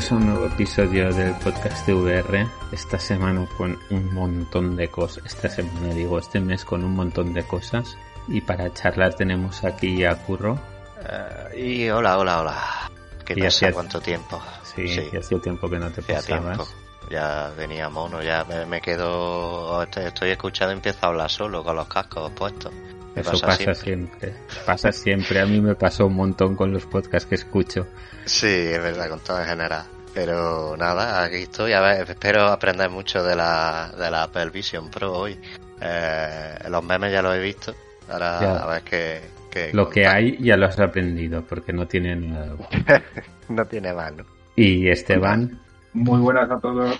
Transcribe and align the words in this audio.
Bienvenidos 0.00 0.12
a 0.12 0.30
un 0.30 0.32
nuevo 0.32 0.54
episodio 0.54 1.12
del 1.12 1.34
podcast 1.34 1.86
de 1.86 1.92
VR. 1.92 2.46
Esta 2.72 2.98
semana 2.98 3.46
con 3.58 3.78
un 3.90 4.14
montón 4.14 4.74
de 4.74 4.88
cosas. 4.88 5.22
Esta 5.26 5.50
semana 5.50 5.92
digo, 5.92 6.18
este 6.18 6.40
mes 6.40 6.64
con 6.64 6.82
un 6.84 6.94
montón 6.94 7.34
de 7.34 7.42
cosas. 7.42 7.98
Y 8.26 8.40
para 8.40 8.72
charlar 8.72 9.12
tenemos 9.12 9.62
aquí 9.62 10.02
a 10.06 10.14
Curro. 10.14 10.54
Uh, 10.54 11.54
y 11.54 11.90
hola, 11.90 12.16
hola, 12.16 12.40
hola. 12.40 12.90
¿Qué 13.26 13.34
Y 13.36 13.42
pasa? 13.42 13.72
¿Cuánto 13.72 14.00
tiempo? 14.00 14.40
Sí, 14.62 14.88
sí. 14.88 15.14
hacía 15.14 15.38
tiempo 15.38 15.68
que 15.68 15.78
no 15.78 15.90
te 15.90 16.00
pasabas. 16.00 16.56
tiempo. 16.56 16.66
Ya 17.10 17.52
venía 17.54 17.90
mono, 17.90 18.22
ya 18.22 18.42
me, 18.44 18.64
me 18.64 18.80
quedo... 18.80 19.82
Estoy, 19.82 20.30
escuchando 20.30 20.72
y 20.72 20.76
empiezo 20.76 21.00
a 21.02 21.08
hablar 21.08 21.30
solo 21.30 21.62
con 21.62 21.76
los 21.76 21.88
cascos 21.88 22.30
puestos. 22.30 22.72
Eso 23.14 23.32
pasa, 23.32 23.74
siempre. 23.74 23.74
siempre. 23.74 24.34
Pasa 24.64 24.92
siempre. 24.92 25.40
A 25.40 25.46
mí 25.46 25.60
me 25.60 25.74
pasó 25.74 26.06
un 26.06 26.14
montón 26.14 26.56
con 26.56 26.72
los 26.72 26.86
podcasts 26.86 27.28
que 27.28 27.34
escucho. 27.34 27.86
Sí, 28.24 28.46
es 28.46 28.80
verdad, 28.82 29.10
con 29.10 29.20
todo 29.20 29.40
en 29.40 29.46
general. 29.46 29.84
Pero 30.14 30.76
nada, 30.76 31.24
aquí 31.24 31.36
estoy. 31.36 31.72
A 31.72 31.80
ver, 31.80 32.10
espero 32.10 32.46
aprender 32.46 32.90
mucho 32.90 33.22
de 33.22 33.36
la, 33.36 33.92
de 33.96 34.10
la 34.10 34.24
Apple 34.24 34.50
Vision 34.50 34.90
Pro 34.90 35.12
hoy. 35.12 35.38
Eh, 35.80 36.54
los 36.68 36.84
memes 36.84 37.12
ya 37.12 37.22
los 37.22 37.36
he 37.36 37.40
visto. 37.40 37.74
Ahora 38.10 38.38
Ya. 38.40 38.56
a 38.56 38.66
ver 38.66 38.82
qué... 38.82 39.20
qué 39.50 39.70
Lo 39.72 39.88
que 39.88 40.06
hay 40.06 40.36
ya 40.40 40.56
lo 40.56 40.66
has 40.66 40.78
aprendido 40.80 41.42
porque 41.42 41.72
no 41.72 41.86
tiene 41.86 42.16
nada. 42.16 42.54
no 43.48 43.64
tiene 43.66 43.92
¿no? 43.92 44.24
Y 44.56 44.88
Esteban, 44.88 45.60
Muy 45.92 46.20
buenas 46.20 46.50
a 46.50 46.58
todos. 46.58 46.98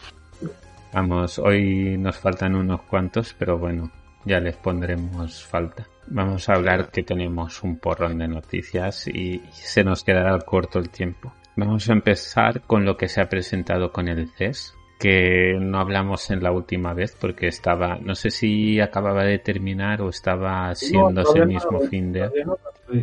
vamos, 0.92 1.38
hoy 1.38 1.96
nos 1.98 2.16
faltan 2.16 2.54
unos 2.54 2.82
cuantos, 2.82 3.34
pero 3.38 3.58
bueno, 3.58 3.90
ya 4.24 4.38
les 4.38 4.56
pondremos 4.56 5.44
falta. 5.44 5.86
Vamos 6.06 6.48
a 6.48 6.54
hablar 6.54 6.90
que 6.90 7.02
tenemos 7.02 7.62
un 7.62 7.78
porrón 7.78 8.18
de 8.18 8.28
noticias 8.28 9.06
y 9.08 9.42
se 9.52 9.84
nos 9.84 10.04
quedará 10.04 10.38
corto 10.40 10.78
el 10.78 10.90
tiempo. 10.90 11.32
Vamos 11.61 11.89
a 11.89 11.92
empezar 11.92 12.62
con 12.62 12.84
lo 12.84 12.97
que 12.97 13.08
se 13.08 13.20
ha 13.20 13.28
presentado 13.28 13.92
con 13.92 14.08
el 14.08 14.28
CES, 14.30 14.75
que 14.98 15.56
no 15.61 15.78
hablamos 15.78 16.30
en 16.30 16.42
la 16.42 16.53
última 16.53 16.94
vez 16.94 17.16
porque 17.20 17.47
estaba, 17.48 17.97
no 17.98 18.14
sé 18.14 18.30
si 18.30 18.80
acababa 18.80 19.25
de 19.25 19.39
terminar 19.39 20.00
o 20.03 20.08
estaba 20.11 20.72
todavía 20.75 21.42
no- 21.44 21.47
mismo 21.47 21.81
fin 21.88 22.12
de... 22.12 22.31
no 22.44 22.56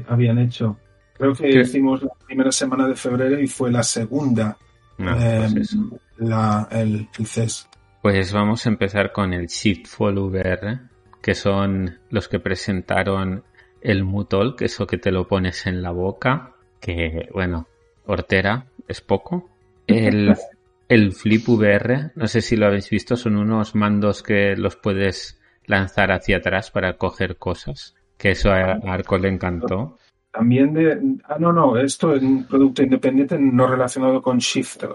habían 0.07 0.37
hecho. 0.39 0.77
Creo 1.13 1.33
que 1.33 1.49
¿Qué? 1.49 1.61
hicimos 1.61 2.03
la 2.03 2.11
primera 2.25 2.51
semana 2.51 2.87
de 2.87 2.95
febrero 2.95 3.39
y 3.39 3.47
fue 3.47 3.71
la 3.71 3.81
segunda 3.83 4.57
No, 4.97 5.13
pues 5.15 5.23
eh, 5.23 5.59
eso. 5.61 5.99
la, 6.17 6.67
el, 6.71 7.07
el 7.17 7.25
CES. 7.25 7.67
Pues 8.01 8.31
vamos 8.33 8.65
a 8.65 8.69
empezar 8.69 9.11
con 9.11 9.33
el 9.33 9.47
Shiftful 9.47 10.17
VR, 10.19 10.79
que 11.21 11.33
son 11.35 11.97
los 12.11 12.27
que 12.27 12.39
presentaron 12.39 13.43
el 13.81 14.03
Mutol, 14.03 14.55
que 14.55 14.65
es 14.65 14.73
eso 14.73 14.85
que 14.87 14.97
te 14.97 15.11
lo 15.11 15.27
pones 15.27 15.65
en 15.65 15.81
la 15.81 15.91
boca, 15.91 16.53
que 16.79 17.27
bueno, 17.33 17.67
hortera, 18.07 18.65
es 18.87 19.01
poco. 19.01 19.49
El, 19.87 20.35
el 20.89 21.13
Flip 21.13 21.47
VR, 21.47 22.11
no 22.15 22.27
sé 22.27 22.41
si 22.41 22.55
lo 22.57 22.65
habéis 22.65 22.89
visto, 22.89 23.15
son 23.15 23.37
unos 23.37 23.75
mandos 23.75 24.21
que 24.23 24.55
los 24.57 24.75
puedes 24.75 25.39
lanzar 25.65 26.11
hacia 26.11 26.37
atrás 26.37 26.71
para 26.71 26.97
coger 26.97 27.37
cosas, 27.37 27.95
que 28.17 28.31
eso 28.31 28.51
a 28.51 28.73
Arco 28.83 29.17
le 29.17 29.29
encantó. 29.29 29.97
También 30.31 30.73
de... 30.73 31.17
Ah, 31.25 31.37
no, 31.39 31.51
no, 31.53 31.77
esto 31.77 32.15
es 32.15 32.21
un 32.21 32.45
producto 32.45 32.83
independiente 32.83 33.37
no 33.39 33.65
relacionado 33.67 34.21
con 34.21 34.37
Shift 34.39 34.83
eh, 34.83 34.87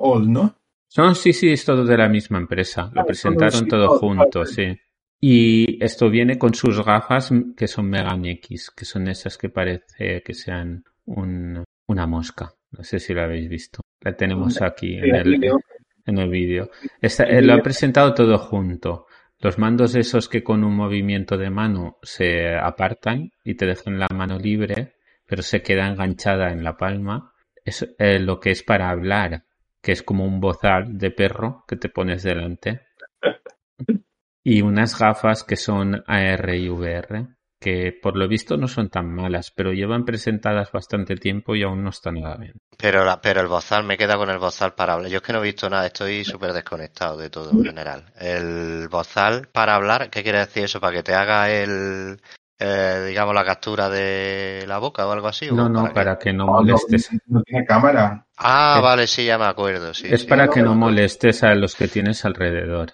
All, 0.00 0.32
¿no? 0.32 0.54
No, 0.96 1.14
sí, 1.14 1.32
sí, 1.32 1.50
es 1.50 1.64
todo 1.64 1.84
de 1.84 1.96
la 1.98 2.08
misma 2.08 2.38
empresa. 2.38 2.90
Lo 2.94 3.02
Ah, 3.02 3.04
presentaron 3.04 3.68
todo 3.68 3.86
todo 3.88 3.98
junto, 3.98 4.44
sí. 4.46 4.78
Y 5.20 5.82
esto 5.84 6.08
viene 6.08 6.38
con 6.38 6.54
sus 6.54 6.82
gafas 6.84 7.30
que 7.56 7.68
son 7.68 7.90
Megan 7.90 8.24
X, 8.24 8.70
que 8.70 8.84
son 8.84 9.08
esas 9.08 9.36
que 9.36 9.48
parece 9.50 10.22
que 10.22 10.34
sean 10.34 10.84
un- 11.06 11.64
una 11.88 12.06
mosca. 12.06 12.54
No 12.70 12.84
sé 12.84 13.00
si 13.00 13.14
la 13.14 13.24
habéis 13.24 13.48
visto. 13.48 13.80
La 14.00 14.16
tenemos 14.16 14.62
aquí 14.62 14.96
en 14.96 15.14
el, 15.14 15.38
vídeo. 15.38 15.60
en 16.06 16.18
el 16.18 16.30
vídeo. 16.30 16.70
Eh, 17.00 17.42
lo 17.42 17.54
ha 17.54 17.62
presentado 17.62 18.14
todo 18.14 18.38
junto. 18.38 19.06
Los 19.40 19.58
mandos 19.58 19.94
esos 19.94 20.28
que 20.28 20.42
con 20.42 20.64
un 20.64 20.74
movimiento 20.74 21.36
de 21.36 21.50
mano 21.50 21.98
se 22.02 22.54
apartan 22.54 23.30
y 23.44 23.54
te 23.54 23.66
dejan 23.66 23.98
la 23.98 24.08
mano 24.12 24.38
libre, 24.38 24.94
pero 25.26 25.42
se 25.42 25.62
queda 25.62 25.88
enganchada 25.88 26.52
en 26.52 26.62
la 26.62 26.76
palma. 26.76 27.32
Es 27.64 27.88
eh, 27.98 28.18
lo 28.18 28.38
que 28.38 28.50
es 28.50 28.62
para 28.62 28.90
hablar, 28.90 29.44
que 29.80 29.92
es 29.92 30.02
como 30.02 30.24
un 30.24 30.40
bozal 30.40 30.98
de 30.98 31.10
perro 31.10 31.64
que 31.66 31.76
te 31.76 31.88
pones 31.88 32.22
delante. 32.22 32.82
Y 34.44 34.62
unas 34.62 34.98
gafas 34.98 35.44
que 35.44 35.56
son 35.56 36.02
AR 36.06 36.54
y 36.54 36.70
VR, 36.70 37.26
que 37.60 37.92
por 37.92 38.16
lo 38.16 38.28
visto 38.28 38.56
no 38.56 38.68
son 38.68 38.88
tan 38.88 39.12
malas, 39.12 39.50
pero 39.54 39.72
llevan 39.72 40.04
presentadas 40.04 40.70
bastante 40.72 41.16
tiempo 41.16 41.54
y 41.56 41.62
aún 41.62 41.82
no 41.82 41.90
están 41.90 42.14
nada 42.20 42.36
bien. 42.36 42.54
Pero, 42.76 43.04
la, 43.04 43.20
pero 43.20 43.40
el 43.40 43.48
bozal, 43.48 43.82
me 43.84 43.98
queda 43.98 44.16
con 44.16 44.30
el 44.30 44.38
bozal 44.38 44.74
para 44.74 44.92
hablar. 44.94 45.10
Yo 45.10 45.16
es 45.16 45.22
que 45.22 45.32
no 45.32 45.40
he 45.40 45.42
visto 45.42 45.68
nada, 45.68 45.86
estoy 45.86 46.24
súper 46.24 46.52
desconectado 46.52 47.16
de 47.16 47.28
todo 47.30 47.50
en 47.50 47.64
general. 47.64 48.04
El 48.16 48.88
bozal 48.88 49.48
para 49.48 49.74
hablar, 49.74 50.10
¿qué 50.10 50.22
quiere 50.22 50.38
decir 50.38 50.64
eso? 50.64 50.80
¿Para 50.80 50.96
que 50.96 51.02
te 51.02 51.14
haga 51.14 51.50
el, 51.50 52.20
eh, 52.60 53.04
digamos, 53.08 53.34
la 53.34 53.44
captura 53.44 53.88
de 53.88 54.64
la 54.68 54.78
boca 54.78 55.06
o 55.06 55.10
algo 55.10 55.26
así? 55.26 55.50
¿O 55.50 55.56
No, 55.56 55.68
no, 55.68 55.92
para 55.92 56.18
que 56.18 56.32
no 56.32 56.46
molestes. 56.46 57.10
no 57.26 57.42
tiene 57.42 57.64
cámara. 57.66 58.24
Ah, 58.36 58.76
Es- 58.76 58.82
vale, 58.84 59.06
sí, 59.08 59.24
ya 59.26 59.38
me 59.38 59.46
acuerdo, 59.46 59.92
sí. 59.92 60.08
Es 60.08 60.20
sí. 60.20 60.26
para 60.28 60.46
no, 60.46 60.52
que 60.52 60.62
no 60.62 60.74
molestes 60.76 61.42
a 61.42 61.54
los 61.56 61.74
que 61.74 61.88
tienes 61.88 62.24
alrededor. 62.24 62.92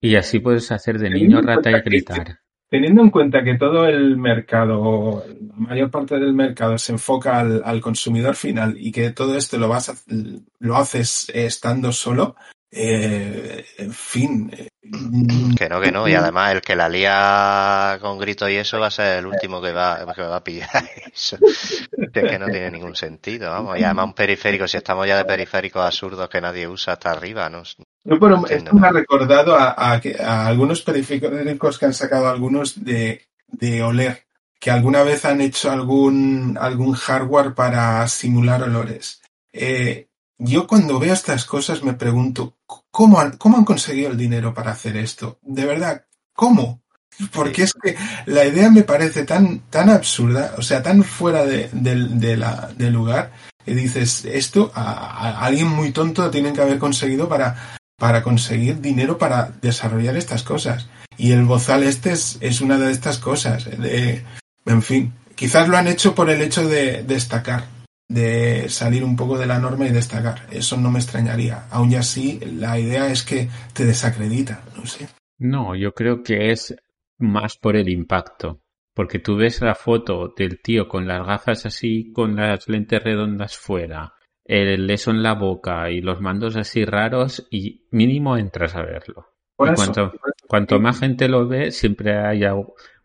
Y 0.00 0.16
así 0.16 0.38
puedes 0.38 0.72
hacer 0.72 0.98
de 0.98 1.10
niño 1.10 1.42
rata 1.42 1.70
y 1.70 1.80
gritar. 1.82 2.38
Teniendo 2.68 3.02
en 3.02 3.10
cuenta 3.10 3.44
que 3.44 3.54
todo 3.56 3.86
el 3.86 4.16
mercado, 4.16 5.24
la 5.28 5.54
mayor 5.56 5.90
parte 5.90 6.16
del 6.18 6.32
mercado 6.32 6.76
se 6.78 6.92
enfoca 6.92 7.38
al, 7.38 7.62
al 7.64 7.80
consumidor 7.80 8.34
final 8.34 8.74
y 8.78 8.90
que 8.90 9.10
todo 9.10 9.36
esto 9.36 9.56
lo 9.58 9.68
vas 9.68 9.88
a- 9.88 9.94
lo 10.58 10.76
haces 10.76 11.30
estando 11.32 11.92
solo, 11.92 12.34
eh, 12.70 13.64
en 13.78 13.92
fin. 13.92 14.50
eh, 14.56 14.68
Que 15.56 15.68
no, 15.68 15.80
que 15.80 15.92
no, 15.92 16.08
y 16.08 16.14
además 16.14 16.52
el 16.54 16.60
que 16.60 16.76
la 16.76 16.88
lía 16.88 17.98
con 18.00 18.18
gritos 18.18 18.50
y 18.50 18.56
eso 18.56 18.78
va 18.80 18.88
a 18.88 18.90
ser 18.90 19.18
el 19.18 19.26
último 19.26 19.62
que 19.62 19.72
va, 19.72 20.12
que 20.14 20.22
va 20.22 20.36
a 20.36 20.44
pillar 20.44 20.68
eso. 21.12 21.38
Es 22.12 22.24
que 22.24 22.38
no 22.38 22.50
tiene 22.50 22.70
ningún 22.72 22.96
sentido, 22.96 23.50
vamos. 23.50 23.78
Y 23.78 23.84
además 23.84 24.06
un 24.06 24.14
periférico, 24.14 24.66
si 24.66 24.76
estamos 24.76 25.06
ya 25.06 25.16
de 25.16 25.24
periféricos 25.24 25.84
absurdos 25.84 26.28
que 26.28 26.40
nadie 26.40 26.66
usa 26.68 26.94
hasta 26.94 27.12
arriba, 27.12 27.48
¿no? 27.48 27.62
Yo, 28.06 28.20
pero 28.20 28.46
esto 28.46 28.74
me 28.74 28.86
ha 28.86 28.92
recordado 28.92 29.56
a, 29.56 29.92
a 29.92 30.00
que- 30.00 30.16
a 30.20 30.46
algunos 30.46 30.82
periféricos 30.82 31.78
que 31.78 31.86
han 31.86 31.94
sacado 31.94 32.28
algunos 32.28 32.84
de, 32.84 33.22
de 33.48 33.82
oler, 33.82 34.26
que 34.60 34.70
alguna 34.70 35.02
vez 35.02 35.24
han 35.24 35.40
hecho 35.40 35.70
algún, 35.70 36.56
algún 36.60 36.92
hardware 36.94 37.54
para 37.54 38.06
simular 38.08 38.62
olores. 38.62 39.22
Eh, 39.52 40.08
yo 40.38 40.66
cuando 40.66 40.98
veo 41.00 41.12
estas 41.14 41.44
cosas 41.44 41.82
me 41.82 41.94
pregunto, 41.94 42.56
¿cómo 42.90 43.18
han, 43.20 43.36
¿cómo 43.38 43.56
han 43.56 43.64
conseguido 43.64 44.10
el 44.10 44.16
dinero 44.16 44.54
para 44.54 44.70
hacer 44.72 44.96
esto? 44.96 45.38
De 45.42 45.64
verdad, 45.64 46.04
¿cómo? 46.32 46.82
Porque 47.32 47.62
es 47.62 47.72
que 47.72 47.96
la 48.26 48.44
idea 48.44 48.70
me 48.70 48.82
parece 48.82 49.24
tan, 49.24 49.60
tan 49.70 49.88
absurda, 49.90 50.54
o 50.58 50.62
sea, 50.62 50.82
tan 50.82 51.02
fuera 51.02 51.44
de, 51.44 51.70
del- 51.72 52.20
de 52.20 52.36
la, 52.36 52.70
del 52.76 52.92
lugar, 52.92 53.32
que 53.64 53.74
dices, 53.74 54.24
esto 54.26 54.70
a, 54.74 54.82
a 54.82 55.44
alguien 55.46 55.68
muy 55.68 55.90
tonto 55.92 56.30
tienen 56.30 56.54
que 56.54 56.60
haber 56.60 56.78
conseguido 56.78 57.26
para, 57.28 57.75
para 57.96 58.22
conseguir 58.22 58.80
dinero 58.80 59.18
para 59.18 59.52
desarrollar 59.62 60.16
estas 60.16 60.42
cosas. 60.42 60.88
Y 61.16 61.32
el 61.32 61.44
bozal 61.44 61.82
este 61.82 62.12
es, 62.12 62.38
es 62.40 62.60
una 62.60 62.78
de 62.78 62.92
estas 62.92 63.18
cosas. 63.18 63.68
En 64.66 64.82
fin, 64.82 65.12
quizás 65.34 65.68
lo 65.68 65.76
han 65.76 65.88
hecho 65.88 66.14
por 66.14 66.28
el 66.28 66.42
hecho 66.42 66.68
de 66.68 67.02
destacar, 67.04 67.64
de 68.08 68.68
salir 68.68 69.02
un 69.02 69.16
poco 69.16 69.38
de 69.38 69.46
la 69.46 69.58
norma 69.58 69.86
y 69.86 69.92
destacar. 69.92 70.46
Eso 70.50 70.76
no 70.76 70.90
me 70.90 70.98
extrañaría. 70.98 71.66
Aún 71.70 71.94
así, 71.94 72.38
la 72.40 72.78
idea 72.78 73.06
es 73.10 73.22
que 73.22 73.48
te 73.72 73.84
desacredita, 73.86 74.62
no 74.76 74.86
sé. 74.86 75.08
No, 75.38 75.74
yo 75.74 75.92
creo 75.92 76.22
que 76.22 76.52
es 76.52 76.74
más 77.18 77.56
por 77.56 77.76
el 77.76 77.88
impacto. 77.88 78.60
Porque 78.94 79.18
tú 79.18 79.36
ves 79.36 79.60
la 79.60 79.74
foto 79.74 80.32
del 80.34 80.62
tío 80.62 80.88
con 80.88 81.06
las 81.06 81.26
gafas 81.26 81.66
así, 81.66 82.12
con 82.14 82.34
las 82.34 82.66
lentes 82.66 83.04
redondas 83.04 83.54
fuera, 83.58 84.14
el 84.48 84.88
eso 84.90 85.10
en 85.10 85.22
la 85.22 85.34
boca 85.34 85.90
y 85.90 86.00
los 86.00 86.20
mandos 86.20 86.56
así 86.56 86.84
raros 86.84 87.46
y 87.50 87.86
mínimo 87.90 88.36
entras 88.36 88.74
a 88.76 88.82
verlo. 88.82 89.28
Por 89.56 89.68
Y 89.68 89.72
eso, 89.72 89.76
cuanto, 89.82 90.10
por 90.18 90.30
eso. 90.36 90.46
cuanto 90.48 90.80
más 90.80 91.00
gente 91.00 91.28
lo 91.28 91.46
ve, 91.48 91.70
siempre 91.72 92.16
haya 92.18 92.54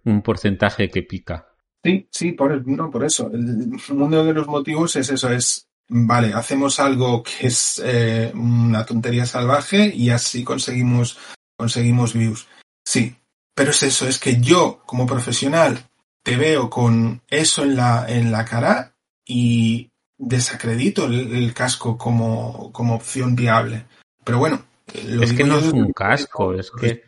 un 0.03 0.21
porcentaje 0.21 0.89
que 0.89 1.03
pica. 1.03 1.47
Sí, 1.83 2.07
sí, 2.11 2.31
por, 2.33 2.67
no, 2.67 2.91
por 2.91 3.03
eso. 3.03 3.31
El- 3.33 3.71
uno 3.91 4.23
de 4.23 4.33
los 4.33 4.47
motivos 4.47 4.95
es 4.95 5.09
eso, 5.09 5.29
es 5.31 5.67
vale, 5.89 6.33
hacemos 6.33 6.79
algo 6.79 7.23
que 7.23 7.47
es 7.47 7.81
eh, 7.83 8.31
una 8.35 8.85
tontería 8.85 9.25
salvaje 9.25 9.91
y 9.93 10.09
así 10.09 10.43
conseguimos, 10.43 11.17
conseguimos 11.57 12.13
views. 12.13 12.47
Sí, 12.85 13.15
pero 13.55 13.71
es 13.71 13.83
eso, 13.83 14.07
es 14.07 14.19
que 14.19 14.39
yo 14.39 14.81
como 14.85 15.05
profesional 15.05 15.79
te 16.23 16.35
veo 16.35 16.69
con 16.69 17.21
eso 17.29 17.63
en 17.63 17.75
la, 17.75 18.05
en 18.07 18.31
la 18.31 18.45
cara 18.45 18.93
y 19.25 19.90
desacredito 20.21 21.05
el, 21.05 21.35
el 21.35 21.53
casco 21.53 21.97
como, 21.97 22.71
como 22.71 22.95
opción 22.95 23.35
viable. 23.35 23.85
Pero 24.23 24.37
bueno, 24.37 24.63
lo 25.05 25.23
Es 25.23 25.33
que 25.33 25.43
no 25.43 25.57
es 25.57 25.73
un 25.73 25.91
casco, 25.91 26.53
es 26.53 26.71
que, 26.71 27.03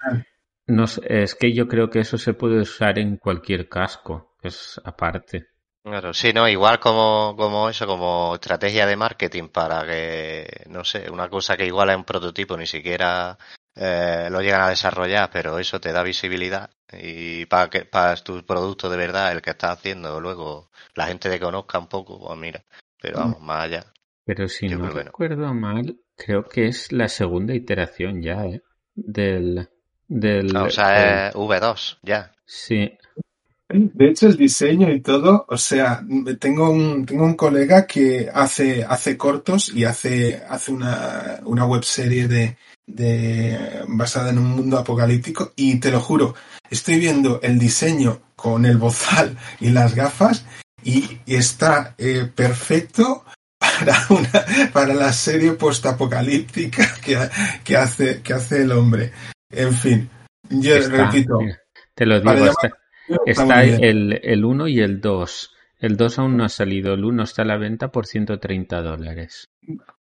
no 0.67 0.85
es 0.85 1.35
que 1.35 1.53
yo 1.53 1.67
creo 1.67 1.89
que 1.89 1.99
eso 1.99 2.17
se 2.17 2.33
puede 2.33 2.61
usar 2.61 2.97
en 2.97 3.17
cualquier 3.17 3.69
casco, 3.69 4.35
que 4.41 4.47
es 4.49 4.81
aparte. 4.83 5.47
Claro, 5.83 6.13
sí, 6.13 6.31
no, 6.33 6.47
igual 6.47 6.79
como, 6.79 7.35
como 7.37 7.69
eso, 7.69 7.85
como 7.85 8.35
estrategia 8.35 8.85
de 8.85 8.95
marketing 8.95 9.49
para 9.49 9.85
que, 9.85 10.65
no 10.69 10.83
sé, 10.85 11.09
una 11.09 11.29
cosa 11.29 11.57
que 11.57 11.65
igual 11.65 11.89
es 11.89 11.97
un 11.97 12.05
prototipo, 12.05 12.55
ni 12.55 12.65
siquiera 12.65 13.37
eh, 13.75 14.29
lo 14.31 14.41
llegan 14.41 14.61
a 14.61 14.69
desarrollar, 14.69 15.29
pero 15.31 15.59
eso 15.59 15.81
te 15.81 15.91
da 15.91 16.01
visibilidad 16.01 16.69
y 16.93 17.45
para 17.47 17.69
que 17.69 17.85
para 17.85 18.15
tu 18.15 18.45
producto 18.45 18.89
de 18.89 18.97
verdad, 18.97 19.33
el 19.33 19.41
que 19.41 19.49
estás 19.49 19.77
haciendo, 19.77 20.21
luego 20.21 20.69
la 20.95 21.07
gente 21.07 21.29
te 21.29 21.39
conozca 21.39 21.79
un 21.79 21.87
poco, 21.87 22.17
pues 22.17 22.39
mira, 22.39 22.63
pero 23.03 23.17
vamos, 23.19 23.41
más 23.41 23.65
allá. 23.65 23.85
Pero 24.25 24.47
si 24.47 24.69
Yo 24.69 24.77
no 24.77 24.89
recuerdo 24.89 25.53
mal, 25.53 25.99
creo 26.15 26.45
que 26.45 26.67
es 26.67 26.93
la 26.93 27.09
segunda 27.09 27.53
iteración 27.53 28.21
ya, 28.21 28.45
¿eh? 28.45 28.61
Del, 28.95 29.67
del, 30.07 30.55
Ah, 30.55 30.63
o 30.63 30.69
sea, 30.69 31.27
es 31.27 31.35
V2, 31.35 31.97
ya. 32.01 32.31
sí, 32.45 32.97
De 33.69 34.07
hecho, 34.09 34.27
el 34.27 34.37
diseño 34.37 34.89
y 34.89 35.01
todo, 35.01 35.45
o 35.49 35.57
sea, 35.57 36.01
tengo 36.39 36.69
un, 36.69 37.05
tengo 37.05 37.25
un 37.25 37.35
colega 37.35 37.85
que 37.87 38.29
hace, 38.33 38.85
hace 38.85 39.17
cortos 39.17 39.73
y 39.75 39.83
hace, 39.83 40.41
hace 40.47 40.71
una, 40.71 41.39
una 41.43 41.65
webserie 41.65 42.27
de, 42.29 42.57
de, 42.87 43.83
basada 43.89 44.29
en 44.29 44.37
un 44.37 44.51
mundo 44.51 44.77
apocalíptico 44.77 45.51
y 45.57 45.79
te 45.79 45.91
lo 45.91 45.99
juro, 45.99 46.35
estoy 46.69 46.99
viendo 46.99 47.41
el 47.41 47.59
diseño 47.59 48.21
con 48.37 48.65
el 48.65 48.77
bozal 48.77 49.37
y 49.59 49.71
las 49.71 49.93
gafas 49.95 50.45
y, 50.83 51.19
y 51.25 51.35
está 51.35 51.95
eh, 51.97 52.29
perfecto 52.33 53.25
para 53.59 54.05
una, 54.09 54.71
para 54.73 54.93
la 54.93 55.13
serie 55.13 55.53
postapocalíptica 55.53 56.87
que, 57.03 57.17
que 57.63 57.77
hace, 57.77 58.21
que 58.21 58.33
hace 58.33 58.63
el 58.63 58.71
hombre. 58.71 59.11
En 59.49 59.73
fin, 59.73 60.09
yo 60.49 60.75
está, 60.75 61.05
repito, 61.05 61.37
te 61.95 62.05
lo 62.05 62.19
digo, 62.19 62.33
llamar- 62.33 62.73
está, 63.25 63.25
está 63.25 63.63
el, 63.63 64.19
el 64.23 64.45
1 64.45 64.67
y 64.67 64.79
el 64.79 64.99
2. 65.01 65.49
El 65.79 65.97
2 65.97 66.19
aún 66.19 66.37
no 66.37 66.45
ha 66.45 66.49
salido, 66.49 66.93
el 66.93 67.03
1 67.03 67.23
está 67.23 67.41
a 67.41 67.45
la 67.45 67.57
venta 67.57 67.91
por 67.91 68.05
130 68.07 68.81
dólares. 68.81 69.49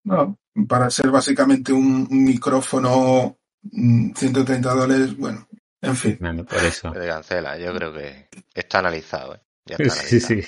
No, 0.03 0.37
para 0.67 0.89
ser 0.89 1.09
básicamente 1.11 1.71
un 1.73 2.07
micrófono, 2.09 3.37
mm, 3.63 4.11
130 4.15 4.73
dólares, 4.73 5.15
bueno, 5.17 5.47
en 5.81 5.95
fin. 5.95 6.17
Bueno, 6.19 6.43
por 6.45 6.57
eso. 6.63 6.91
Se 6.93 7.07
cancela, 7.07 7.57
yo 7.57 7.73
creo 7.73 7.93
que 7.93 8.27
está 8.53 8.79
analizado, 8.79 9.35
¿eh? 9.35 9.39
Ya 9.65 9.75
está 9.75 9.93
Sí, 9.93 10.15
analizado. 10.17 10.41
sí. 10.41 10.47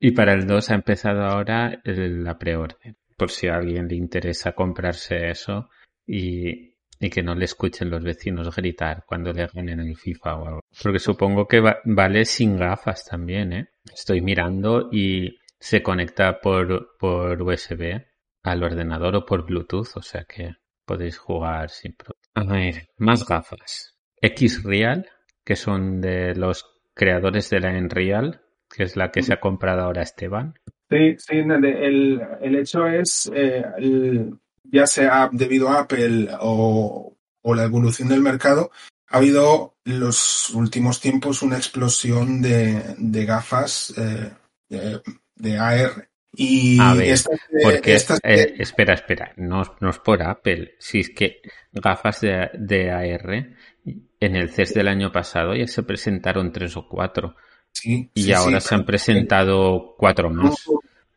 Y 0.00 0.12
para 0.12 0.32
el 0.32 0.46
2 0.46 0.70
ha 0.70 0.74
empezado 0.74 1.22
ahora 1.24 1.80
el- 1.84 2.22
la 2.24 2.38
preorden, 2.38 2.96
por 3.16 3.30
si 3.30 3.48
a 3.48 3.56
alguien 3.56 3.88
le 3.88 3.96
interesa 3.96 4.52
comprarse 4.52 5.28
eso 5.30 5.68
y, 6.06 6.74
y 7.00 7.10
que 7.10 7.22
no 7.22 7.34
le 7.34 7.44
escuchen 7.46 7.90
los 7.90 8.04
vecinos 8.04 8.54
gritar 8.54 9.04
cuando 9.06 9.32
le 9.32 9.46
ganen 9.48 9.80
el 9.80 9.96
FIFA 9.96 10.36
o 10.36 10.46
algo. 10.46 10.60
Porque 10.82 10.98
supongo 11.00 11.46
que 11.48 11.60
va- 11.60 11.78
vale 11.84 12.24
sin 12.24 12.56
gafas 12.56 13.04
también, 13.04 13.52
¿eh? 13.52 13.68
Estoy 13.92 14.20
mirando 14.20 14.88
y 14.92 15.36
se 15.58 15.82
conecta 15.82 16.40
por, 16.40 16.96
por 16.98 17.42
USB 17.42 18.04
al 18.44 18.62
ordenador 18.62 19.16
o 19.16 19.26
por 19.26 19.44
Bluetooth, 19.44 19.96
o 19.96 20.02
sea 20.02 20.24
que 20.24 20.54
podéis 20.86 21.18
jugar 21.18 21.70
sin 21.70 21.94
problema. 21.94 22.18
A 22.34 22.44
ver, 22.54 22.88
más 22.98 23.26
gafas. 23.26 23.96
X-Real, 24.20 25.08
que 25.44 25.56
son 25.56 26.00
de 26.00 26.34
los 26.36 26.64
creadores 26.98 27.48
de 27.48 27.60
la 27.60 27.78
Enreal, 27.78 28.42
que 28.68 28.82
es 28.82 28.96
la 28.96 29.10
que 29.10 29.22
se 29.22 29.32
ha 29.32 29.40
comprado 29.40 29.82
ahora 29.82 30.02
Esteban. 30.02 30.58
Sí, 30.90 31.16
sí, 31.18 31.36
el, 31.38 32.20
el 32.42 32.56
hecho 32.56 32.86
es, 32.86 33.30
eh, 33.34 33.64
el- 33.78 34.38
ya 34.64 34.86
sea 34.86 35.30
debido 35.32 35.68
a 35.70 35.80
Apple 35.80 36.28
o, 36.40 37.16
o 37.42 37.54
la 37.54 37.64
evolución 37.64 38.08
del 38.08 38.20
mercado, 38.20 38.70
ha 39.08 39.16
habido 39.18 39.76
en 39.86 40.00
los 40.00 40.50
últimos 40.50 41.00
tiempos 41.00 41.40
una 41.42 41.56
explosión 41.56 42.42
de, 42.42 42.82
de 42.98 43.24
gafas 43.24 43.94
eh, 43.96 44.30
de, 44.68 45.00
de 45.36 45.58
AR. 45.58 46.08
Y 46.34 46.78
A 46.80 46.92
ver, 46.94 47.16
Porque, 47.62 47.94
estas 47.94 48.20
de- 48.22 48.34
eh, 48.42 48.54
espera, 48.58 48.92
espera, 48.94 49.32
no, 49.36 49.62
no 49.80 49.90
es 49.90 49.98
por 49.98 50.22
Apple, 50.22 50.74
si 50.78 51.00
es 51.00 51.10
que 51.10 51.40
gafas 51.72 52.20
de, 52.20 52.50
de 52.54 52.90
AR 52.90 53.56
en 53.84 54.36
el 54.36 54.50
CES 54.50 54.74
del 54.74 54.88
año 54.88 55.12
pasado 55.12 55.54
ya 55.54 55.66
se 55.66 55.82
presentaron 55.82 56.52
tres 56.52 56.76
o 56.76 56.86
cuatro 56.88 57.36
sí, 57.72 58.10
y 58.14 58.22
sí, 58.24 58.32
ahora 58.32 58.60
sí, 58.60 58.68
se 58.68 58.74
han 58.74 58.84
presentado 58.84 59.94
cuatro 59.96 60.30
más. 60.30 60.54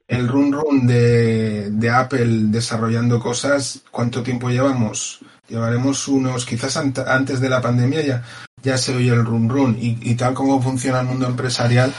el 0.08 0.28
run 0.28 0.52
run 0.54 0.86
de, 0.88 1.70
de 1.72 1.90
Apple 1.90 2.28
desarrollando 2.50 3.20
cosas, 3.20 3.84
¿cuánto 3.92 4.22
tiempo 4.24 4.50
llevamos? 4.50 5.20
Llevaremos 5.48 6.08
unos, 6.08 6.46
quizás 6.46 6.78
ant- 6.78 7.06
antes 7.08 7.40
de 7.42 7.50
la 7.50 7.62
pandemia 7.62 8.02
ya, 8.02 8.24
ya 8.64 8.78
se 8.78 8.96
oye 8.96 9.10
el 9.10 9.26
run 9.26 9.50
run 9.50 9.78
y, 9.80 9.98
y 10.02 10.16
tal 10.16 10.34
como 10.34 10.62
funciona 10.62 11.02
el 11.02 11.08
mundo 11.08 11.28
empresarial, 11.28 11.94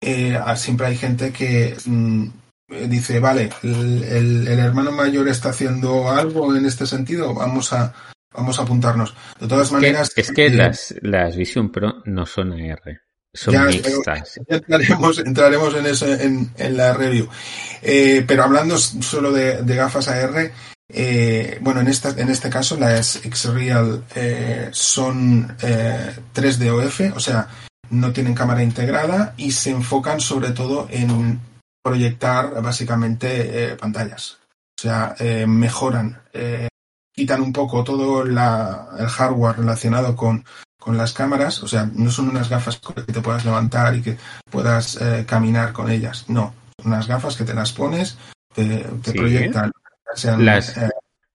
eh, 0.00 0.38
siempre 0.56 0.86
hay 0.88 0.96
gente 0.96 1.32
que 1.32 1.76
mm, 1.86 2.24
eh, 2.70 2.86
dice, 2.88 3.20
vale, 3.20 3.50
el, 3.62 4.02
el- 4.04 4.48
el 4.48 4.58
hermano 4.58 4.92
mayor 4.92 5.28
está 5.28 5.50
haciendo 5.50 6.10
algo 6.10 6.54
en 6.56 6.66
este 6.66 6.86
sentido, 6.86 7.32
vamos 7.34 7.72
a, 7.72 7.94
vamos 8.32 8.58
a 8.58 8.62
apuntarnos. 8.62 9.14
De 9.40 9.48
todas 9.48 9.72
maneras, 9.72 10.12
es 10.16 10.30
que 10.32 10.46
eh, 10.46 10.50
las, 10.50 10.94
las 11.02 11.36
Vision 11.36 11.70
Pro 11.70 12.02
no 12.04 12.26
son 12.26 12.52
AR, 12.52 13.00
son 13.32 13.54
Ya, 13.54 13.64
mixtas. 13.64 14.40
Entraremos, 14.46 15.18
entraremos 15.18 15.74
en 15.74 15.86
eso 15.86 16.06
en, 16.06 16.50
en 16.56 16.76
la 16.76 16.94
review. 16.94 17.28
Eh, 17.82 18.24
pero 18.26 18.44
hablando 18.44 18.78
solo 18.78 19.32
de, 19.32 19.62
de 19.62 19.74
gafas 19.76 20.08
AR, 20.08 20.52
eh, 20.90 21.58
bueno, 21.60 21.80
en, 21.80 21.88
esta, 21.88 22.10
en 22.10 22.30
este 22.30 22.48
caso 22.48 22.76
las 22.78 23.16
X-Real 23.24 24.04
eh, 24.14 24.68
son 24.72 25.56
eh, 25.62 26.16
3D 26.34 26.70
OF, 26.70 27.16
o 27.16 27.20
sea, 27.20 27.48
no 27.90 28.12
tienen 28.12 28.34
cámara 28.34 28.62
integrada 28.62 29.34
y 29.36 29.52
se 29.52 29.70
enfocan 29.70 30.20
sobre 30.20 30.50
todo 30.50 30.88
en 30.90 31.40
proyectar 31.82 32.62
básicamente 32.62 33.76
pantallas. 33.76 34.38
O 34.78 34.82
sea, 34.82 35.14
mejoran, 35.46 36.20
quitan 37.18 37.40
un 37.42 37.52
poco 37.52 37.82
todo 37.82 38.24
la- 38.24 38.90
el 38.98 39.08
hardware 39.08 39.56
relacionado 39.58 40.14
con, 40.14 40.44
con 40.78 40.96
las 40.96 41.12
cámaras, 41.12 41.62
o 41.64 41.66
sea, 41.68 41.90
no 41.92 42.10
son 42.12 42.28
unas 42.28 42.48
gafas 42.48 42.76
con 42.78 42.94
las 42.96 43.04
que 43.06 43.12
te 43.12 43.20
puedas 43.20 43.44
levantar 43.44 43.96
y 43.96 44.02
que 44.02 44.16
puedas 44.50 44.96
eh, 45.00 45.24
caminar 45.26 45.72
con 45.72 45.90
ellas, 45.90 46.24
no, 46.28 46.54
son 46.80 46.92
unas 46.92 47.08
gafas 47.08 47.34
que 47.36 47.44
te 47.44 47.54
las 47.54 47.72
pones, 47.72 48.16
te, 48.54 48.64
te 49.02 49.10
Sí. 49.10 49.18
proyectan, 49.18 49.72
sean, 50.14 50.44
Las- 50.44 50.76
eh, 50.76 50.88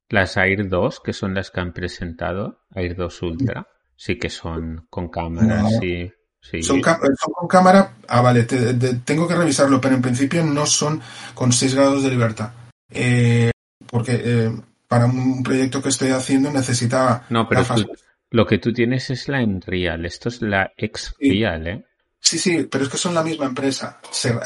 Las 0.10 0.38
Air 0.38 0.70
2, 0.70 1.02
que 1.04 1.12
son 1.12 1.34
las 1.34 1.52
que 1.52 1.60
han 1.60 1.74
presentado, 1.74 2.62
Air 2.74 2.96
2 2.96 3.22
Ultra, 3.22 3.68
sí 3.96 4.18
que 4.18 4.30
son 4.30 4.88
con 4.90 5.10
cámaras 5.10 5.64
No. 5.64 5.84
y... 5.84 6.12
Sí. 6.42 6.62
son, 6.62 6.82
con 6.82 7.48
cámara, 7.48 7.94
ah, 8.10 8.22
vale, 8.22 8.44
te- 8.44 8.74
te- 8.74 8.96
tengo 8.96 9.28
que 9.28 9.36
revisarlo, 9.36 9.80
pero 9.80 9.96
en 9.96 10.02
principio 10.02 10.44
no 10.46 10.66
son 10.66 11.02
con 11.34 11.52
6 11.54 11.74
grados 11.76 12.04
de 12.04 12.10
libertad, 12.10 12.52
Eh, 12.90 13.52
porque 13.88 14.22
eh, 14.24 14.52
para 14.94 15.06
un 15.08 15.42
proyecto 15.44 15.82
que 15.82 15.90
estoy 15.90 16.10
haciendo 16.12 16.52
necesitaba 16.52 17.26
No, 17.30 17.48
pero 17.48 17.62
gafas 17.62 17.82
tú- 17.82 17.92
lo 18.32 18.46
que 18.46 18.58
tú 18.60 18.72
tienes 18.74 19.10
es 19.10 19.28
la 19.28 19.42
Enreal, 19.42 20.06
esto 20.06 20.30
es 20.30 20.42
la 20.42 20.72
X-Real, 20.78 21.68
¿eh? 21.68 21.84
Sí, 22.20 22.38
sí, 22.40 22.68
pero 22.72 22.84
es 22.84 22.90
que 22.90 22.98
son 22.98 23.14
la 23.14 23.24
misma 23.24 23.46
empresa. 23.46 24.00
Se, 24.12 24.30
eh, 24.30 24.38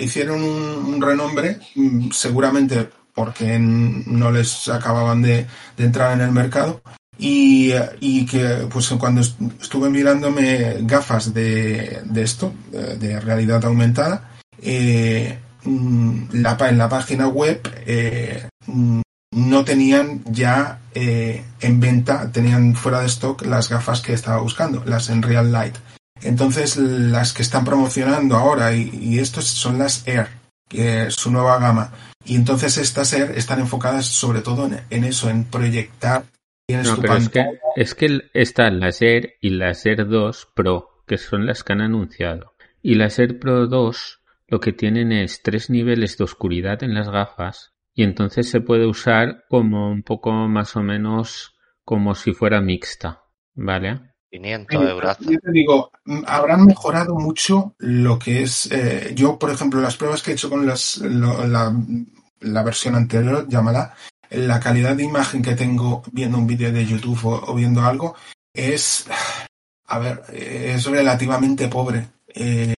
hicieron 0.00 0.42
un, 0.42 0.94
un 0.94 1.02
renombre, 1.02 1.58
mm, 1.74 2.10
seguramente 2.10 2.88
porque 3.14 3.58
no 3.58 4.30
les 4.30 4.68
acababan 4.68 5.22
de, 5.22 5.46
de 5.76 5.84
entrar 5.84 6.12
en 6.14 6.22
el 6.22 6.32
mercado. 6.32 6.82
Y, 7.18 7.70
eh, 7.72 7.88
y 8.00 8.26
que 8.26 8.66
pues 8.70 8.88
cuando 8.98 9.20
est- 9.22 9.40
estuve 9.60 9.88
mirándome 9.90 10.76
gafas 10.82 11.32
de, 11.32 12.00
de 12.04 12.22
esto, 12.22 12.52
de, 12.70 12.96
de 12.96 13.20
realidad 13.20 13.64
aumentada, 13.64 14.30
eh, 14.62 15.38
mm, 15.64 16.22
la, 16.32 16.56
en 16.68 16.78
la 16.78 16.88
página 16.88 17.28
web 17.28 17.60
eh, 17.86 18.48
mm, 18.66 19.00
no 19.36 19.66
tenían 19.66 20.24
ya 20.24 20.80
eh, 20.94 21.44
en 21.60 21.78
venta, 21.78 22.32
tenían 22.32 22.74
fuera 22.74 23.00
de 23.00 23.06
stock 23.06 23.44
las 23.44 23.68
gafas 23.68 24.00
que 24.00 24.14
estaba 24.14 24.40
buscando, 24.40 24.82
las 24.86 25.10
en 25.10 25.22
Real 25.22 25.52
Light. 25.52 25.76
Entonces, 26.22 26.78
las 26.78 27.34
que 27.34 27.42
están 27.42 27.66
promocionando 27.66 28.36
ahora, 28.36 28.74
y, 28.74 28.88
y 28.94 29.18
estos 29.18 29.44
son 29.44 29.78
las 29.78 30.08
Air, 30.08 30.28
que 30.66 31.08
es 31.08 31.14
su 31.14 31.30
nueva 31.30 31.58
gama. 31.58 31.92
Y 32.24 32.34
entonces 32.34 32.78
estas 32.78 33.12
Air 33.12 33.32
están 33.36 33.60
enfocadas 33.60 34.06
sobre 34.06 34.40
todo 34.40 34.66
en, 34.66 34.80
en 34.88 35.04
eso, 35.04 35.28
en 35.28 35.44
proyectar. 35.44 36.24
No, 36.68 36.96
pero 36.96 37.16
es 37.16 37.28
que, 37.28 37.44
es 37.76 37.94
que 37.94 38.30
están 38.32 38.80
las 38.80 39.02
Air 39.02 39.34
y 39.42 39.50
las 39.50 39.84
Air 39.84 40.08
2 40.08 40.48
Pro, 40.54 41.02
que 41.06 41.18
son 41.18 41.44
las 41.44 41.62
que 41.62 41.74
han 41.74 41.82
anunciado. 41.82 42.54
Y 42.80 42.94
las 42.94 43.18
Air 43.18 43.38
Pro 43.38 43.66
2 43.66 44.22
lo 44.48 44.60
que 44.60 44.72
tienen 44.72 45.12
es 45.12 45.42
tres 45.42 45.68
niveles 45.68 46.16
de 46.16 46.24
oscuridad 46.24 46.82
en 46.82 46.94
las 46.94 47.10
gafas 47.10 47.75
y 47.96 48.04
entonces 48.04 48.48
se 48.48 48.60
puede 48.60 48.86
usar 48.86 49.44
como 49.48 49.90
un 49.90 50.04
poco 50.04 50.30
más 50.30 50.76
o 50.76 50.82
menos 50.82 51.56
como 51.84 52.14
si 52.14 52.32
fuera 52.34 52.60
mixta, 52.60 53.22
¿vale? 53.54 54.00
500 54.30 54.82
euros. 54.90 55.16
Yo 55.20 55.38
te 55.40 55.50
digo, 55.50 55.90
habrán 56.26 56.66
mejorado 56.66 57.14
mucho 57.14 57.74
lo 57.78 58.18
que 58.18 58.42
es. 58.42 58.70
eh, 58.70 59.12
yo, 59.16 59.38
por 59.38 59.50
ejemplo, 59.50 59.80
las 59.80 59.96
pruebas 59.96 60.22
que 60.22 60.32
he 60.32 60.34
hecho 60.34 60.50
con 60.50 60.66
las, 60.66 60.98
lo- 60.98 61.46
la, 61.46 61.74
la 62.40 62.62
versión 62.62 62.96
anterior, 62.96 63.46
llámala, 63.48 63.94
la 64.30 64.60
calidad 64.60 64.94
de 64.94 65.04
imagen 65.04 65.40
que 65.42 65.54
tengo 65.54 66.02
viendo 66.12 66.36
un 66.38 66.46
vídeo 66.46 66.70
de 66.72 66.84
YouTube 66.84 67.24
o, 67.24 67.50
o 67.52 67.54
viendo 67.54 67.80
algo 67.82 68.14
es. 68.52 69.06
A 69.88 69.98
ver, 70.00 70.22
es 70.32 70.84
relativamente 70.84 71.68
pobre. 71.68 72.08
Eh, 72.26 72.74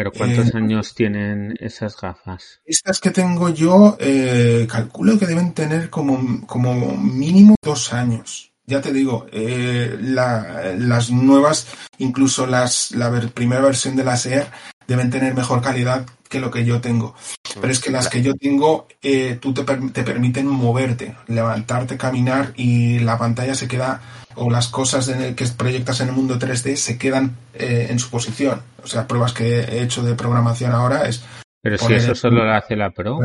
Pero 0.00 0.12
¿cuántos 0.12 0.46
Eh, 0.48 0.52
años 0.54 0.94
tienen 0.94 1.54
esas 1.60 1.94
gafas? 2.00 2.62
estas 2.64 3.00
que 3.00 3.10
tengo 3.10 3.50
yo, 3.50 3.98
eh, 4.00 4.66
calculo 4.66 5.18
que 5.18 5.26
deben 5.26 5.52
tener 5.52 5.90
como, 5.90 6.46
como 6.46 6.96
mínimo 6.96 7.54
dos 7.62 7.92
años. 7.92 8.50
Ya 8.64 8.80
te 8.80 8.94
digo, 8.94 9.26
eh, 9.30 9.98
la- 10.00 10.72
las 10.78 11.10
nuevas, 11.10 11.66
incluso 11.98 12.46
las, 12.46 12.92
la 12.92 13.10
ver- 13.10 13.30
primera 13.32 13.60
versión 13.60 13.94
de 13.94 14.04
las 14.04 14.24
Air, 14.24 14.46
deben 14.88 15.10
tener 15.10 15.34
mejor 15.34 15.60
calidad 15.60 16.06
que 16.30 16.40
lo 16.40 16.50
que 16.50 16.64
yo 16.64 16.80
tengo. 16.80 17.14
Pero 17.60 17.70
es 17.70 17.78
que 17.80 17.90
las 17.90 18.08
que 18.08 18.22
yo 18.22 18.32
tengo, 18.36 18.86
eh, 19.02 19.36
tú 19.38 19.52
te, 19.52 19.64
per- 19.64 19.92
te 19.92 20.02
permiten 20.02 20.46
moverte, 20.46 21.14
levantarte, 21.26 21.98
caminar 21.98 22.54
y 22.56 23.00
la 23.00 23.18
pantalla 23.18 23.54
se 23.54 23.68
queda, 23.68 24.00
o 24.36 24.50
las 24.50 24.68
cosas 24.68 25.08
en 25.08 25.22
el 25.22 25.34
que 25.34 25.44
proyectas 25.56 26.00
en 26.00 26.08
el 26.08 26.14
mundo 26.14 26.38
3D 26.38 26.76
se 26.76 26.96
quedan 26.98 27.36
eh, 27.54 27.88
en 27.90 27.98
su 27.98 28.10
posición. 28.10 28.62
O 28.82 28.86
sea, 28.86 29.06
pruebas 29.06 29.32
que 29.32 29.60
he 29.60 29.82
hecho 29.82 30.02
de 30.02 30.14
programación 30.14 30.72
ahora 30.72 31.06
es 31.08 31.24
Pero 31.62 31.76
si 31.78 31.94
eso 31.94 32.10
el- 32.10 32.16
solo 32.16 32.44
lo 32.44 32.52
hace 32.54 32.76
la 32.76 32.90
Pro, 32.90 33.18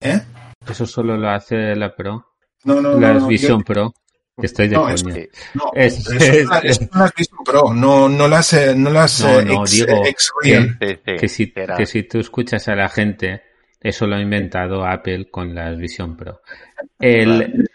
¿Eh? 0.00 0.20
eso 0.68 0.86
solo 0.86 1.16
lo 1.16 1.28
hace 1.30 1.74
la 1.76 1.94
Pro, 1.94 2.24
No, 2.64 2.80
no, 2.80 2.92
no. 2.92 3.00
la 3.00 3.14
no, 3.14 3.26
Vision 3.26 3.60
yo- 3.60 3.64
Pro. 3.64 3.94
Que 4.38 4.46
estoy 4.48 4.68
de 4.68 4.76
No, 4.76 4.88
es 4.90 5.02
no, 5.02 5.12
Es- 5.74 5.98
eso 5.98 6.10
son 6.10 6.50
las- 6.50 6.64
es- 6.64 6.70
eso 6.80 6.88
son 6.92 7.00
las 7.00 7.14
Vision 7.14 7.38
Pro, 7.44 7.72
no, 7.74 8.06
no 8.08 8.28
las, 8.28 8.52
eh, 8.52 8.74
no 8.76 8.90
las 8.90 9.20
No, 9.22 9.40
eh, 9.40 9.44
no, 9.46 9.62
X, 9.64 9.70
digo 9.86 10.02
que 11.18 11.28
si, 11.28 11.52
que 11.52 11.86
si 11.86 12.02
tú 12.02 12.18
escuchas 12.20 12.68
a 12.68 12.74
la 12.74 12.88
gente, 12.90 13.42
eso 13.80 14.06
lo 14.06 14.16
ha 14.16 14.20
inventado 14.20 14.84
Apple 14.86 15.30
con 15.30 15.54
las 15.54 15.78
Vision 15.78 16.16
Pro. 16.18 16.42
El, 16.98 17.66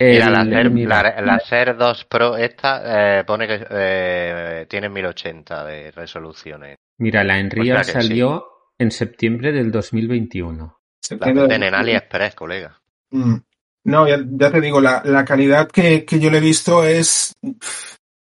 Mira, 0.00 0.26
el- 0.26 0.32
la 0.32 0.44
Ser, 0.44 0.70
mira, 0.70 1.02
la, 1.02 1.20
la 1.20 1.40
Ser 1.40 1.76
2 1.76 2.04
Pro 2.06 2.36
esta 2.36 3.18
eh, 3.20 3.24
pone 3.24 3.46
que 3.46 3.66
eh, 3.70 4.66
tiene 4.68 4.88
1080 4.88 5.64
de 5.64 5.90
resoluciones. 5.90 6.76
mira, 6.98 7.22
la 7.22 7.38
Enreal 7.38 7.84
sí. 7.84 7.92
salió 7.92 8.46
en 8.78 8.90
septiembre 8.90 9.52
del 9.52 9.70
2021. 9.70 10.78
Se 11.02 11.16
La 11.16 11.28
en 11.28 11.74
AliExpress, 11.74 12.34
colega. 12.34 12.80
Mm. 13.10 13.36
No, 13.84 14.06
ya, 14.08 14.18
ya 14.26 14.50
te 14.50 14.60
digo, 14.60 14.80
la, 14.80 15.02
la 15.04 15.24
calidad 15.24 15.68
que, 15.68 16.04
que 16.04 16.18
yo 16.20 16.30
le 16.30 16.38
he 16.38 16.42
visto 16.42 16.84
es. 16.84 17.34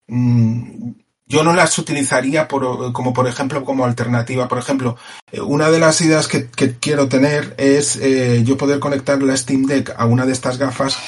mm, 0.06 0.90
yo 1.28 1.42
no 1.42 1.52
las 1.54 1.76
utilizaría 1.78 2.46
por, 2.46 2.92
como, 2.92 3.12
por 3.12 3.26
ejemplo, 3.26 3.64
como 3.64 3.84
alternativa. 3.84 4.46
Por 4.48 4.58
ejemplo, 4.58 4.96
eh, 5.32 5.40
una 5.40 5.70
de 5.70 5.80
las 5.80 6.00
ideas 6.00 6.28
que, 6.28 6.48
que 6.50 6.76
quiero 6.78 7.08
tener 7.08 7.54
es 7.58 7.96
eh, 7.96 8.44
yo 8.44 8.56
poder 8.56 8.78
conectar 8.78 9.20
la 9.22 9.36
Steam 9.36 9.64
Deck 9.64 9.92
a 9.96 10.06
una 10.06 10.24
de 10.24 10.32
estas 10.32 10.58
gafas 10.58 10.98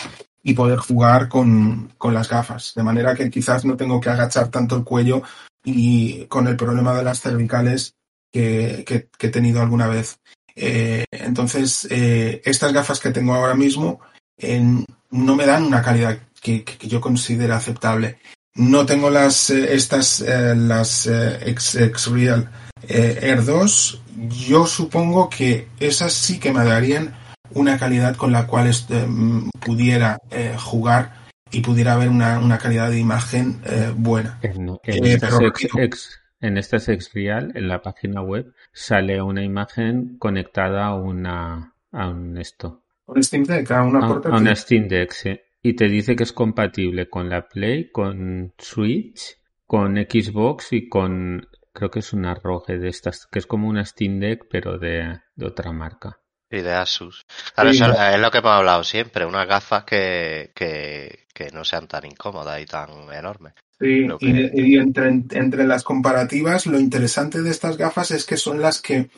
y 0.48 0.54
poder 0.54 0.78
jugar 0.78 1.28
con, 1.28 1.92
con 1.98 2.14
las 2.14 2.26
gafas. 2.30 2.72
De 2.74 2.82
manera 2.82 3.14
que 3.14 3.28
quizás 3.28 3.66
no 3.66 3.76
tengo 3.76 4.00
que 4.00 4.08
agachar 4.08 4.48
tanto 4.48 4.76
el 4.76 4.82
cuello 4.84 5.22
y 5.62 6.24
con 6.24 6.46
el 6.48 6.56
problema 6.56 6.94
de 6.94 7.02
las 7.04 7.20
cervicales 7.20 7.92
que, 8.32 8.82
que- 8.86 9.10
he 9.26 9.30
tenido 9.30 9.60
alguna 9.60 9.88
vez. 9.88 10.20
Eh, 10.56 11.04
entonces, 11.10 11.86
eh, 11.90 12.40
estas 12.46 12.72
gafas 12.72 12.98
que 12.98 13.10
tengo 13.10 13.34
ahora 13.34 13.54
mismo 13.54 14.00
en- 14.38 14.86
no 15.10 15.36
me 15.36 15.44
dan 15.44 15.64
una 15.64 15.82
calidad 15.82 16.18
que, 16.40 16.64
que- 16.64 16.88
yo 16.88 16.98
considere 17.02 17.52
aceptable. 17.52 18.18
No 18.54 18.86
tengo 18.86 19.10
las 19.10 19.50
eh, 19.50 19.74
estas 19.74 20.22
eh, 20.22 20.54
las 20.56 21.06
eh, 21.06 21.40
X, 21.50 21.74
X 21.74 22.06
Real 22.06 22.50
eh, 22.88 23.18
Air 23.20 23.44
2. 23.44 24.00
Yo 24.48 24.66
supongo 24.66 25.28
que 25.28 25.68
esas 25.78 26.14
sí 26.14 26.38
que 26.40 26.52
me 26.52 26.64
darían 26.64 27.14
una 27.58 27.78
calidad 27.78 28.16
con 28.16 28.32
la 28.32 28.46
cual 28.46 28.66
este, 28.68 29.06
mm, 29.06 29.50
pudiera 29.64 30.18
eh, 30.30 30.54
jugar 30.58 31.12
y 31.50 31.60
pudiera 31.60 31.94
haber 31.94 32.08
una, 32.10 32.38
una 32.38 32.58
calidad 32.58 32.90
de 32.90 32.98
imagen 32.98 33.60
eh, 33.64 33.92
buena. 33.96 34.38
En, 34.42 34.68
en 34.82 35.04
Eh, 35.04 35.14
estas 35.14 35.36
pero 35.36 35.48
ex, 35.48 35.62
repito. 35.62 35.78
ex- 35.78 36.20
en 36.40 36.56
estas 36.58 36.88
ex 36.88 37.12
Real, 37.14 37.52
en 37.54 37.68
la 37.68 37.82
página 37.82 38.22
web, 38.22 38.52
sale 38.72 39.20
una 39.22 39.42
imagen 39.42 40.16
conectada 40.18 40.86
a 40.86 40.94
una 40.94 41.74
a 41.90 42.08
un 42.10 42.36
esto, 42.38 42.84
Con 43.06 43.22
Steam 43.22 43.44
Deck, 43.44 43.70
a 43.72 43.82
una 43.82 44.00
a, 44.00 44.04
a 44.04 44.08
portátil. 44.08 44.40
una 44.40 44.54
Steam 44.54 44.88
Deck, 44.88 45.10
sí. 45.12 45.40
y 45.62 45.74
te 45.74 45.88
dice 45.88 46.14
que 46.16 46.22
es 46.24 46.32
compatible 46.32 47.08
con 47.08 47.28
la 47.30 47.48
Play, 47.48 47.90
con 47.90 48.52
Switch, 48.58 49.38
con 49.66 49.96
Xbox 49.96 50.72
y 50.74 50.88
con 50.88 51.46
creo 51.72 51.90
que 51.90 52.00
es 52.00 52.12
una 52.12 52.34
ROG 52.34 52.66
de 52.66 52.88
estas, 52.88 53.26
que 53.26 53.38
es 53.38 53.46
como 53.46 53.68
una 53.68 53.84
Steam 53.84 54.20
Deck 54.20 54.46
pero 54.50 54.78
de, 54.78 55.18
de 55.34 55.46
otra 55.46 55.72
marca. 55.72 56.20
Y 56.50 56.60
de 56.60 56.72
Asus. 56.72 57.26
Claro, 57.54 57.72
Sí. 57.72 57.76
eso 57.82 57.92
es 57.92 58.20
lo 58.20 58.30
que 58.30 58.38
hemos 58.38 58.52
hablado 58.52 58.82
siempre, 58.84 59.26
unas 59.26 59.46
gafas 59.46 59.84
que, 59.84 60.50
que, 60.54 61.26
que 61.34 61.50
no 61.50 61.64
sean 61.64 61.86
tan 61.86 62.06
incómodas 62.06 62.60
y 62.60 62.66
tan 62.66 62.90
enormes. 63.12 63.52
Sí, 63.78 64.08
y, 64.20 64.74
y 64.74 64.76
entre, 64.78 65.08
entre 65.08 65.66
las 65.66 65.84
comparativas, 65.84 66.66
lo 66.66 66.80
interesante 66.80 67.42
de 67.42 67.50
estas 67.50 67.76
gafas 67.76 68.10
es 68.10 68.24
que 68.24 68.36
son 68.36 68.60
las 68.60 68.80
que 68.82 69.10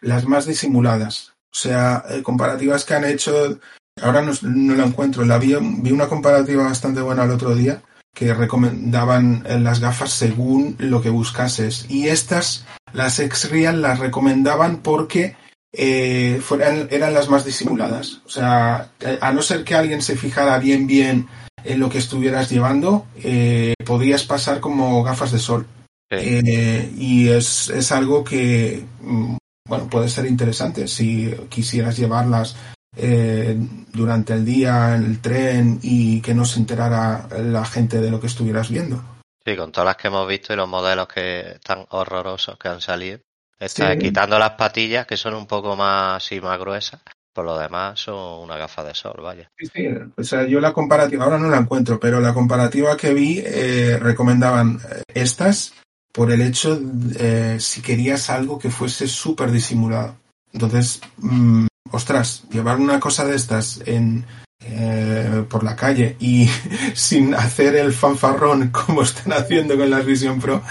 las 0.00 0.26
más 0.26 0.44
disimuladas. 0.46 1.32
O 1.50 1.54
sea, 1.54 2.04
eh, 2.10 2.22
comparativas 2.22 2.84
que 2.84 2.94
han 2.94 3.04
hecho, 3.04 3.58
ahora 4.02 4.20
no, 4.22 4.32
no 4.42 4.74
la 4.74 4.84
encuentro, 4.84 5.24
la 5.24 5.38
vi, 5.38 5.54
vi 5.60 5.92
una 5.92 6.08
comparativa 6.08 6.64
bastante 6.64 7.00
buena 7.00 7.24
el 7.24 7.30
otro 7.30 7.54
día 7.54 7.80
que 8.14 8.34
recomendaban 8.34 9.44
eh, 9.46 9.58
las 9.58 9.80
gafas 9.80 10.10
según 10.10 10.76
lo 10.78 11.00
que 11.00 11.08
buscases. 11.10 11.86
Y 11.88 12.08
estas, 12.08 12.66
las 12.92 13.18
X-Real, 13.18 13.80
las 13.80 13.98
recomendaban 13.98 14.78
porque 14.78 15.36
eh, 15.72 16.40
fueran, 16.42 16.88
eran 16.90 17.14
las 17.14 17.28
más 17.28 17.44
disimuladas. 17.44 18.20
O 18.26 18.30
sea, 18.30 18.90
a 19.20 19.32
no 19.32 19.42
ser 19.42 19.64
que 19.64 19.74
alguien 19.74 20.02
se 20.02 20.16
fijara 20.16 20.58
bien, 20.58 20.86
bien 20.86 21.28
en 21.64 21.80
lo 21.80 21.88
que 21.88 21.98
estuvieras 21.98 22.50
llevando, 22.50 23.06
eh, 23.22 23.74
podías 23.84 24.24
pasar 24.24 24.60
como 24.60 25.02
gafas 25.02 25.32
de 25.32 25.38
sol. 25.38 25.66
Sí. 26.10 26.18
Eh, 26.20 26.92
y 26.96 27.28
es, 27.28 27.70
es 27.70 27.92
algo 27.92 28.22
que, 28.22 28.84
mm, 29.00 29.36
bueno, 29.68 29.88
puede 29.88 30.08
ser 30.08 30.26
interesante 30.26 30.88
si 30.88 31.34
quisieras 31.48 31.96
llevarlas 31.96 32.56
eh, 32.94 33.56
durante 33.92 34.34
el 34.34 34.44
día 34.44 34.94
en 34.94 35.04
el 35.04 35.20
tren 35.20 35.78
y 35.82 36.20
que 36.20 36.34
no 36.34 36.44
se 36.44 36.58
enterara 36.58 37.26
la 37.38 37.64
gente 37.64 38.00
de 38.00 38.10
lo 38.10 38.20
que 38.20 38.26
estuvieras 38.26 38.68
viendo. 38.68 39.02
Sí, 39.44 39.56
con 39.56 39.72
todas 39.72 39.86
las 39.86 39.96
que 39.96 40.08
hemos 40.08 40.28
visto 40.28 40.52
y 40.52 40.56
los 40.56 40.68
modelos 40.68 41.08
que 41.08 41.52
están 41.52 41.86
horrorosos 41.88 42.58
que 42.58 42.68
han 42.68 42.80
salido. 42.80 43.20
Sí. 43.66 43.82
quitando 43.98 44.38
las 44.38 44.52
patillas, 44.52 45.06
que 45.06 45.16
son 45.16 45.34
un 45.34 45.46
poco 45.46 45.76
más 45.76 46.30
y 46.32 46.40
más 46.40 46.58
gruesas, 46.58 47.00
por 47.32 47.44
lo 47.44 47.58
demás 47.58 48.00
son 48.00 48.40
una 48.42 48.56
gafa 48.56 48.84
de 48.84 48.94
sol, 48.94 49.20
vaya. 49.22 49.48
Sí, 49.58 49.66
sí, 49.72 49.88
o 50.16 50.22
sea, 50.24 50.46
yo 50.46 50.60
la 50.60 50.72
comparativa, 50.72 51.24
ahora 51.24 51.38
no 51.38 51.48
la 51.48 51.58
encuentro, 51.58 51.98
pero 51.98 52.20
la 52.20 52.34
comparativa 52.34 52.96
que 52.96 53.14
vi 53.14 53.42
eh, 53.44 53.98
recomendaban 54.00 54.80
eh, 54.90 55.02
estas 55.14 55.74
por 56.12 56.30
el 56.30 56.42
hecho, 56.42 56.78
eh, 57.18 57.56
si 57.58 57.80
querías 57.80 58.28
algo 58.28 58.58
que 58.58 58.70
fuese 58.70 59.08
súper 59.08 59.50
disimulado. 59.50 60.16
Entonces, 60.52 61.00
mm, 61.16 61.66
ostras, 61.90 62.44
llevar 62.50 62.76
una 62.78 63.00
cosa 63.00 63.24
de 63.24 63.34
estas 63.34 63.80
en, 63.86 64.26
eh, 64.64 65.44
por 65.48 65.64
la 65.64 65.74
calle 65.74 66.16
y 66.20 66.48
sin 66.94 67.34
hacer 67.34 67.76
el 67.76 67.92
fanfarrón 67.92 68.68
como 68.68 69.02
están 69.02 69.32
haciendo 69.32 69.76
con 69.76 69.90
las 69.90 70.04
Vision 70.04 70.38
Pro, 70.38 70.62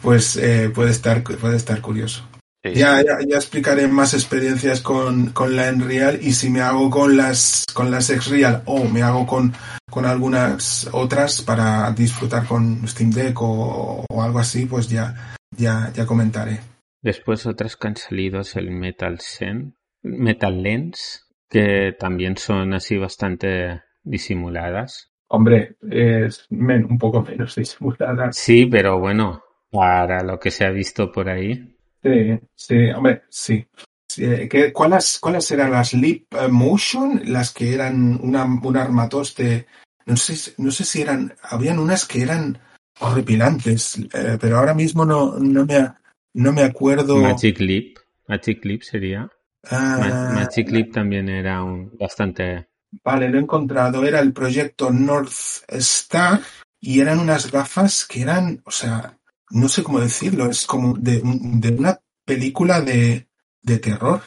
pues 0.00 0.36
eh, 0.36 0.70
puede, 0.74 0.90
estar, 0.90 1.22
puede 1.22 1.56
estar 1.56 1.80
curioso. 1.80 2.26
Sí, 2.72 2.78
Ya, 2.78 3.02
ya, 3.02 3.18
ya 3.26 3.36
explicaré 3.36 3.88
más 3.88 4.14
experiencias 4.14 4.80
con, 4.80 5.30
con 5.30 5.56
la 5.56 5.68
Enreal 5.68 6.18
y 6.20 6.32
si 6.32 6.50
me 6.50 6.60
hago 6.60 6.90
con 6.90 7.16
las 7.16 7.64
con 7.74 7.90
las 7.90 8.10
X-Real 8.10 8.62
o 8.64 8.84
me 8.84 9.02
hago 9.02 9.26
con, 9.26 9.52
con 9.90 10.06
algunas 10.06 10.88
otras 10.92 11.42
para 11.42 11.90
disfrutar 11.92 12.46
con 12.46 12.86
Steam 12.88 13.10
Deck 13.10 13.40
o, 13.40 14.04
o 14.08 14.22
algo 14.22 14.38
así, 14.38 14.66
pues 14.66 14.88
ya, 14.88 15.36
ya, 15.56 15.90
ya 15.94 16.06
comentaré. 16.06 16.60
Después 17.02 17.46
otras 17.46 17.76
que 17.76 17.88
han 17.88 17.96
salido 17.96 18.40
es 18.40 18.56
el 18.56 18.70
Metal 18.70 19.20
Sen, 19.20 19.76
Metal 20.02 20.62
Lens, 20.62 21.26
que 21.48 21.94
también 21.98 22.36
son 22.36 22.74
así 22.74 22.96
bastante 22.96 23.82
disimuladas. 24.02 25.12
Hombre, 25.28 25.76
es 25.90 26.46
un 26.50 26.98
poco 26.98 27.22
menos 27.22 27.54
disimulada. 27.54 28.32
Sí, 28.32 28.66
pero 28.66 28.98
bueno, 28.98 29.42
para 29.70 30.22
lo 30.22 30.38
que 30.38 30.50
se 30.50 30.64
ha 30.64 30.70
visto 30.70 31.12
por 31.12 31.28
ahí. 31.28 31.75
Sí, 32.06 32.40
sí, 32.54 32.90
hombre, 32.90 33.22
sí. 33.28 33.66
Sí, 34.08 34.24
eh, 34.24 34.48
¿qué- 34.48 34.72
¿Cuáles, 34.72 35.18
¿Cuáles 35.20 35.50
eran 35.50 35.72
las 35.72 35.92
Leap 35.92 36.22
eh, 36.32 36.48
Motion? 36.48 37.20
Las 37.24 37.52
que 37.52 37.74
eran 37.74 38.18
una, 38.22 38.44
un 38.44 38.76
armatoste. 38.76 39.66
No 40.06 40.16
sé, 40.16 40.54
no 40.58 40.70
sé 40.70 40.84
si 40.84 41.02
eran. 41.02 41.34
Habían 41.42 41.78
unas 41.80 42.06
que 42.06 42.22
eran 42.22 42.58
horripilantes, 43.00 43.98
eh, 44.14 44.38
pero 44.40 44.58
ahora 44.58 44.72
mismo 44.74 45.04
no, 45.04 45.36
no, 45.38 45.66
me, 45.66 45.92
no 46.34 46.52
me 46.52 46.62
acuerdo. 46.62 47.16
Magic 47.16 47.58
Leap. 47.60 47.96
Magic 48.28 48.60
Clip 48.60 48.82
sería. 48.82 49.28
Ah, 49.68 49.96
Ma- 49.98 50.34
Magic 50.40 50.68
Clip 50.68 50.92
también 50.92 51.28
era 51.28 51.62
un 51.62 51.90
bastante. 51.98 52.68
Vale, 53.04 53.28
lo 53.28 53.38
he 53.38 53.42
encontrado. 53.42 54.04
Era 54.04 54.20
el 54.20 54.32
proyecto 54.32 54.90
North 54.92 55.32
Star 55.68 56.40
y 56.80 57.00
eran 57.00 57.18
unas 57.18 57.50
gafas 57.50 58.04
que 58.06 58.22
eran, 58.22 58.62
o 58.64 58.70
sea, 58.70 59.18
no 59.50 59.68
sé 59.68 59.82
cómo 59.82 60.00
decirlo, 60.00 60.50
es 60.50 60.66
como 60.66 60.94
de, 60.98 61.20
de 61.24 61.70
una 61.70 62.00
película 62.24 62.80
de, 62.80 63.28
de 63.62 63.78
terror, 63.78 64.22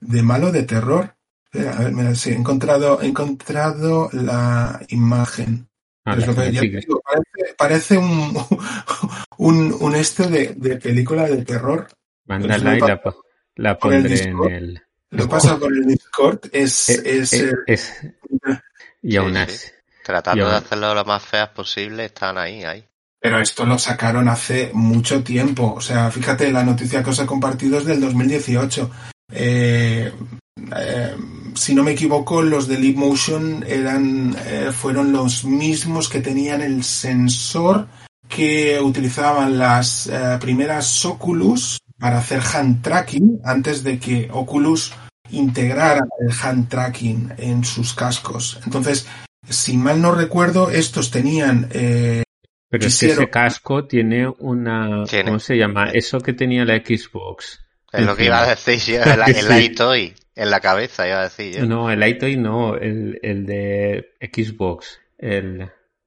de 0.00 0.22
malo 0.22 0.50
de 0.52 0.62
terror. 0.64 1.14
Espera, 1.44 1.76
a 1.76 1.80
ver, 1.80 1.92
mira, 1.92 2.14
sí, 2.14 2.30
he 2.30 2.34
encontrado, 2.34 3.00
he 3.02 3.06
encontrado 3.06 4.08
la 4.12 4.80
imagen. 4.88 5.68
Ah, 6.04 6.16
Es 6.18 6.26
lo 6.26 6.34
que 6.34 6.50
ya 6.52 6.60
te 6.60 6.66
Magic- 6.66 6.80
digo, 6.80 7.00
parece, 7.02 7.54
parece 7.56 7.98
un, 7.98 8.36
un, 9.38 9.72
un 9.80 9.94
este 9.94 10.26
de, 10.28 10.54
de 10.56 10.76
película 10.76 11.24
de 11.26 11.44
terror. 11.44 11.86
Mándala 12.24 12.76
y 12.76 12.80
la, 12.80 13.00
la 13.56 13.70
el 13.72 13.78
pondré 13.78 14.22
en 14.22 14.44
el. 14.52 14.82
Lo 15.10 15.28
pasa 15.28 15.58
por 15.58 15.70
el 15.72 15.86
Discord, 15.86 16.40
es, 16.52 16.88
Eh, 16.88 17.02
es, 17.20 17.32
eh, 17.34 17.50
eh, 17.50 17.54
es- 17.66 17.92
y 19.02 19.16
aún 19.16 19.34
sí. 19.34 19.38
así. 19.38 19.68
Tratando 20.04 20.48
de 20.48 20.56
hacerlo 20.56 20.94
lo 20.94 21.04
más 21.04 21.22
feas 21.22 21.50
posible, 21.50 22.06
están 22.06 22.38
ahí, 22.38 22.64
ahí. 22.64 22.84
Pero 23.22 23.40
esto 23.40 23.64
lo 23.64 23.78
sacaron 23.78 24.28
hace 24.28 24.70
mucho 24.74 25.22
tiempo. 25.22 25.74
O 25.76 25.80
sea, 25.80 26.10
fíjate, 26.10 26.50
la 26.50 26.64
noticia 26.64 27.02
que 27.02 27.10
os 27.10 27.18
he 27.20 27.26
compartido 27.26 27.78
es 27.78 27.84
del 27.84 28.00
2018. 28.00 28.90
Eh, 29.32 30.12
eh, 30.76 31.16
si 31.54 31.74
no 31.74 31.84
me 31.84 31.92
equivoco, 31.92 32.42
los 32.42 32.66
de 32.66 32.78
Leap 32.78 32.96
Motion 32.96 33.64
eran, 33.66 34.36
eh, 34.44 34.70
fueron 34.72 35.12
los 35.12 35.44
mismos 35.44 36.08
que 36.08 36.20
tenían 36.20 36.62
el 36.62 36.82
sensor 36.82 37.86
que 38.28 38.80
utilizaban 38.80 39.58
las 39.58 40.06
eh, 40.06 40.38
primeras 40.40 41.04
Oculus 41.04 41.78
para 41.98 42.18
hacer 42.18 42.40
hand 42.52 42.82
tracking 42.82 43.40
antes 43.44 43.84
de 43.84 43.98
que 43.98 44.28
Oculus 44.32 44.92
integrara 45.30 46.02
el 46.20 46.34
hand 46.42 46.68
tracking 46.68 47.32
en 47.36 47.64
sus 47.64 47.94
cascos. 47.94 48.58
Entonces, 48.64 49.06
si 49.48 49.76
mal 49.76 50.00
no 50.00 50.12
recuerdo, 50.12 50.70
estos 50.70 51.10
tenían 51.10 51.68
eh, 51.72 52.22
Pero 52.72 52.86
es 52.86 52.98
que 52.98 53.06
ese 53.06 53.28
casco 53.28 53.84
tiene 53.86 54.26
una. 54.38 55.04
Tiene. 55.04 55.26
¿Cómo 55.26 55.38
se 55.38 55.56
llama? 55.58 55.90
Eso 55.92 56.18
que 56.20 56.32
tenía 56.32 56.64
la 56.64 56.76
Xbox. 56.78 57.60
Es 57.92 58.06
lo 58.06 58.16
que 58.16 58.24
iba 58.24 58.42
a 58.42 58.48
decir 58.48 58.78
yo, 58.96 59.02
el, 59.12 59.20
el 59.28 59.34
Sí. 59.46 59.64
iToy, 59.66 60.14
en 60.34 60.50
la 60.50 60.60
cabeza 60.60 61.06
iba 61.06 61.20
a 61.20 61.24
decir 61.24 61.54
yo. 61.58 61.66
No, 61.66 61.90
el 61.90 62.02
iToy 62.02 62.38
no, 62.38 62.74
el, 62.76 63.20
el 63.22 63.44
de 63.44 64.14
Xbox. 64.22 64.98
El, 65.18 65.60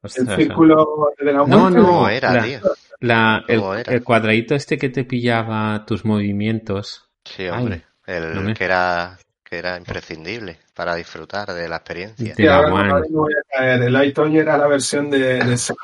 el 0.03 0.09
círculo 0.35 1.11
de 1.19 1.25
la 1.31 1.33
No, 1.33 1.45
muerte. 1.47 1.77
no, 1.79 1.85
¿Cómo 1.85 2.09
era, 2.09 2.33
la- 2.33 2.43
tío? 2.43 2.59
la- 2.99 3.43
el, 3.47 3.61
el 3.85 4.03
cuadradito 4.03 4.55
este 4.55 4.79
que 4.79 4.89
te 4.89 5.03
pillaba 5.05 5.85
tus 5.85 6.03
movimientos. 6.03 7.07
Sí, 7.23 7.47
hombre. 7.47 7.83
El 8.07 8.33
no 8.33 8.41
me- 8.41 8.53
que 8.55 8.63
era 8.65 9.17
que 9.47 9.57
era 9.57 9.77
imprescindible 9.77 10.57
para 10.73 10.95
disfrutar 10.95 11.53
de 11.53 11.69
la 11.69 11.75
experiencia. 11.77 12.33
Sí, 12.35 12.47
ahora, 12.47 12.69
ahora 12.69 12.99
no 13.09 13.21
voy 13.21 13.33
a 13.33 13.57
caer. 13.57 13.81
El 13.83 14.03
iToy 14.05 14.37
era 14.39 14.57
la 14.57 14.67
versión 14.67 15.09
de, 15.11 15.43
de 15.43 15.57
Sony. 15.57 15.75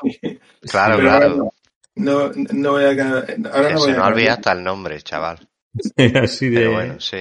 Claro, 0.70 0.96
Pero 0.96 1.08
claro. 1.08 1.52
No, 1.94 2.30
no 2.52 2.70
voy 2.72 2.84
a 2.84 2.96
caer. 2.96 3.36
Ahora 3.52 3.68
Que 3.68 3.74
no 3.74 3.78
voy 3.80 3.88
se 3.88 3.90
a 3.92 3.96
nos 3.98 4.06
olvida 4.08 4.32
hasta 4.34 4.52
el 4.52 4.64
nombre, 4.64 5.00
chaval. 5.00 5.48
Así 6.22 6.48
de. 6.50 6.56
Pero 6.56 6.72
bueno, 6.72 7.00
sí. 7.00 7.18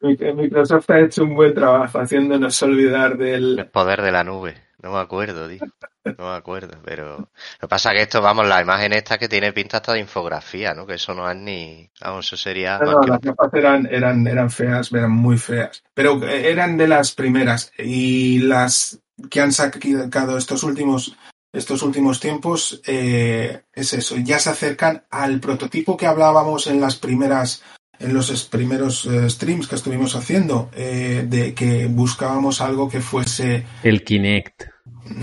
Mic- 0.00 0.34
Microsoft 0.34 0.90
ha 0.90 1.00
hecho 1.00 1.22
un 1.24 1.34
buen 1.34 1.54
trabajo 1.54 1.98
haciéndonos 1.98 2.62
olvidar 2.62 3.12
El 3.12 3.18
del. 3.56 3.66
poder 3.70 4.02
de 4.02 4.12
la 4.12 4.24
nube. 4.24 4.54
No 4.84 4.92
me 4.92 4.98
acuerdo, 4.98 5.48
tío. 5.48 5.60
No 6.04 6.30
me 6.30 6.36
acuerdo, 6.36 6.76
pero... 6.84 7.16
Lo 7.16 7.28
que 7.60 7.68
pasa 7.68 7.90
es 7.90 7.96
que 7.96 8.02
esto, 8.02 8.20
vamos, 8.20 8.46
la 8.46 8.60
imagen 8.60 8.92
esta 8.92 9.16
que 9.16 9.30
tiene 9.30 9.50
pinta 9.54 9.78
hasta 9.78 9.94
de 9.94 10.00
infografía, 10.00 10.74
¿no? 10.74 10.86
Que 10.86 10.96
eso 10.96 11.14
no 11.14 11.30
es 11.30 11.36
ni... 11.38 11.90
Vamos, 12.02 12.26
eso 12.26 12.36
sería... 12.36 12.78
No, 12.78 12.92
no, 12.92 13.06
las 13.06 13.20
gafas 13.22 13.54
eran, 13.54 13.88
eran, 13.90 14.26
eran 14.26 14.50
feas, 14.50 14.92
eran 14.92 15.10
muy 15.10 15.38
feas. 15.38 15.82
Pero 15.94 16.22
eh, 16.28 16.50
eran 16.50 16.76
de 16.76 16.86
las 16.86 17.12
primeras. 17.12 17.72
Y 17.78 18.40
las 18.40 19.00
que 19.30 19.40
han 19.40 19.52
sacado 19.52 20.36
estos 20.36 20.62
últimos, 20.62 21.16
estos 21.50 21.82
últimos 21.82 22.20
tiempos, 22.20 22.82
eh, 22.86 23.62
es 23.72 23.94
eso. 23.94 24.16
Ya 24.18 24.38
se 24.38 24.50
acercan 24.50 25.06
al 25.08 25.40
prototipo 25.40 25.96
que 25.96 26.06
hablábamos 26.06 26.66
en 26.66 26.78
las 26.82 26.96
primeras, 26.96 27.62
en 28.04 28.14
los 28.14 28.30
primeros 28.44 29.06
eh, 29.06 29.28
streams 29.30 29.66
que 29.66 29.74
estuvimos 29.76 30.14
haciendo, 30.16 30.70
eh, 30.74 31.24
de 31.28 31.54
que 31.54 31.86
buscábamos 31.86 32.60
algo 32.60 32.88
que 32.88 33.00
fuese 33.00 33.64
El 33.82 34.04
Kinect. 34.04 34.62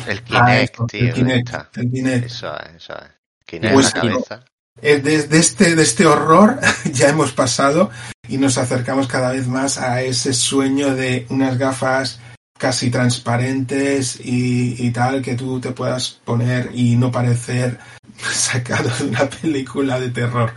El 0.08 0.22
Ah, 0.32 0.46
Kinect, 0.48 0.74
eso, 0.74 0.86
tío. 0.88 1.00
el 1.08 1.14
Kinect, 1.14 1.78
el 1.78 1.92
Kinect. 1.92 2.26
Eso 2.26 2.54
es, 2.60 2.76
eso 2.76 2.94
es. 2.94 3.10
Kinect 3.46 3.74
Pues 3.74 3.94
en 3.96 4.08
la 4.08 4.14
cabeza. 4.14 4.46
Eh, 4.82 5.00
Desde 5.04 5.38
este, 5.38 5.76
de 5.76 5.84
este 5.84 6.06
horror 6.06 6.60
ya 6.94 7.10
hemos 7.10 7.32
pasado 7.34 7.90
y 8.28 8.38
nos 8.38 8.58
acercamos 8.58 9.08
cada 9.08 9.32
vez 9.32 9.48
más 9.48 9.78
a 9.78 10.02
ese 10.02 10.34
sueño 10.34 10.96
de 10.96 11.26
unas 11.30 11.58
gafas 11.58 12.20
casi 12.58 12.90
transparentes 12.92 14.20
y, 14.24 14.76
y 14.86 14.92
tal 14.92 15.22
que 15.22 15.36
tú 15.36 15.60
te 15.60 15.72
puedas 15.72 16.22
poner 16.24 16.70
y 16.74 16.96
no 16.96 17.12
parecer 17.12 17.80
sacado 18.32 18.90
de 19.00 19.06
una 19.06 19.30
película 19.30 20.00
de 20.00 20.10
terror. 20.10 20.54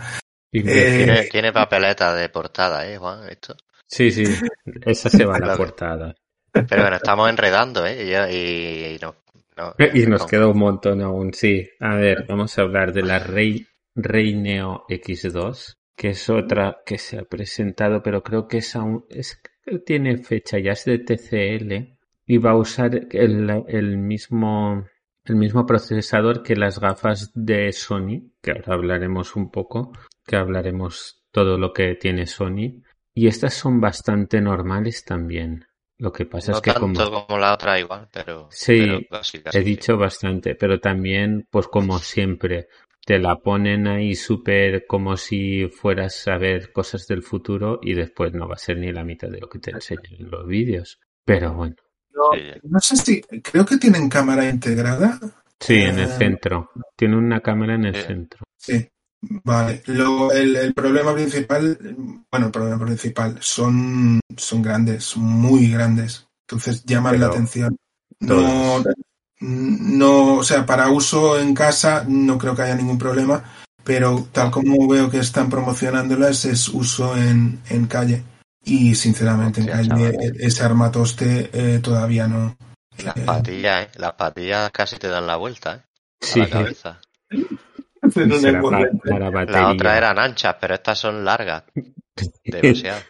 Eh, 0.61 0.97
Tiene, 0.97 1.23
tiene 1.25 1.53
papeleta 1.53 2.15
de 2.15 2.29
portada, 2.29 2.87
¿eh, 2.89 2.97
Juan? 2.99 3.29
Esto. 3.29 3.57
Sí, 3.87 4.11
sí. 4.11 4.25
Esa 4.87 5.11
se 5.11 5.25
va 5.25 5.37
a 5.37 5.41
la 5.41 5.57
portada. 5.57 6.15
Pero 6.53 6.83
bueno, 6.83 6.97
estamos 6.97 7.29
enredando, 7.29 7.85
¿eh? 7.87 8.05
Y, 8.05 8.11
ya- 8.11 8.31
y- 8.31 8.99
no, 9.03 9.15
no- 9.57 9.75
Y 9.93 10.07
nos 10.07 10.23
no. 10.23 10.27
queda 10.27 10.47
un 10.49 10.59
montón 10.59 11.01
aún, 11.03 11.33
sí. 11.35 11.69
A 11.81 11.97
ver, 11.97 12.25
vamos 12.29 12.57
a 12.59 12.63
hablar 12.63 12.93
de 12.93 13.03
la 13.03 13.19
Rey, 13.19 13.67
Rey 13.95 14.35
Neo 14.35 14.85
X2, 14.89 15.77
que 15.97 16.11
es 16.11 16.31
otra 16.31 16.79
que 16.87 16.99
se 16.99 17.19
ha 17.19 17.25
presentado, 17.25 18.03
pero 18.03 18.23
creo 18.23 18.47
que 18.47 18.59
es 18.59 18.75
aún, 18.77 19.05
es, 19.11 19.41
que 19.65 19.79
tiene 19.81 20.19
fecha, 20.19 20.59
ya 20.59 20.73
es 20.73 20.85
de 20.85 20.99
TCL, 20.99 21.97
y 22.27 22.39
va 22.39 22.53
a 22.53 22.57
usar 22.57 22.95
el, 23.11 23.65
el 23.69 23.99
mismo, 23.99 24.87
el 25.25 25.37
mismo 25.37 25.67
procesador 25.67 26.43
que 26.43 26.57
las 26.57 26.79
gafas 26.81 27.31
de 27.35 27.73
Sony, 27.73 28.31
que 28.43 28.53
ahora 28.53 28.75
hablaremos 28.75 29.37
un 29.37 29.51
poco, 29.51 29.93
que 30.27 30.37
hablaremos 30.37 31.23
todo 31.31 31.59
lo 31.59 31.73
que 31.73 31.95
tiene 31.97 32.27
Sony, 32.27 32.83
y 33.15 33.27
estas 33.27 33.55
son 33.55 33.81
bastante 33.81 34.41
normales 34.41 35.05
también. 35.05 35.65
Lo 35.99 36.13
que 36.13 36.27
pasa 36.27 36.53
No 36.53 36.57
es 36.59 36.63
que 36.63 36.75
como... 36.75 36.95
tanto 36.95 37.27
como 37.27 37.39
la 37.39 37.55
otra 37.55 37.79
igual, 37.79 38.09
pero... 38.13 38.49
Sí, 38.51 38.79
pero 38.79 38.99
casi, 39.11 39.41
casi, 39.41 39.59
He 39.59 39.63
sí. 39.63 39.67
dicho 39.71 39.97
bastante, 39.97 40.55
pero 40.57 40.81
también, 40.81 41.47
pues 41.51 41.69
como 41.69 41.99
siempre, 41.99 42.67
te 43.07 43.19
la 43.19 43.37
ponen 43.37 43.87
ahí 43.87 44.15
súper 44.17 44.87
como 44.87 45.17
si 45.17 45.69
fueras 45.69 46.27
a 46.27 46.37
ver 46.39 46.73
cosas 46.73 47.07
del 47.07 47.23
futuro 47.23 47.79
y 47.83 47.95
después 47.95 48.33
no 48.33 48.49
va 48.49 48.55
a 48.55 48.59
ser 48.59 48.79
ni 48.79 48.91
la 48.93 49.05
mitad 49.05 49.29
de 49.29 49.39
lo 49.41 49.49
que 49.49 49.61
te 49.61 49.71
enseñan 49.71 50.15
en 50.19 50.31
los 50.31 50.47
vídeos. 50.47 50.99
Pero 51.25 51.55
bueno, 51.55 51.77
No, 52.13 52.31
no 52.63 52.81
sé 52.81 52.97
si, 52.97 53.21
creo 53.21 53.65
que 53.67 53.77
tienen 53.77 54.09
cámara 54.09 54.49
integrada. 54.49 55.19
sí, 55.61 55.75
en 55.83 55.99
el 55.99 56.05
Eh, 56.05 56.09
centro. 56.09 56.71
Tiene 56.97 57.17
una 57.17 57.41
cámara 57.41 57.75
en 57.75 57.85
el 57.87 57.95
Sí. 57.95 58.03
centro. 58.03 58.41
Sí, 58.57 58.89
vale. 59.45 59.83
Lo, 59.87 60.33
el, 60.33 60.57
el 60.57 60.75
problema 60.75 61.15
principal, 61.15 61.79
bueno, 62.31 62.47
el 62.47 62.53
problema 62.53 62.85
principal, 62.85 63.39
son, 63.41 64.21
son 64.37 64.63
grandes, 64.63 65.05
son 65.05 65.25
muy 65.25 65.71
grandes. 65.71 66.27
Entonces 66.49 66.85
llaman 66.85 67.19
la 67.21 67.27
atención. 67.27 67.77
No, 68.21 68.83
todos. 68.83 68.95
no, 69.41 70.37
o 70.37 70.45
sea, 70.45 70.65
para 70.67 70.89
uso 70.91 71.39
en 71.39 71.55
casa 71.55 72.05
no 72.07 72.39
creo 72.39 72.55
que 72.55 72.63
haya 72.63 72.75
ningún 72.77 72.99
problema, 72.99 73.43
pero 73.83 74.29
tal 74.33 74.51
como 74.51 74.89
veo 74.89 75.11
que 75.11 75.19
están 75.19 75.51
promocionándolas 75.51 76.45
es 76.45 76.69
uso 76.69 77.17
en, 77.17 77.61
en 77.69 77.87
calle. 77.87 78.23
Y 78.67 78.95
sinceramente 78.95 79.61
en 79.61 79.67
calle 79.67 79.89
chaval. 79.89 80.37
ese 80.41 80.63
armatoste 80.65 81.51
eh, 81.53 81.81
todavía 81.81 82.27
no. 82.29 82.57
Las 82.99 83.17
Eh, 83.17 83.23
patillas, 83.27 83.87
¿eh? 83.87 83.91
Las 83.97 84.15
patillas 84.15 84.71
casi 84.71 84.97
te 84.97 85.09
dan 85.09 85.27
la 85.27 85.37
vuelta, 85.37 85.75
¿eh? 85.77 85.81
A 86.21 86.27
Sí, 86.27 86.39
la 86.41 86.49
cabeza. 86.49 87.01
para 89.09 89.31
Las 89.47 89.67
otras 89.75 89.93
batería. 89.93 89.97
eran 89.97 90.19
anchas, 90.19 90.57
pero 90.61 90.75
estas 90.75 90.99
son 90.99 91.25
largas. 91.25 91.65
Demasiado. 92.45 93.01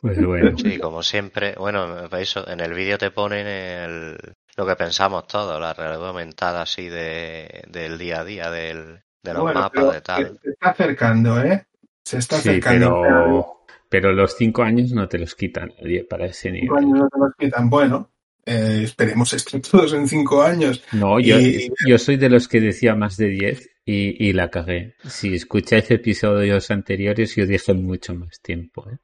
Pues 0.00 0.24
bueno, 0.24 0.56
Sí, 0.58 0.78
como 0.78 1.02
siempre. 1.02 1.54
Bueno, 1.58 2.06
eso, 2.16 2.48
en 2.48 2.60
el 2.60 2.74
vídeo 2.74 2.98
te 2.98 3.10
ponen 3.10 3.46
el, 3.46 4.16
lo 4.56 4.66
que 4.66 4.76
pensamos 4.76 5.26
todos, 5.26 5.60
la 5.60 5.74
realidad 5.74 6.08
aumentada 6.08 6.62
así 6.62 6.88
de, 6.88 7.64
del 7.68 7.98
día 7.98 8.20
a 8.20 8.24
día, 8.24 8.50
del, 8.50 9.00
de 9.22 9.32
los 9.32 9.42
Bueno, 9.42 9.60
mapas, 9.60 9.94
de 9.94 10.00
tal. 10.02 10.38
Se 10.42 10.50
está 10.50 10.70
acercando, 10.70 11.40
¿eh? 11.42 11.66
Se 12.04 12.18
está 12.18 12.36
sí, 12.36 12.50
acercando. 12.50 13.00
pero, 13.02 13.56
pero 13.88 14.12
los 14.12 14.36
cinco 14.36 14.62
años 14.62 14.92
no 14.92 15.08
te 15.08 15.18
los 15.18 15.34
quitan 15.34 15.72
nadie 15.80 16.04
para 16.04 16.26
ese 16.26 16.50
Cinco 16.52 16.78
nivel. 16.78 16.84
años 16.84 16.98
no 17.00 17.08
te 17.08 17.18
los 17.18 17.32
quitan. 17.36 17.70
Bueno, 17.70 18.10
eh, 18.44 18.82
esperemos 18.84 19.32
estar 19.32 19.60
todos 19.70 19.92
en 19.94 20.06
cinco 20.06 20.42
años. 20.42 20.84
No, 20.92 21.18
yo, 21.18 21.38
Y- 21.40 21.68
yo 21.88 21.98
soy 21.98 22.16
de 22.16 22.28
los 22.28 22.46
que 22.46 22.60
decía 22.60 22.94
más 22.94 23.16
de 23.16 23.28
10 23.28 23.70
y, 23.86 24.28
y 24.28 24.32
la 24.32 24.50
cagué. 24.50 24.96
Si 25.04 25.34
escucháis 25.34 25.90
episodios 25.92 26.70
anteriores, 26.70 27.36
yo 27.36 27.46
dije 27.46 27.72
mucho 27.72 28.14
más 28.14 28.40
tiempo. 28.40 28.84
¿eh? 28.90 28.98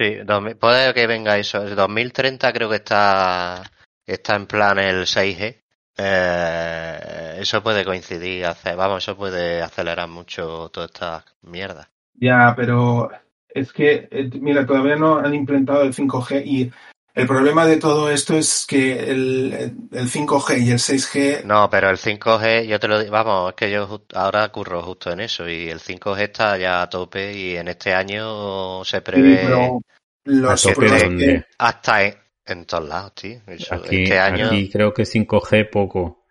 Sí, 0.00 0.14
2000 0.24 0.56
puede 0.56 0.94
que 0.94 1.06
venga 1.06 1.38
eso. 1.38 1.62
El 1.62 1.76
2030 1.76 2.52
creo 2.52 2.70
que 2.70 2.76
está, 2.76 3.62
está 4.06 4.34
en 4.34 4.46
plan 4.46 4.78
el 4.78 5.02
6G. 5.02 5.56
Eh, 6.00 7.36
eso 7.40 7.62
puede 7.62 7.84
coincidir, 7.84 8.46
hace, 8.46 8.74
vamos, 8.74 9.02
eso 9.02 9.16
puede 9.16 9.60
acelerar 9.60 10.08
mucho 10.08 10.70
toda 10.70 10.86
esta 10.86 11.24
mierda. 11.42 11.90
Ya, 12.14 12.54
pero 12.56 13.10
es 13.48 13.72
que, 13.72 14.08
eh, 14.10 14.30
mira, 14.40 14.64
todavía 14.64 14.96
no 14.96 15.18
han 15.18 15.34
implementado 15.34 15.82
el 15.82 15.92
5G 15.92 16.42
y 16.46 16.72
el 17.18 17.26
problema 17.26 17.66
de 17.66 17.78
todo 17.78 18.10
esto 18.10 18.36
es 18.36 18.64
que 18.66 19.10
el, 19.10 19.52
el 19.92 20.08
5G 20.08 20.60
y 20.60 20.70
el 20.70 20.78
6G... 20.78 21.44
No, 21.44 21.68
pero 21.68 21.90
el 21.90 21.96
5G, 21.96 22.66
yo 22.66 22.78
te 22.78 22.86
lo 22.86 22.98
digo, 23.00 23.10
vamos, 23.10 23.50
es 23.50 23.56
que 23.56 23.70
yo 23.70 24.02
ahora 24.14 24.48
curro 24.50 24.82
justo 24.82 25.10
en 25.10 25.20
eso 25.20 25.48
y 25.48 25.68
el 25.68 25.80
5G 25.80 26.20
está 26.20 26.56
ya 26.56 26.82
a 26.82 26.88
tope 26.88 27.32
y 27.32 27.56
en 27.56 27.66
este 27.66 27.92
año 27.92 28.84
se 28.84 29.00
prevé... 29.00 29.48
los 30.24 30.62
que 30.62 31.44
hasta 31.58 32.04
en, 32.04 32.64
todos 32.64 32.88
lados, 32.88 33.14
tío. 33.14 33.40
aquí, 33.46 34.02
este 34.02 34.18
año... 34.18 34.46
aquí 34.46 34.70
creo 34.70 34.94
que 34.94 35.02
5G 35.02 35.70
poco. 35.70 36.24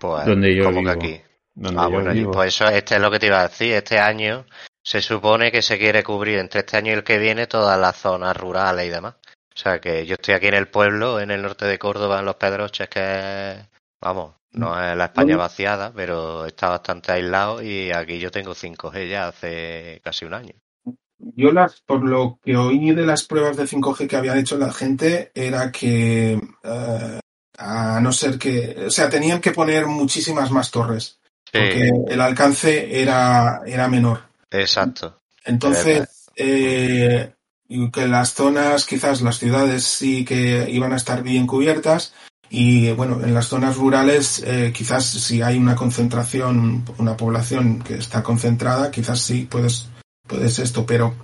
Pues, 0.00 0.26
donde 0.26 0.54
yo 0.56 0.64
como 0.64 0.82
que 0.82 0.90
aquí. 0.90 1.20
ah, 1.76 1.86
bueno, 1.86 2.32
pues 2.32 2.54
eso, 2.54 2.68
este 2.68 2.96
es 2.96 3.00
lo 3.00 3.10
que 3.10 3.18
te 3.18 3.26
iba 3.26 3.40
a 3.40 3.48
decir. 3.48 3.74
Este 3.74 3.98
año 3.98 4.44
se 4.82 5.00
supone 5.00 5.52
que 5.52 5.62
se 5.62 5.78
quiere 5.78 6.02
cubrir 6.02 6.38
entre 6.38 6.60
este 6.60 6.76
año 6.76 6.90
y 6.90 6.94
el 6.94 7.04
que 7.04 7.18
viene 7.18 7.46
todas 7.46 7.78
las 7.78 7.96
zonas 7.96 8.36
rurales 8.36 8.86
y 8.86 8.90
demás. 8.90 9.14
O 9.56 9.58
sea 9.58 9.80
que 9.80 10.04
yo 10.04 10.14
estoy 10.14 10.34
aquí 10.34 10.48
en 10.48 10.54
el 10.54 10.68
pueblo, 10.68 11.18
en 11.18 11.30
el 11.30 11.40
norte 11.40 11.64
de 11.64 11.78
Córdoba, 11.78 12.18
en 12.18 12.26
Los 12.26 12.36
Pedroches, 12.36 12.90
que 12.90 13.56
vamos, 14.02 14.34
no 14.52 14.78
es 14.78 14.94
la 14.94 15.06
España 15.06 15.38
vaciada, 15.38 15.92
pero 15.96 16.44
está 16.44 16.68
bastante 16.68 17.12
aislado 17.12 17.62
y 17.62 17.90
aquí 17.90 18.18
yo 18.18 18.30
tengo 18.30 18.54
5G 18.54 19.08
ya 19.08 19.28
hace 19.28 20.02
casi 20.04 20.26
un 20.26 20.34
año. 20.34 20.52
Yo 21.18 21.52
las, 21.52 21.80
por 21.80 22.06
lo 22.06 22.38
que 22.44 22.54
oí 22.54 22.90
de 22.92 23.06
las 23.06 23.24
pruebas 23.24 23.56
de 23.56 23.64
5G 23.64 24.06
que 24.06 24.16
habían 24.16 24.36
hecho 24.36 24.58
la 24.58 24.70
gente, 24.70 25.32
era 25.34 25.72
que 25.72 26.38
eh, 26.62 27.20
a 27.56 28.00
no 28.02 28.12
ser 28.12 28.38
que, 28.38 28.84
o 28.86 28.90
sea, 28.90 29.08
tenían 29.08 29.40
que 29.40 29.52
poner 29.52 29.86
muchísimas 29.86 30.50
más 30.50 30.70
torres, 30.70 31.18
porque 31.50 31.90
el 32.08 32.20
alcance 32.20 33.00
era, 33.00 33.62
era 33.64 33.88
menor. 33.88 34.20
Exacto. 34.50 35.18
Entonces, 35.46 36.26
eh, 36.36 37.32
y 37.68 37.90
que 37.90 38.06
las 38.06 38.34
zonas, 38.34 38.86
quizás 38.86 39.22
las 39.22 39.38
ciudades 39.38 39.84
sí 39.84 40.24
que 40.24 40.68
iban 40.70 40.92
a 40.92 40.96
estar 40.96 41.22
bien 41.22 41.46
cubiertas 41.46 42.12
y 42.48 42.92
bueno, 42.92 43.20
en 43.22 43.34
las 43.34 43.46
zonas 43.46 43.76
rurales 43.76 44.42
eh, 44.46 44.72
quizás 44.74 45.04
si 45.04 45.42
hay 45.42 45.58
una 45.58 45.74
concentración, 45.74 46.84
una 46.98 47.16
población 47.16 47.80
que 47.80 47.96
está 47.96 48.22
concentrada, 48.22 48.90
quizás 48.90 49.20
sí 49.20 49.48
puedes, 49.50 49.88
puedes 50.26 50.58
esto, 50.58 50.86
pero 50.86 51.14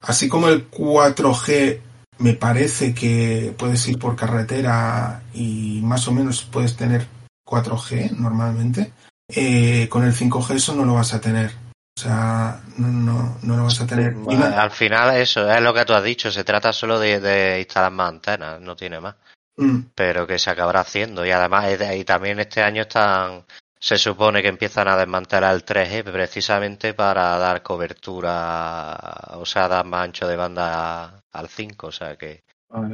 así 0.00 0.28
como 0.28 0.48
el 0.48 0.70
4G 0.70 1.80
me 2.18 2.34
parece 2.34 2.94
que 2.94 3.54
puedes 3.58 3.86
ir 3.88 3.98
por 3.98 4.16
carretera 4.16 5.22
y 5.34 5.80
más 5.82 6.08
o 6.08 6.12
menos 6.12 6.44
puedes 6.44 6.76
tener 6.76 7.06
4G 7.46 8.12
normalmente, 8.12 8.92
eh, 9.28 9.88
con 9.90 10.04
el 10.04 10.14
5G 10.14 10.54
eso 10.54 10.74
no 10.74 10.84
lo 10.84 10.94
vas 10.94 11.12
a 11.12 11.20
tener. 11.20 11.63
O 11.96 12.00
sea, 12.00 12.60
no, 12.76 12.88
no, 12.88 13.38
no 13.42 13.56
lo 13.56 13.64
vas 13.64 13.80
a 13.80 13.86
tener. 13.86 14.16
al 14.42 14.70
final 14.70 15.16
eso 15.16 15.48
es 15.48 15.62
lo 15.62 15.72
que 15.72 15.84
tú 15.84 15.92
has 15.92 16.02
dicho, 16.02 16.30
se 16.30 16.42
trata 16.42 16.72
solo 16.72 16.98
de, 16.98 17.60
instalar 17.60 17.92
más 17.92 18.08
antenas, 18.08 18.60
no 18.60 18.74
tiene 18.74 19.00
más. 19.00 19.14
Mm. 19.56 19.80
Pero 19.94 20.26
que 20.26 20.38
se 20.38 20.50
acabará 20.50 20.80
haciendo 20.80 21.24
y 21.24 21.30
además 21.30 21.66
y 21.94 22.04
también 22.04 22.40
este 22.40 22.60
año 22.60 22.82
están 22.82 23.44
se 23.78 23.98
supone 23.98 24.42
que 24.42 24.48
empiezan 24.48 24.88
a 24.88 24.96
desmantelar 24.96 25.54
el 25.54 25.64
3G 25.64 26.10
precisamente 26.10 26.94
para 26.94 27.36
dar 27.36 27.62
cobertura, 27.62 28.98
o 29.34 29.44
sea, 29.44 29.68
dar 29.68 29.84
más 29.84 30.04
ancho 30.04 30.26
de 30.26 30.36
banda 30.36 31.22
al 31.30 31.48
5, 31.48 31.86
o 31.86 31.92
sea 31.92 32.16
que 32.16 32.42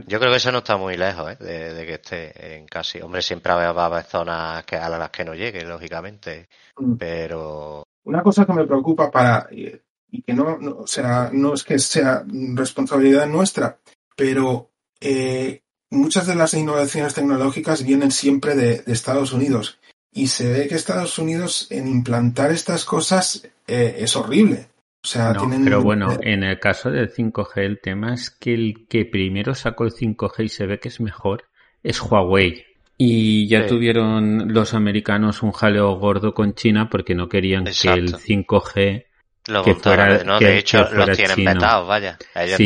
yo 0.07 0.19
creo 0.19 0.31
que 0.31 0.37
eso 0.37 0.53
no 0.53 0.59
está 0.59 0.77
muy 0.77 0.97
lejos 0.97 1.31
¿eh? 1.31 1.37
de, 1.37 1.87
que 1.87 1.95
esté 1.95 2.57
en 2.57 2.67
casi. 2.67 3.01
Hombre, 3.01 3.23
siempre 3.23 3.53
va 3.53 3.71
a 3.71 3.87
haber 3.87 4.05
zonas 4.05 4.65
que, 4.65 4.77
a 4.77 4.89
las 4.91 5.11
que 5.11 5.25
no 5.25 5.35
llegue, 5.35 5.65
lógicamente. 5.65 6.49
Mm. 6.77 6.97
Pero 6.97 7.87
una 8.05 8.23
cosa 8.23 8.45
que 8.45 8.53
me 8.53 8.67
preocupa 8.67 9.11
para, 9.11 9.49
y 9.51 10.23
que 10.23 10.35
no, 10.35 10.59
no, 10.59 10.87
será, 10.87 11.31
no 11.33 11.55
es 11.55 11.65
que 11.65 11.79
sea 11.79 12.25
responsabilidad 12.55 13.27
nuestra, 13.27 13.79
pero 14.17 14.71
eh, 15.01 15.63
muchas 15.91 16.27
de 16.27 16.35
las 16.35 16.55
innovaciones 16.55 17.15
tecnológicas 17.15 17.85
vienen 17.85 18.11
siempre 18.11 18.55
de, 18.55 18.83
Estados 18.87 19.33
Unidos. 19.33 19.79
Y 20.13 20.27
se 20.27 20.53
ve 20.53 20.67
que 20.67 20.75
Estados 20.75 21.19
Unidos 21.19 21.69
en 21.71 21.87
implantar 21.87 22.51
estas 22.51 22.85
cosas 22.85 23.49
eh, 23.69 23.97
es 23.99 24.17
horrible. 24.17 24.67
O 25.03 25.07
sea, 25.07 25.33
tienen... 25.35 25.65
Pero 25.65 25.83
bueno, 25.83 26.19
en 26.21 26.43
el 26.43 26.59
caso 26.59 26.91
del 26.91 27.13
5G 27.13 27.53
el 27.59 27.81
tema 27.81 28.15
es 28.15 28.31
que 28.31 28.53
el 28.53 28.87
que 28.89 29.05
primero 29.05 29.55
sacó 29.55 29.85
el 29.85 29.93
5G 29.93 30.45
y 30.45 30.49
se 30.49 30.67
ve 30.67 30.81
que 30.81 30.89
es 30.89 31.01
mejor 31.01 31.45
es 31.83 32.03
Huawei. 32.03 32.65
Y 33.03 33.49
ya 33.49 33.67
tuvieron 33.67 34.53
los 34.53 34.75
americanos 34.75 35.43
un 35.43 35.53
jaleo 35.53 35.95
gordo 35.95 36.35
con 36.35 36.53
China 36.53 36.91
porque 36.91 37.15
no 37.15 37.31
querían 37.31 37.65
que 37.65 37.89
el 37.89 38.13
5G 38.15 39.07
lo 39.49 39.65
que 39.65 39.75
fuera, 39.75 40.23
¿no? 40.23 40.39
de 40.39 40.59
hecho, 40.59 40.87
los 40.93 41.17
tienen 41.17 41.45
petados, 41.45 41.89
vaya. 41.89 42.19
Ellos 42.35 42.61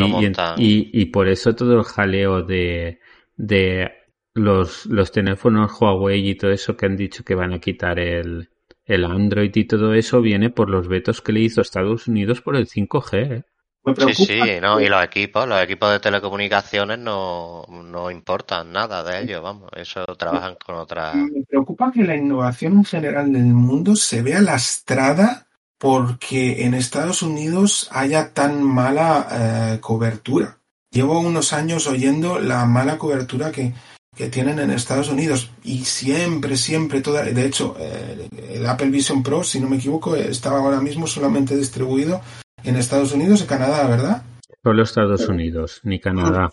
y, 0.57 0.90
y, 0.92 1.05
por 1.07 1.29
eso 1.29 1.55
todo 1.55 1.79
el 1.79 1.85
jaleo 1.85 2.42
de, 2.42 2.99
de 3.37 3.92
los, 4.35 4.87
los 4.87 5.12
teléfonos 5.12 5.70
Huawei 5.81 6.31
y 6.31 6.35
todo 6.35 6.51
eso 6.51 6.77
que 6.77 6.87
han 6.87 6.97
dicho 6.97 7.23
que 7.23 7.37
van 7.37 7.53
a 7.53 7.61
quitar 7.61 8.01
el, 8.01 8.49
el 8.87 9.05
Android 9.05 9.53
y 9.55 9.64
todo 9.66 9.94
eso 9.94 10.20
viene 10.20 10.51
por 10.51 10.68
los 10.68 10.88
vetos 10.88 11.20
que 11.20 11.33
le 11.33 11.42
hizo 11.42 11.61
Estados 11.61 12.09
Unidos 12.09 12.40
por 12.40 12.57
el 12.57 12.66
5G. 12.66 13.33
¿eh? 13.33 13.44
Sí, 13.85 14.14
sí, 14.14 14.40
no, 14.62 14.81
y 14.81 14.88
los 14.88 15.05
equipos, 15.05 15.47
los 15.47 15.62
equipos 15.62 15.90
de 15.90 16.01
telecomunicaciones 16.01 16.99
no, 16.99 17.66
no 17.68 18.11
importan 18.11 18.73
nada 18.73 19.03
de 19.03 19.23
ellos, 19.23 19.42
vamos, 19.42 19.70
eso 19.77 20.07
trabajan 20.16 20.57
con 20.64 20.77
otras. 20.77 21.14
Me 21.16 21.42
preocupa 21.42 21.92
que 21.92 22.03
la 22.03 22.16
innovación 22.16 22.75
en 22.75 22.85
general 22.85 23.31
del 23.31 23.44
mundo 23.44 23.94
se 23.94 24.23
vea 24.23 24.40
lastrada 24.40 25.47
porque 25.77 26.64
en 26.64 26.73
Estados 26.73 27.23
Unidos 27.23 27.90
haya 27.92 28.33
tan 28.33 28.62
mala 28.62 29.29
eh, 29.31 29.81
cobertura. 29.81 30.59
Llevo 30.90 31.20
unos 31.20 31.53
años 31.53 31.87
oyendo 31.87 32.38
la 32.38 32.64
mala 32.64 32.97
cobertura 32.97 33.53
que, 33.53 33.75
que 34.16 34.29
tienen 34.29 34.61
en 34.61 34.70
Estados 34.70 35.11
Unidos 35.11 35.51
y 35.62 35.85
siempre, 35.85 36.57
siempre, 36.57 37.03
toda, 37.03 37.25
de 37.25 37.44
hecho, 37.44 37.77
eh, 37.79 38.29
el 38.51 38.64
Apple 38.64 38.88
Vision 38.88 39.23
Pro, 39.23 39.44
si 39.44 39.61
no 39.61 39.68
me 39.68 39.77
equivoco, 39.77 40.16
estaba 40.16 40.61
ahora 40.61 40.81
mismo 40.81 41.07
solamente 41.07 41.55
distribuido 41.55 42.23
en 42.64 42.77
Estados 42.77 43.12
Unidos 43.12 43.42
y 43.42 43.46
Canadá, 43.46 43.87
¿verdad? 43.87 44.22
Solo 44.62 44.83
Estados 44.83 45.29
Unidos, 45.29 45.81
ni 45.85 46.00
Canadá. 46.00 46.50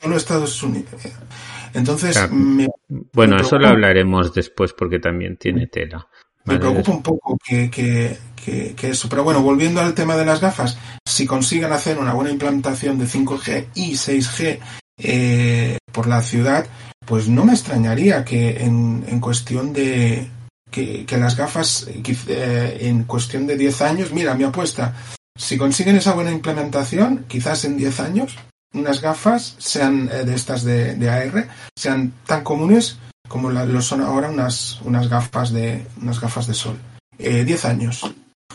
Solo, 0.00 0.16
Estados 0.16 0.62
Unidos. 0.62 1.02
Entonces, 1.74 2.16
bueno, 3.12 3.36
eso 3.36 3.58
lo 3.58 3.68
hablaremos 3.68 4.32
después 4.32 4.72
porque 4.72 5.00
también 5.00 5.36
tiene 5.36 5.66
tela. 5.66 6.06
Me 6.44 6.58
preocupa 6.58 6.92
un 6.92 7.02
poco 7.02 7.36
que, 7.44 7.68
que, 7.68 8.16
que, 8.74 8.88
eso. 8.88 9.08
Pero 9.08 9.24
bueno, 9.24 9.42
volviendo 9.42 9.80
al 9.80 9.92
tema 9.94 10.16
de 10.16 10.24
las 10.24 10.40
gafas, 10.40 10.78
si 11.04 11.26
consiguen 11.26 11.72
hacer 11.72 11.98
una 11.98 12.14
buena 12.14 12.30
implantación 12.30 12.98
de 12.98 13.06
5G 13.06 13.66
y 13.74 13.92
6G 13.94 14.58
eh, 14.98 15.78
por 15.92 16.06
la 16.06 16.22
ciudad, 16.22 16.66
pues 17.04 17.28
no 17.28 17.44
me 17.44 17.52
extrañaría 17.52 18.24
que 18.24 18.62
en, 18.62 19.04
en 19.08 19.20
cuestión 19.20 19.72
de, 19.72 20.28
que, 20.70 21.04
que, 21.04 21.16
las 21.18 21.36
gafas 21.36 21.88
eh, 21.88 22.78
en 22.80 23.04
cuestión 23.04 23.46
de 23.46 23.56
10 23.56 23.82
años, 23.82 24.12
mira, 24.12 24.34
mi 24.34 24.44
apuesta, 24.44 24.94
si 25.38 25.56
consiguen 25.56 25.96
esa 25.96 26.14
buena 26.14 26.32
implementación, 26.32 27.24
quizás 27.28 27.64
en 27.64 27.76
10 27.76 28.00
años, 28.00 28.36
unas 28.74 29.00
gafas 29.00 29.54
sean 29.58 30.10
eh, 30.12 30.24
de 30.24 30.34
estas 30.34 30.64
de, 30.64 31.08
AR, 31.08 31.48
sean 31.76 32.12
tan 32.26 32.42
comunes 32.42 32.98
como 33.28 33.50
lo 33.50 33.80
son 33.80 34.00
ahora 34.00 34.30
unas, 34.30 34.80
unas 34.82 35.08
gafas 35.08 35.52
de 35.52 35.86
unas 36.02 36.20
gafas 36.20 36.46
de 36.48 36.54
sol. 36.54 36.76
10 37.18 37.64
eh, 37.64 37.68
años. 37.68 38.02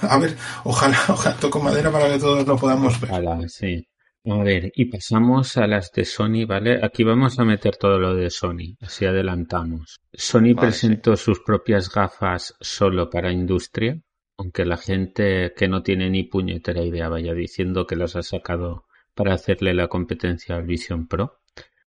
A 0.01 0.17
ver, 0.17 0.35
ojalá, 0.65 0.99
ojalá 1.07 1.37
toco 1.37 1.61
madera 1.61 1.89
para 1.89 2.09
que 2.09 2.19
todos 2.19 2.45
lo 2.45 2.57
podamos 2.57 2.99
ver. 2.99 3.11
Ojalá, 3.11 3.39
sí. 3.47 3.87
A 4.25 4.37
ver, 4.37 4.71
y 4.75 4.85
pasamos 4.85 5.57
a 5.57 5.67
las 5.67 5.91
de 5.91 6.05
Sony, 6.05 6.45
¿vale? 6.47 6.79
Aquí 6.81 7.03
vamos 7.03 7.39
a 7.39 7.43
meter 7.43 7.75
todo 7.75 7.99
lo 7.99 8.15
de 8.15 8.29
Sony, 8.29 8.77
así 8.81 9.05
adelantamos. 9.05 9.99
Sony 10.13 10.55
presentó 10.57 11.17
sus 11.17 11.41
propias 11.41 11.89
gafas 11.89 12.55
solo 12.61 13.09
para 13.09 13.33
industria, 13.33 13.99
aunque 14.37 14.65
la 14.65 14.77
gente 14.77 15.53
que 15.55 15.67
no 15.67 15.83
tiene 15.83 16.09
ni 16.09 16.23
puñetera 16.23 16.83
idea 16.83 17.09
vaya 17.09 17.33
diciendo 17.33 17.85
que 17.85 17.95
las 17.95 18.15
ha 18.15 18.23
sacado 18.23 18.85
para 19.13 19.33
hacerle 19.33 19.73
la 19.73 19.87
competencia 19.87 20.55
al 20.55 20.63
Vision 20.63 21.07
Pro. 21.07 21.39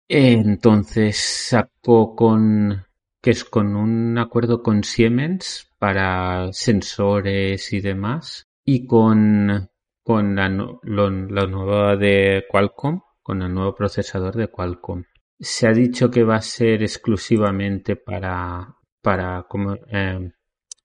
Entonces 0.08 1.16
sacó 1.16 2.14
con 2.14 2.84
que 3.20 3.30
es 3.30 3.44
con 3.44 3.74
un 3.74 4.18
acuerdo 4.18 4.62
con 4.62 4.84
Siemens 4.84 5.72
para 5.78 6.52
sensores 6.52 7.72
y 7.72 7.80
demás 7.80 8.48
y 8.64 8.86
con 8.86 9.68
con 10.02 10.36
la, 10.36 10.48
la 10.48 11.46
nueva 11.46 11.96
de 11.96 12.44
Qualcomm, 12.48 13.00
con 13.22 13.42
el 13.42 13.52
nuevo 13.52 13.74
procesador 13.74 14.36
de 14.36 14.46
Qualcomm. 14.46 15.02
Se 15.40 15.66
ha 15.66 15.72
dicho 15.72 16.08
que 16.08 16.22
va 16.22 16.36
a 16.36 16.42
ser 16.42 16.82
exclusivamente 16.82 17.96
para 17.96 18.76
para 19.02 19.44
como 19.48 19.74
eh, 19.74 20.32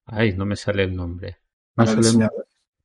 ay 0.05 0.33
no 0.33 0.45
me 0.45 0.55
sale 0.55 0.83
el 0.83 0.95
nombre 0.95 1.40
para, 1.75 1.95
diseñar. 1.95 2.31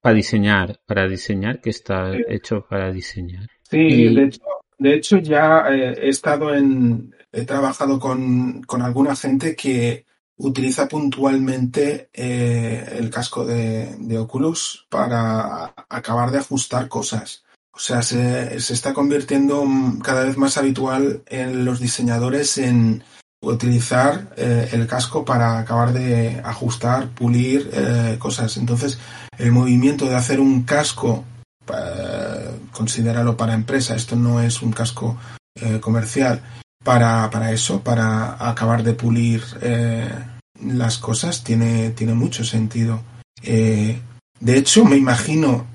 para 0.01 0.15
diseñar, 0.15 0.81
para 0.87 1.09
diseñar, 1.09 1.61
que 1.61 1.71
está 1.71 2.13
hecho 2.29 2.67
para 2.69 2.93
diseñar. 2.93 3.49
Sí, 3.63 4.15
de, 4.15 4.25
hecho, 4.25 4.43
de 4.79 4.95
hecho 4.95 5.19
ya 5.19 5.67
eh, 5.71 5.99
he 6.03 6.09
estado 6.09 6.55
en, 6.55 7.15
he 7.33 7.45
trabajado 7.45 7.99
con, 7.99 8.63
con 8.63 8.83
alguna 8.83 9.17
gente 9.17 9.57
que 9.57 10.07
utiliza 10.39 10.87
puntualmente 10.87 12.11
eh, 12.13 12.97
el 12.99 13.11
casco 13.11 13.45
de, 13.45 13.97
de, 13.99 14.19
Oculus 14.19 14.87
para 14.89 15.75
acabar 15.89 16.31
de 16.31 16.39
ajustar 16.39 16.89
cosas. 16.89 17.45
O 17.73 17.79
sea, 17.79 18.03
se, 18.03 18.59
se 18.61 18.73
está 18.73 18.95
convirtiendo 18.95 19.65
cada 20.03 20.25
vez 20.25 20.37
más 20.37 20.57
habitual 20.57 21.23
en 21.27 21.65
los 21.65 21.81
diseñadores 21.81 22.59
en 22.59 23.03
utilizar 23.53 24.29
eh, 24.37 24.69
el 24.73 24.87
casco 24.87 25.25
para 25.25 25.59
acabar 25.59 25.93
de 25.93 26.41
ajustar, 26.45 27.09
pulir 27.09 27.71
eh, 27.73 28.17
cosas. 28.19 28.57
Entonces, 28.57 28.99
el 29.39 29.53
movimiento 29.53 30.07
de 30.07 30.17
hacer 30.17 30.41
un 30.41 30.63
casco, 30.63 31.25
eh, 31.69 32.59
considéralo 32.73 33.37
para 33.37 33.55
empresa, 33.55 33.95
esto 33.95 34.17
no 34.17 34.41
es 34.41 34.63
un 34.63 34.73
casco 34.73 35.17
eh, 35.61 35.81
comercial, 35.81 36.43
para, 36.85 37.29
para 37.31 37.53
eso, 37.53 37.81
para 37.81 38.49
acabar 38.49 38.83
de 38.83 38.93
pulir 38.93 39.43
las 40.63 40.99
cosas, 40.99 41.43
tiene, 41.43 41.91
tiene 41.91 42.15
mucho 42.15 42.45
sentido. 42.45 43.03
De 43.43 44.57
hecho, 44.57 44.85
me 44.85 44.95
imagino 44.95 45.67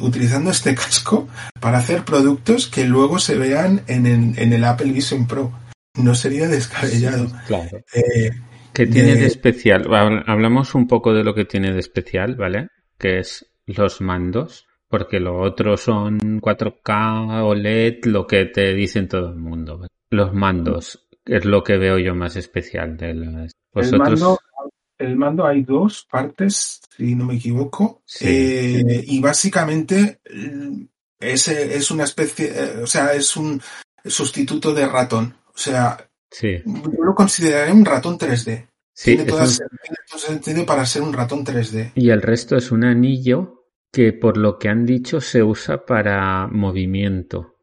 utilizando 0.00 0.50
este 0.50 0.74
casco 0.82 1.28
para 1.60 1.78
hacer 1.78 2.06
productos 2.06 2.66
que 2.66 2.86
luego 2.86 3.18
se 3.18 3.34
vean 3.34 3.82
en 3.88 4.06
en 4.06 4.52
el 4.54 4.64
Apple 4.64 4.90
Vision 4.90 5.26
Pro. 5.26 5.52
No 5.96 6.14
sería 6.14 6.48
descabellado. 6.48 7.28
Claro. 7.46 7.78
Eh, 7.94 8.30
¿Qué 8.72 8.86
tiene 8.86 9.14
de- 9.14 9.20
de 9.20 9.26
especial? 9.26 9.84
Habl- 9.84 10.24
Hablamos 10.26 10.74
un 10.74 10.88
poco 10.88 11.12
de 11.14 11.22
lo 11.22 11.34
que 11.34 11.44
tiene 11.44 11.72
de 11.72 11.78
especial, 11.80 12.34
¿vale? 12.34 12.68
Que 12.98 13.20
es 13.20 13.46
los 13.66 14.00
mandos, 14.00 14.66
porque 14.88 15.20
lo 15.20 15.40
otro 15.40 15.76
son 15.76 16.18
4K, 16.40 17.44
OLED, 17.44 18.04
lo 18.06 18.26
que 18.26 18.46
te 18.46 18.74
dicen 18.74 19.08
todo 19.08 19.28
el 19.30 19.36
mundo. 19.36 19.78
¿vale? 19.78 19.88
Los 20.10 20.34
mandos 20.34 21.06
es 21.24 21.44
lo 21.44 21.62
que 21.62 21.76
veo 21.78 21.98
yo 21.98 22.14
más 22.14 22.36
especial 22.36 22.96
de 22.96 23.10
el, 23.10 23.98
mando, 23.98 24.38
el 24.98 25.16
mando 25.16 25.46
hay 25.46 25.62
dos 25.62 26.06
partes, 26.10 26.80
si 26.96 27.14
no 27.14 27.26
me 27.26 27.36
equivoco, 27.36 28.02
Sí. 28.04 28.24
eh, 28.28 29.04
y 29.06 29.20
básicamente 29.20 30.20
es, 31.20 31.48
es 31.48 31.90
una 31.90 32.04
especie, 32.04 32.46
eh, 32.54 32.82
o 32.82 32.86
sea, 32.86 33.12
es 33.14 33.36
un 33.36 33.60
sustituto 34.04 34.74
de 34.74 34.86
ratón. 34.86 35.34
O 35.54 35.58
sea, 35.58 36.10
sí, 36.30 36.62
yo 36.64 37.04
lo 37.04 37.14
consideraré 37.14 37.72
un 37.72 37.84
ratón 37.84 38.18
3D. 38.18 38.68
sí, 38.92 39.16
tiene, 39.16 39.32
todo 39.32 39.46
sentido 39.46 40.66
para 40.66 40.84
ser 40.84 41.02
un 41.02 41.12
ratón 41.12 41.44
3D. 41.44 41.92
y 41.94 42.10
el 42.10 42.22
resto 42.22 42.56
es 42.56 42.72
un 42.72 42.84
anillo 42.84 43.64
que 43.92 44.12
por 44.12 44.36
lo 44.36 44.58
que 44.58 44.68
han 44.68 44.84
dicho 44.84 45.20
se 45.20 45.42
usa 45.42 45.86
para 45.86 46.48
movimiento. 46.48 47.54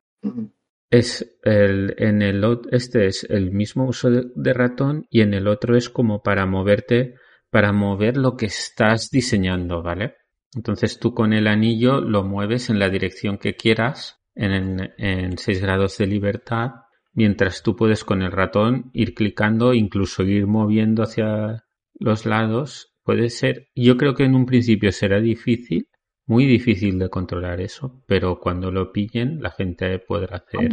Es 0.89 1.37
el, 1.43 1.93
en 1.97 2.21
el, 2.21 2.61
este 2.71 3.07
es 3.07 3.25
el 3.29 3.51
mismo 3.51 3.85
uso 3.85 4.09
de, 4.09 4.25
de 4.35 4.53
ratón 4.53 5.07
y 5.09 5.21
en 5.21 5.33
el 5.33 5.47
otro 5.47 5.75
es 5.75 5.89
como 5.89 6.21
para 6.21 6.45
moverte, 6.45 7.15
para 7.49 7.73
mover 7.73 8.15
lo 8.15 8.37
que 8.37 8.45
estás 8.45 9.09
diseñando, 9.09 9.81
¿vale? 9.83 10.15
Entonces 10.55 10.99
tú 10.99 11.13
con 11.13 11.33
el 11.33 11.47
anillo 11.47 11.99
lo 11.99 12.23
mueves 12.23 12.69
en 12.69 12.79
la 12.79 12.89
dirección 12.89 13.37
que 13.37 13.55
quieras, 13.55 14.21
en, 14.35 14.93
en 14.97 15.37
6 15.37 15.61
grados 15.61 15.97
de 15.97 16.07
libertad, 16.07 16.71
mientras 17.13 17.63
tú 17.63 17.75
puedes 17.75 18.03
con 18.03 18.21
el 18.21 18.31
ratón 18.31 18.89
ir 18.93 19.13
clicando, 19.13 19.73
incluso 19.73 20.23
ir 20.23 20.47
moviendo 20.47 21.03
hacia 21.03 21.65
los 21.99 22.25
lados. 22.25 22.93
Puede 23.03 23.29
ser, 23.29 23.69
yo 23.75 23.97
creo 23.97 24.13
que 24.13 24.23
en 24.25 24.35
un 24.35 24.45
principio 24.45 24.91
será 24.91 25.19
difícil, 25.19 25.87
muy 26.25 26.45
difícil 26.45 26.99
de 26.99 27.09
controlar 27.09 27.59
eso, 27.61 28.03
pero 28.07 28.39
cuando 28.39 28.71
lo 28.71 28.91
pillen 28.91 29.41
la 29.41 29.51
gente 29.51 29.99
podrá 29.99 30.37
hacer 30.37 30.71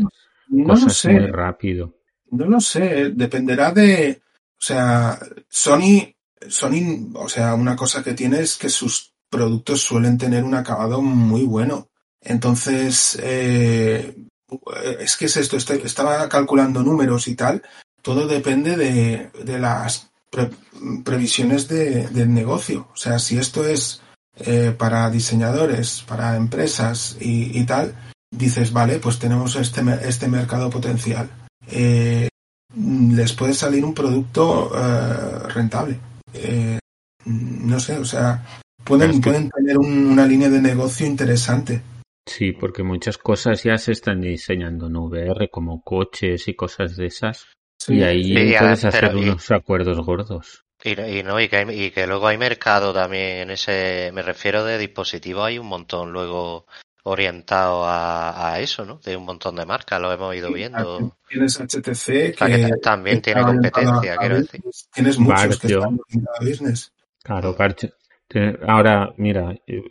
No 0.48 0.64
cosas 0.64 1.04
muy 1.06 1.26
rápido. 1.26 1.94
no 2.30 2.46
lo 2.46 2.60
sé, 2.60 3.10
dependerá 3.14 3.72
de, 3.72 4.20
o 4.22 4.60
sea, 4.64 5.18
Sony, 5.48 6.14
Sony, 6.46 7.10
o 7.14 7.28
sea, 7.28 7.54
una 7.54 7.74
cosa 7.74 8.02
que 8.02 8.14
tiene 8.14 8.40
es 8.40 8.56
que 8.56 8.68
sus 8.68 9.14
productos 9.30 9.80
suelen 9.80 10.18
tener 10.18 10.44
un 10.44 10.54
acabado 10.54 11.00
muy 11.02 11.44
bueno. 11.44 11.88
Entonces, 12.20 13.18
eh, 13.22 14.14
es 15.00 15.16
que 15.16 15.26
es 15.26 15.36
esto, 15.36 15.56
estoy- 15.56 15.82
estaba 15.84 16.28
calculando 16.28 16.82
números 16.82 17.28
y 17.28 17.34
tal, 17.34 17.62
todo 18.02 18.26
depende 18.26 18.76
de, 18.76 19.30
de 19.44 19.58
las 19.58 20.08
pre- 20.30 20.50
previsiones 21.04 21.68
de, 21.68 22.08
del 22.08 22.32
negocio. 22.32 22.88
O 22.92 22.96
sea, 22.96 23.18
si 23.18 23.38
esto 23.38 23.66
es 23.66 24.00
eh, 24.40 24.74
para 24.76 25.10
diseñadores, 25.10 26.04
para 26.06 26.36
empresas 26.36 27.16
y, 27.20 27.58
y 27.58 27.64
tal, 27.64 27.94
dices, 28.30 28.72
vale, 28.72 28.98
pues 28.98 29.18
tenemos 29.18 29.56
este, 29.56 29.82
este 30.08 30.28
mercado 30.28 30.70
potencial. 30.70 31.28
Eh, 31.66 32.28
les 32.76 33.32
puede 33.32 33.54
salir 33.54 33.84
un 33.84 33.94
producto 33.94 34.70
eh, 34.74 35.48
rentable. 35.48 35.98
Eh, 36.34 36.78
no 37.24 37.80
sé, 37.80 37.98
o 37.98 38.04
sea, 38.04 38.46
pueden, 38.84 39.10
Es 39.10 39.16
que- 39.16 39.22
pueden 39.22 39.50
tener 39.50 39.76
un- 39.78 40.06
una 40.06 40.24
línea 40.26 40.48
de 40.48 40.60
negocio 40.62 41.06
interesante. 41.06 41.82
Sí, 42.28 42.52
porque 42.52 42.82
muchas 42.82 43.18
cosas 43.18 43.62
ya 43.64 43.78
se 43.78 43.92
están 43.92 44.20
diseñando 44.20 44.86
en 44.86 44.96
VR, 44.96 45.48
como 45.50 45.82
coches 45.82 46.46
y 46.46 46.54
cosas 46.54 46.96
de 46.96 47.06
esas. 47.06 47.46
Y 47.88 48.02
ahí 48.02 48.22
Sí, 48.24 48.54
puedes 48.58 48.84
hacer 48.84 49.08
pero 49.08 49.18
y- 49.18 49.22
unos 49.22 49.50
acuerdos 49.50 49.98
gordos. 50.04 50.64
Y, 50.84 51.00
y 51.00 51.22
no, 51.24 51.40
y 51.40 51.48
que, 51.48 51.56
hay- 51.56 51.84
y 51.86 51.90
que 51.90 52.06
luego 52.06 52.28
hay 52.28 52.38
mercado 52.38 52.92
también 52.92 53.38
en 53.40 53.50
ese, 53.50 54.10
me 54.12 54.22
refiero 54.22 54.64
de 54.64 54.78
dispositivos, 54.78 55.44
hay 55.46 55.58
un 55.58 55.66
montón 55.66 56.12
luego 56.12 56.66
orientado 57.02 57.84
a, 57.84 58.52
a 58.52 58.60
eso, 58.60 58.84
¿no? 58.84 58.98
De 58.98 59.16
un 59.16 59.24
montón 59.24 59.56
de 59.56 59.64
marcas, 59.64 60.00
lo 60.00 60.12
hemos 60.12 60.36
ido 60.36 60.52
viendo. 60.52 61.16
Tienes 61.28 61.58
HTC 61.58 62.34
O 62.34 62.38
sea, 62.38 62.46
que 62.48 62.66
que 62.66 62.76
también 62.82 63.22
tiene 63.22 63.42
competencia, 63.42 64.16
quiero 64.18 64.36
decir. 64.36 64.60
Tienes 64.92 65.18
muchos 65.18 65.58
que 65.58 65.66
están 65.68 65.98
a 66.38 66.44
business. 66.44 66.92
Claro, 67.22 67.56
Ahora, 68.66 69.12
mira, 69.16 69.54
eh, 69.66 69.82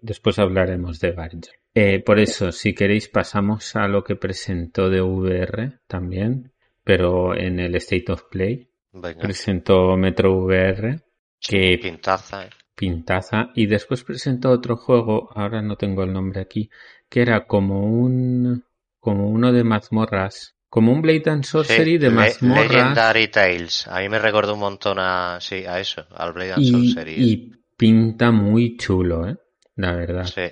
después 0.00 0.38
hablaremos 0.38 1.00
de 1.00 1.12
Barge. 1.12 1.40
Eh, 1.74 2.00
por 2.00 2.18
eso, 2.18 2.52
si 2.52 2.74
queréis, 2.74 3.08
pasamos 3.08 3.74
a 3.76 3.88
lo 3.88 4.04
que 4.04 4.16
presentó 4.16 4.90
de 4.90 5.00
VR 5.00 5.78
también, 5.86 6.52
pero 6.84 7.34
en 7.36 7.58
el 7.60 7.74
State 7.76 8.12
of 8.12 8.24
Play. 8.30 8.68
Venga, 8.92 9.20
Presentó 9.22 9.96
Metro 9.96 10.36
VR, 10.36 11.00
que 11.40 11.78
pintaza, 11.80 12.44
¿eh? 12.44 12.50
pintaza, 12.74 13.50
y 13.54 13.66
después 13.66 14.04
presentó 14.04 14.50
otro 14.50 14.76
juego, 14.76 15.30
ahora 15.34 15.62
no 15.62 15.76
tengo 15.76 16.02
el 16.02 16.12
nombre 16.12 16.40
aquí, 16.42 16.68
que 17.08 17.22
era 17.22 17.46
como 17.46 17.84
un, 17.86 18.64
como 19.00 19.30
uno 19.30 19.50
de 19.50 19.64
mazmorras, 19.64 20.56
como 20.68 20.92
un 20.92 21.00
Blade 21.00 21.22
and 21.30 21.44
Sorcery 21.44 21.92
Sí, 21.92 21.98
de 21.98 22.08
Le- 22.10 22.16
mazmorras. 22.16 22.70
Legendary 22.70 23.28
Tales. 23.28 23.88
A 23.88 24.00
mí 24.00 24.08
me 24.10 24.18
recordó 24.18 24.52
un 24.54 24.60
montón 24.60 24.98
a, 24.98 25.38
sí, 25.40 25.64
a 25.66 25.80
eso, 25.80 26.06
al 26.14 26.32
Blade 26.34 26.52
and 26.52 26.62
y, 26.64 26.70
Sorcery. 26.92 27.14
y 27.16 27.52
pinta 27.82 28.30
muy 28.30 28.76
chulo, 28.76 29.26
¿eh? 29.28 29.36
La 29.74 29.92
verdad. 29.92 30.24
Sí. 30.24 30.42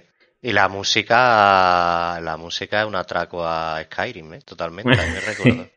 Y 0.43 0.53
la 0.53 0.69
música, 0.69 2.19
la 2.21 2.37
música 2.37 2.81
es 2.81 2.88
un 2.88 2.97
atraco 2.97 3.45
a 3.47 3.81
Skyrim, 3.85 4.35
¿eh? 4.35 4.40
Totalmente. 4.45 4.90
A 4.93 5.07
mí 5.07 5.12
me 5.12 5.21
recordó. 5.21 5.71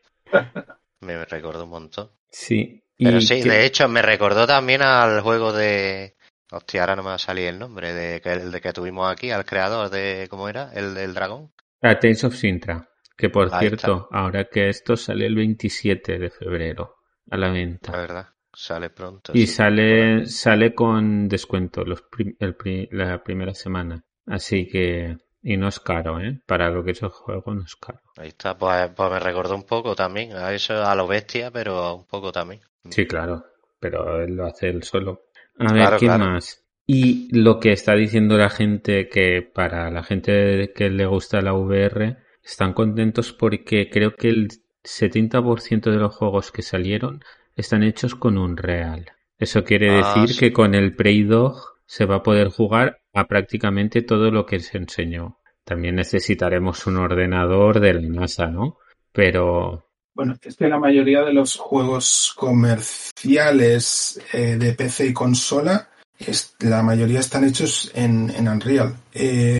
me, 1.00 1.24
recordó 1.26 1.62
un 1.64 1.70
montón. 1.70 2.10
Sí. 2.28 2.82
Pero 2.98 3.20
sí, 3.20 3.40
de 3.42 3.64
hecho, 3.66 3.88
me 3.88 4.02
recordó 4.02 4.48
también 4.48 4.82
al 4.82 5.20
juego 5.20 5.52
de. 5.52 6.16
Hostia, 6.50 6.80
ahora 6.80 6.96
no 6.96 7.02
me 7.04 7.10
va 7.10 7.14
a 7.14 7.18
salir 7.18 7.46
el 7.46 7.58
nombre, 7.60 7.92
de 7.92 8.20
que, 8.20 8.32
el 8.32 8.50
de 8.50 8.60
que 8.60 8.72
tuvimos 8.72 9.10
aquí, 9.12 9.30
al 9.30 9.44
creador 9.44 9.90
de. 9.90 10.26
¿Cómo 10.28 10.48
era? 10.48 10.72
El 10.74 10.94
del 10.94 11.14
dragón. 11.14 11.52
a 11.82 11.98
Tales 12.00 12.24
of 12.24 12.34
Sintra. 12.34 12.88
Que 13.16 13.30
por 13.30 13.54
Ahí 13.54 13.68
cierto, 13.68 14.08
ahora 14.10 14.46
que 14.50 14.68
esto 14.68 14.96
sale 14.96 15.26
el 15.26 15.36
27 15.36 16.18
de 16.18 16.30
febrero 16.30 16.96
a 17.30 17.36
la 17.36 17.46
La 17.46 17.52
venta. 17.52 17.92
verdad. 17.92 18.33
Sale 18.54 18.88
pronto. 18.90 19.32
Y 19.34 19.46
sí. 19.46 19.46
sale, 19.48 20.24
sale 20.24 20.74
con 20.74 21.28
descuento 21.28 21.84
los 21.84 22.00
prim- 22.02 22.36
el 22.38 22.54
pri- 22.56 22.88
la 22.90 23.22
primera 23.22 23.52
semana. 23.52 24.02
Así 24.26 24.66
que, 24.66 25.18
y 25.42 25.56
no 25.58 25.68
es 25.68 25.78
caro, 25.78 26.20
¿eh? 26.20 26.40
Para 26.46 26.70
lo 26.70 26.82
que 26.82 26.92
es 26.92 27.02
el 27.02 27.10
juego 27.10 27.54
no 27.54 27.64
es 27.64 27.76
caro. 27.76 28.00
Ahí 28.16 28.26
está, 28.26 28.58
pues, 28.58 28.90
pues 28.96 29.08
me 29.08 29.20
recordó 29.20 29.54
un 29.54 29.62
poco 29.62 29.94
también. 29.94 30.32
A 30.32 30.52
eso, 30.52 30.84
a 30.84 30.96
lo 30.96 31.06
bestia, 31.06 31.52
pero 31.52 31.94
un 31.94 32.06
poco 32.06 32.32
también. 32.32 32.60
Sí, 32.88 33.06
claro, 33.06 33.44
pero 33.80 34.22
él 34.22 34.36
lo 34.36 34.46
hace 34.46 34.68
él 34.68 34.82
solo. 34.82 35.22
A 35.58 35.72
ver, 35.72 35.96
¿qué 35.96 36.06
claro. 36.06 36.24
más? 36.24 36.64
Y 36.86 37.28
lo 37.36 37.60
que 37.60 37.72
está 37.72 37.94
diciendo 37.94 38.36
la 38.36 38.50
gente 38.50 39.08
que 39.08 39.42
para 39.42 39.90
la 39.90 40.02
gente 40.02 40.72
que 40.74 40.90
le 40.90 41.06
gusta 41.06 41.40
la 41.40 41.54
VR 41.54 42.16
están 42.42 42.74
contentos 42.74 43.32
porque 43.32 43.88
creo 43.90 44.14
que 44.16 44.28
el 44.28 44.48
70% 44.82 45.90
de 45.90 45.96
los 45.98 46.14
juegos 46.14 46.52
que 46.52 46.62
salieron 46.62 47.22
están 47.56 47.82
hechos 47.82 48.14
con 48.14 48.38
un 48.38 48.56
real. 48.56 49.06
Eso 49.38 49.64
quiere 49.64 49.90
Ah, 49.90 50.14
decir 50.14 50.34
sí. 50.34 50.40
que 50.40 50.52
con 50.52 50.74
el 50.74 50.94
Prey 50.96 51.22
Dog 51.24 51.56
se 51.86 52.04
va 52.06 52.16
a 52.16 52.22
poder 52.22 52.48
jugar 52.48 52.98
a 53.12 53.26
prácticamente 53.26 54.02
todo 54.02 54.30
lo 54.30 54.46
que 54.46 54.60
se 54.60 54.78
enseñó. 54.78 55.38
También 55.64 55.96
necesitaremos 55.96 56.86
un 56.86 56.96
ordenador 56.96 57.80
de 57.80 57.94
la 57.94 58.00
NASA, 58.08 58.46
¿no? 58.48 58.78
Pero 59.12 59.86
Bueno, 60.14 60.34
es 60.42 60.56
que 60.56 60.68
la 60.68 60.78
mayoría 60.78 61.22
de 61.22 61.32
los 61.32 61.56
juegos 61.56 62.32
comerciales 62.36 64.20
eh, 64.32 64.56
de 64.56 64.72
PC 64.74 65.06
y 65.06 65.12
consola, 65.12 65.90
es, 66.18 66.54
la 66.60 66.82
mayoría 66.82 67.20
están 67.20 67.44
hechos 67.44 67.90
en, 67.94 68.30
en 68.30 68.48
Unreal. 68.48 68.94
Eh, 69.12 69.58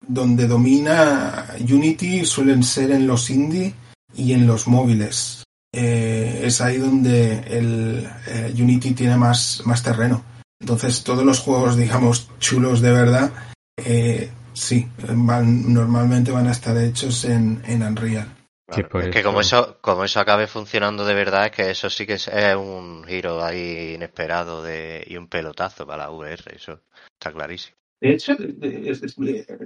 donde 0.00 0.46
domina 0.48 1.46
Unity 1.60 2.24
suelen 2.24 2.62
ser 2.62 2.90
en 2.90 3.06
los 3.06 3.30
indie 3.30 3.74
y 4.14 4.32
en 4.32 4.46
los 4.46 4.66
móviles. 4.66 5.41
Eh, 5.74 6.42
es 6.44 6.60
ahí 6.60 6.76
donde 6.76 7.38
el 7.46 8.06
eh, 8.26 8.52
Unity 8.54 8.92
tiene 8.92 9.16
más, 9.16 9.62
más 9.64 9.82
terreno. 9.82 10.22
Entonces 10.60 11.02
todos 11.02 11.24
los 11.24 11.40
juegos, 11.40 11.76
digamos, 11.76 12.28
chulos 12.38 12.82
de 12.82 12.92
verdad, 12.92 13.32
eh, 13.76 14.30
sí, 14.52 14.86
van, 14.98 15.72
normalmente 15.72 16.30
van 16.30 16.46
a 16.46 16.52
estar 16.52 16.76
hechos 16.76 17.24
en, 17.24 17.62
en 17.66 17.82
Unreal. 17.82 18.28
Claro, 18.66 18.88
por 18.88 19.02
es 19.02 19.10
que 19.10 19.22
como 19.22 19.40
eso, 19.40 19.78
como 19.80 20.04
eso 20.04 20.20
acabe 20.20 20.46
funcionando 20.46 21.04
de 21.04 21.14
verdad, 21.14 21.46
es 21.46 21.52
que 21.52 21.70
eso 21.70 21.90
sí 21.90 22.06
que 22.06 22.14
es, 22.14 22.28
es 22.28 22.54
un 22.54 23.04
giro 23.04 23.42
ahí 23.42 23.94
inesperado 23.94 24.62
de, 24.62 25.02
y 25.06 25.16
un 25.16 25.28
pelotazo 25.28 25.86
para 25.86 26.04
la 26.04 26.10
VR, 26.10 26.54
eso 26.54 26.80
está 27.12 27.32
clarísimo. 27.32 27.76
De 28.00 28.12
hecho, 28.12 28.36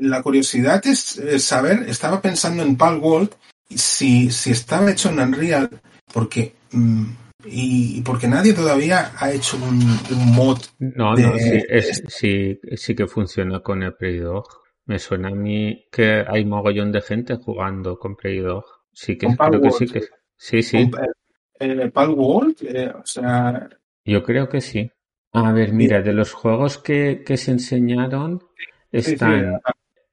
la 0.00 0.22
curiosidad 0.22 0.84
es 0.86 1.18
saber, 1.38 1.84
estaba 1.88 2.20
pensando 2.20 2.62
en 2.62 2.76
Pal 2.76 2.98
World, 2.98 3.34
si, 3.68 4.30
si 4.30 4.50
estaba 4.50 4.90
hecho 4.90 5.08
en 5.08 5.20
Unreal, 5.20 5.70
porque 6.12 6.54
mm, 6.72 7.04
y, 7.44 8.00
porque 8.02 8.26
nadie 8.26 8.52
todavía 8.52 9.12
ha 9.18 9.30
hecho 9.32 9.56
un, 9.56 9.80
un 10.10 10.34
mod. 10.34 10.58
No, 10.78 11.14
de- 11.14 11.22
no, 11.22 11.38
sí, 11.38 11.62
es, 11.68 12.02
sí, 12.08 12.58
sí 12.76 12.94
que 12.94 13.06
funciona 13.06 13.60
con 13.60 13.82
el 13.82 13.94
Playdog. 13.94 14.46
Me 14.86 14.98
suena 14.98 15.28
a 15.28 15.32
mí 15.32 15.86
que 15.90 16.24
hay 16.26 16.44
mogollón 16.44 16.92
de 16.92 17.02
gente 17.02 17.36
jugando 17.36 17.98
con 17.98 18.16
Playdog. 18.16 18.64
Sí 18.92 19.18
que 19.18 19.26
creo 19.26 19.36
que 19.36 19.36
Palworld, 19.36 19.74
sí 19.78 19.86
que 19.86 20.00
sí, 20.36 20.62
sí. 20.62 20.90
con, 20.90 21.00
eh, 21.60 21.90
Pal 21.90 22.10
World, 22.10 22.56
eh, 22.62 22.92
o 22.94 23.04
sea, 23.04 23.68
Yo 24.04 24.22
creo 24.22 24.48
que 24.48 24.60
sí. 24.60 24.90
A 25.32 25.52
ver, 25.52 25.72
mira, 25.72 26.00
de 26.00 26.12
los 26.14 26.32
juegos 26.32 26.78
que, 26.78 27.22
que 27.26 27.36
se 27.36 27.50
enseñaron 27.50 28.40
sí, 28.92 29.02
sí, 29.02 29.12
están 29.12 29.60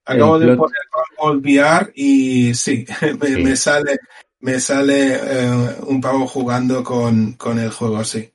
acabo 0.05 0.37
de 0.37 0.55
poner 0.57 0.79
Pal 0.91 1.03
World 1.19 1.45
VR 1.45 1.91
y 1.95 2.53
sí, 2.53 2.85
me, 3.21 3.27
Sí. 3.27 3.43
me 3.43 3.55
sale 3.55 3.97
me 4.43 4.59
sale 4.59 5.15
eh, 5.15 5.75
un 5.87 6.01
pavo 6.01 6.27
jugando 6.27 6.83
con, 6.83 7.33
con 7.33 7.57
el 7.59 7.69
juego, 7.69 8.03
sí. 8.03 8.29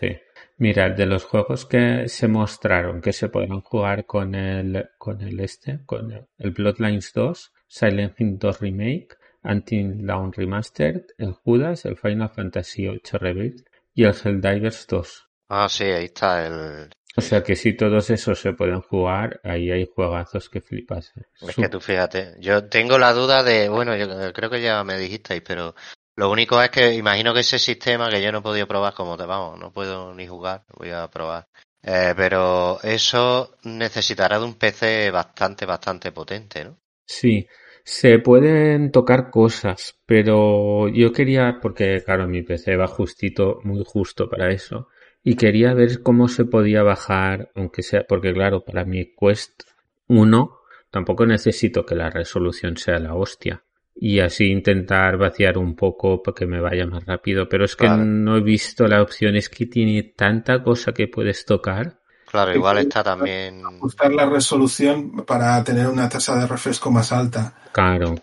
Sí. 0.00 0.16
Mira, 0.56 0.88
de 0.90 1.06
los 1.06 1.24
juegos 1.24 1.66
que 1.66 2.08
se 2.08 2.26
mostraron 2.26 3.00
que 3.00 3.12
se 3.12 3.28
podrán 3.28 3.60
jugar 3.60 4.06
con 4.06 4.34
el, 4.34 4.88
con 4.96 5.20
el 5.20 5.40
este, 5.40 5.84
con 5.84 6.10
el, 6.10 6.26
el 6.38 6.52
Bloodlines 6.52 7.12
2, 7.12 7.52
Silent 7.68 8.18
Hill 8.18 8.38
2 8.38 8.60
Remake, 8.60 9.08
Until 9.44 10.06
Dawn 10.06 10.32
Remastered, 10.32 11.04
el 11.18 11.32
Judas, 11.32 11.84
el 11.84 11.96
Final 11.96 12.30
Fantasy 12.30 12.88
VIII 12.88 13.00
Rebuild 13.12 13.64
y 13.92 14.04
el 14.04 14.14
Helldivers 14.14 14.86
2. 14.86 15.28
Ah, 15.48 15.68
sí, 15.68 15.84
ahí 15.84 16.06
está 16.06 16.46
el... 16.46 16.90
O 17.16 17.20
sea 17.20 17.42
que 17.42 17.56
si 17.56 17.74
todos 17.74 18.08
esos 18.10 18.40
se 18.40 18.52
pueden 18.52 18.80
jugar, 18.80 19.40
ahí 19.44 19.70
hay 19.70 19.86
juegazos 19.86 20.48
que 20.48 20.60
flipas. 20.60 21.12
¿eh? 21.16 21.22
Es 21.46 21.56
que 21.56 21.68
tú 21.68 21.80
fíjate, 21.80 22.36
yo 22.38 22.68
tengo 22.68 22.98
la 22.98 23.12
duda 23.12 23.42
de, 23.42 23.68
bueno, 23.68 23.96
yo 23.96 24.32
creo 24.32 24.48
que 24.48 24.62
ya 24.62 24.82
me 24.82 24.98
dijisteis, 24.98 25.42
pero 25.46 25.74
lo 26.16 26.30
único 26.30 26.60
es 26.62 26.70
que 26.70 26.94
imagino 26.94 27.34
que 27.34 27.40
ese 27.40 27.58
sistema 27.58 28.08
que 28.10 28.22
yo 28.22 28.32
no 28.32 28.38
he 28.38 28.42
podido 28.42 28.66
probar 28.66 28.94
como 28.94 29.16
te 29.16 29.24
vamos, 29.24 29.58
no 29.58 29.72
puedo 29.72 30.14
ni 30.14 30.26
jugar, 30.26 30.64
voy 30.76 30.90
a 30.90 31.08
probar. 31.08 31.48
Eh, 31.82 32.14
pero 32.16 32.80
eso 32.82 33.56
necesitará 33.64 34.38
de 34.38 34.44
un 34.44 34.54
PC 34.54 35.10
bastante, 35.10 35.66
bastante 35.66 36.12
potente, 36.12 36.64
¿no? 36.64 36.78
Sí, 37.04 37.46
se 37.84 38.20
pueden 38.20 38.92
tocar 38.92 39.30
cosas, 39.30 39.98
pero 40.06 40.88
yo 40.88 41.12
quería, 41.12 41.58
porque 41.60 42.02
claro, 42.04 42.28
mi 42.28 42.42
PC 42.42 42.76
va 42.76 42.86
justito, 42.86 43.58
muy 43.64 43.82
justo 43.84 44.30
para 44.30 44.50
eso, 44.52 44.88
y 45.24 45.36
quería 45.36 45.72
ver 45.74 46.02
cómo 46.02 46.28
se 46.28 46.44
podía 46.44 46.82
bajar, 46.82 47.50
aunque 47.54 47.82
sea, 47.82 48.04
porque 48.08 48.32
claro, 48.32 48.64
para 48.64 48.84
mi 48.84 49.14
Quest 49.14 49.62
1 50.08 50.56
tampoco 50.90 51.26
necesito 51.26 51.86
que 51.86 51.94
la 51.94 52.10
resolución 52.10 52.76
sea 52.76 52.98
la 52.98 53.14
hostia. 53.14 53.64
Y 53.94 54.20
así 54.20 54.46
intentar 54.46 55.16
vaciar 55.18 55.58
un 55.58 55.76
poco 55.76 56.22
para 56.22 56.34
que 56.34 56.46
me 56.46 56.60
vaya 56.60 56.86
más 56.86 57.04
rápido, 57.04 57.48
pero 57.48 57.64
es 57.64 57.76
que 57.76 57.84
Claro. 57.86 58.04
no 58.04 58.36
he 58.36 58.40
visto 58.40 58.86
la 58.88 59.02
opción, 59.02 59.36
es 59.36 59.48
que 59.48 59.66
tiene 59.66 60.02
tanta 60.16 60.62
cosa 60.62 60.92
que 60.92 61.08
puedes 61.08 61.44
tocar. 61.44 62.00
Claro, 62.30 62.54
igual 62.54 62.78
está 62.78 63.02
también... 63.04 63.62
Ajustar 63.64 64.10
la 64.12 64.24
resolución 64.28 65.24
para 65.26 65.62
tener 65.62 65.86
una 65.88 66.08
tasa 66.08 66.38
de 66.40 66.46
refresco 66.46 66.90
más 66.90 67.12
alta. 67.12 67.54
Claro, 67.72 68.14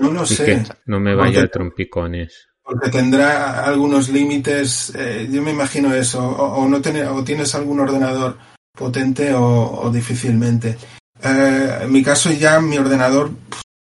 No 0.00 0.12
lo 0.12 0.24
sé. 0.24 0.44
que 0.44 0.62
no 0.86 1.00
me 1.00 1.14
vaya 1.16 1.42
a 1.42 1.48
trompicones. 1.48 2.48
Porque 2.66 2.90
tendrá 2.90 3.64
algunos 3.64 4.08
límites, 4.08 4.92
eh, 4.96 5.28
yo 5.30 5.40
me 5.40 5.52
imagino 5.52 5.94
eso, 5.94 6.18
o, 6.28 6.64
o 6.64 6.68
no 6.68 6.80
tener, 6.82 7.06
o 7.06 7.22
tienes 7.22 7.54
algún 7.54 7.78
ordenador 7.78 8.36
potente 8.76 9.32
o, 9.34 9.82
o 9.82 9.90
difícilmente. 9.92 10.76
Eh, 11.22 11.78
en 11.82 11.92
mi 11.92 12.02
caso 12.02 12.32
ya 12.32 12.60
mi 12.60 12.76
ordenador 12.76 13.30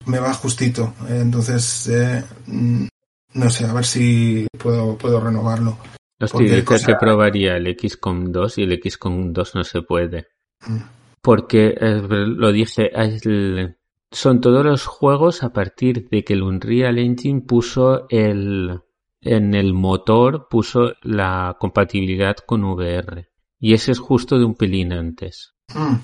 me 0.07 0.21
va 0.21 0.33
justito, 0.33 0.95
eh, 1.09 1.19
entonces 1.21 1.89
eh, 1.89 2.23
mm, 2.47 2.87
no 3.35 3.51
sé, 3.51 3.67
a 3.67 3.73
ver 3.73 3.85
si 3.85 4.47
puedo, 4.57 4.97
puedo 4.97 5.21
renovarlo. 5.21 5.77
Hostia, 6.21 6.65
cosa- 6.65 6.87
que 6.87 6.95
probaría 6.95 7.57
el 7.57 7.77
XCOM 7.77 8.31
2 8.31 8.59
y 8.59 8.63
el 8.63 8.81
XCOM 8.83 9.33
2 9.33 9.55
no 9.57 9.65
se 9.65 9.83
puede. 9.83 10.29
Mm. 10.67 10.79
Porque 11.21 11.75
eh, 11.81 12.01
lo 12.01 12.53
dije, 12.53 12.91
el- 12.95 13.77
son 14.11 14.41
todos 14.41 14.65
los 14.65 14.87
juegos 14.87 15.43
a 15.43 15.53
partir 15.53 16.09
de 16.09 16.25
que 16.25 16.33
el 16.33 16.43
Unreal 16.43 16.99
Engine 16.99 17.43
puso 17.43 18.07
el 18.09 18.81
en 19.21 19.55
el 19.55 19.75
motor 19.75 20.49
puso 20.49 20.93
la 21.03 21.57
compatibilidad 21.59 22.37
con 22.37 22.65
VR. 22.65 23.29
Y 23.59 23.75
ese 23.75 23.93
es 23.93 23.99
justo 23.99 24.39
de 24.39 24.45
un 24.45 24.55
pelín 24.55 24.93
antes. 24.93 25.55
Mm. 25.75 25.97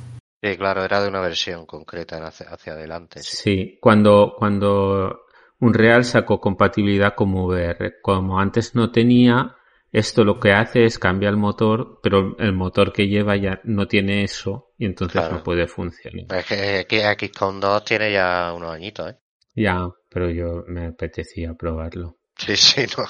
Sí, 0.42 0.56
claro, 0.58 0.84
era 0.84 1.00
de 1.00 1.08
una 1.08 1.20
versión 1.20 1.64
concreta 1.64 2.18
hacia, 2.26 2.48
hacia 2.50 2.74
adelante, 2.74 3.22
sí. 3.22 3.36
Sí, 3.36 3.78
cuando, 3.80 4.34
cuando 4.36 5.24
Unreal 5.60 6.04
sacó 6.04 6.40
compatibilidad 6.40 7.14
con 7.14 7.32
VR. 7.34 7.94
Como 8.02 8.38
antes 8.38 8.74
no 8.74 8.90
tenía, 8.90 9.56
esto 9.94 10.24
lo 10.24 10.40
que 10.40 10.52
hace 10.52 10.84
es 10.84 10.98
cambiar 10.98 11.32
el 11.34 11.38
motor, 11.38 12.00
pero 12.02 12.36
el 12.38 12.52
motor 12.52 12.92
que 12.92 13.06
lleva 13.06 13.36
ya 13.36 13.60
no 13.64 13.86
tiene 13.86 14.24
eso 14.24 14.72
y 14.76 14.86
entonces 14.86 15.20
Claro. 15.20 15.36
no 15.36 15.42
puede 15.44 15.68
funcionar. 15.68 16.26
Es 16.36 16.46
que, 16.46 16.86
que 16.88 17.28
XCOM 17.28 17.60
2 17.60 17.84
tiene 17.84 18.12
ya 18.12 18.52
unos 18.54 18.72
añitos, 18.72 19.12
¿eh? 19.12 19.16
Ya, 19.54 19.88
pero 20.10 20.28
yo 20.30 20.64
me 20.66 20.86
apetecía 20.86 21.54
probarlo. 21.54 22.16
Sí, 22.36 22.56
sí, 22.56 22.82
no. 22.98 23.04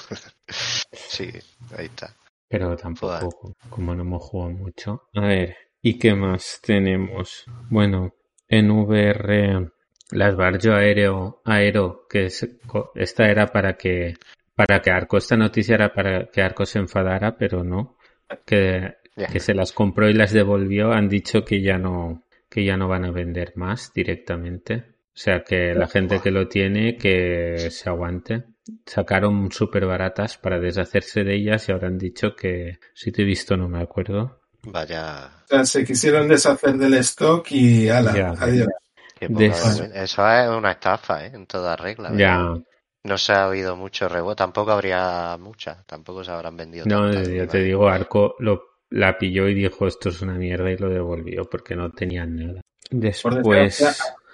Sí, 0.47 1.31
ahí 1.75 1.85
está. 1.85 2.15
Pero 2.47 2.77
tampoco, 2.77 3.55
como 3.69 3.95
no 3.95 4.03
hemos 4.03 4.23
jugado 4.23 4.51
mucho. 4.51 5.01
A 5.15 5.21
ver, 5.21 5.57
¿y 5.81 5.97
qué 5.97 6.13
más 6.13 6.59
tenemos? 6.61 7.45
Bueno, 7.71 8.13
en 8.47 8.69
VR, 8.69 9.71
las 10.11 10.35
Barjo 10.35 10.71
Aéreo, 10.73 11.41
Aero, 11.45 12.05
que 12.07 12.25
es, 12.27 12.47
esta 12.93 13.27
era 13.27 13.47
para 13.47 13.75
que, 13.75 14.13
para 14.55 14.81
que 14.81 14.91
Arco, 14.91 15.17
esta 15.17 15.35
noticia 15.37 15.75
era 15.75 15.93
para 15.93 16.27
que 16.27 16.41
Arco 16.41 16.65
se 16.65 16.79
enfadara, 16.79 17.35
pero 17.37 17.63
no. 17.63 17.97
Que, 18.45 18.95
que 19.31 19.39
se 19.39 19.53
las 19.53 19.71
compró 19.71 20.09
y 20.09 20.13
las 20.13 20.31
devolvió, 20.33 20.91
han 20.91 21.07
dicho 21.09 21.45
que 21.45 21.61
ya 21.61 21.77
no, 21.77 22.23
que 22.49 22.63
ya 22.65 22.75
no 22.77 22.87
van 22.87 23.05
a 23.05 23.11
vender 23.11 23.53
más 23.55 23.91
directamente. 23.93 24.95
O 25.13 25.17
sea 25.17 25.43
que 25.43 25.73
la 25.73 25.87
gente 25.87 26.19
que 26.19 26.31
lo 26.31 26.47
tiene, 26.47 26.97
que 26.97 27.69
se 27.69 27.89
aguante. 27.89 28.43
Sacaron 28.85 29.51
súper 29.51 29.85
baratas 29.85 30.37
para 30.37 30.59
deshacerse 30.59 31.23
de 31.23 31.35
ellas 31.35 31.69
y 31.69 31.71
ahora 31.71 31.87
han 31.87 31.97
dicho 31.97 32.35
que, 32.35 32.79
si 32.93 33.11
te 33.11 33.21
he 33.21 33.25
visto 33.25 33.55
no 33.55 33.69
me 33.69 33.81
acuerdo. 33.81 34.41
Vaya, 34.63 35.29
O 35.45 35.47
sea, 35.47 35.65
se 35.65 35.85
quisieron 35.85 36.27
deshacer 36.27 36.73
del 36.75 36.95
stock 36.95 37.45
y 37.51 37.87
ala, 37.89 38.13
Ya. 38.15 38.29
adiós. 38.39 38.67
qué 39.17 39.27
Des-. 39.29 39.91
Eso 39.93 40.27
es 40.27 40.49
una 40.49 40.71
estafa, 40.71 41.25
¿eh? 41.25 41.31
En 41.33 41.45
toda 41.45 41.75
regla. 41.75 42.11
Ya. 42.17 42.55
No 43.05 43.17
se 43.17 43.33
ha 43.33 43.47
oído 43.47 43.75
mucho 43.75 44.09
revuelo, 44.09 44.35
tampoco 44.35 44.71
habría 44.71 45.37
muchas, 45.39 45.85
tampoco 45.85 46.23
se 46.23 46.31
habrán 46.31 46.57
vendido 46.57 46.85
no, 46.87 47.13
yo 47.13 47.47
te 47.47 47.59
digo, 47.59 47.87
Arco 47.87 48.35
lo, 48.39 48.79
la 48.89 49.17
pilló 49.17 49.47
y 49.47 49.53
dijo 49.53 49.85
esto 49.87 50.09
es 50.09 50.21
una 50.21 50.33
mierda 50.33 50.71
y 50.71 50.77
lo 50.77 50.89
devolvió 50.89 51.45
porque 51.45 51.75
no 51.75 51.91
tenían 51.91 52.35
nada. 52.35 52.61
Después, 52.89 53.81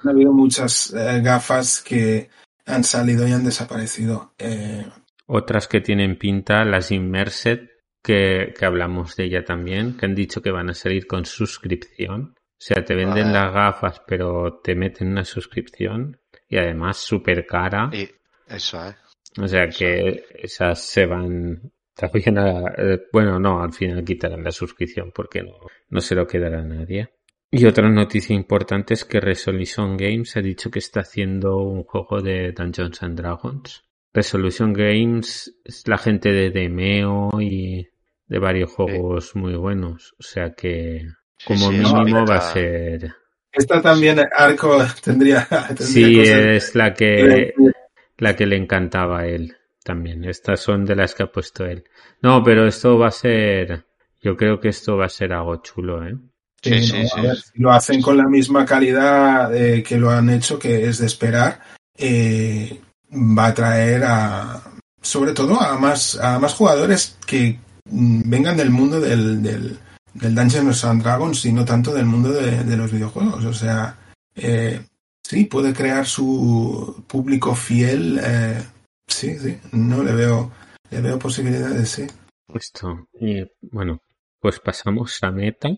han 0.04 0.10
habido 0.10 0.32
muchas 0.32 0.94
eh, 0.94 1.22
gafas 1.22 1.82
que 1.82 2.30
han 2.66 2.84
salido 2.84 3.28
y 3.28 3.34
han 3.34 3.44
desaparecido. 3.44 4.34
Eh, 4.40 4.86
otras 5.28 5.68
que 5.68 5.82
tienen 5.82 6.18
pinta, 6.18 6.64
las 6.64 6.92
Immersed, 6.92 7.70
que, 8.04 8.54
que 8.58 8.66
hablamos 8.66 9.16
de 9.16 9.26
ella 9.26 9.46
también, 9.46 9.98
que 9.98 10.06
han 10.06 10.16
dicho 10.16 10.42
que 10.42 10.52
van 10.52 10.70
a 10.70 10.74
salir 10.74 11.08
con 11.08 11.26
suscripción. 11.26 12.36
O 12.38 12.64
sea, 12.64 12.86
te 12.86 12.96
venden 12.96 13.28
Ah. 13.30 13.32
las 13.46 13.54
gafas, 13.54 14.02
pero 14.06 14.60
te 14.64 14.76
meten 14.76 15.10
una 15.10 15.26
suscripción 15.26 16.20
y 16.48 16.58
además 16.58 16.98
súper 16.98 17.46
cara. 17.46 17.90
Y 17.94 18.10
eso 18.54 18.86
es. 18.86 18.96
O 19.40 19.48
sea 19.48 19.68
que 19.70 20.26
esas 20.36 20.82
se 20.82 21.06
van 21.06 21.72
también 21.96 22.38
a... 22.38 22.74
eh, 22.78 23.02
Bueno, 23.12 23.40
no, 23.40 23.62
al 23.62 23.74
final 23.74 24.04
quitarán 24.04 24.44
la 24.44 24.52
suscripción 24.52 25.12
porque 25.14 25.42
no, 25.42 25.54
no 25.90 26.02
se 26.02 26.16
lo 26.16 26.28
quedará 26.28 26.60
a 26.62 26.66
nadie. 26.66 27.10
Y 27.50 27.66
otra 27.66 27.90
noticia 27.90 28.34
importante 28.36 28.94
es 28.94 29.04
que 29.04 29.20
Resolution 29.20 29.98
Games 29.98 30.38
ha 30.38 30.42
dicho 30.42 30.72
que 30.72 30.80
está 30.80 31.02
haciendo 31.02 31.58
un 31.58 31.84
juego 31.84 32.22
de 32.22 32.54
Dungeons 32.54 33.04
and 33.04 33.20
Dragons. 33.20 33.84
Resolution 34.14 34.74
Games 34.74 35.60
es 35.64 35.88
la 35.88 35.98
gente 35.98 36.32
de 36.32 36.50
Demeo 36.50 37.30
y 37.42 37.88
de 38.28 38.40
varios 38.40 38.72
juegos 38.72 39.36
muy 39.36 39.56
buenos. 39.56 40.14
O 40.18 40.24
sea 40.24 40.52
que 40.52 41.06
como 41.46 41.72
sí, 41.72 41.78
mínimo 41.78 42.26
va 42.26 42.36
a 42.36 42.54
ser... 42.54 43.14
esta 43.52 43.82
también, 43.82 44.20
Arco, 44.34 44.78
tendría. 45.04 45.46
tendría 45.68 45.88
Sí, 45.88 46.16
cosas 46.18 46.36
es 46.38 46.76
la 46.76 46.94
que. 46.94 47.54
La 48.22 48.36
que 48.36 48.46
le 48.46 48.56
encantaba 48.56 49.22
a 49.22 49.26
él 49.26 49.58
también. 49.84 50.24
Estas 50.24 50.60
son 50.60 50.86
de 50.86 50.96
las 50.96 51.16
que 51.16 51.24
ha 51.24 51.32
puesto 51.32 51.66
él. 51.66 51.84
No, 52.22 52.44
pero 52.44 52.68
esto 52.68 52.98
va 52.98 53.08
a 53.08 53.12
ser, 53.12 53.88
yo 54.22 54.38
creo 54.38 54.60
que 54.60 54.70
esto 54.70 54.96
va 54.96 55.08
a 55.08 55.10
ser 55.10 55.34
algo 55.34 55.58
chulo, 55.58 56.08
¿eh? 56.08 56.16
Sí, 56.62 56.84
sí, 56.84 57.02
no, 57.02 57.08
sí, 57.08 57.20
a 57.20 57.22
ver, 57.24 57.38
lo 57.56 57.72
hacen 57.72 58.00
con 58.00 58.18
la 58.18 58.28
misma 58.28 58.64
calidad 58.64 59.56
eh, 59.56 59.82
que 59.82 59.98
lo 59.98 60.12
han 60.12 60.30
hecho, 60.30 60.60
que 60.60 60.88
es 60.88 61.00
de 61.00 61.08
esperar, 61.08 61.62
eh, 61.98 62.80
va 63.12 63.48
a 63.48 63.54
traer 63.56 64.04
a, 64.04 64.62
sobre 65.02 65.34
todo 65.34 65.60
a 65.60 65.80
más, 65.80 66.20
a 66.20 66.38
más 66.38 66.54
jugadores 66.54 67.18
que 67.26 67.58
mm, 67.90 68.22
vengan 68.30 68.56
del 68.56 68.70
mundo 68.70 69.00
del, 69.00 69.42
del, 69.42 69.80
del 70.14 70.36
Dungeons 70.36 70.86
and 70.86 71.02
Dragons 71.02 71.44
y 71.46 71.54
no 71.54 71.66
tanto 71.66 71.92
del 71.92 72.06
mundo 72.06 72.32
de, 72.32 72.64
de 72.64 72.78
los 72.78 72.92
videojuegos. 72.92 73.44
O 73.46 73.54
sea, 73.56 73.98
eh, 74.36 74.80
sí, 75.32 75.46
puede 75.46 75.74
crear 75.74 76.06
su 76.06 77.06
público 77.08 77.56
fiel. 77.56 78.20
eh, 78.22 78.62
sí, 79.08 79.40
sí, 79.40 79.58
no 79.72 80.04
le 80.04 80.14
veo, 80.14 80.52
le 80.90 81.00
veo 81.00 81.18
posibilidades, 81.18 81.88
sí. 81.88 82.06
Esto. 82.54 83.08
Y 83.14 83.46
bueno, 83.62 84.02
pues 84.42 84.60
pasamos 84.60 85.18
a 85.24 85.32
Meta. 85.32 85.70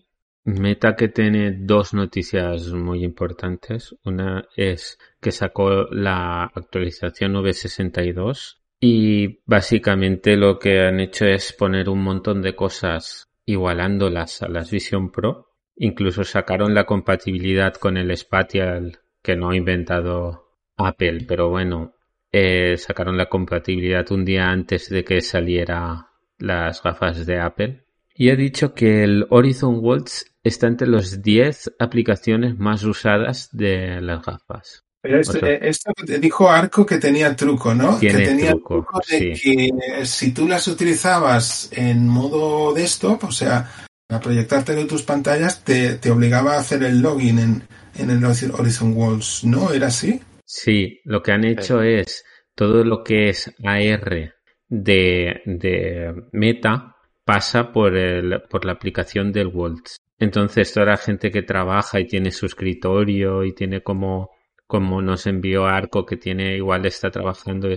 Meta 0.42 0.96
que 0.96 1.08
tiene 1.08 1.52
dos 1.52 1.94
noticias 1.94 2.66
muy 2.72 3.04
importantes. 3.04 3.94
Una 4.04 4.44
es 4.56 4.98
que 5.20 5.30
sacó 5.30 5.84
la 5.84 6.50
actualización 6.52 7.34
962 7.34 8.60
y 8.80 9.38
básicamente 9.46 10.36
lo 10.36 10.58
que 10.58 10.80
han 10.80 10.98
hecho 10.98 11.26
es 11.26 11.52
poner 11.52 11.88
un 11.88 12.02
montón 12.02 12.42
de 12.42 12.56
cosas 12.56 13.28
igualándolas 13.46 14.42
a 14.42 14.48
las 14.48 14.72
Vision 14.72 15.12
Pro. 15.12 15.52
Incluso 15.76 16.24
sacaron 16.24 16.74
la 16.74 16.86
compatibilidad 16.86 17.74
con 17.74 17.96
el 17.96 18.14
Spatial 18.16 18.98
que 19.24 19.36
no 19.36 19.50
ha 19.50 19.56
inventado 19.56 20.52
Apple, 20.76 21.24
pero 21.26 21.48
bueno, 21.48 21.94
eh, 22.30 22.76
sacaron 22.76 23.16
la 23.16 23.30
compatibilidad 23.30 24.12
un 24.12 24.24
día 24.24 24.50
antes 24.50 24.90
de 24.90 25.02
que 25.02 25.22
saliera 25.22 26.10
las 26.38 26.82
gafas 26.82 27.24
de 27.24 27.40
Apple. 27.40 27.86
Y 28.14 28.28
he 28.28 28.36
dicho 28.36 28.74
que 28.74 29.02
el 29.02 29.26
Horizon 29.30 29.78
Worlds 29.80 30.36
está 30.42 30.66
entre 30.66 30.88
los 30.88 31.22
10 31.22 31.76
aplicaciones 31.78 32.58
más 32.58 32.84
usadas 32.84 33.48
de 33.50 34.00
las 34.02 34.24
gafas. 34.24 34.84
Pero 35.00 35.20
esto, 35.20 35.44
eh, 35.44 35.58
esto 35.62 35.90
dijo 36.20 36.50
Arco 36.50 36.84
que 36.84 36.98
tenía 36.98 37.34
truco, 37.34 37.74
¿no? 37.74 37.98
Tiene 37.98 38.18
que 38.18 38.26
tenía 38.26 38.50
truco, 38.50 39.00
de 39.08 39.18
sí. 39.18 39.40
que 39.42 39.64
eh, 39.66 40.06
si 40.06 40.32
tú 40.32 40.46
las 40.46 40.68
utilizabas 40.68 41.70
en 41.72 42.06
modo 42.08 42.74
desktop, 42.74 43.24
o 43.24 43.32
sea, 43.32 43.70
a 44.08 44.20
proyectarte 44.20 44.74
de 44.74 44.84
tus 44.84 45.02
pantallas, 45.02 45.64
te, 45.64 45.94
te 45.94 46.10
obligaba 46.10 46.54
a 46.54 46.60
hacer 46.60 46.82
el 46.82 47.00
login 47.00 47.38
en, 47.38 47.62
en 47.96 48.10
el 48.10 48.24
Horizon 48.24 48.92
Worlds, 48.94 49.44
¿no? 49.44 49.72
¿Era 49.72 49.88
así? 49.88 50.20
Sí, 50.44 51.00
lo 51.04 51.22
que 51.22 51.32
han 51.32 51.44
hecho 51.44 51.82
es 51.82 52.24
todo 52.54 52.84
lo 52.84 53.02
que 53.02 53.30
es 53.30 53.52
AR 53.64 54.34
de, 54.68 55.42
de 55.44 56.14
Meta 56.32 56.96
pasa 57.24 57.72
por, 57.72 57.96
el, 57.96 58.42
por 58.50 58.64
la 58.64 58.72
aplicación 58.72 59.32
del 59.32 59.48
Waltz. 59.48 59.96
Entonces, 60.18 60.72
toda 60.72 60.86
la 60.86 60.96
gente 60.96 61.30
que 61.30 61.42
trabaja 61.42 61.98
y 62.00 62.06
tiene 62.06 62.30
su 62.30 62.46
escritorio 62.46 63.44
y 63.44 63.52
tiene 63.52 63.82
como, 63.82 64.30
como 64.66 65.02
nos 65.02 65.26
envió 65.26 65.66
Arco, 65.66 66.06
que 66.06 66.16
tiene 66.16 66.56
igual 66.56 66.86
está 66.86 67.10
trabajando 67.10 67.68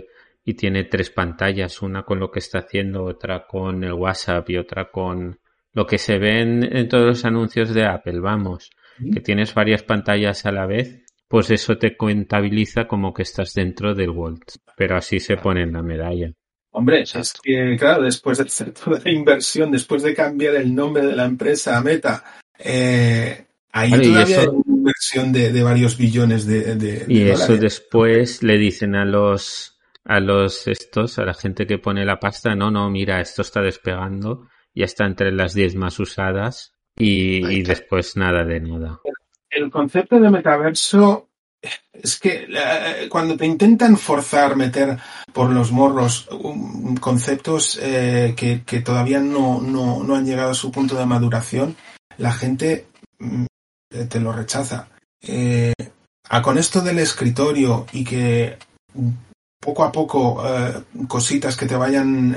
y 0.44 0.54
tiene 0.54 0.84
tres 0.86 1.10
pantallas, 1.10 1.82
una 1.82 2.04
con 2.04 2.20
lo 2.20 2.30
que 2.30 2.40
está 2.40 2.60
haciendo, 2.60 3.04
otra 3.06 3.48
con 3.48 3.84
el 3.84 3.94
WhatsApp 3.94 4.50
y 4.50 4.58
otra 4.58 4.92
con 4.92 5.40
lo 5.74 5.86
que 5.86 5.98
se 5.98 6.18
ve 6.20 6.42
en, 6.42 6.64
en 6.76 6.88
todos 6.88 7.06
los 7.06 7.26
anuncios 7.26 7.74
de 7.74 7.86
Apple, 7.86 8.20
vamos, 8.20 8.72
que 9.14 9.22
tienes 9.22 9.54
varias 9.54 9.84
pantallas 9.84 10.46
a 10.46 10.52
la 10.52 10.66
vez, 10.66 11.04
pues 11.28 11.50
eso 11.52 11.78
te 11.78 11.96
contabiliza 11.98 12.88
como 12.88 13.14
que 13.14 13.24
estás 13.24 13.54
dentro 13.54 13.94
del 13.94 14.10
Waltz, 14.12 14.60
pero 14.76 14.96
así 14.98 15.20
se 15.20 15.38
pone 15.38 15.64
en 15.64 15.74
la 15.74 15.82
medalla. 15.84 16.32
Hombre, 16.72 17.02
es 17.02 17.34
que, 17.42 17.76
claro, 17.78 18.04
después 18.04 18.38
de 18.38 18.44
hacer 18.46 18.72
toda 18.72 19.00
la 19.04 19.10
inversión, 19.12 19.72
después 19.72 20.04
de 20.04 20.14
cambiar 20.14 20.56
el 20.56 20.74
nombre 20.76 21.06
de 21.06 21.16
la 21.16 21.26
empresa 21.26 21.78
a 21.78 21.82
Meta, 21.82 22.24
eh, 22.60 23.46
ahí 23.72 23.92
todavía 23.92 24.24
eso- 24.24 24.42
hay 24.42 24.48
una 24.48 24.76
inversión 24.78 25.32
de, 25.34 25.52
de 25.52 25.64
varios 25.64 25.98
billones 25.98 26.46
de, 26.46 26.76
de- 26.76 27.06
Y 27.08 27.20
de 27.24 27.32
eso 27.32 27.44
dólares. 27.54 27.62
después 27.62 28.44
le 28.44 28.58
dicen 28.58 28.96
a 28.96 29.06
los 29.06 29.74
a 30.10 30.22
los 30.22 30.68
estos, 30.70 31.20
a 31.20 31.26
la 31.26 31.34
gente 31.34 31.68
que 31.68 31.80
pone 31.80 32.06
la 32.06 32.18
pasta, 32.20 32.56
no, 32.56 32.72
no, 32.72 32.90
mira, 32.90 33.20
esto 33.20 33.42
está 33.42 33.62
despegando, 33.62 34.48
ya 34.74 34.86
está 34.86 35.06
entre 35.06 35.34
las 35.34 35.54
10 35.54 35.76
más 35.76 36.00
usadas 36.00 36.77
y, 36.98 37.62
después 37.64 38.18
nada 38.18 38.44
de 38.44 38.60
nada. 38.60 39.00
el 39.50 39.70
concepto 39.70 40.20
de 40.20 40.30
metaverso 40.30 41.30
es 41.94 42.20
que 42.20 42.48
eh, 42.50 43.08
cuando 43.10 43.36
te 43.36 43.46
intentan 43.46 43.98
forzar 43.98 44.56
meter 44.56 44.98
por 45.34 45.52
los 45.52 45.72
morros 45.72 46.28
um, 46.32 46.96
conceptos 46.98 47.80
eh, 47.82 48.34
que, 48.38 48.64
que 48.64 48.82
todavía 48.82 49.20
no, 49.20 49.62
no, 49.62 50.04
no 50.04 50.16
han 50.16 50.26
llegado 50.26 50.52
a 50.52 50.56
su 50.56 50.72
punto 50.72 50.96
de 50.96 51.06
maduración, 51.06 51.76
la 52.18 52.32
gente 52.32 52.88
mm, 53.20 53.46
te 53.90 54.06
te 54.06 54.20
lo 54.20 54.32
rechaza. 54.32 54.90
Eh, 55.22 55.74
a 56.30 56.42
con 56.42 56.58
esto 56.58 56.82
del 56.82 57.00
escritorio 57.00 57.86
y 57.94 58.04
que 58.04 58.58
poco 59.60 59.84
a 59.84 59.92
poco 59.92 60.44
eh, 60.46 60.84
cositas 61.08 61.56
que 61.56 61.66
te 61.66 61.76
vayan 61.76 62.36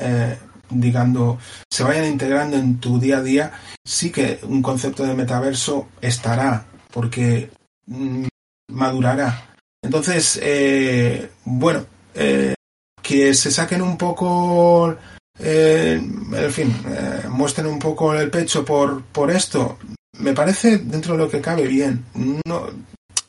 digando 0.70 1.38
se 1.70 1.82
vayan 1.82 2.06
integrando 2.06 2.56
en 2.56 2.78
tu 2.78 2.98
día 2.98 3.18
a 3.18 3.22
día, 3.22 3.52
sí 3.84 4.10
que 4.10 4.38
un 4.42 4.62
concepto 4.62 5.04
de 5.04 5.14
metaverso 5.14 5.88
estará, 6.00 6.66
porque 6.92 7.50
mm, 7.86 8.26
madurará. 8.68 9.56
Entonces, 9.82 10.38
eh, 10.42 11.30
bueno, 11.44 11.86
eh, 12.14 12.54
que 13.02 13.34
se 13.34 13.50
saquen 13.50 13.82
un 13.82 13.96
poco, 13.96 14.96
eh, 15.38 16.00
en 16.32 16.52
fin, 16.52 16.74
eh, 16.86 17.28
muestren 17.28 17.66
un 17.66 17.78
poco 17.78 18.14
el 18.14 18.30
pecho 18.30 18.64
por, 18.64 19.02
por 19.04 19.30
esto, 19.30 19.78
me 20.18 20.32
parece 20.32 20.78
dentro 20.78 21.14
de 21.14 21.18
lo 21.18 21.30
que 21.30 21.40
cabe 21.40 21.66
bien. 21.66 22.04
No, 22.46 22.66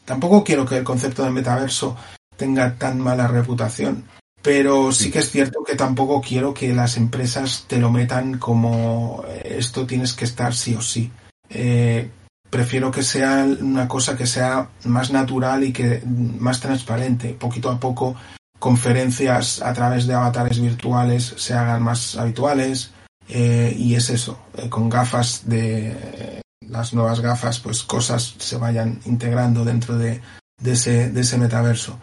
tampoco 0.05 0.43
quiero 0.43 0.65
que 0.65 0.77
el 0.77 0.83
concepto 0.83 1.23
de 1.23 1.31
metaverso 1.31 1.95
tenga 2.35 2.75
tan 2.75 2.99
mala 2.99 3.27
reputación. 3.27 4.03
Pero 4.41 4.91
sí 4.91 5.11
que 5.11 5.19
es 5.19 5.29
cierto 5.29 5.63
que 5.63 5.75
tampoco 5.75 6.19
quiero 6.19 6.53
que 6.53 6.73
las 6.73 6.97
empresas 6.97 7.65
te 7.67 7.77
lo 7.77 7.91
metan 7.91 8.39
como 8.39 9.23
eh, 9.27 9.57
esto 9.59 9.85
tienes 9.85 10.13
que 10.13 10.25
estar 10.25 10.55
sí 10.55 10.73
o 10.73 10.81
sí. 10.81 11.11
Eh, 11.49 12.09
prefiero 12.49 12.91
que 12.91 13.03
sea 13.03 13.45
una 13.59 13.87
cosa 13.87 14.17
que 14.17 14.25
sea 14.25 14.69
más 14.85 15.11
natural 15.11 15.63
y 15.63 15.71
que 15.71 16.01
más 16.05 16.59
transparente. 16.59 17.35
Poquito 17.39 17.69
a 17.69 17.79
poco 17.79 18.15
conferencias 18.57 19.61
a 19.61 19.73
través 19.73 20.07
de 20.07 20.13
avatares 20.13 20.59
virtuales 20.59 21.33
se 21.37 21.53
hagan 21.53 21.81
más 21.81 22.15
habituales 22.15 22.91
eh, 23.27 23.75
y 23.77 23.95
es 23.95 24.09
eso, 24.09 24.39
eh, 24.57 24.69
con 24.69 24.89
gafas 24.89 25.43
de 25.45 26.41
las 26.67 26.93
nuevas 26.93 27.21
gafas, 27.21 27.59
pues 27.59 27.83
cosas 27.83 28.35
se 28.37 28.57
vayan 28.57 28.99
integrando 29.05 29.65
dentro 29.65 29.97
de, 29.97 30.21
de 30.59 30.71
ese, 30.71 31.09
de 31.11 31.21
ese 31.21 31.37
metaverso. 31.37 31.99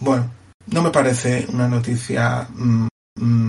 Bueno, 0.00 0.30
no 0.66 0.82
me 0.82 0.90
parece 0.90 1.46
una 1.52 1.68
noticia, 1.68 2.48
mm, 2.54 2.88
mm, 3.16 3.48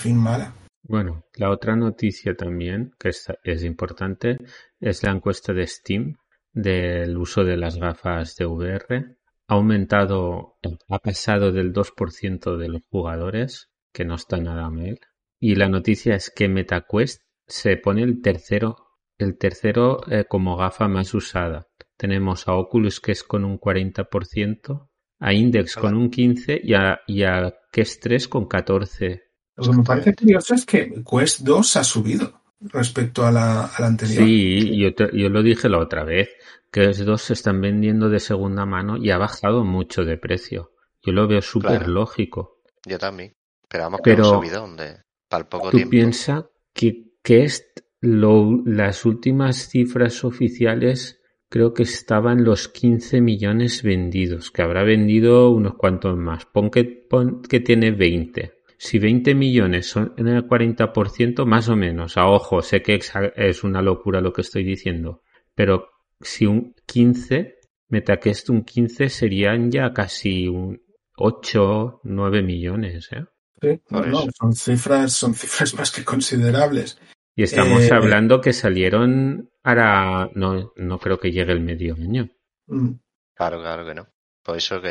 fin, 0.00 0.16
mala. 0.16 0.54
Bueno, 0.82 1.24
la 1.36 1.50
otra 1.50 1.76
noticia 1.76 2.34
también, 2.36 2.92
que 2.98 3.08
es, 3.08 3.26
es 3.42 3.64
importante, 3.64 4.38
es 4.80 5.02
la 5.02 5.12
encuesta 5.12 5.52
de 5.52 5.66
Steam 5.66 6.16
del 6.52 7.16
uso 7.16 7.44
de 7.44 7.56
las 7.56 7.76
gafas 7.76 8.36
de 8.36 8.46
VR. 8.46 9.16
Ha 9.48 9.54
aumentado, 9.54 10.58
ha 10.88 10.98
pasado 10.98 11.52
del 11.52 11.72
2% 11.72 12.56
de 12.56 12.68
los 12.68 12.82
jugadores, 12.90 13.70
que 13.92 14.04
no 14.04 14.14
está 14.14 14.38
nada 14.38 14.70
mal. 14.70 14.98
Y 15.38 15.56
la 15.56 15.68
noticia 15.68 16.14
es 16.14 16.30
que 16.30 16.48
MetaQuest 16.48 17.22
se 17.46 17.76
pone 17.76 18.02
el 18.02 18.22
tercero, 18.22 18.76
el 19.18 19.36
tercero 19.36 20.00
eh, 20.10 20.24
como 20.26 20.56
gafa 20.56 20.88
más 20.88 21.12
usada. 21.14 21.66
Tenemos 21.96 22.48
a 22.48 22.54
Oculus 22.54 23.00
que 23.00 23.12
es 23.12 23.22
con 23.22 23.44
un 23.44 23.58
40%, 23.58 24.88
a 25.20 25.32
Index 25.32 25.76
con 25.76 25.94
un 25.96 26.10
15% 26.10 26.60
y 26.62 26.74
a, 26.74 27.00
y 27.06 27.22
a 27.22 27.54
Quest 27.72 28.02
3 28.02 28.28
con 28.28 28.48
14%. 28.48 29.20
Lo 29.56 29.70
que 29.70 29.76
me 29.76 29.82
parece 29.84 30.14
curioso 30.14 30.54
es 30.54 30.66
que 30.66 30.92
Quest 31.08 31.40
2 31.42 31.76
ha 31.76 31.84
subido 31.84 32.42
respecto 32.60 33.24
a 33.26 33.30
la, 33.30 33.66
a 33.66 33.80
la 33.80 33.86
anterior. 33.86 34.24
Sí, 34.24 34.76
yo, 34.78 34.94
te- 34.94 35.10
yo 35.16 35.28
lo 35.28 35.42
dije 35.42 35.68
la 35.68 35.78
otra 35.78 36.02
vez, 36.04 36.30
que 36.72 36.86
los 36.86 37.04
dos 37.04 37.22
se 37.22 37.34
están 37.34 37.60
vendiendo 37.60 38.08
de 38.08 38.18
segunda 38.20 38.66
mano 38.66 38.96
y 38.96 39.10
ha 39.10 39.18
bajado 39.18 39.64
mucho 39.64 40.04
de 40.04 40.16
precio. 40.18 40.72
Yo 41.02 41.12
lo 41.12 41.28
veo 41.28 41.40
súper 41.42 41.78
Claro. 41.78 41.88
lógico. 41.92 42.62
Yo 42.86 42.98
también. 42.98 43.34
Pero 43.68 43.84
vamos, 43.84 44.00
que 44.02 44.10
Pero- 44.10 44.30
un 44.30 44.36
subidón 44.44 44.76
de, 44.76 44.96
para 45.28 45.42
el 45.42 45.48
poco 45.48 45.70
Tú 45.70 45.76
tiempo. 45.76 45.90
piensas 45.90 46.44
que, 46.72 47.12
que 47.22 47.44
es 47.44 47.66
lo- 48.00 48.60
las 48.64 49.04
últimas 49.04 49.68
cifras 49.68 50.24
oficiales 50.24 51.20
creo 51.54 51.72
que 51.72 51.84
estaban 51.84 52.42
los 52.42 52.66
15 52.66 53.20
millones 53.20 53.84
vendidos, 53.84 54.50
que 54.50 54.62
habrá 54.62 54.82
vendido 54.82 55.50
unos 55.50 55.76
cuantos 55.76 56.18
más. 56.18 56.46
Pon 56.46 56.68
que, 56.68 56.82
pon 56.82 57.42
que 57.42 57.60
tiene 57.60 57.92
20. 57.92 58.64
Si 58.76 58.98
20 58.98 59.36
millones 59.36 59.86
son 59.86 60.14
en 60.16 60.26
el 60.26 60.48
40%, 60.48 61.46
más 61.46 61.68
o 61.68 61.76
menos, 61.76 62.16
a 62.16 62.26
ojo, 62.26 62.60
sé 62.60 62.82
que 62.82 62.98
es 63.36 63.62
una 63.62 63.82
locura 63.82 64.20
lo 64.20 64.32
que 64.32 64.40
estoy 64.40 64.64
diciendo, 64.64 65.22
pero 65.54 65.90
si 66.20 66.44
un 66.44 66.74
15, 66.86 67.54
MetaQuest 67.86 68.50
un 68.50 68.64
15 68.64 69.08
serían 69.08 69.70
ya 69.70 69.92
casi 69.92 70.48
un 70.48 70.82
8, 71.18 72.00
9 72.02 72.42
millones, 72.42 73.10
¿eh? 73.12 73.26
Sí, 73.62 73.80
no, 73.90 74.04
no, 74.04 74.26
son 74.36 74.52
cifras, 74.54 75.12
son 75.12 75.34
cifras 75.34 75.72
más 75.74 75.92
que 75.92 76.04
considerables. 76.04 76.98
Y 77.36 77.42
estamos 77.42 77.82
Eh, 77.82 77.92
hablando 77.92 78.40
que 78.40 78.52
salieron 78.52 79.50
ahora, 79.62 80.30
no, 80.34 80.72
no 80.76 80.98
creo 80.98 81.18
que 81.18 81.32
llegue 81.32 81.52
el 81.52 81.60
medio 81.60 81.94
año. 81.94 82.28
Mm. 82.66 82.90
Claro, 83.34 83.60
claro 83.60 83.84
que 83.84 83.94
no. 83.94 84.06
Por 84.42 84.56
eso 84.56 84.80
que, 84.80 84.88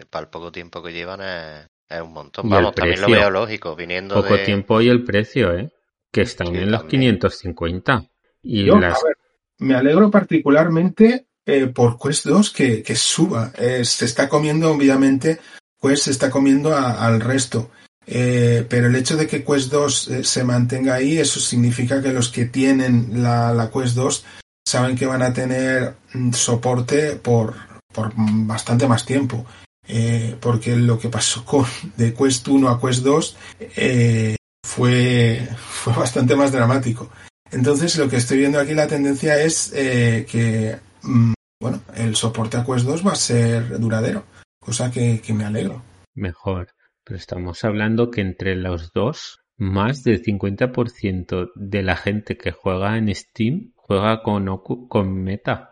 que 0.00 0.06
para 0.08 0.24
el 0.24 0.30
poco 0.30 0.50
tiempo 0.52 0.82
que 0.82 0.92
llevan 0.92 1.20
es, 1.20 1.66
es 1.88 2.00
un 2.00 2.12
montón. 2.12 2.48
Vamos, 2.48 2.70
el 2.70 2.74
también 2.74 3.00
lo 3.00 3.06
precio. 3.08 3.20
veo 3.22 3.30
lógico, 3.30 3.76
viniendo 3.76 4.14
Poco 4.14 4.34
de... 4.36 4.44
tiempo 4.44 4.80
y 4.80 4.88
el 4.88 5.04
precio, 5.04 5.52
¿eh? 5.56 5.70
Que 6.10 6.22
están 6.22 6.48
Sí, 6.48 6.56
en 6.58 6.70
los 6.70 6.80
también. 6.82 7.18
550. 7.18 8.04
Y 8.42 8.64
Yo, 8.64 8.78
las... 8.78 9.02
a 9.02 9.06
ver, 9.06 9.16
me 9.58 9.74
alegro 9.74 10.10
particularmente 10.10 11.26
eh, 11.44 11.66
por 11.66 11.98
Quest 11.98 12.26
2 12.26 12.50
que, 12.52 12.82
que 12.82 12.94
suba. 12.96 13.52
Eh, 13.58 13.84
se 13.84 14.04
está 14.04 14.28
comiendo, 14.28 14.70
obviamente, 14.72 15.40
Quest 15.80 16.04
se 16.04 16.10
está 16.12 16.30
comiendo 16.30 16.72
a- 16.74 17.04
al 17.06 17.20
resto. 17.20 17.70
Eh, 18.06 18.66
pero 18.68 18.88
el 18.88 18.96
hecho 18.96 19.16
de 19.16 19.26
que 19.26 19.44
Quest 19.44 19.70
2 19.70 20.08
eh, 20.08 20.24
se 20.24 20.44
mantenga 20.44 20.94
ahí, 20.94 21.18
eso 21.18 21.40
significa 21.40 22.02
que 22.02 22.12
los 22.12 22.30
que 22.30 22.46
tienen 22.46 23.22
la, 23.22 23.52
la 23.52 23.70
Quest 23.70 23.94
2 23.94 24.24
saben 24.66 24.96
que 24.96 25.06
van 25.06 25.22
a 25.22 25.32
tener 25.32 25.94
mm, 26.12 26.32
soporte 26.32 27.16
por, 27.16 27.54
por 27.92 28.12
bastante 28.16 28.86
más 28.86 29.04
tiempo. 29.04 29.46
Eh, 29.88 30.36
porque 30.40 30.76
lo 30.76 30.98
que 30.98 31.08
pasó 31.08 31.44
con 31.44 31.66
de 31.96 32.14
Quest 32.14 32.46
1 32.46 32.68
a 32.68 32.80
Quest 32.80 33.02
2 33.02 33.36
eh, 33.76 34.36
fue, 34.64 35.48
fue 35.56 35.92
bastante 35.92 36.36
más 36.36 36.52
dramático. 36.52 37.10
Entonces 37.50 37.96
lo 37.98 38.08
que 38.08 38.16
estoy 38.16 38.38
viendo 38.38 38.58
aquí 38.58 38.74
la 38.74 38.86
tendencia 38.86 39.40
es 39.42 39.72
eh, 39.74 40.26
que 40.30 40.78
mm, 41.02 41.32
bueno, 41.60 41.82
el 41.94 42.16
soporte 42.16 42.56
a 42.56 42.64
Quest 42.64 42.86
2 42.86 43.06
va 43.06 43.12
a 43.12 43.16
ser 43.16 43.78
duradero, 43.78 44.24
cosa 44.60 44.90
que, 44.90 45.20
que 45.20 45.34
me 45.34 45.44
alegro. 45.44 45.82
Mejor. 46.14 46.68
Pero 47.04 47.16
estamos 47.18 47.64
hablando 47.64 48.10
que 48.10 48.20
entre 48.20 48.54
los 48.56 48.92
dos, 48.92 49.40
más 49.56 50.02
del 50.04 50.22
50% 50.22 51.50
de 51.54 51.82
la 51.82 51.96
gente 51.96 52.36
que 52.36 52.52
juega 52.52 52.96
en 52.96 53.12
Steam 53.14 53.72
juega 53.76 54.22
con, 54.22 54.46
Ocu- 54.46 54.88
con 54.88 55.12
Meta. 55.22 55.70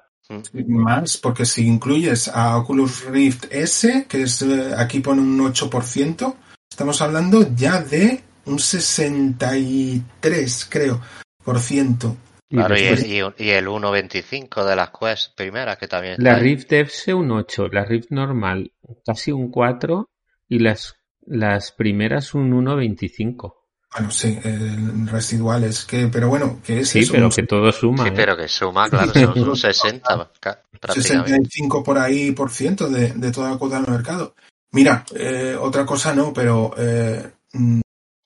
Más, 0.67 1.17
porque 1.17 1.45
si 1.45 1.67
incluyes 1.67 2.29
a 2.29 2.57
Oculus 2.59 3.05
Rift 3.07 3.47
S, 3.53 4.07
que 4.09 4.23
es 4.23 4.43
eh, 4.43 4.73
aquí 4.77 5.01
pone 5.01 5.21
un 5.23 5.39
8%, 5.41 6.37
estamos 6.71 7.01
hablando 7.03 7.45
ya 7.57 7.83
de 7.83 8.21
un 8.47 8.59
63, 8.59 10.67
creo, 10.71 11.01
por 11.45 11.59
ciento. 11.59 12.17
Y 12.49 12.57
Claro, 12.57 12.77
y 12.77 12.83
después- 12.83 13.05
el, 13.05 13.11
y, 13.39 13.45
y 13.45 13.51
el 13.51 13.67
1.25 13.69 14.65
de 14.65 14.77
las 14.77 14.91
Quest 14.91 15.37
primeras, 15.37 15.79
que 15.79 15.89
también 15.89 16.17
La. 16.19 16.39
Rift 16.39 16.73
F 16.73 17.15
un 17.15 17.31
8, 17.31 17.69
la 17.69 17.85
Rift 17.85 18.11
normal 18.11 18.73
casi 19.05 19.31
un 19.33 19.51
4 19.51 20.09
y 20.49 20.59
las, 20.59 20.95
las 21.31 21.73
primeras 21.73 22.35
un 22.35 22.53
1.25. 22.53 23.55
Bueno, 23.93 24.11
sí, 24.13 24.39
eh, 24.45 24.77
residuales, 25.07 25.85
que, 25.85 26.07
pero 26.07 26.29
bueno, 26.29 26.61
que 26.65 26.81
es 26.81 26.91
Sí, 26.91 27.01
eso, 27.01 27.13
pero 27.13 27.27
un 27.27 27.33
que 27.33 27.43
todo 27.43 27.73
suma. 27.73 28.05
Sí, 28.05 28.11
¿eh? 28.11 28.13
pero 28.15 28.37
que 28.37 28.47
suma, 28.49 28.89
claro, 28.89 29.13
son 29.13 29.49
un 29.49 29.57
60 29.57 30.31
ca- 30.41 30.63
prácticamente. 30.81 31.29
65 31.31 31.83
por 31.83 31.99
ahí 31.99 32.31
por 32.33 32.51
ciento 32.51 32.89
de, 32.89 33.13
de 33.13 33.33
toda 33.33 33.51
la 33.51 33.57
cuota 33.59 33.81
del 33.81 33.91
mercado. 33.91 34.35
Mira, 34.73 35.05
eh, 35.15 35.57
otra 35.61 35.85
cosa 35.85 36.15
no, 36.15 36.33
pero 36.33 36.73
eh, 36.79 37.31
mm, 37.55 37.81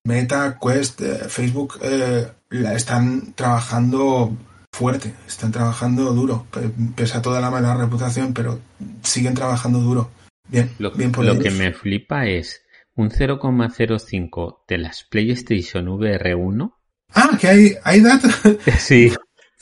Meta, 0.06 0.58
Quest, 0.60 1.00
eh, 1.00 1.18
Facebook 1.28 1.78
eh, 1.82 2.28
la 2.50 2.74
están 2.74 3.32
trabajando 3.32 4.36
fuerte, 4.70 5.14
están 5.26 5.50
trabajando 5.50 6.12
duro, 6.12 6.46
pe- 6.50 6.70
pese 6.94 7.16
a 7.16 7.22
toda 7.22 7.40
la 7.40 7.50
mala 7.50 7.74
reputación, 7.74 8.34
pero 8.34 8.60
siguen 9.02 9.32
trabajando 9.34 9.78
duro. 9.80 10.10
Bien, 10.46 10.70
Lo, 10.78 10.90
bien 10.90 11.10
por 11.10 11.24
lo 11.24 11.32
ellos. 11.32 11.44
que 11.44 11.50
me 11.52 11.72
flipa 11.72 12.26
es 12.26 12.60
un 12.96 13.10
0,05 13.10 14.64
de 14.68 14.78
las 14.78 15.04
PlayStation 15.04 15.88
VR 15.88 16.34
1. 16.34 16.78
Ah, 17.14 17.36
que 17.40 17.48
hay, 17.48 17.72
hay 17.84 18.00
datos. 18.00 18.32
Sí, 18.78 19.12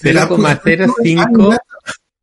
de 0.03 0.12
la- 0.14 0.28
0,05 0.28 1.59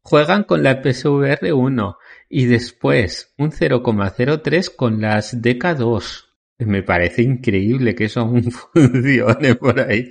juegan 0.02 0.44
con 0.44 0.64
la 0.64 0.82
PSVR 0.82 1.54
1 1.54 1.98
y 2.30 2.46
después 2.46 3.34
un 3.38 3.52
0,03 3.52 4.76
con 4.76 5.02
las 5.02 5.42
DK2. 5.42 6.26
Me 6.60 6.84
parece 6.84 7.22
increíble 7.22 7.96
que 7.96 8.06
eso 8.06 8.22
aún 8.22 8.44
funcione 8.74 9.56
por 9.56 9.80
ahí. 9.80 10.10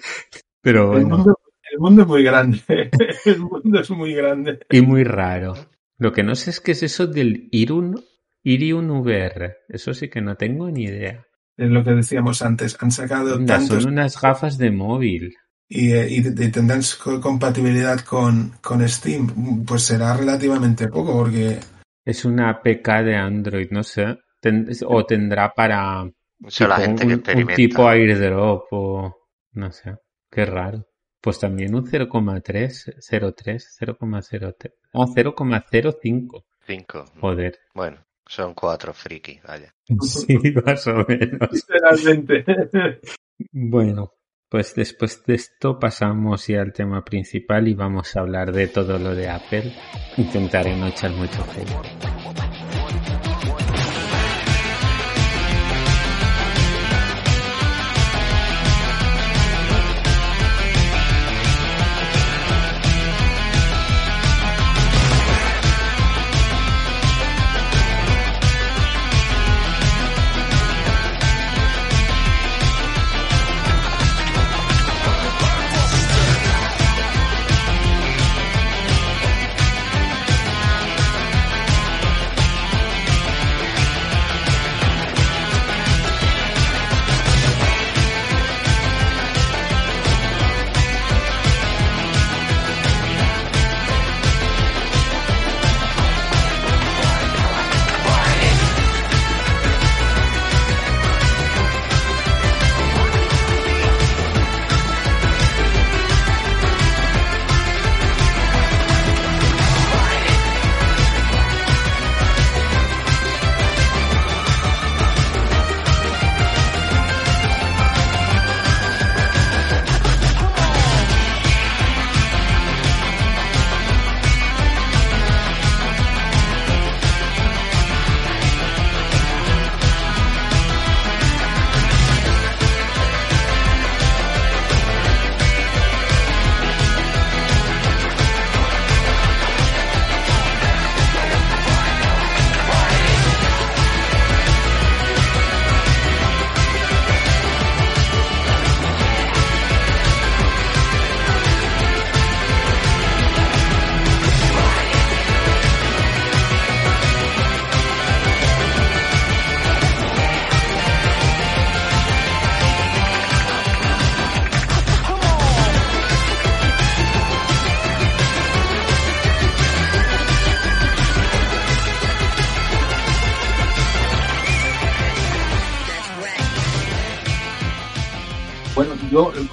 Pero 0.62 0.94
El 0.96 1.03
bueno, 1.05 1.16
mundo, 1.18 1.38
el 1.70 1.78
mundo 1.78 2.03
es 2.03 2.09
muy 2.09 2.22
grande. 2.24 2.61
El 3.24 3.38
mundo 3.40 3.80
es 3.80 3.90
muy 3.90 4.14
grande. 4.14 4.59
y 4.70 4.80
muy 4.80 5.05
raro. 5.05 5.55
Lo 5.99 6.12
que 6.12 6.22
no 6.22 6.34
sé 6.36 6.51
es 6.51 6.61
qué 6.61 6.72
es 6.72 6.82
eso 6.84 7.07
del 7.09 7.49
Irun, 7.51 8.03
Irium 8.43 8.91
VR. 8.91 9.55
Eso 9.68 9.93
sí 9.95 10.09
que 10.09 10.20
no 10.20 10.36
tengo 10.36 10.70
ni 10.70 10.84
idea. 10.84 11.24
Es 11.57 11.68
lo 11.70 11.82
que 11.82 11.91
decíamos 11.93 12.41
antes. 12.43 12.76
Han 12.80 12.91
sacado 12.91 13.34
Anda, 13.34 13.59
tantos 13.59 13.82
son 13.82 13.93
unas 13.93 14.20
gafas 14.20 14.59
de 14.59 14.70
móvil. 14.70 15.34
y, 15.70 15.93
eh, 15.93 16.07
y- 16.09 16.18
y 16.26 16.51
tendrán 16.51 16.80
co- 17.03 17.20
compatibilidad 17.20 18.01
con, 18.01 18.53
con 18.62 18.89
Steam, 18.89 19.64
pues 19.66 19.82
será 19.82 20.16
relativamente 20.16 20.89
poco, 20.89 21.12
porque 21.12 21.59
Es 22.07 22.24
una 22.24 22.49
APK 22.49 23.03
de 23.05 23.16
Android, 23.16 23.68
no 23.70 23.82
sé. 23.82 24.16
Ten- 24.41 24.66
o 24.86 25.05
tendrá 25.05 25.53
para 25.53 26.05
Mucha 26.39 26.66
la 26.68 26.76
tipo 26.76 26.86
gente 26.86 27.03
un, 27.03 27.09
que 27.09 27.14
un 27.14 27.18
experimenta. 27.20 27.55
tipo 27.57 27.86
airdrop 27.89 28.62
o 28.70 29.14
no 29.53 29.72
sé. 29.72 29.95
Qué 30.30 30.47
raro. 30.47 30.86
Pues 31.20 31.39
también 31.39 31.74
un 31.74 31.84
0,3, 31.84 32.95
03, 33.34 33.76
0,03. 33.78 34.72
Ah, 34.95 35.05
0,05. 35.14 36.45
5. 36.66 37.05
Joder. 37.20 37.59
Bueno, 37.74 37.99
son 38.28 38.54
cuatro 38.54 38.92
frikis, 38.92 39.42
vaya. 39.42 39.74
Sí, 40.02 40.38
más 40.64 40.86
o 40.86 41.04
menos. 41.08 41.48
literalmente. 41.50 42.44
Bueno, 43.50 44.12
pues 44.48 44.74
después 44.74 45.24
de 45.24 45.34
esto 45.34 45.78
pasamos 45.78 46.46
ya 46.46 46.60
al 46.60 46.72
tema 46.72 47.04
principal 47.04 47.66
y 47.68 47.74
vamos 47.74 48.14
a 48.16 48.20
hablar 48.20 48.52
de 48.52 48.68
todo 48.68 48.98
lo 48.98 49.14
de 49.14 49.28
Apple. 49.28 49.72
Intentaré 50.16 50.76
no 50.76 50.88
echar 50.88 51.10
mucho 51.12 51.44
hate. 51.54 52.47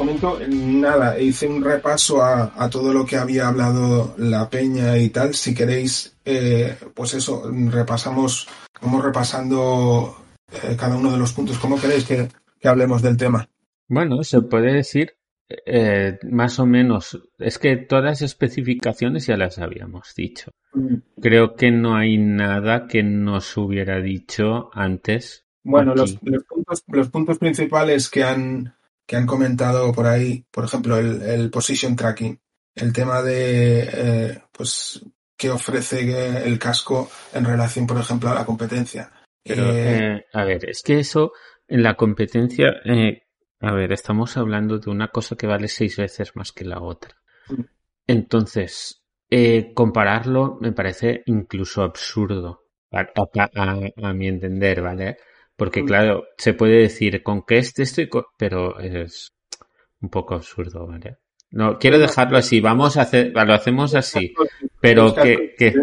Comento 0.06 0.40
nada, 0.48 1.20
hice 1.20 1.48
un 1.48 1.64
repaso 1.64 2.24
a, 2.24 2.70
todo 2.70 2.94
lo 2.94 3.06
que 3.06 3.18
había 3.18 3.48
hablado 3.48 4.14
la 4.18 4.48
peña 4.50 4.98
y 4.98 5.10
tal. 5.10 5.34
Si 5.34 5.56
queréis, 5.56 6.16
eh, 6.24 6.76
pues 6.94 7.16
eso, 7.16 7.52
repasamos, 7.72 8.48
vamos 8.82 9.04
repasando 9.04 10.16
eh, 10.52 10.76
cada 10.78 10.96
uno 10.96 11.12
de 11.12 11.18
los 11.18 11.34
puntos. 11.34 11.58
¿Cómo 11.58 11.80
queréis 11.80 12.06
que, 12.06 12.28
hablemos 12.64 13.02
del 13.02 13.18
tema? 13.18 13.48
Bueno, 13.88 14.24
se 14.24 14.42
puede 14.42 14.74
decir 14.74 15.14
eh, 15.66 16.20
más 16.30 16.60
o 16.60 16.66
menos, 16.66 17.20
es 17.40 17.58
que 17.58 17.78
todas 17.78 18.06
las 18.06 18.22
especificaciones 18.22 19.26
ya 19.26 19.38
las 19.38 19.58
habíamos 19.58 20.14
dicho. 20.16 20.52
Mm. 20.74 20.96
Creo 21.20 21.56
que 21.56 21.72
no 21.72 21.96
hay 21.96 22.18
nada 22.18 22.88
que 22.88 23.02
nos 23.02 23.58
hubiera 23.58 24.02
dicho 24.02 24.70
antes. 24.74 25.46
Bueno, 25.64 25.96
los, 25.96 26.14
puntos, 26.18 26.84
los 26.88 27.10
puntos 27.10 27.40
principales 27.40 28.10
que 28.10 28.24
han, 28.24 28.76
que 29.06 29.16
han 29.16 29.26
comentado 29.26 29.92
por 29.92 30.08
ahí, 30.08 30.46
por 30.52 30.66
ejemplo, 30.66 30.98
el, 30.98 31.50
position 31.52 31.96
tracking, 31.96 32.40
el 32.74 32.92
tema 32.92 33.22
de, 33.22 33.90
eh, 33.92 34.42
pues, 34.52 35.06
qué 35.38 35.50
ofrece 35.50 36.46
el 36.46 36.58
casco 36.58 37.10
en 37.34 37.46
relación, 37.46 37.86
por 37.86 37.98
ejemplo, 37.98 38.30
a 38.30 38.36
la 38.36 38.46
competencia. 38.46 39.12
Pero, 39.44 39.72
eh, 39.72 40.16
eh, 40.18 40.26
a 40.34 40.44
ver, 40.44 40.70
es 40.70 40.82
que 40.82 41.00
eso 41.00 41.34
en 41.68 41.84
la 41.84 41.96
competencia, 41.96 42.74
a 43.60 43.74
ver, 43.74 43.92
estamos 43.92 44.38
hablando 44.38 44.80
de 44.80 44.90
una 44.90 45.10
cosa 45.10 45.36
que 45.36 45.48
vale 45.48 45.68
seis 45.68 45.98
veces 45.98 46.36
más 46.36 46.52
que 46.52 46.66
la 46.66 46.82
otra. 46.82 47.16
Mm. 47.48 47.62
Entonces, 48.08 49.04
compararlo 49.74 50.58
me 50.62 50.72
parece 50.72 51.24
incluso 51.28 51.84
absurdo, 51.84 52.64
a 52.92 54.14
mi 54.14 54.28
entender, 54.28 54.82
¿vale? 54.82 55.18
Porque 55.56 55.84
mm. 55.84 55.86
claro, 55.86 56.26
se 56.38 56.54
puede 56.54 56.82
decir 56.82 57.24
con 57.24 57.44
que 57.44 57.58
este 57.58 57.84
estoy, 57.84 58.10
pero 58.38 58.80
es 58.80 59.34
un 60.02 60.10
poco 60.10 60.36
absurdo, 60.36 60.88
¿vale? 60.88 61.18
No, 61.52 61.80
quiero 61.80 62.00
dejarlo 62.00 62.38
así, 62.38 62.60
vamos 62.60 62.98
a 62.98 63.04
hacer, 63.04 63.32
lo 63.34 63.54
hacemos 63.54 63.96
así, 63.96 64.34
pero 64.82 65.16
que, 65.16 65.56
que, 65.58 65.74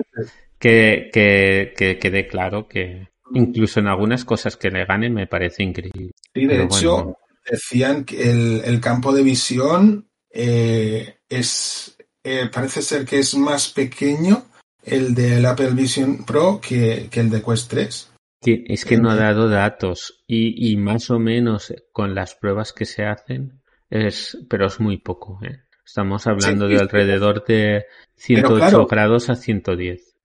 que, 0.59 1.73
que, 1.77 1.99
quede 1.99 2.27
claro 2.27 2.69
que 2.69 3.09
incluso 3.35 3.81
en 3.81 3.87
algunas 3.87 4.25
cosas 4.25 4.57
que 4.57 4.71
le 4.71 4.85
ganen 4.85 5.15
me 5.15 5.27
parece 5.27 5.63
increíble. 5.63 6.13
Sí, 6.35 6.47
de 6.47 6.65
hecho, 6.65 7.17
decían 7.51 8.05
que 8.05 8.31
el, 8.31 8.63
el, 8.65 8.81
campo 8.81 9.13
de 9.13 9.23
visión 9.23 10.11
eh, 10.31 11.17
es, 11.29 11.97
eh, 12.23 12.51
parece 12.53 12.83
ser 12.83 13.07
que 13.07 13.21
es 13.21 13.35
más 13.35 13.69
pequeño 13.71 14.45
el 14.85 15.15
del 15.15 15.47
Apple 15.47 15.71
Vision 15.71 16.25
Pro 16.25 16.61
que, 16.61 17.09
que 17.11 17.21
el 17.21 17.31
de 17.31 17.43
Quest 17.43 17.71
3. 17.71 18.12
Es 18.45 18.85
que 18.85 18.99
no 18.99 19.11
ha 19.11 19.17
dado 19.17 19.49
datos 19.49 20.23
y, 20.27 20.73
y 20.73 20.77
más 20.77 21.11
o 21.11 21.19
menos 21.19 21.73
con 21.93 22.15
las 22.15 22.35
pruebas 22.35 22.73
que 22.73 22.85
se 22.85 23.05
hacen 23.05 23.63
es, 23.89 24.39
pero 24.49 24.67
es 24.67 24.81
muy 24.81 24.99
poco. 24.99 25.39
¿eh? 25.43 25.61
Estamos 25.85 26.27
hablando 26.27 26.67
de 26.67 26.79
alrededor 26.79 27.45
de 27.45 27.87
108 28.17 28.87
grados 28.87 29.31
a 29.31 29.37
110. 29.37 30.17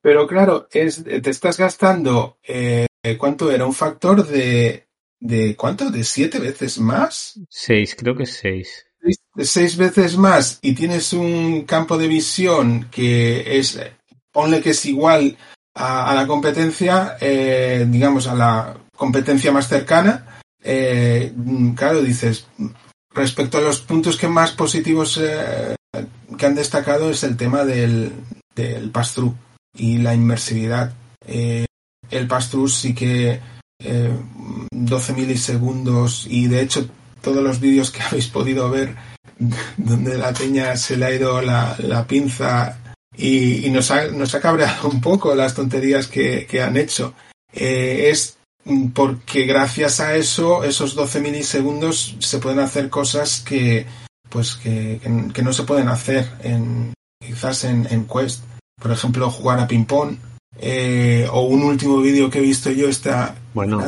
Pero 0.00 0.26
claro, 0.26 0.68
es, 0.70 1.02
te 1.02 1.30
estás 1.30 1.58
gastando, 1.58 2.38
eh, 2.46 2.86
¿cuánto 3.18 3.50
era? 3.50 3.66
Un 3.66 3.74
factor 3.74 4.24
de, 4.26 4.86
de 5.18 5.56
¿cuánto? 5.56 5.90
¿De 5.90 6.04
siete 6.04 6.38
veces 6.38 6.78
más? 6.78 7.40
Seis, 7.48 7.96
creo 7.96 8.14
que 8.14 8.26
seis. 8.26 8.86
De 9.34 9.44
seis 9.44 9.76
veces 9.76 10.16
más 10.16 10.58
y 10.62 10.74
tienes 10.74 11.12
un 11.12 11.62
campo 11.62 11.96
de 11.96 12.08
visión 12.08 12.88
que 12.90 13.58
es, 13.58 13.80
ponle 14.32 14.60
que 14.60 14.70
es 14.70 14.86
igual 14.86 15.36
a, 15.78 16.14
la 16.14 16.26
competencia, 16.26 17.16
eh, 17.20 17.86
digamos, 17.88 18.26
a 18.26 18.34
la 18.34 18.76
competencia 18.96 19.52
más 19.52 19.68
cercana, 19.68 20.40
eh, 20.62 21.32
claro, 21.76 22.02
dices, 22.02 22.46
respecto 23.14 23.58
a 23.58 23.60
los 23.62 23.80
puntos 23.80 24.16
que 24.16 24.28
más 24.28 24.52
positivos 24.52 25.20
eh, 25.22 25.76
que 26.36 26.46
han 26.46 26.56
destacado 26.56 27.10
es 27.10 27.22
el 27.22 27.36
tema 27.36 27.64
del, 27.64 28.12
del 28.54 28.90
pass-through 28.90 29.34
y 29.76 29.98
la 29.98 30.14
inmersividad. 30.14 30.92
el 31.26 32.26
pass-through 32.26 32.68
sí 32.68 32.94
que 32.94 33.40
12 34.72 35.12
milisegundos 35.12 36.26
y 36.28 36.48
de 36.48 36.62
hecho 36.62 36.88
todos 37.22 37.42
los 37.42 37.60
vídeos 37.60 37.90
que 37.92 38.02
habéis 38.08 38.26
podido 38.26 38.68
ver 38.70 38.96
donde 39.76 40.18
la 40.18 40.32
peña 40.32 40.76
se 40.76 40.96
le 40.96 41.06
ha 41.06 41.14
ido 41.14 41.40
la, 41.40 41.76
la 41.78 42.04
pinza 42.04 42.87
y, 43.18 43.68
nos, 43.70 43.90
ha, 43.90 44.06
nos 44.08 44.34
ha 44.34 44.40
cabreado 44.40 44.88
un 44.88 45.00
poco 45.00 45.34
las 45.34 45.54
tonterías 45.54 46.06
que, 46.06 46.62
han 46.62 46.76
hecho. 46.76 47.14
Eh, 47.52 48.10
es 48.10 48.38
porque 48.94 49.44
gracias 49.44 49.98
a 50.00 50.14
eso, 50.14 50.62
esos 50.62 50.94
12 50.94 51.20
milisegundos, 51.20 52.16
se 52.20 52.38
pueden 52.38 52.60
hacer 52.60 52.88
cosas 52.90 53.40
que, 53.40 53.86
pues 54.28 54.54
que, 54.54 55.00
que 55.34 55.42
no 55.42 55.52
se 55.52 55.64
pueden 55.64 55.88
hacer 55.88 56.28
en, 56.42 56.94
quizás 57.20 57.64
en, 57.64 57.88
en 57.90 58.06
Quest. 58.06 58.44
Por 58.80 58.92
ejemplo, 58.92 59.30
jugar 59.30 59.58
a 59.58 59.66
ping-pong. 59.66 60.16
Eh, 60.60 61.26
o 61.30 61.42
un 61.42 61.62
último 61.62 62.00
vídeo 62.00 62.30
que 62.30 62.38
he 62.38 62.42
visto 62.42 62.70
yo 62.70 62.88
está 62.88 63.36
bueno, 63.54 63.80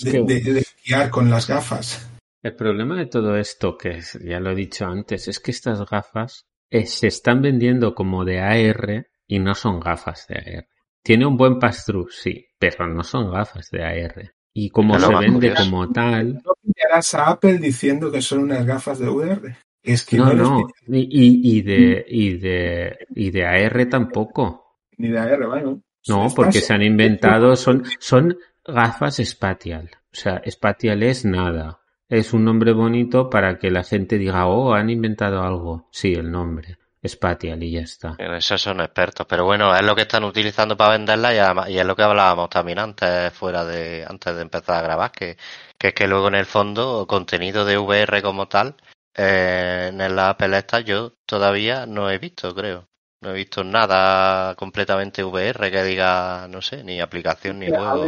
de, 0.00 0.40
de, 0.40 1.10
con 1.10 1.30
las 1.30 1.46
gafas. 1.46 2.06
El 2.42 2.54
problema 2.54 2.98
de 2.98 3.06
todo 3.06 3.36
esto, 3.36 3.76
que 3.78 4.00
ya 4.24 4.40
lo 4.40 4.50
he 4.50 4.54
dicho 4.54 4.86
antes, 4.86 5.28
es 5.28 5.38
que 5.38 5.50
estas 5.50 5.80
gafas 5.88 6.46
se 6.86 7.06
están 7.08 7.42
vendiendo 7.42 7.94
como 7.94 8.24
de 8.24 8.40
AR 8.40 9.06
y 9.26 9.38
no 9.38 9.54
son 9.54 9.80
gafas 9.80 10.26
de 10.28 10.36
AR. 10.36 10.68
Tiene 11.02 11.26
un 11.26 11.36
buen 11.36 11.58
pass-through, 11.58 12.10
sí, 12.10 12.46
pero 12.58 12.86
no 12.88 13.02
son 13.02 13.30
gafas 13.30 13.70
de 13.70 13.84
AR. 13.84 14.32
Y 14.54 14.70
como 14.70 14.98
se 14.98 15.14
vende 15.14 15.54
como 15.54 15.90
tal. 15.90 16.34
No 16.34 16.52
pillarás 16.62 17.14
a 17.14 17.30
Apple 17.30 17.58
diciendo 17.58 18.10
que 18.10 18.20
son 18.20 18.40
unas 18.40 18.64
gafas 18.64 18.98
de 18.98 19.08
VR. 19.08 19.56
Es 19.82 20.04
que 20.04 20.16
no, 20.16 20.32
no. 20.32 20.68
Y, 20.86 21.58
y, 21.58 21.62
de, 21.62 22.04
y, 22.06 22.38
de, 22.38 22.98
y 23.14 23.30
de 23.30 23.46
AR 23.46 23.86
tampoco. 23.86 24.78
Ni 24.98 25.08
de 25.08 25.18
AR, 25.18 25.46
bueno. 25.46 25.82
No, 26.08 26.28
porque 26.34 26.60
se 26.60 26.74
han 26.74 26.82
inventado, 26.82 27.56
son, 27.56 27.84
son 27.98 28.36
gafas 28.64 29.16
Spatial. 29.24 29.90
O 30.12 30.14
sea, 30.14 30.42
Spatial 30.46 31.02
es 31.02 31.24
nada 31.24 31.81
es 32.12 32.34
un 32.34 32.44
nombre 32.44 32.74
bonito 32.74 33.30
para 33.30 33.58
que 33.58 33.70
la 33.70 33.84
gente 33.84 34.18
diga, 34.18 34.46
oh, 34.46 34.74
han 34.74 34.90
inventado 34.90 35.42
algo. 35.42 35.88
Sí, 35.90 36.12
el 36.12 36.30
nombre. 36.30 36.76
Spatial 37.04 37.62
y 37.62 37.72
ya 37.72 37.80
está. 37.80 38.16
En 38.18 38.34
eso 38.34 38.58
son 38.58 38.82
expertos, 38.82 39.26
pero 39.26 39.46
bueno, 39.46 39.74
es 39.74 39.82
lo 39.82 39.96
que 39.96 40.02
están 40.02 40.22
utilizando 40.22 40.76
para 40.76 40.92
venderla 40.92 41.70
y, 41.70 41.78
es 41.78 41.86
lo 41.86 41.96
que 41.96 42.02
hablábamos 42.02 42.50
también 42.50 42.78
antes, 42.78 43.32
fuera 43.32 43.64
de, 43.64 44.04
antes 44.06 44.36
de 44.36 44.42
empezar 44.42 44.76
a 44.76 44.82
grabar, 44.82 45.10
que, 45.10 45.38
que 45.78 45.88
es 45.88 45.94
que 45.94 46.06
luego 46.06 46.28
en 46.28 46.34
el 46.34 46.44
fondo, 46.44 47.06
contenido 47.08 47.64
de 47.64 47.78
VR 47.78 48.20
como 48.20 48.46
tal, 48.46 48.76
eh, 49.16 49.90
en 49.90 50.14
la 50.14 50.28
Apple 50.28 50.56
esta 50.56 50.80
yo 50.80 51.14
todavía 51.24 51.86
no 51.86 52.10
he 52.10 52.18
visto, 52.18 52.54
creo. 52.54 52.88
No 53.22 53.30
he 53.30 53.34
visto 53.34 53.64
nada 53.64 54.54
completamente 54.56 55.24
VR 55.24 55.70
que 55.70 55.82
diga, 55.82 56.46
no 56.46 56.60
sé, 56.60 56.84
ni 56.84 57.00
aplicación 57.00 57.58
ni 57.58 57.68
juego. 57.68 58.04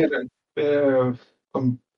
Eh, 0.56 1.12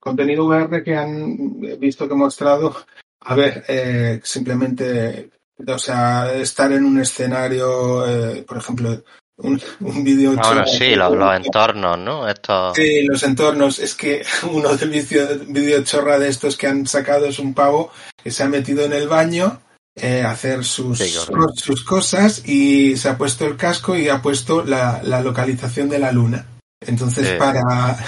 contenido 0.06 0.44
VR 0.44 0.84
que 0.84 0.94
han 0.96 1.58
visto 1.80 2.06
que 2.06 2.14
he 2.14 2.16
mostrado, 2.16 2.76
a 3.22 3.34
ver, 3.34 3.64
eh, 3.66 4.20
simplemente, 4.22 5.30
o 5.66 5.78
sea, 5.78 6.32
estar 6.32 6.70
en 6.70 6.84
un 6.84 7.00
escenario, 7.00 8.06
eh, 8.06 8.44
por 8.46 8.58
ejemplo, 8.58 9.02
un, 9.38 9.60
un 9.80 10.04
vídeo... 10.04 10.36
Ahora 10.40 10.64
sí, 10.64 10.94
los, 10.94 11.34
entornos, 11.34 11.98
¿no? 11.98 12.28
Esto... 12.28 12.72
Sí, 12.76 13.02
los 13.02 13.20
entornos. 13.24 13.80
Es 13.80 13.96
que 13.96 14.24
uno 14.52 14.76
del 14.76 14.90
vídeo 14.90 15.82
chorra 15.82 16.20
de 16.20 16.28
estos 16.28 16.56
que 16.56 16.68
han 16.68 16.86
sacado 16.86 17.26
es 17.26 17.40
un 17.40 17.52
pavo 17.52 17.90
que 18.22 18.30
se 18.30 18.44
ha 18.44 18.48
metido 18.48 18.84
en 18.84 18.92
el 18.92 19.08
baño 19.08 19.60
eh, 19.96 20.22
a 20.22 20.30
hacer 20.30 20.64
sus, 20.64 21.02
sus 21.56 21.82
cosas 21.82 22.46
y 22.46 22.96
se 22.96 23.08
ha 23.08 23.18
puesto 23.18 23.44
el 23.44 23.56
casco 23.56 23.96
y 23.96 24.08
ha 24.08 24.22
puesto 24.22 24.62
la, 24.62 25.00
la 25.02 25.20
localización 25.20 25.88
de 25.88 25.98
la 25.98 26.12
luna. 26.12 26.46
Entonces, 26.80 27.32
para 27.38 27.98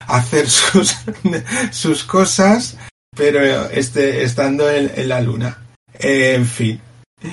hacer 0.00 0.46
sus, 0.48 0.96
sus 1.70 2.04
cosas, 2.04 2.78
pero 3.16 3.40
este, 3.70 4.22
estando 4.22 4.70
en, 4.70 5.08
la 5.08 5.20
luna. 5.20 5.58
en 5.98 6.44
fin. 6.44 6.80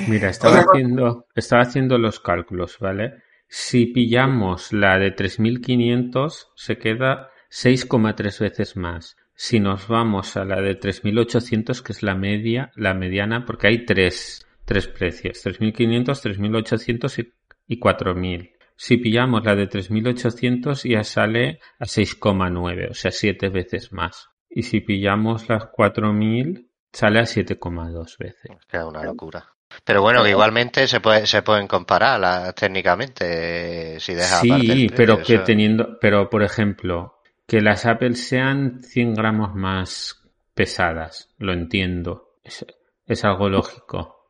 Mira, 0.08 0.30
estaba 0.30 0.60
haciendo, 0.60 1.28
estaba 1.36 1.64
haciendo 1.64 1.98
los 1.98 2.20
cálculos, 2.20 2.80
¿vale? 2.80 3.16
Si 3.48 3.88
pillamos 3.88 4.74
la 4.74 4.98
de 4.98 5.12
3500, 5.12 6.52
se 6.56 6.78
queda 6.78 7.30
6,3 7.52 8.40
veces 8.40 8.76
más. 8.78 9.16
Si 9.36 9.60
nos 9.60 9.88
vamos 9.88 10.38
a 10.38 10.46
la 10.46 10.62
de 10.62 10.76
3800, 10.76 11.82
que 11.82 11.92
es 11.92 12.02
la 12.02 12.16
media, 12.16 12.72
la 12.76 12.94
mediana, 12.94 13.46
porque 13.46 13.68
hay 13.68 13.86
tres, 13.86 14.48
tres 14.66 14.88
precios: 14.88 15.42
3500, 15.42 16.22
3800 16.22 17.20
y, 17.20 17.34
y 17.68 17.80
4000. 17.80 18.53
Si 18.76 18.98
pillamos 18.98 19.44
la 19.44 19.56
de 19.56 19.68
3800 19.68 20.84
ya 20.84 21.04
sale 21.04 21.60
a 21.80 21.86
6,9, 21.86 22.92
o 22.92 22.94
sea, 22.94 23.12
7 23.12 23.50
veces 23.50 23.92
más. 23.92 24.30
Y 24.50 24.64
si 24.64 24.82
pillamos 24.82 25.50
las 25.50 25.68
4000 25.68 26.70
sale 26.92 27.20
a 27.20 27.24
7,2 27.24 28.18
veces. 28.18 28.52
Es 28.72 28.84
una 28.84 29.04
locura. 29.04 29.54
Pero 29.84 30.02
bueno, 30.02 30.26
igualmente 30.28 30.88
se 30.88 31.00
puede, 31.00 31.26
se 31.26 31.42
pueden 31.42 31.68
comparar 31.68 32.54
técnicamente 32.54 34.00
si 34.00 34.14
deja 34.14 34.40
Sí, 34.40 34.88
pero 34.96 35.22
que 35.22 35.40
teniendo, 35.40 35.98
pero 36.00 36.30
por 36.30 36.44
ejemplo, 36.44 37.16
que 37.48 37.62
las 37.62 37.86
Apple 37.86 38.16
sean 38.16 38.82
100 38.82 39.14
gramos 39.16 39.56
más 39.56 40.22
pesadas, 40.54 41.34
lo 41.38 41.54
entiendo. 41.54 42.36
Es, 42.44 43.26
algo 43.26 43.50
lógico. 43.50 44.30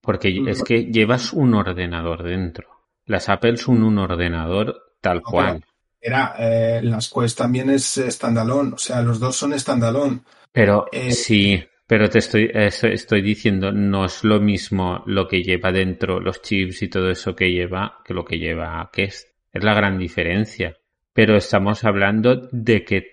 Porque 0.00 0.42
es 0.46 0.62
que 0.64 0.84
llevas 0.84 1.32
un 1.32 1.54
ordenador 1.54 2.22
dentro. 2.22 2.79
Las 3.10 3.28
Apple 3.28 3.56
son 3.56 3.82
un 3.82 3.98
ordenador 3.98 4.94
tal 5.00 5.20
cual. 5.20 5.64
Era, 6.00 6.36
eh, 6.38 6.80
las 6.80 7.10
Quest 7.10 7.36
también 7.36 7.68
es 7.68 8.00
standalone, 8.06 8.74
o 8.74 8.78
sea, 8.78 9.02
los 9.02 9.18
dos 9.18 9.34
son 9.34 9.58
standalone. 9.58 10.20
Pero 10.52 10.86
eh, 10.92 11.10
sí, 11.10 11.60
pero 11.88 12.08
te 12.08 12.20
estoy, 12.20 12.48
estoy 12.54 13.20
diciendo, 13.20 13.72
no 13.72 14.04
es 14.04 14.22
lo 14.22 14.40
mismo 14.40 15.02
lo 15.06 15.26
que 15.26 15.42
lleva 15.42 15.72
dentro 15.72 16.20
los 16.20 16.40
chips 16.40 16.82
y 16.82 16.88
todo 16.88 17.10
eso 17.10 17.34
que 17.34 17.50
lleva 17.50 17.98
que 18.04 18.14
lo 18.14 18.24
que 18.24 18.38
lleva 18.38 18.88
Quest. 18.92 19.26
Es 19.52 19.64
la 19.64 19.74
gran 19.74 19.98
diferencia. 19.98 20.76
Pero 21.12 21.36
estamos 21.36 21.82
hablando 21.82 22.48
de 22.52 22.84
que 22.84 23.10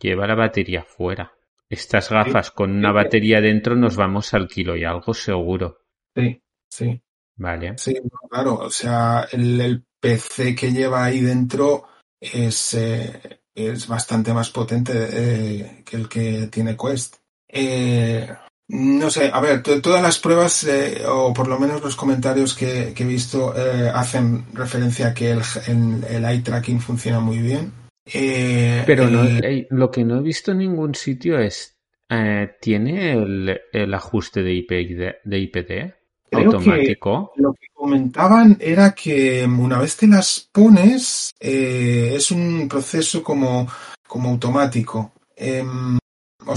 lleva 0.00 0.26
la 0.26 0.34
batería 0.34 0.82
fuera. 0.82 1.32
Estas 1.68 2.08
gafas 2.08 2.50
con 2.50 2.70
una 2.70 2.90
batería 2.90 3.42
dentro 3.42 3.76
nos 3.76 3.96
vamos 3.96 4.32
al 4.32 4.48
kilo 4.48 4.78
y 4.78 4.84
algo 4.84 5.12
seguro. 5.12 5.80
Sí, 6.14 6.42
sí. 6.68 7.02
Vale. 7.36 7.74
Sí, 7.76 7.94
claro. 8.30 8.54
O 8.58 8.70
sea, 8.70 9.28
el 9.30 9.84
PC 10.00 10.54
que 10.54 10.72
lleva 10.72 11.04
ahí 11.04 11.20
dentro 11.20 11.84
es, 12.20 12.74
eh, 12.74 13.40
es 13.54 13.86
bastante 13.86 14.32
más 14.32 14.50
potente 14.50 14.92
eh, 14.94 15.82
que 15.84 15.96
el 15.96 16.08
que 16.08 16.48
tiene 16.48 16.76
Quest. 16.76 17.16
Eh, 17.48 18.28
no 18.68 19.10
sé, 19.10 19.30
a 19.32 19.40
ver, 19.40 19.62
todas 19.62 20.02
las 20.02 20.18
pruebas, 20.18 20.66
o 21.06 21.32
por 21.32 21.46
lo 21.46 21.58
menos 21.58 21.82
los 21.82 21.94
comentarios 21.94 22.54
que, 22.54 22.92
he 22.96 23.04
visto, 23.04 23.54
hacen 23.94 24.44
referencia 24.54 25.08
a 25.08 25.14
que 25.14 25.30
el, 25.30 25.40
el, 26.08 26.24
eye 26.24 26.42
tracking 26.42 26.80
funciona 26.80 27.20
muy 27.20 27.38
bien. 27.38 27.72
Pero 28.04 29.08
lo 29.70 29.90
que 29.92 30.04
no 30.04 30.18
he 30.18 30.22
visto 30.22 30.50
en 30.50 30.58
ningún 30.58 30.96
sitio 30.96 31.38
es, 31.38 31.76
¿tiene 32.60 33.12
el, 33.12 33.60
el, 33.72 33.94
ajuste 33.94 34.42
de, 34.42 34.54
IP, 34.54 34.70
de 35.24 35.38
Automático. 36.44 37.32
lo 37.36 37.52
que 37.52 37.66
comentaban 37.72 38.56
era 38.60 38.94
que 38.94 39.44
una 39.44 39.78
vez 39.78 39.96
te 39.96 40.06
las 40.06 40.48
pones, 40.52 41.32
eh, 41.40 42.12
es 42.14 42.30
un 42.30 42.68
proceso 42.68 43.22
como, 43.22 43.68
como 44.06 44.30
automático. 44.30 45.12
Em, 45.36 45.98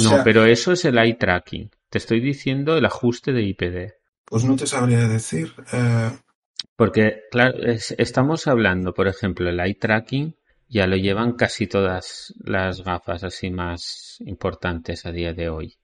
no, 0.04 0.24
pero 0.24 0.46
eso 0.46 0.72
es 0.72 0.86
el 0.86 0.98
eye 0.98 1.16
tracking. 1.16 1.70
Te 1.90 1.98
estoy 1.98 2.20
diciendo 2.20 2.78
el 2.78 2.86
ajuste 2.86 3.32
de 3.34 3.44
IPD. 3.44 3.94
Pues 4.26 4.44
no 4.44 4.56
te 4.56 4.68
sabría 4.68 5.08
decir. 5.08 5.54
Eh. 5.74 6.12
Porque, 6.76 7.24
claro, 7.32 7.58
estamos 7.98 8.48
hablando, 8.48 8.94
por 8.94 9.08
ejemplo, 9.08 9.50
el 9.50 9.60
eye 9.60 9.76
tracking 9.76 10.36
ya 10.68 10.86
lo 10.86 10.96
llevan 10.96 11.34
casi 11.34 11.68
todas 11.68 12.34
las 12.44 12.84
gafas 12.84 13.24
así 13.24 13.50
más 13.50 14.18
importantes 14.20 15.06
a 15.06 15.12
día 15.12 15.34
de 15.34 15.50
hoy. 15.50 15.78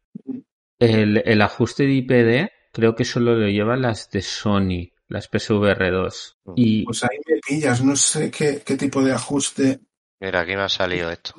El, 0.77 1.23
el 1.25 1.41
ajuste 1.41 1.85
de 1.85 1.93
IPD 1.93 2.49
Creo 2.75 2.93
que 2.93 3.05
solo 3.05 3.35
lo 3.35 3.47
llevan 3.47 3.83
las 3.83 4.09
de 4.09 4.21
Sony, 4.21 4.91
las 5.07 5.29
PSVR 5.29 5.91
2. 5.91 6.37
Y... 6.57 6.83
Pues 6.83 7.05
ahí 7.05 7.17
me 7.25 7.39
pillas, 7.39 7.81
no 7.81 7.95
sé 7.95 8.29
qué, 8.29 8.59
tipo 8.75 9.01
de 9.01 9.13
ajuste. 9.13 9.79
Mira, 10.19 10.41
aquí 10.41 10.57
me 10.57 10.63
ha 10.63 10.67
salido 10.67 11.09
esto. 11.09 11.33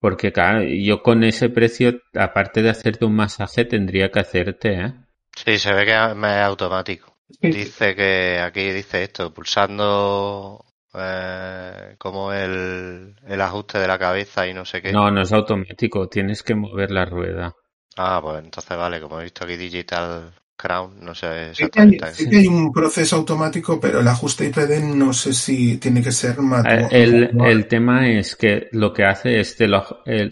Porque 0.00 0.32
claro, 0.32 0.64
yo 0.64 1.04
con 1.04 1.22
ese 1.22 1.50
precio, 1.50 2.00
aparte 2.14 2.62
de 2.62 2.70
hacerte 2.70 3.04
un 3.04 3.14
masaje, 3.14 3.64
tendría 3.64 4.10
que 4.10 4.18
hacerte, 4.18 4.72
¿eh? 4.74 4.92
Sí, 5.36 5.56
se 5.56 5.72
ve 5.72 5.84
que 5.84 5.92
es 5.92 6.42
automático. 6.42 7.16
Dice 7.40 7.94
que 7.94 8.40
aquí 8.40 8.72
dice 8.72 9.04
esto, 9.04 9.32
pulsando 9.32 10.64
eh, 10.94 11.94
como 11.98 12.32
el, 12.32 13.14
el 13.24 13.40
ajuste 13.40 13.78
de 13.78 13.86
la 13.86 14.00
cabeza 14.00 14.48
y 14.48 14.52
no 14.52 14.64
sé 14.64 14.82
qué. 14.82 14.90
No, 14.90 15.12
no 15.12 15.22
es 15.22 15.32
automático, 15.32 16.08
tienes 16.08 16.42
que 16.42 16.56
mover 16.56 16.90
la 16.90 17.04
rueda. 17.04 17.54
Ah, 17.96 18.20
pues 18.22 18.42
entonces 18.42 18.76
vale, 18.76 19.00
como 19.00 19.20
he 19.20 19.24
visto 19.24 19.44
aquí 19.44 19.56
Digital 19.56 20.32
Crown, 20.56 21.00
no 21.00 21.14
sé 21.14 21.50
exactamente. 21.50 22.14
Sí 22.14 22.28
que 22.28 22.38
hay, 22.38 22.46
un 22.46 22.72
proceso 22.72 23.16
automático, 23.16 23.80
pero 23.80 24.00
el 24.00 24.08
ajuste 24.08 24.46
IPD 24.46 24.82
no 24.82 25.12
sé 25.12 25.32
si 25.32 25.78
tiene 25.78 26.02
que 26.02 26.12
ser 26.12 26.36
eh, 26.66 26.88
el, 26.90 27.30
el, 27.44 27.66
tema 27.66 28.08
es 28.08 28.36
que 28.36 28.68
lo 28.72 28.92
que 28.92 29.04
hace 29.04 29.40
es 29.40 29.54
que 29.54 29.68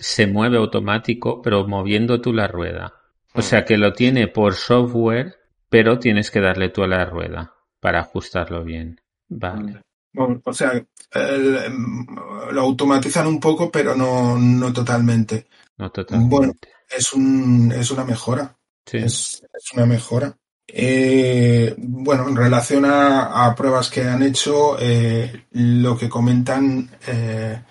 se 0.00 0.26
mueve 0.26 0.58
automático, 0.58 1.40
pero 1.42 1.66
moviendo 1.66 2.20
tú 2.20 2.32
la 2.32 2.48
rueda. 2.48 2.94
O 3.34 3.40
mm. 3.40 3.42
sea 3.42 3.64
que 3.64 3.76
lo 3.76 3.92
tiene 3.92 4.28
por 4.28 4.54
software, 4.54 5.36
pero 5.68 5.98
tienes 5.98 6.30
que 6.30 6.40
darle 6.40 6.70
tú 6.70 6.82
a 6.82 6.88
la 6.88 7.04
rueda 7.04 7.54
para 7.80 8.00
ajustarlo 8.00 8.64
bien. 8.64 9.00
Vale. 9.28 9.82
o 10.14 10.52
sea, 10.52 10.72
em, 11.14 12.06
lo 12.52 12.60
automatizan 12.60 13.26
un 13.26 13.40
poco, 13.40 13.70
pero 13.70 13.94
no, 13.94 14.38
no 14.38 14.72
totalmente. 14.72 15.46
No 15.78 15.90
totalmente 15.90 16.71
es, 16.96 17.12
un, 17.12 17.72
es 17.72 17.90
una 17.90 18.04
mejora. 18.04 18.56
Es, 18.90 19.42
una 19.74 19.86
mejora. 19.86 20.36
Eh, 20.66 21.74
bueno, 21.78 22.28
en 22.28 22.36
relación 22.36 22.84
a, 22.86 23.54
pruebas 23.56 23.90
que 23.90 24.02
han 24.02 24.22
hecho, 24.22 24.76
eh, 24.78 25.46
lo 25.52 25.96
que 25.96 26.08
comentan, 26.08 26.88
eh, 27.06 27.62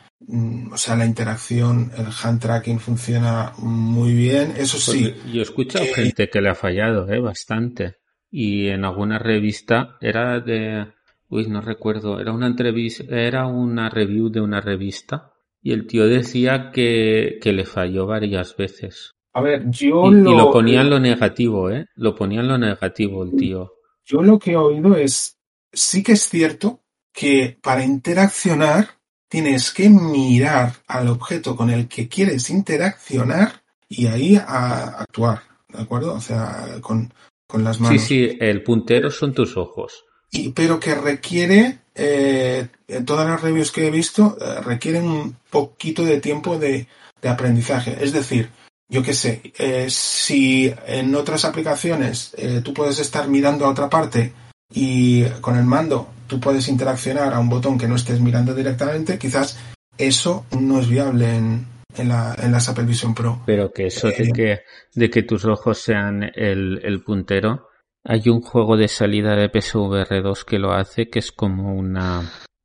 o 0.72 0.78
sea, 0.78 0.96
la 0.96 1.06
interacción, 1.06 1.92
el 1.98 2.08
hand 2.22 2.40
tracking 2.40 2.80
funciona 2.80 3.54
muy 3.58 4.14
bien. 4.14 4.54
Eso 4.56 4.78
pues 4.78 4.98
sí. 4.98 5.16
yo 5.32 5.40
he 5.40 5.44
escuchado 5.44 5.86
gente 5.94 6.30
que 6.30 6.42
le 6.42 6.50
ha 6.50 6.56
fallado, 6.56 7.10
eh, 7.12 7.20
bastante. 7.20 7.98
Y 8.30 8.68
en 8.68 8.86
alguna 8.86 9.20
revista 9.20 9.98
era 10.00 10.40
de, 10.40 10.88
uy, 11.30 11.48
no 11.48 11.62
recuerdo, 11.62 12.20
era 12.20 12.32
una 12.32 12.48
entrevista, 12.48 13.04
era 13.10 13.48
una 13.48 13.90
review 13.90 14.30
de 14.30 14.42
una 14.42 14.62
revista 14.62 15.31
y 15.62 15.74
el 15.74 15.88
tío 15.88 16.08
decía 16.08 16.72
que, 16.72 17.40
que 17.42 17.54
le 17.54 17.66
falló 17.66 18.06
varias 18.06 18.56
veces. 18.56 19.14
A 19.34 19.42
ver, 19.42 19.70
yo 19.70 20.08
y, 20.08 20.16
lo... 20.16 20.32
Y 20.32 20.38
lo 20.38 20.52
ponía 20.52 20.82
en 20.82 20.90
lo 20.90 21.00
negativo, 21.00 21.70
¿eh? 21.70 21.86
Lo 21.96 22.16
ponía 22.16 22.42
en 22.42 22.48
lo 22.48 22.58
negativo 22.58 23.24
el 23.24 23.36
tío. 23.36 23.74
Yo 24.04 24.22
lo 24.22 24.40
que 24.40 24.52
he 24.52 24.58
oído 24.58 24.96
es, 24.96 25.38
sí 25.72 26.04
que 26.04 26.14
es 26.14 26.28
cierto 26.28 26.82
que 27.14 27.58
para 27.62 27.84
interaccionar 27.84 28.90
tienes 29.30 29.72
que 29.72 29.90
mirar 29.90 30.74
al 30.88 31.08
objeto 31.08 31.56
con 31.56 31.70
el 31.70 31.88
que 31.88 32.10
quieres 32.10 32.50
interaccionar 32.50 33.62
y 33.88 34.08
ahí 34.08 34.36
a 34.36 35.02
actuar, 35.02 35.42
¿de 35.70 35.82
acuerdo? 35.82 36.16
O 36.16 36.22
sea, 36.22 36.66
con, 36.82 37.14
con 37.48 37.64
las 37.64 37.80
manos. 37.80 38.02
Sí, 38.02 38.08
sí, 38.08 38.38
el 38.40 38.64
puntero 38.64 39.12
son 39.12 39.34
tus 39.34 39.56
ojos. 39.56 40.04
Y, 40.32 40.50
pero 40.50 40.80
que 40.80 40.96
requiere 40.96 41.81
eh, 41.96 42.68
en 42.88 43.06
todas 43.06 43.28
las 43.28 43.42
reviews 43.42 43.72
que 43.72 43.88
he 43.88 43.92
visto, 43.92 44.38
eh, 44.40 44.62
requieren 44.62 45.04
un 45.04 45.38
poquito 45.50 46.04
de 46.04 46.20
tiempo 46.20 46.58
de, 46.58 46.88
aprendizaje. 47.24 47.98
Es 48.02 48.14
decir, 48.14 48.50
yo 48.90 49.04
qué 49.04 49.14
sé, 49.14 49.54
eh, 49.60 49.88
si 49.90 50.74
en 50.88 51.14
otras 51.14 51.46
aplicaciones 51.46 52.36
tú 52.64 52.74
puedes 52.74 52.98
estar 52.98 53.28
mirando 53.28 53.66
a 53.66 53.70
otra 53.70 53.88
parte 53.90 54.34
y 54.74 55.24
con 55.40 55.56
el 55.56 55.66
mando 55.66 56.10
tú 56.26 56.40
puedes 56.40 56.68
interaccionar 56.68 57.34
a 57.34 57.40
un 57.40 57.48
botón 57.48 57.78
que 57.78 57.88
no 57.88 57.96
estés 57.96 58.20
mirando 58.20 58.56
directamente, 58.56 59.20
quizás 59.20 59.60
eso 59.98 60.46
no 60.58 60.80
es 60.80 60.90
viable 60.90 61.36
en, 61.36 61.68
en, 61.96 62.10
la, 62.10 62.36
en 62.42 62.52
las 62.52 62.70
Apple 62.70 62.86
Vision 62.86 63.14
Pro. 63.14 63.44
Pero 63.46 63.72
que 63.72 63.88
eso 63.88 64.08
de, 64.08 64.32
que, 64.34 64.62
de 64.96 65.10
que 65.10 65.24
tus 65.24 65.46
ojos 65.46 65.80
sean 65.80 66.24
el, 66.34 66.80
el 66.84 67.04
puntero, 67.04 67.68
hay 68.04 68.30
un 68.30 68.42
juego 68.42 68.78
de 68.78 68.88
salida 68.88 69.36
de 69.36 69.50
PSVR 69.50 70.22
2 70.22 70.46
que 70.46 70.60
lo 70.60 70.74
hace, 70.74 71.10
que 71.10 71.20
es 71.20 71.32
como 71.32 71.74
una, 71.76 72.22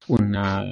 una 0.08 0.64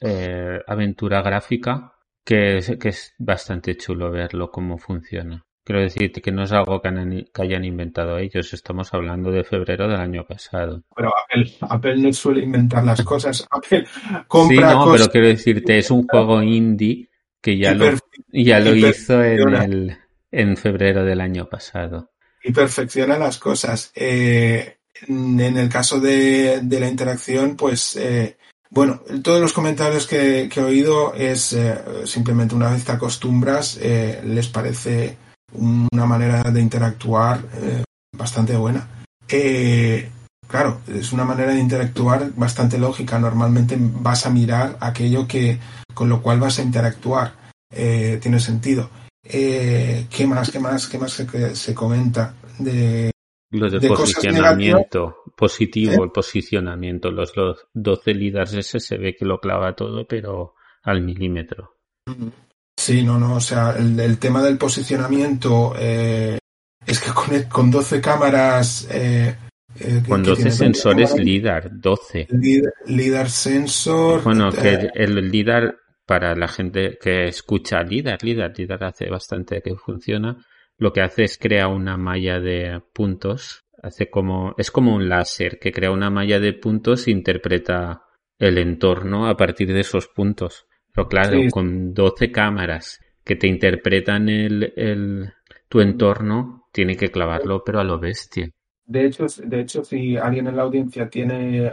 eh, 0.00 0.60
aventura 0.66 1.22
gráfica 1.22 1.94
que 2.24 2.58
es, 2.58 2.76
que 2.78 2.90
es 2.90 3.14
bastante 3.18 3.76
chulo 3.76 4.10
verlo 4.10 4.50
cómo 4.50 4.78
funciona. 4.78 5.44
Quiero 5.64 5.82
decirte 5.82 6.20
que 6.20 6.32
no 6.32 6.42
es 6.42 6.52
algo 6.52 6.80
que, 6.80 6.88
hayan 7.40 7.64
inventado 7.64 8.18
ellos, 8.18 8.52
estamos 8.52 8.92
hablando 8.94 9.30
de 9.30 9.44
febrero 9.44 9.88
del 9.88 10.00
año 10.00 10.24
pasado. 10.26 10.82
Pero 10.94 11.12
Apple, 11.60 11.96
no 11.98 12.12
suele 12.12 12.42
inventar 12.42 12.84
las 12.84 13.02
cosas, 13.02 13.46
Apple 13.50 13.84
compra 14.26 14.70
Sí, 14.70 14.76
no, 14.76 14.92
pero 14.92 15.08
quiero 15.08 15.26
decirte, 15.28 15.78
es 15.78 15.90
un 15.90 16.06
juego 16.06 16.42
indie 16.42 17.10
que 17.40 17.58
ya 17.58 17.74
lo, 17.74 17.90
ya 18.32 18.60
lo 18.60 18.74
hizo 18.74 19.22
en, 19.22 19.54
el, 19.54 19.96
en 20.32 20.56
febrero 20.56 21.04
del 21.04 21.20
año 21.20 21.48
pasado 21.48 22.11
y 22.42 22.52
perfecciona 22.52 23.18
las 23.18 23.38
cosas. 23.38 23.92
Eh, 23.94 24.78
en 25.08 25.40
el 25.40 25.68
caso 25.68 26.00
de, 26.00 26.62
la 26.68 26.88
interacción, 26.88 27.56
pues 27.56 27.96
eh, 27.96 28.36
bueno, 28.70 29.00
todos 29.22 29.40
los 29.40 29.52
comentarios 29.52 30.06
que, 30.06 30.48
he 30.54 30.60
oído 30.60 31.14
es 31.14 31.52
eh, 31.52 31.76
simplemente 32.04 32.54
una 32.54 32.70
vez 32.70 32.84
te 32.84 32.92
acostumbras, 32.92 33.78
les 33.78 34.48
parece 34.48 35.16
una 35.52 36.06
manera 36.06 36.42
de 36.44 36.60
interactuar 36.60 37.42
bastante 38.16 38.56
buena. 38.56 38.86
claro, 40.46 40.80
es 40.86 41.12
una 41.12 41.24
manera 41.24 41.52
de 41.52 41.60
interactuar 41.60 42.30
bastante 42.36 42.78
lógica. 42.78 43.18
Normalmente 43.18 43.76
vas 43.78 44.24
a 44.24 44.30
mirar 44.30 44.78
aquello 44.80 45.26
que 45.26 45.58
con 45.92 46.08
lo 46.08 46.22
cual 46.22 46.40
vas 46.40 46.58
a 46.58 46.62
interactuar. 46.62 47.34
tiene 47.70 48.40
sentido 48.40 48.88
eh, 49.24 50.06
¿Qué 50.10 50.26
más? 50.26 50.50
¿Qué 50.50 50.58
más? 50.58 50.86
¿Qué 50.88 50.98
más 50.98 51.12
se, 51.12 51.56
se 51.56 51.74
comenta? 51.74 52.34
De, 52.58 53.12
lo 53.52 53.68
de, 53.68 53.86
posicionamiento 53.86 55.16
positivo, 55.36 55.92
¿Eh? 55.92 56.04
el 56.04 56.10
posicionamiento. 56.10 57.10
Los, 57.10 57.32
12 57.72 58.14
líderes 58.14 58.54
ese 58.54 58.80
se 58.80 58.96
ve 58.96 59.14
que 59.14 59.24
lo 59.24 59.38
clava 59.38 59.74
todo, 59.74 60.06
pero 60.06 60.54
al 60.82 61.02
milímetro. 61.02 61.76
Sí, 62.76 63.04
no, 63.04 63.18
no, 63.18 63.36
o 63.36 63.40
sea, 63.40 63.76
el, 63.78 63.98
el 64.00 64.18
tema 64.18 64.42
del 64.42 64.56
posicionamiento 64.56 65.74
eh, 65.78 66.38
es 66.86 67.00
que 67.00 67.12
con, 67.12 67.42
con 67.44 67.70
12 67.70 68.00
cámaras... 68.00 68.88
Eh, 68.90 69.36
con 70.06 70.22
12 70.22 70.50
sensores 70.50 71.14
LIDAR, 71.14 71.70
12. 71.72 72.28
LIDAR, 72.86 73.30
sensor... 73.30 74.22
Bueno, 74.22 74.50
que 74.50 74.90
el 74.94 75.30
LIDAR, 75.30 75.76
para 76.06 76.34
la 76.34 76.48
gente 76.48 76.98
que 77.00 77.24
escucha 77.24 77.82
LIDAR, 77.82 78.22
LIDAR, 78.22 78.52
LIDAR 78.56 78.84
hace 78.84 79.08
bastante 79.08 79.62
que 79.62 79.74
funciona, 79.76 80.36
lo 80.78 80.92
que 80.92 81.00
hace 81.00 81.24
es 81.24 81.38
crear 81.38 81.68
una 81.68 81.96
malla 81.96 82.40
de 82.40 82.80
puntos, 82.92 83.64
hace 83.82 84.10
como, 84.10 84.54
es 84.58 84.70
como 84.70 84.94
un 84.94 85.08
láser 85.08 85.58
que 85.58 85.72
crea 85.72 85.90
una 85.90 86.10
malla 86.10 86.40
de 86.40 86.52
puntos 86.54 87.06
e 87.06 87.12
interpreta 87.12 88.02
el 88.38 88.58
entorno 88.58 89.28
a 89.28 89.36
partir 89.36 89.72
de 89.72 89.80
esos 89.80 90.08
puntos. 90.08 90.66
Pero 90.94 91.08
claro, 91.08 91.38
con 91.50 91.94
12 91.94 92.30
cámaras 92.30 93.00
que 93.24 93.36
te 93.36 93.46
interpretan 93.46 94.28
el, 94.28 94.72
el, 94.76 95.32
tu 95.68 95.80
entorno, 95.80 96.68
tiene 96.72 96.96
que 96.96 97.10
clavarlo, 97.10 97.62
pero 97.64 97.80
a 97.80 97.84
lo 97.84 97.98
bestia. 97.98 98.50
De 98.84 99.06
hecho, 99.06 99.26
de 99.44 99.60
hecho, 99.60 99.84
si 99.84 100.16
alguien 100.16 100.48
en 100.48 100.56
la 100.56 100.62
audiencia 100.62 101.08
tiene 101.08 101.70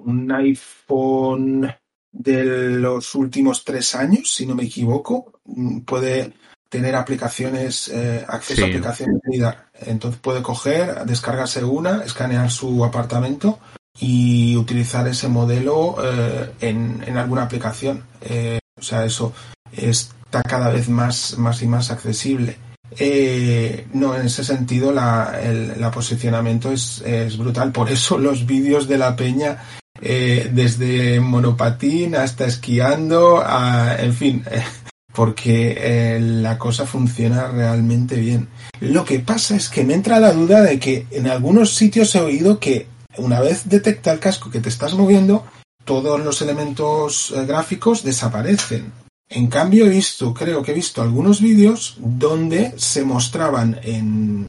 un 0.00 0.32
iPhone 0.32 1.68
de 2.12 2.44
los 2.44 3.14
últimos 3.14 3.64
tres 3.64 3.94
años, 3.94 4.32
si 4.32 4.46
no 4.46 4.54
me 4.54 4.64
equivoco, 4.64 5.32
puede 5.84 6.32
tener 6.68 6.94
aplicaciones, 6.96 7.88
eh, 7.88 8.24
acceso 8.28 8.64
a 8.64 8.68
aplicaciones 8.68 9.20
LIDAR. 9.24 9.70
Entonces 9.80 10.20
puede 10.20 10.42
coger, 10.42 11.04
descargarse 11.06 11.64
una, 11.64 12.04
escanear 12.04 12.50
su 12.50 12.84
apartamento 12.84 13.58
y 13.98 14.56
utilizar 14.56 15.08
ese 15.08 15.28
modelo 15.28 15.96
eh, 16.02 16.52
en, 16.60 17.02
en, 17.06 17.16
alguna 17.16 17.42
aplicación. 17.42 18.04
Eh, 18.20 18.58
o 18.78 18.82
sea, 18.82 19.04
eso 19.04 19.32
está 19.72 20.42
cada 20.42 20.70
vez 20.70 20.88
más, 20.88 21.36
más 21.38 21.62
y 21.62 21.66
más 21.66 21.90
accesible. 21.90 22.58
Eh, 22.96 23.86
no, 23.92 24.14
en 24.16 24.26
ese 24.26 24.44
sentido 24.44 24.92
la, 24.92 25.38
el 25.42 25.80
la 25.80 25.90
posicionamiento 25.90 26.72
es, 26.72 27.02
es, 27.02 27.36
brutal. 27.36 27.72
Por 27.72 27.90
eso 27.90 28.18
los 28.18 28.46
vídeos 28.46 28.88
de 28.88 28.98
la 28.98 29.14
peña, 29.14 29.62
eh, 30.00 30.50
desde 30.52 31.20
monopatín 31.20 32.14
hasta 32.14 32.46
esquiando, 32.46 33.44
en 33.98 34.14
fin, 34.14 34.44
porque 35.12 35.76
eh, 35.76 36.20
la 36.20 36.58
cosa 36.58 36.86
funciona 36.86 37.48
realmente 37.48 38.16
bien. 38.16 38.48
Lo 38.80 39.04
que 39.04 39.18
pasa 39.18 39.56
es 39.56 39.68
que 39.68 39.84
me 39.84 39.94
entra 39.94 40.20
la 40.20 40.32
duda 40.32 40.62
de 40.62 40.78
que 40.78 41.06
en 41.10 41.26
algunos 41.28 41.74
sitios 41.74 42.14
he 42.14 42.20
oído 42.20 42.60
que 42.60 42.86
una 43.16 43.40
vez 43.40 43.68
detecta 43.68 44.12
el 44.12 44.20
casco 44.20 44.50
que 44.50 44.60
te 44.60 44.68
estás 44.68 44.94
moviendo, 44.94 45.44
todos 45.84 46.20
los 46.20 46.40
elementos 46.42 47.32
eh, 47.34 47.44
gráficos 47.46 48.04
desaparecen. 48.04 48.92
En 49.30 49.48
cambio 49.48 49.86
he 49.86 49.90
visto, 49.90 50.32
creo 50.32 50.62
que 50.62 50.70
he 50.70 50.74
visto 50.74 51.02
algunos 51.02 51.40
vídeos 51.40 51.96
donde 51.98 52.72
se 52.76 53.04
mostraban 53.04 53.78
en, 53.82 54.46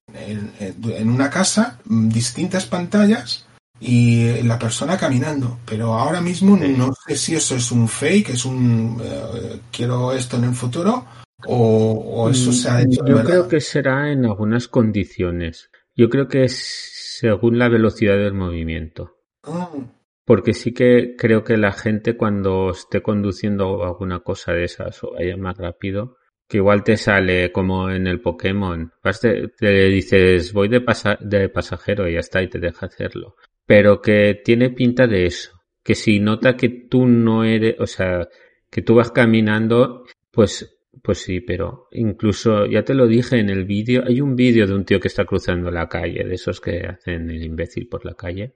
una 1.04 1.30
casa 1.30 1.80
distintas 1.86 2.66
pantallas 2.66 3.46
y 3.82 4.42
la 4.44 4.60
persona 4.60 4.98
caminando. 4.98 5.60
Pero 5.66 5.94
ahora 5.94 6.22
mismo 6.22 6.58
no 6.58 6.92
sé 7.08 7.16
si 7.16 7.36
eso 7.36 7.56
es 7.56 7.72
un 7.72 7.88
fake, 7.88 8.30
es 8.30 8.46
un 8.46 9.02
eh, 9.04 9.60
quiero 9.72 10.12
esto 10.12 10.38
en 10.38 10.46
el 10.46 10.54
futuro 10.54 11.06
o, 11.46 12.24
o, 12.24 12.30
eso 12.30 12.52
se 12.52 12.70
ha 12.70 12.82
hecho. 12.82 13.06
Yo 13.06 13.16
verdad. 13.16 13.26
creo 13.26 13.48
que 13.48 13.62
será 13.62 14.12
en 14.12 14.26
algunas 14.26 14.68
condiciones. 14.68 15.70
Yo 15.96 16.10
creo 16.10 16.28
que 16.28 16.44
es 16.44 17.18
según 17.20 17.58
la 17.58 17.70
velocidad 17.70 18.18
del 18.18 18.34
movimiento. 18.34 19.18
Mm. 19.46 19.84
Porque 20.26 20.54
sí 20.54 20.74
que 20.74 21.16
creo 21.18 21.44
que 21.44 21.58
la 21.58 21.72
gente 21.72 22.16
cuando 22.16 22.72
esté 22.72 23.02
conduciendo 23.02 23.84
alguna 23.84 24.20
cosa 24.20 24.54
de 24.54 24.66
esas 24.66 25.04
o 25.04 25.14
vaya 25.14 25.36
más 25.38 25.58
rápido, 25.58 26.18
que 26.48 26.58
igual 26.58 26.84
te 26.84 26.98
sale 26.98 27.52
como 27.52 27.90
en 27.90 28.06
el 28.08 28.22
Pokémon, 28.22 28.92
vas 29.04 29.22
te, 29.22 29.48
te 29.50 29.86
dices 29.86 30.54
voy 30.54 30.68
de, 30.68 30.82
pasa, 30.82 31.18
de 31.20 31.50
pasajero 31.50 32.08
y 32.08 32.14
ya 32.14 32.20
está 32.20 32.42
y 32.44 32.48
te 32.48 32.60
deja 32.60 32.86
hacerlo. 32.86 33.36
Pero 33.70 34.02
que 34.02 34.42
tiene 34.44 34.72
pinta 34.72 35.06
de 35.06 35.28
eso, 35.28 35.52
que 35.84 35.94
si 35.94 36.20
nota 36.20 36.58
que 36.58 36.70
tú 36.90 37.06
no 37.06 37.44
eres, 37.44 37.76
o 37.80 37.86
sea, 37.86 38.28
que 38.68 38.82
tú 38.82 38.96
vas 38.96 39.12
caminando, 39.12 40.06
pues 40.32 40.80
pues 41.04 41.20
sí, 41.20 41.40
pero 41.40 41.88
incluso 41.92 42.66
ya 42.66 42.84
te 42.84 42.96
lo 42.96 43.06
dije 43.06 43.38
en 43.38 43.52
el 43.52 43.66
vídeo, 43.66 44.04
hay 44.08 44.22
un 44.22 44.36
vídeo 44.36 44.66
de 44.66 44.74
un 44.74 44.86
tío 44.86 45.00
que 45.00 45.08
está 45.08 45.24
cruzando 45.24 45.70
la 45.70 45.88
calle, 45.88 46.24
de 46.24 46.34
esos 46.34 46.60
que 46.60 46.80
hacen 46.80 47.30
el 47.30 47.44
imbécil 47.44 47.88
por 47.88 48.04
la 48.08 48.16
calle. 48.16 48.56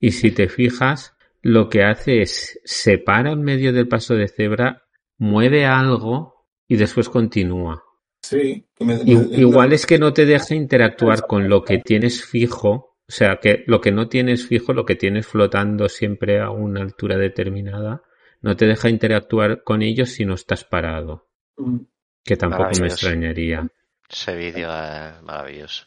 Y 0.00 0.12
si 0.12 0.30
te 0.30 0.48
fijas, 0.48 1.14
lo 1.42 1.68
que 1.68 1.82
hace 1.82 2.22
es 2.22 2.58
se 2.64 2.96
para 2.96 3.32
en 3.32 3.42
medio 3.42 3.74
del 3.74 3.86
paso 3.86 4.14
de 4.14 4.28
cebra, 4.28 4.86
mueve 5.18 5.66
algo 5.66 6.46
y 6.66 6.76
después 6.76 7.10
continúa. 7.10 7.84
Sí. 8.22 8.66
Me, 8.80 8.96
me, 9.04 9.12
Igual 9.36 9.74
es 9.74 9.84
que 9.84 9.98
no 9.98 10.14
te 10.14 10.24
deja 10.24 10.54
interactuar 10.54 11.26
con 11.26 11.50
lo 11.50 11.62
que 11.64 11.78
tienes 11.78 12.24
fijo, 12.24 12.87
o 13.08 13.12
sea, 13.12 13.36
que 13.40 13.64
lo 13.66 13.80
que 13.80 13.90
no 13.90 14.08
tienes 14.08 14.46
fijo, 14.46 14.74
lo 14.74 14.84
que 14.84 14.94
tienes 14.94 15.26
flotando 15.26 15.88
siempre 15.88 16.40
a 16.40 16.50
una 16.50 16.82
altura 16.82 17.16
determinada, 17.16 18.02
no 18.42 18.54
te 18.54 18.66
deja 18.66 18.90
interactuar 18.90 19.62
con 19.62 19.80
ellos 19.80 20.10
si 20.10 20.26
no 20.26 20.34
estás 20.34 20.64
parado. 20.64 21.26
Mm. 21.56 21.78
Que 22.22 22.36
tampoco 22.36 22.70
me 22.80 22.88
extrañaría. 22.88 23.66
Ese 24.10 24.36
vídeo 24.36 24.68
es 24.70 25.22
maravilloso. 25.22 25.86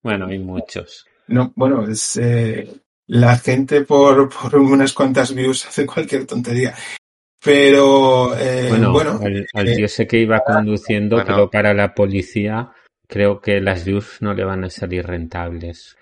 Bueno, 0.00 0.26
hay 0.26 0.38
muchos. 0.38 1.04
No, 1.26 1.52
bueno, 1.56 1.88
es 1.88 2.16
eh, 2.16 2.68
la 3.08 3.36
gente 3.36 3.80
por, 3.80 4.28
por 4.28 4.54
unas 4.54 4.92
cuantas 4.92 5.34
views 5.34 5.66
hace 5.66 5.84
cualquier 5.84 6.24
tontería. 6.24 6.72
Pero 7.42 8.36
eh, 8.38 8.68
bueno, 8.68 8.92
bueno 8.92 9.18
al, 9.20 9.46
al 9.54 9.68
eh, 9.68 9.80
yo 9.80 9.88
sé 9.88 10.06
que 10.06 10.18
iba 10.18 10.38
conduciendo, 10.40 11.16
bueno, 11.16 11.28
pero 11.34 11.50
para 11.50 11.74
la 11.74 11.92
policía 11.94 12.72
creo 13.06 13.40
que 13.40 13.60
las 13.60 13.84
views 13.84 14.18
no 14.20 14.34
le 14.34 14.44
van 14.44 14.64
a 14.64 14.70
salir 14.70 15.06
rentables. 15.06 15.96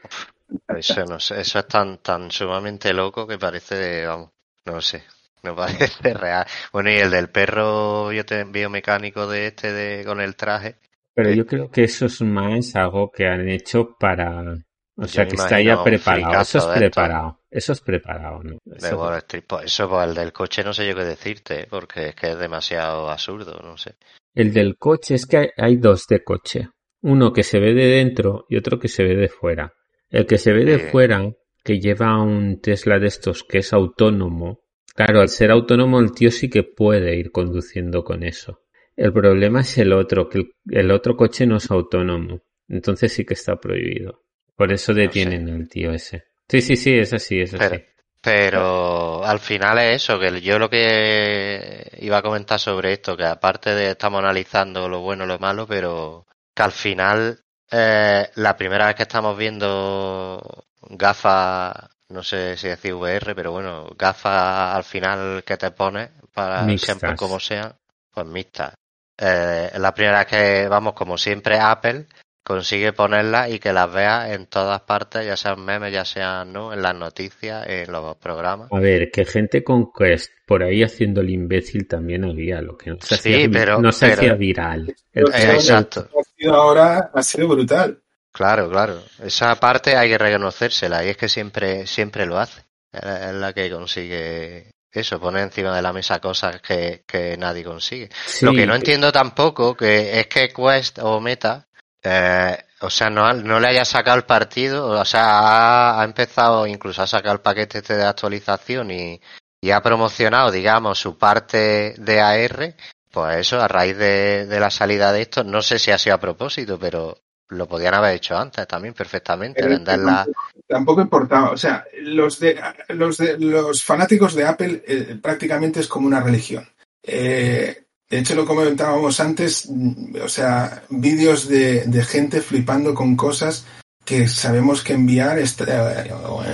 Eso 0.69 1.05
no 1.05 1.19
sé, 1.19 1.41
eso 1.41 1.59
es 1.59 1.69
tan 1.69 1.99
tan 1.99 2.31
sumamente 2.31 2.93
loco 2.93 3.27
que 3.27 3.39
parece, 3.39 4.07
vamos, 4.07 4.31
no 4.67 4.81
sé, 4.81 5.05
no 5.43 5.55
parece 5.55 6.15
real. 6.15 6.47
Bueno, 6.73 6.91
y 6.91 6.97
el 6.97 7.11
del 7.11 7.31
perro 7.31 8.13
yo 8.13 8.25
te 8.25 8.41
envío 8.41 8.71
mecánico 8.71 9.27
de 9.27 9.49
este 9.49 9.73
de 9.73 10.05
con 10.05 10.21
el 10.21 10.37
traje. 10.37 10.77
Pero 11.15 11.31
yo 11.31 11.47
creo 11.47 11.71
que 11.71 11.85
eso 11.85 12.07
es 12.07 12.21
más 12.23 12.75
algo 12.75 13.11
que 13.11 13.27
han 13.27 13.49
hecho 13.49 13.97
para 13.99 14.57
o 14.97 15.09
sea, 15.09 15.27
que 15.27 15.35
está 15.35 15.61
ya 15.61 15.83
preparado. 15.83 16.41
Eso 16.41 16.59
es 16.59 16.79
preparado. 16.79 17.41
Eso 17.51 17.73
es 17.73 17.81
preparado, 17.81 18.43
¿no? 18.43 18.59
Eso, 18.77 18.99
pues 19.47 19.65
eso, 19.65 19.89
pues 19.89 20.09
el 20.09 20.15
del 20.15 20.33
coche 20.33 20.63
no 20.65 20.73
sé 20.73 20.87
yo 20.87 20.95
qué 20.95 21.05
decirte, 21.05 21.67
porque 21.69 22.09
es 22.09 22.15
que 22.15 22.31
es 22.31 22.39
demasiado 22.39 23.11
absurdo, 23.11 23.61
no 23.63 23.77
sé. 23.77 23.97
El 24.35 24.53
del 24.53 24.77
coche 24.77 25.15
es 25.15 25.27
que 25.27 25.37
hay, 25.37 25.49
hay 25.57 25.77
dos 25.77 26.07
de 26.09 26.23
coche. 26.23 26.69
Uno 27.05 27.33
que 27.35 27.43
se 27.43 27.61
ve 27.61 27.75
de 27.75 27.87
dentro 27.87 28.47
y 28.49 28.57
otro 28.57 28.79
que 28.79 28.89
se 28.89 29.05
ve 29.05 29.15
de 29.15 29.29
fuera. 29.29 29.75
El 30.09 30.25
que 30.27 30.39
se 30.39 30.53
ve 30.53 30.65
de 30.65 30.79
fuera, 30.79 31.31
que 31.63 31.79
lleva 31.79 32.21
un 32.23 32.61
Tesla 32.63 32.99
de 32.99 33.09
estos 33.09 33.45
que 33.45 33.59
es 33.59 33.75
autónomo, 33.75 34.61
claro, 34.95 35.21
al 35.21 35.29
ser 35.29 35.51
autónomo 35.51 36.01
el 36.01 36.13
tío 36.13 36.31
sí 36.31 36.49
que 36.49 36.63
puede 36.63 37.15
ir 37.17 37.31
conduciendo 37.31 38.05
con 38.05 38.23
eso. 38.23 38.61
El 38.97 39.13
problema 39.13 39.61
es 39.61 39.77
el 39.77 39.93
otro, 39.93 40.31
que 40.31 40.39
el, 40.39 40.53
el 40.71 40.91
otro 40.91 41.15
coche 41.15 41.47
no 41.47 41.59
es 41.59 41.71
autónomo. 41.71 42.41
Entonces 42.69 43.13
sí 43.13 43.27
que 43.27 43.35
está 43.35 43.57
prohibido. 43.57 44.23
Por 44.57 44.73
eso 44.73 44.95
detienen 44.95 45.51
al 45.51 45.69
tío 45.69 45.93
ese. 45.93 46.25
Sí, 46.49 46.63
sí, 46.63 46.77
sí, 46.77 46.97
es 46.97 47.13
así, 47.13 47.39
es 47.41 47.55
Pero, 47.59 47.75
así. 47.75 47.85
pero 48.23 49.25
al 49.25 49.41
final 49.41 49.79
es 49.79 50.03
eso, 50.03 50.19
que 50.19 50.41
yo 50.41 50.59
lo 50.59 50.71
que 50.71 51.99
iba 52.01 52.19
a 52.19 52.23
comentar 52.23 52.59
sobre 52.59 52.93
esto, 52.95 53.15
que 53.15 53.25
aparte 53.25 53.75
de 53.75 53.91
estamos 53.91 54.21
analizando 54.21 54.89
lo 54.89 55.01
bueno 55.01 55.25
y 55.25 55.29
lo 55.29 55.39
malo, 55.39 55.67
pero 55.67 56.27
que 56.55 56.63
al 56.63 56.73
final 56.73 57.41
eh, 57.71 58.31
la 58.37 58.57
primera 58.57 58.87
vez 58.87 58.97
que 58.97 59.03
estamos 59.03 59.37
viendo 59.37 60.67
gafas, 60.83 61.75
no 62.09 62.23
sé 62.23 62.57
si 62.57 62.69
decir 62.69 62.95
VR, 62.95 63.35
pero 63.35 63.53
bueno, 63.53 63.89
gafas 63.99 64.77
al 64.77 64.85
final 64.85 65.43
que 65.45 65.57
te 65.57 65.71
pones 65.71 66.11
para 66.33 66.63
Mixtas. 66.63 66.99
siempre 66.99 67.17
como 67.17 67.41
sea, 67.41 67.77
pues 68.13 68.27
mixtas. 68.27 68.75
Eh, 69.17 69.71
la 69.77 69.95
primera 69.95 70.19
vez 70.19 70.27
que 70.27 70.69
vamos, 70.69 70.95
como 70.95 71.17
siempre, 71.17 71.59
Apple 71.59 72.07
consigue 72.45 72.93
ponerlas 72.93 73.51
y 73.51 73.59
que 73.59 73.73
las 73.73 73.91
veas 73.93 74.31
en 74.33 74.47
todas 74.47 74.83
partes, 74.83 75.27
ya 75.27 75.37
sean 75.37 75.65
memes, 75.65 75.93
ya 75.93 76.05
sean 76.05 76.53
no, 76.53 76.73
en 76.73 76.83
las 76.83 76.95
noticias, 76.95 77.67
en 77.67 77.91
los 77.91 78.17
programas. 78.17 78.69
A 78.71 78.79
ver, 78.79 79.11
que 79.11 79.25
gente 79.25 79.65
con 79.65 79.91
Quest 79.91 80.31
por 80.47 80.63
ahí 80.63 80.83
haciendo 80.83 81.23
el 81.23 81.31
imbécil 81.31 81.89
también 81.89 82.25
había, 82.25 82.61
lo 82.61 82.77
que 82.77 82.91
no 82.91 82.97
se 83.01 83.17
Sí, 83.17 83.35
hacía, 83.35 83.49
pero- 83.51 83.81
no 83.81 83.91
se 83.93 84.07
pero- 84.09 84.21
hacía 84.21 84.35
viral. 84.35 84.95
El- 85.13 85.25
Eh, 85.33 85.53
exacto. 85.55 86.09
ahora 86.53 87.11
ha 87.15 87.23
sido 87.23 87.49
brutal. 87.49 87.99
Claro, 88.31 88.69
claro. 88.69 89.01
Esa 89.23 89.55
parte 89.59 89.97
hay 89.97 90.11
que 90.11 90.19
reconocérsela 90.19 91.05
y 91.05 91.09
es 91.09 91.17
que 91.17 91.29
siempre, 91.29 91.87
siempre 91.87 92.27
lo 92.27 92.39
hace. 92.39 92.63
Es 92.93 93.03
es 93.05 93.35
la 93.35 93.53
que 93.53 93.71
consigue 93.71 94.71
eso, 94.93 95.19
poner 95.19 95.43
encima 95.45 95.75
de 95.75 95.83
la 95.83 95.93
mesa 95.93 96.21
cosas 96.21 96.61
que, 96.61 97.03
que 97.07 97.37
nadie 97.37 97.65
consigue. 97.65 98.09
sí, 98.27 98.45
Lo 98.45 98.53
que 98.53 98.67
no 98.67 98.75
entiendo 98.75 99.11
tampoco 99.11 99.75
que 99.77 100.21
es 100.21 100.27
que 100.27 100.51
Quest 100.51 100.99
o 101.01 101.21
Meta, 101.21 101.67
eh, 102.05 102.59
o 102.81 102.91
sea, 102.91 103.09
no, 103.09 103.33
no 103.33 103.59
le 103.59 103.69
haya 103.69 103.85
sacado 103.85 104.19
el 104.19 104.25
partido, 104.25 104.89
o 104.89 105.05
sea, 105.05 105.39
ha, 105.39 106.01
ha 106.01 106.05
empezado 106.05 106.67
incluso 106.67 107.03
a 107.03 107.07
sacar 107.07 107.33
el 107.33 107.41
paquete 107.41 107.79
este 107.79 107.97
de 107.97 108.05
actualización 108.05 108.91
y, 108.91 109.21
y 109.61 109.71
ha 109.71 109.83
promocionado, 109.83 110.51
digamos, 110.51 110.99
su 110.99 111.17
parte 111.17 111.95
de 111.97 112.21
AR, 112.21 112.77
Pues 113.11 113.37
eso, 113.39 113.61
a 113.61 113.69
raíz 113.69 113.97
de, 113.97 114.45
de 114.47 114.61
la 114.61 114.71
salida 114.71 115.13
de 115.13 115.23
esto, 115.23 115.45
no 115.45 115.63
sé 115.63 115.79
si 115.79 115.91
ha 115.91 115.99
sido 115.99 116.17
a 116.17 116.21
propósito, 116.21 116.79
pero 116.79 117.17
lo 117.49 117.67
podían 117.67 117.95
haber 117.95 118.17
hecho 118.17 118.37
antes 118.37 118.67
también 118.67 118.95
perfectamente, 118.95 119.63
Pero 119.63 119.75
venderla. 119.75 120.27
Tampoco 120.67 121.01
importaba, 121.01 121.51
o 121.51 121.57
sea, 121.57 121.85
los 122.01 122.39
de 122.39 122.61
los 122.89 123.17
de 123.17 123.39
los 123.39 123.83
fanáticos 123.83 124.35
de 124.35 124.45
Apple 124.47 124.83
eh, 124.87 125.19
prácticamente 125.23 125.81
es 125.81 125.89
como 125.89 126.07
una 126.07 126.21
religión. 126.21 126.69
Eh, 127.03 127.84
de 128.11 128.19
hecho, 128.19 128.35
lo 128.35 128.45
comentábamos 128.47 129.21
antes, 129.21 129.69
mm, 129.69 130.17
o 130.23 130.29
sea, 130.29 130.83
vídeos 130.91 131.49
de, 131.49 131.85
de 131.87 132.05
gente 132.05 132.41
flipando 132.41 132.95
con 132.95 133.17
cosas 133.17 133.65
que 134.05 134.29
sabemos 134.29 134.83
que 134.83 134.93
enviar 134.93 135.39
eh, 135.39 135.45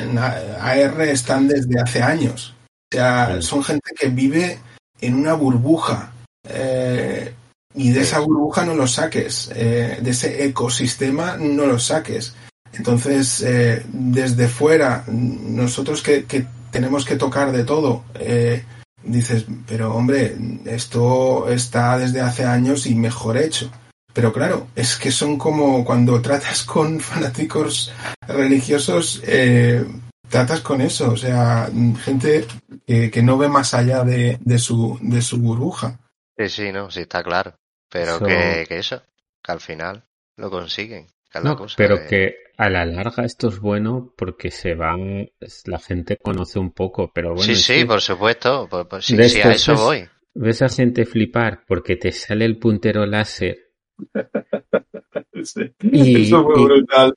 en 0.01 0.19
AR 0.19 1.01
están 1.03 1.49
desde 1.49 1.81
hace 1.81 2.03
años. 2.03 2.55
O 2.93 2.97
sea, 2.97 3.43
son 3.43 3.63
gente 3.65 3.91
que 3.99 4.09
vive 4.09 4.59
en 5.01 5.15
una 5.15 5.35
burbuja. 5.35 6.13
eh, 6.49 7.35
y 7.75 7.91
de 7.91 8.01
esa 8.01 8.19
burbuja 8.19 8.65
no 8.65 8.75
lo 8.75 8.87
saques, 8.87 9.51
eh, 9.55 9.99
de 10.01 10.11
ese 10.11 10.45
ecosistema 10.45 11.37
no 11.37 11.67
lo 11.67 11.79
saques. 11.79 12.35
Entonces, 12.73 13.43
eh, 13.43 13.85
desde 13.93 14.49
fuera, 14.49 15.05
nosotros 15.07 16.03
que, 16.03 16.25
que 16.25 16.47
tenemos 16.71 17.05
que 17.05 17.17
tocar 17.17 17.53
de 17.53 17.65
todo, 17.65 18.05
eh, 18.15 18.65
dices, 19.03 19.47
pero 19.67 19.95
hombre, 19.95 20.37
esto 20.65 21.49
está 21.49 21.99
desde 21.99 22.21
hace 22.21 22.45
años 22.45 22.87
y 22.87 22.95
mejor 22.95 23.37
hecho. 23.37 23.71
Pero 24.13 24.33
claro, 24.33 24.67
es 24.75 24.97
que 24.97 25.11
son 25.11 25.39
como 25.39 25.85
cuando 25.85 26.21
tratas 26.23 26.65
con 26.65 27.01
fanáticos 27.01 27.93
religiosos, 28.27 29.23
eh, 29.25 29.85
tratas 30.29 30.61
con 30.61 30.81
eso, 30.81 31.13
o 31.13 31.17
sea, 31.17 31.71
gente 32.03 32.47
que, 32.87 33.11
que 33.11 33.23
no 33.23 33.39
ve 33.39 33.49
más 33.49 33.75
allá 33.75 34.05
de, 34.05 34.39
de 34.41 34.59
su, 34.59 34.99
de 35.03 35.23
su 35.23 35.39
burbuja. 35.39 35.99
Sí, 36.37 36.49
sí, 36.49 36.73
no, 36.73 36.91
sí 36.91 37.01
está 37.01 37.23
claro. 37.23 37.55
Pero 37.91 38.21
que, 38.21 38.65
que 38.69 38.79
eso, 38.79 39.03
que 39.43 39.53
al 39.53 39.61
final 39.61 40.05
lo 40.37 40.51
consiguen. 40.51 41.07
No, 41.43 41.57
cosa 41.57 41.75
pero 41.77 42.07
que 42.09 42.35
a 42.57 42.69
la 42.69 42.85
larga 42.85 43.25
esto 43.25 43.49
es 43.49 43.61
bueno 43.61 44.13
porque 44.17 44.51
se 44.51 44.75
van, 44.75 45.31
la 45.67 45.79
gente 45.79 46.17
conoce 46.17 46.59
un 46.59 46.73
poco, 46.73 47.11
pero 47.15 47.31
bueno, 47.35 47.43
sí, 47.43 47.57
sí, 47.57 47.75
que 47.81 47.87
por 47.87 48.01
supuesto. 48.01 48.67
Pues, 48.69 48.87
pues 48.89 49.05
sí, 49.07 49.17
sí, 49.29 49.41
a 49.41 49.53
eso 49.53 49.77
voy. 49.77 50.09
ves 50.35 50.63
a 50.63 50.69
gente 50.69 51.07
flipar 51.07 51.65
porque 51.67 51.97
te 51.97 52.13
sale 52.13 52.45
el 52.45 52.59
puntero 52.59 53.07
láser 53.07 53.71
Y- 55.83 56.27
Eso 56.27 56.45
fue 56.45 56.61
y- 56.61 56.65
brutal. 56.65 57.15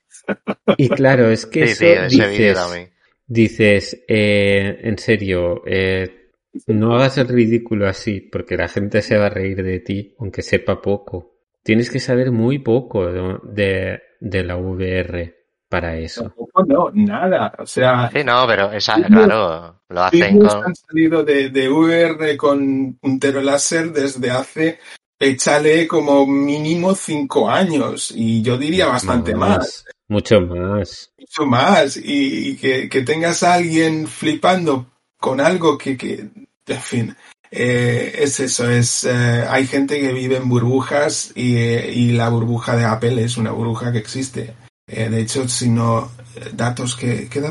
y 0.77 0.89
claro, 0.89 1.29
es 1.29 1.45
que 1.45 1.67
Sí, 1.67 1.85
eso 1.85 2.07
tío, 2.07 2.27
dices, 2.29 2.91
dices, 3.27 4.03
eh, 4.07 4.79
en 4.83 4.97
serio, 4.97 5.61
eh, 5.65 6.29
no 6.67 6.95
hagas 6.95 7.17
el 7.17 7.27
ridículo 7.27 7.87
así 7.87 8.21
porque 8.21 8.55
la 8.55 8.67
gente 8.67 9.01
se 9.01 9.17
va 9.17 9.25
a 9.27 9.29
reír 9.29 9.61
de 9.63 9.79
ti 9.79 10.15
aunque 10.19 10.41
sepa 10.41 10.81
poco. 10.81 11.32
Tienes 11.63 11.89
que 11.89 11.99
saber 11.99 12.31
muy 12.31 12.59
poco 12.59 13.05
¿no? 13.09 13.39
de, 13.43 14.01
de 14.19 14.43
la 14.43 14.57
VR 14.57 15.43
para 15.69 15.97
eso. 15.97 16.23
Tampoco 16.23 16.63
no, 16.65 16.91
nada. 16.93 17.53
O 17.57 17.65
sea, 17.65 18.11
Sí, 18.13 18.23
no, 18.23 18.45
pero 18.45 18.71
esa, 18.71 19.01
claro, 19.01 19.81
lo 19.89 20.03
hacen 20.03 20.39
con... 20.39 20.65
han 20.65 20.75
salido 20.75 21.23
de, 21.23 21.49
de 21.49 21.69
VR 21.69 22.37
con 22.37 22.93
puntero 23.01 23.41
láser 23.41 23.91
desde 23.91 24.29
hace, 24.29 24.79
échale 25.17 25.87
como 25.87 26.27
mínimo 26.27 26.93
cinco 26.93 27.49
años. 27.49 28.11
Y 28.15 28.41
yo 28.43 28.57
diría 28.57 28.87
bastante 28.87 29.33
más. 29.33 29.85
Mucho 30.09 30.41
más. 30.41 31.11
mucho 31.17 31.45
más 31.45 31.97
y, 31.97 32.49
y 32.49 32.57
que, 32.57 32.87
que 32.87 33.01
tengas 33.01 33.41
a 33.41 33.53
alguien 33.53 34.05
flipando 34.05 34.85
con 35.17 35.39
algo 35.39 35.77
que, 35.77 35.97
que 35.97 36.29
en 36.67 36.81
fin, 36.81 37.15
eh, 37.55 38.15
es 38.17 38.39
eso, 38.39 38.69
es 38.69 39.03
eh, 39.03 39.45
hay 39.47 39.67
gente 39.67 39.99
que 39.99 40.11
vive 40.11 40.37
en 40.37 40.49
burbujas 40.49 41.31
y, 41.35 41.55
eh, 41.57 41.91
y 41.93 42.11
la 42.13 42.29
burbuja 42.29 42.75
de 42.75 42.85
Apple 42.85 43.23
es 43.23 43.37
una 43.37 43.51
burbuja 43.51 43.91
que 43.91 43.99
existe. 43.99 44.53
Eh, 44.87 45.07
de 45.09 45.21
hecho, 45.21 45.47
si 45.47 45.69
no, 45.69 46.09
datos 46.53 46.95
que, 46.95 47.27
que 47.29 47.41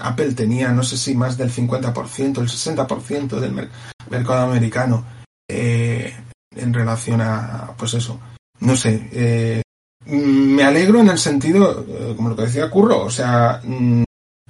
Apple 0.00 0.32
tenía, 0.32 0.70
no 0.72 0.82
sé 0.82 0.96
si 0.96 1.14
más 1.14 1.36
del 1.36 1.52
50%, 1.52 2.38
el 2.40 2.48
60% 2.48 3.38
del 3.40 3.52
mer- 3.52 3.68
mercado 4.10 4.50
americano 4.50 5.04
en 5.48 6.74
relación 6.74 7.20
a, 7.20 7.72
pues 7.76 7.94
eso, 7.94 8.18
no 8.60 8.74
sé, 8.74 9.62
Me 10.06 10.62
alegro 10.64 11.00
en 11.00 11.08
el 11.08 11.18
sentido, 11.18 11.84
como 12.16 12.30
lo 12.30 12.36
que 12.36 12.42
decía 12.46 12.70
Curro, 12.70 13.04
o 13.04 13.10
sea, 13.10 13.60
mm, 13.62 14.02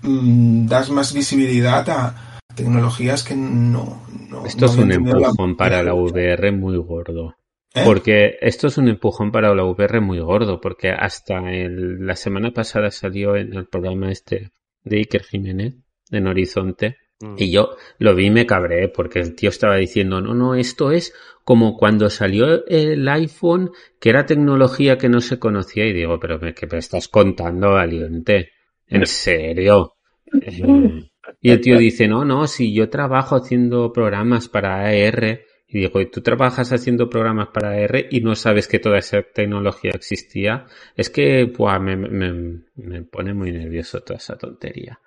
mm, 0.03 0.66
das 0.68 0.91
más 0.91 1.12
visibilidad 1.12 1.89
a 1.91 2.14
tecnologías 2.59 3.24
que 3.24 3.34
no. 3.34 4.02
no 4.28 4.44
Esto 4.46 4.66
no 4.66 4.72
es 4.72 4.78
un 4.78 4.88
la- 4.88 4.94
empujón 4.96 5.56
para 5.56 5.82
la 5.82 5.94
VR 5.94 6.52
muy 6.52 6.76
gordo. 6.76 7.34
¿Eh? 7.74 7.82
Porque 7.84 8.36
esto 8.40 8.66
es 8.68 8.78
un 8.78 8.88
empujón 8.88 9.30
para 9.30 9.54
la 9.54 9.64
VR 9.64 10.00
muy 10.00 10.20
gordo, 10.20 10.61
porque 10.61 10.90
hasta 10.90 11.50
el- 11.52 12.06
la 12.06 12.16
semana 12.16 12.50
pasada 12.52 12.90
salió 12.90 13.36
en 13.36 13.54
el 13.54 13.66
programa 13.66 14.11
este 14.11 14.50
de 14.84 14.96
Iker 14.98 15.22
Jiménez, 15.24 15.74
en 16.11 16.26
Horizonte, 16.26 16.96
Mm. 17.20 17.34
y 17.36 17.50
yo 17.50 17.70
lo 17.98 18.14
vi 18.14 18.26
y 18.26 18.30
me 18.30 18.46
cabré, 18.46 18.88
porque 18.88 19.18
el 19.18 19.34
tío 19.34 19.50
estaba 19.50 19.76
diciendo, 19.76 20.20
no, 20.20 20.34
no, 20.34 20.54
esto 20.54 20.92
es 20.92 21.12
como 21.44 21.76
cuando 21.76 22.09
salió 22.11 22.64
el 22.66 23.06
iPhone, 23.09 23.70
que 24.00 24.11
era 24.11 24.24
tecnología 24.24 24.98
que 24.98 25.09
no 25.09 25.20
se 25.20 25.38
conocía, 25.38 25.84
y 25.86 25.92
digo, 25.92 26.18
pero 26.20 26.38
me, 26.38 26.54
¿qué 26.54 26.66
me 26.66 26.78
estás 26.78 27.09
contando, 27.09 27.72
valiente? 27.72 28.50
¿En 28.86 29.04
serio? 29.06 29.94
Eh, 30.42 31.07
y 31.41 31.51
el 31.51 31.61
tío 31.61 31.79
dice, 31.79 32.09
no, 32.09 32.24
no, 32.24 32.47
si 32.47 32.72
yo 32.74 32.89
trabajo 32.91 33.37
haciendo 33.37 33.93
programas 33.93 34.49
para 34.49 34.87
AR, 34.87 35.41
y 35.70 35.81
digo, 35.81 36.01
¿y 36.01 36.11
tú 36.11 36.22
trabajas 36.22 36.72
haciendo 36.72 37.11
programas 37.11 37.49
para 37.49 37.70
AR 37.72 38.07
y 38.11 38.20
no 38.22 38.35
sabes 38.35 38.66
que 38.68 38.79
toda 38.79 38.99
esa 38.99 39.22
tecnología 39.22 39.91
existía? 39.95 40.64
Es 40.97 41.11
que, 41.11 41.53
me, 41.81 41.97
me, 41.97 42.61
me 42.76 43.03
pone 43.03 43.35
muy 43.35 43.53
nervioso 43.53 44.01
toda 44.01 44.16
esa 44.18 44.37
tontería. 44.39 44.99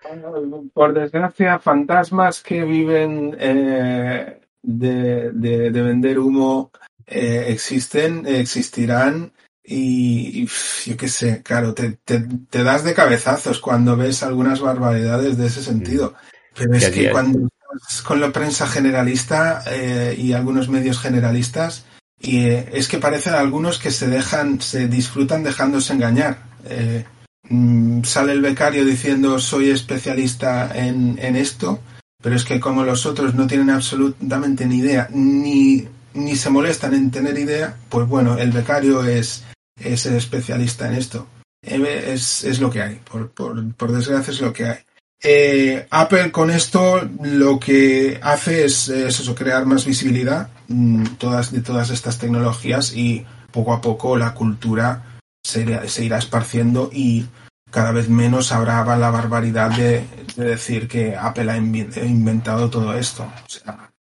Por 0.74 0.94
desgracia, 0.94 1.58
fantasmas 1.60 2.44
que 2.44 2.64
viven 2.64 3.36
eh, 3.40 4.40
de, 4.62 5.32
de- 5.32 5.72
de 5.72 5.82
vender 5.82 6.20
humo 6.20 6.72
eh, 7.08 7.46
existen, 7.50 8.26
existirán 8.28 9.34
y, 9.72 10.48
yo 10.86 10.98
qué 10.98 11.08
sé, 11.08 11.42
claro, 11.44 11.74
te, 11.74 11.92
te- 12.04 12.26
te 12.50 12.64
das 12.64 12.84
de 12.84 12.94
cabezazos 12.94 13.60
cuando 13.60 13.96
ves 13.96 14.24
algunas 14.24 14.60
barbaridades 14.60 15.38
de 15.38 15.48
ese 15.48 15.64
sentido. 15.64 16.14
Pero 16.56 16.74
es 16.76 16.90
Que 16.90 17.10
cuando 17.12 17.48
estás 17.76 18.02
con 18.02 18.20
la 18.20 18.32
prensa 18.32 18.68
generalista 18.68 19.64
eh, 19.68 20.16
y 20.18 20.34
algunos 20.34 20.68
medios 20.70 21.00
generalistas, 21.00 21.86
y 22.20 22.40
eh, 22.46 22.70
es 22.74 22.88
que 22.88 22.98
parecen 23.00 23.34
algunos 23.34 23.78
que 23.80 23.92
se 23.92 24.08
dejan, 24.08 24.62
se 24.62 24.88
disfrutan 24.88 25.44
dejándose 25.44 25.94
engañar. 25.94 26.44
Eh, 26.66 27.06
mm, 27.50 28.04
sale 28.04 28.34
el 28.34 28.42
becario 28.42 28.86
diciendo 28.86 29.40
soy 29.40 29.72
especialista 29.72 30.72
en, 30.76 31.18
en 31.22 31.36
esto, 31.36 31.80
pero 32.22 32.36
es 32.36 32.44
que 32.44 32.60
como 32.60 32.84
los 32.84 33.06
otros 33.06 33.34
no 33.34 33.48
tienen 33.48 33.70
absolutamente 33.72 34.66
ni 34.66 34.78
idea, 34.80 35.08
ni, 35.12 35.88
ni 36.14 36.36
se 36.36 36.50
molestan 36.50 36.94
en 36.94 37.10
tener 37.10 37.38
idea, 37.40 37.76
pues 37.90 38.08
bueno, 38.08 38.38
el 38.38 38.52
becario 38.52 39.04
es, 39.04 39.44
es 39.84 40.06
el 40.06 40.16
especialista 40.16 40.88
en 40.88 40.94
esto. 40.96 41.28
Es, 41.62 42.44
es 42.44 42.60
lo 42.60 42.70
que 42.72 42.82
hay, 42.82 42.96
por, 43.10 43.30
por, 43.32 43.74
por 43.76 43.92
desgracia 43.92 44.32
es 44.32 44.42
lo 44.42 44.52
que 44.52 44.66
hay. 44.66 44.78
Eh, 45.24 45.86
Apple 45.92 46.32
con 46.32 46.50
esto 46.50 47.08
lo 47.22 47.60
que 47.60 48.20
hace 48.24 48.66
es, 48.66 48.90
es 48.90 49.20
eso, 49.20 49.36
crear 49.36 49.68
más 49.68 49.86
visibilidad 49.86 50.50
mm, 50.68 51.06
todas, 51.20 51.52
de 51.52 51.62
todas 51.62 51.92
estas 51.92 52.18
tecnologías 52.18 52.96
y 52.96 53.24
poco 53.52 53.74
a 53.74 53.82
poco 53.82 54.18
la 54.18 54.34
cultura 54.34 55.20
se, 55.44 55.64
irá- 55.64 56.18
esparciendo 56.18 56.90
y 56.92 57.28
cada 57.70 57.92
vez 57.92 58.10
menos 58.10 58.52
habrá 58.52 58.84
la 58.98 59.12
barbaridad 59.12 59.70
de, 59.78 60.04
de 60.36 60.44
decir 60.44 60.88
que 60.88 61.16
Apple 61.16 61.52
ha 61.52 61.58
inventado 61.58 62.70
todo 62.72 62.98
esto. 62.98 63.32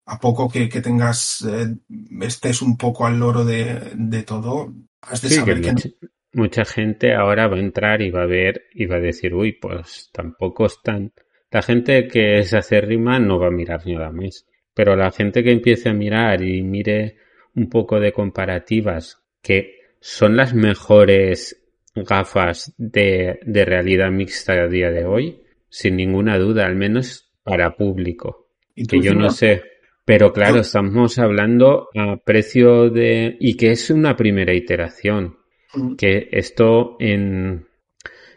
A 0.06 0.20
poco 0.20 0.50
que, 0.50 0.70
que 0.70 0.82
tengas, 0.82 1.42
eh, 1.48 1.76
estés 2.22 2.62
un 2.62 2.78
poco 2.78 3.06
al 3.06 3.20
loro 3.20 3.44
de, 3.46 3.92
de 3.96 4.24
todo, 4.24 4.74
has 5.02 5.22
de 5.22 5.30
Sí, 5.30 5.44
que 5.44 5.56
saber 5.56 5.62
que 5.62 5.72
no. 5.74 5.86
mucha, 6.34 6.66
gente 6.66 7.14
ahora 7.14 7.48
va 7.48 7.58
a 7.58 7.60
entrar 7.60 8.02
y 8.02 8.12
va 8.12 8.24
a 8.24 8.28
ver 8.28 8.66
y 8.74 8.86
va 8.86 8.98
a 8.98 9.02
decir, 9.02 9.34
uy, 9.34 9.54
pues 9.54 10.10
tampoco 10.14 10.66
están. 10.66 11.14
La 11.52 11.62
gente 11.62 12.08
que 12.08 12.40
es 12.40 12.54
acérrima 12.54 13.20
no 13.20 13.40
va 13.40 13.48
a 13.48 13.52
mirar 13.52 13.86
nada 13.88 14.12
más. 14.12 14.46
Pero 14.74 14.96
la 14.96 15.12
gente 15.12 15.44
que 15.44 15.52
empiece 15.52 15.90
a 15.90 15.94
mirar 15.94 16.42
y 16.42 16.62
mire 16.64 17.18
un 17.56 17.70
poco 17.70 18.00
de 18.00 18.14
comparativas, 18.14 19.22
que 19.42 19.80
son 20.00 20.38
las 20.38 20.54
mejores 20.54 21.62
gafas 21.96 22.74
de, 22.78 23.40
de 23.46 23.66
realidad 23.66 24.12
mixta 24.12 24.54
a 24.54 24.68
día 24.68 24.92
de 24.92 25.06
hoy, 25.06 25.44
sin 25.70 25.98
ninguna 25.98 26.38
duda, 26.38 26.66
al 26.66 26.76
menos 26.76 27.34
para 27.44 27.76
público 27.76 28.42
que 28.88 29.02
yo 29.02 29.14
no 29.14 29.30
sé. 29.30 29.64
Pero 30.06 30.34
claro, 30.34 30.60
estamos 30.60 31.20
hablando 31.20 31.90
a 31.96 32.18
precio 32.18 32.90
de... 32.90 33.38
y 33.40 33.56
que 33.56 33.72
es 33.72 33.90
una 33.90 34.16
primera 34.16 34.54
iteración. 34.54 35.38
Mm. 35.74 35.96
Que 35.96 36.30
esto 36.32 36.98
en, 37.00 37.68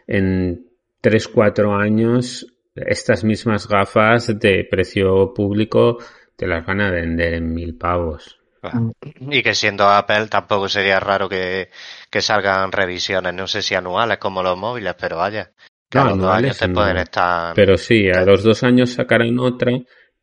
en 0.07 0.69
3-4 1.01 1.81
años, 1.81 2.45
estas 2.75 3.23
mismas 3.23 3.67
gafas 3.67 4.39
de 4.39 4.67
precio 4.69 5.33
público 5.33 5.97
te 6.35 6.47
las 6.47 6.65
van 6.65 6.81
a 6.81 6.91
vender 6.91 7.33
en 7.35 7.53
mil 7.53 7.77
pavos. 7.77 8.39
Y 9.19 9.43
que 9.43 9.53
siendo 9.53 9.87
Apple 9.87 10.27
tampoco 10.27 10.67
sería 10.67 10.99
raro 10.99 11.29
que, 11.29 11.69
que 12.09 12.21
salgan 12.21 12.71
revisiones, 12.71 13.33
no 13.33 13.47
sé 13.47 13.61
si 13.61 13.75
anuales 13.75 14.17
como 14.17 14.41
los 14.41 14.57
móviles, 14.57 14.95
pero 14.99 15.17
vaya, 15.17 15.51
que 15.89 15.99
a 15.99 16.05
los 16.05 16.17
dos 16.17 16.23
anuales 16.23 16.45
años 16.45 16.57
te 16.57 16.67
no. 16.67 16.73
pueden 16.73 16.97
estar... 16.97 17.53
Pero 17.55 17.77
sí, 17.77 18.09
a 18.09 18.25
los 18.25 18.43
dos 18.43 18.63
años 18.63 18.91
sacarán 18.91 19.37
otra 19.39 19.71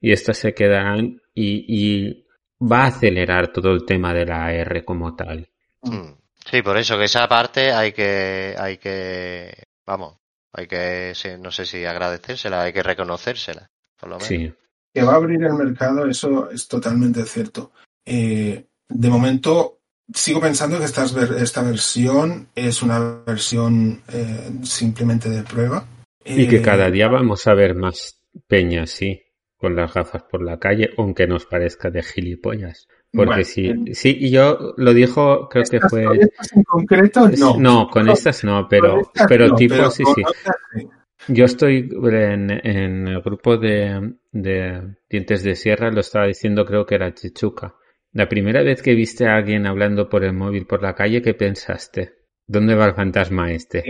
y 0.01 0.13
estas 0.13 0.39
se 0.39 0.55
quedarán 0.55 1.22
y, 1.35 1.65
y 1.69 2.27
va 2.65 2.85
a 2.85 2.87
acelerar 2.89 3.49
todo 3.53 3.73
el 3.73 3.85
tema 3.85 4.13
de 4.15 4.27
la 4.27 4.53
R 4.53 4.85
como 4.85 5.15
tal. 5.15 5.49
Mm. 5.83 6.13
Sí, 6.51 6.63
por 6.63 6.77
eso 6.77 6.99
que 6.99 7.05
esa 7.05 7.29
parte 7.29 7.73
hay 7.73 7.93
que, 7.93 8.55
hay 8.59 8.79
que, 8.79 9.53
vamos, 9.87 10.17
hay 10.53 10.67
que, 10.67 11.13
no 11.41 11.51
sé 11.53 11.65
si 11.67 11.85
agradecérsela, 11.85 12.63
hay 12.63 12.73
que 12.73 12.83
reconocérsela, 12.83 13.71
por 13.99 14.09
lo 14.09 14.17
menos. 14.17 14.29
Sí. 14.29 14.53
que 14.93 15.03
va 15.03 15.13
a 15.13 15.17
abrir 15.17 15.43
el 15.43 15.55
mercado, 15.55 16.07
eso 16.07 16.51
es 16.51 16.67
totalmente 16.69 17.25
cierto. 17.25 17.73
Eh, 18.05 18.67
de 18.89 19.09
momento, 19.09 19.79
sigo 20.13 20.41
pensando 20.41 20.79
que 20.79 20.85
estas 20.85 21.15
ver- 21.15 21.35
esta 21.41 21.63
versión 21.63 22.49
es 22.55 22.83
una 22.83 22.99
versión 23.25 24.03
eh, 24.13 24.51
simplemente 24.65 25.31
de 25.31 25.45
prueba. 25.45 25.87
Y 26.25 26.47
que 26.49 26.57
Eh, 26.57 26.63
cada 26.63 26.91
día 26.91 27.09
vamos 27.09 27.47
a 27.47 27.55
ver 27.55 27.75
más 27.75 28.19
peñas, 28.47 28.91
sí, 28.91 29.23
con 29.63 29.77
las 29.77 29.95
gafas 29.95 30.25
por 30.25 30.43
la 30.43 30.59
calle, 30.59 30.91
aunque 30.99 31.29
nos 31.29 31.47
parezca 31.47 31.89
de 31.89 32.03
gilipollas. 32.03 32.89
Porque 33.13 33.27
Bueno, 33.29 33.45
sí, 33.45 33.73
sí, 33.95 34.17
y 34.21 34.31
yo 34.33 34.75
lo 34.77 34.93
dijo, 34.93 35.49
creo 35.49 35.63
que 35.71 35.79
fue... 35.81 36.05
con 36.05 36.19
estas 36.21 36.53
en 36.57 36.65
concreto, 36.65 37.29
no. 37.59 37.89
con 37.89 38.09
estas 38.09 38.43
no, 38.43 38.67
pero, 38.69 38.95
Con 38.95 39.01
estas 39.03 39.27
pero 39.29 39.47
no, 39.47 39.55
tipo, 39.55 39.75
pero 39.77 39.91
sí, 39.93 40.03
sí. 40.05 40.23
otras 40.27 40.57
sí. 40.75 40.89
Yo 41.29 41.45
estoy 41.45 41.89
en, 41.93 42.51
en 42.51 43.07
el 43.07 43.23
grupo 43.23 43.57
de, 43.57 44.15
de 44.33 44.97
Dientes 45.09 45.45
de 45.45 45.55
Sierra, 45.55 45.93
lo 45.93 46.01
estaba 46.01 46.27
diciendo, 46.27 46.65
creo 46.65 46.85
que 46.85 46.97
era 46.97 47.15
Chichuca. 47.15 47.77
La 48.15 48.29
primera 48.29 48.65
vez 48.65 48.83
que 48.83 48.97
viste 48.97 49.29
a 49.29 49.37
alguien 49.37 49.65
hablando 49.69 50.09
por 50.09 50.25
el 50.25 50.33
móvil 50.33 50.67
por 50.67 50.83
la 50.83 50.97
calle, 50.97 51.23
¿qué 51.23 51.35
pensaste? 51.35 52.15
¿Dónde 52.49 52.75
va 52.75 52.87
el 52.87 52.95
fantasma 52.95 53.53
este? 53.53 53.85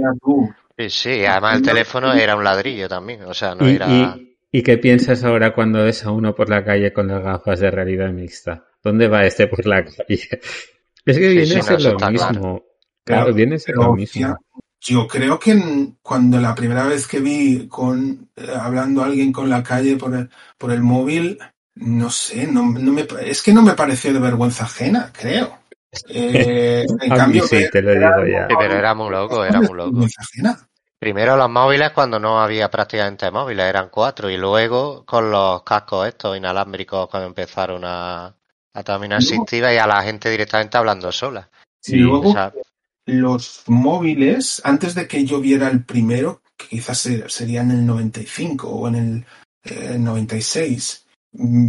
Sí, 0.88 1.24
además 1.24 1.56
el 1.56 1.62
teléfono 1.62 2.12
era 2.12 2.36
un 2.36 2.44
ladrillo 2.44 2.90
también, 2.90 3.22
o 3.22 3.32
sea, 3.32 3.54
no 3.54 3.66
¿Y, 3.66 3.76
era... 3.76 3.88
y, 3.88 4.31
y 4.52 4.62
qué 4.62 4.78
piensas 4.78 5.24
ahora 5.24 5.54
cuando 5.54 5.82
ves 5.84 6.04
a 6.04 6.12
uno 6.12 6.34
por 6.34 6.48
la 6.50 6.64
calle 6.64 6.92
con 6.92 7.08
las 7.08 7.22
gafas 7.24 7.60
de 7.60 7.70
realidad 7.70 8.12
mixta? 8.12 8.66
¿Dónde 8.84 9.08
va 9.08 9.26
este 9.26 9.48
por 9.48 9.66
la 9.66 9.84
calle? 9.84 10.20
Es 11.04 11.18
que 11.18 11.28
viene 11.30 11.44
sí, 11.46 11.58
a 11.58 11.62
ser 11.62 11.80
lo 11.82 11.98
mismo. 11.98 12.62
claro. 13.04 13.34
Viene 13.34 13.56
a 13.56 13.58
ser 13.58 13.74
lo 13.74 13.92
mismo. 13.92 14.36
yo 14.80 15.06
creo 15.06 15.38
que 15.38 15.52
en- 15.52 15.98
cuando 16.02 16.40
la 16.40 16.54
primera 16.54 16.84
vez 16.86 17.06
que 17.06 17.20
vi 17.20 17.68
con 17.68 18.30
eh, 18.36 18.46
hablando 18.58 19.02
a 19.02 19.06
alguien 19.06 19.32
con 19.32 19.48
la 19.48 19.62
calle 19.62 19.96
por 19.96 20.14
el, 20.14 20.28
por 20.58 20.72
el 20.72 20.82
móvil, 20.82 21.38
no 21.76 22.10
sé, 22.10 22.46
no, 22.46 22.62
no 22.72 22.92
me, 22.92 23.06
es 23.24 23.42
que 23.42 23.52
no 23.52 23.62
me 23.62 23.74
pareció 23.74 24.12
de 24.12 24.18
vergüenza 24.20 24.64
ajena, 24.64 25.12
creo. 25.12 25.58
Eh, 26.08 26.86
en 27.02 27.12
A 27.12 27.18
mí 27.18 27.18
cambio, 27.18 27.42
sí, 27.42 27.68
te 27.70 27.82
lo 27.82 27.92
digo 27.92 28.26
ya. 28.26 28.46
Pero 28.58 28.74
era 28.74 28.94
muy 28.94 29.10
loco, 29.10 29.44
era 29.44 29.60
muy 29.60 29.76
loco. 29.76 29.92
vergüenza 29.92 30.22
ajena. 30.22 30.68
Primero 31.02 31.36
los 31.36 31.50
móviles 31.50 31.90
cuando 31.90 32.20
no 32.20 32.40
había 32.40 32.70
prácticamente 32.70 33.28
móviles, 33.32 33.66
eran 33.66 33.88
cuatro, 33.90 34.30
y 34.30 34.36
luego 34.36 35.04
con 35.04 35.32
los 35.32 35.64
cascos 35.64 36.06
estos 36.06 36.36
inalámbricos 36.36 37.08
cuando 37.08 37.26
empezaron 37.26 37.82
a, 37.84 38.26
a 38.72 38.82
también 38.84 39.12
asistiva 39.12 39.74
y 39.74 39.78
a 39.78 39.86
la 39.88 40.00
gente 40.04 40.30
directamente 40.30 40.76
hablando 40.78 41.10
sola. 41.10 41.50
Sí, 41.80 41.96
y 41.96 41.98
luego 41.98 42.28
O 42.30 42.32
sea, 42.32 42.52
los 43.06 43.64
móviles, 43.66 44.62
antes 44.64 44.94
de 44.94 45.08
que 45.08 45.24
yo 45.24 45.40
viera 45.40 45.66
el 45.68 45.84
primero, 45.84 46.40
que 46.56 46.68
quizás 46.68 46.98
se- 46.98 47.28
sería 47.28 47.62
en 47.62 47.72
el 47.72 47.84
95 47.84 48.68
o 48.68 48.86
en 48.86 48.94
el 48.94 49.26
eh, 49.64 49.96
96, 49.98 51.04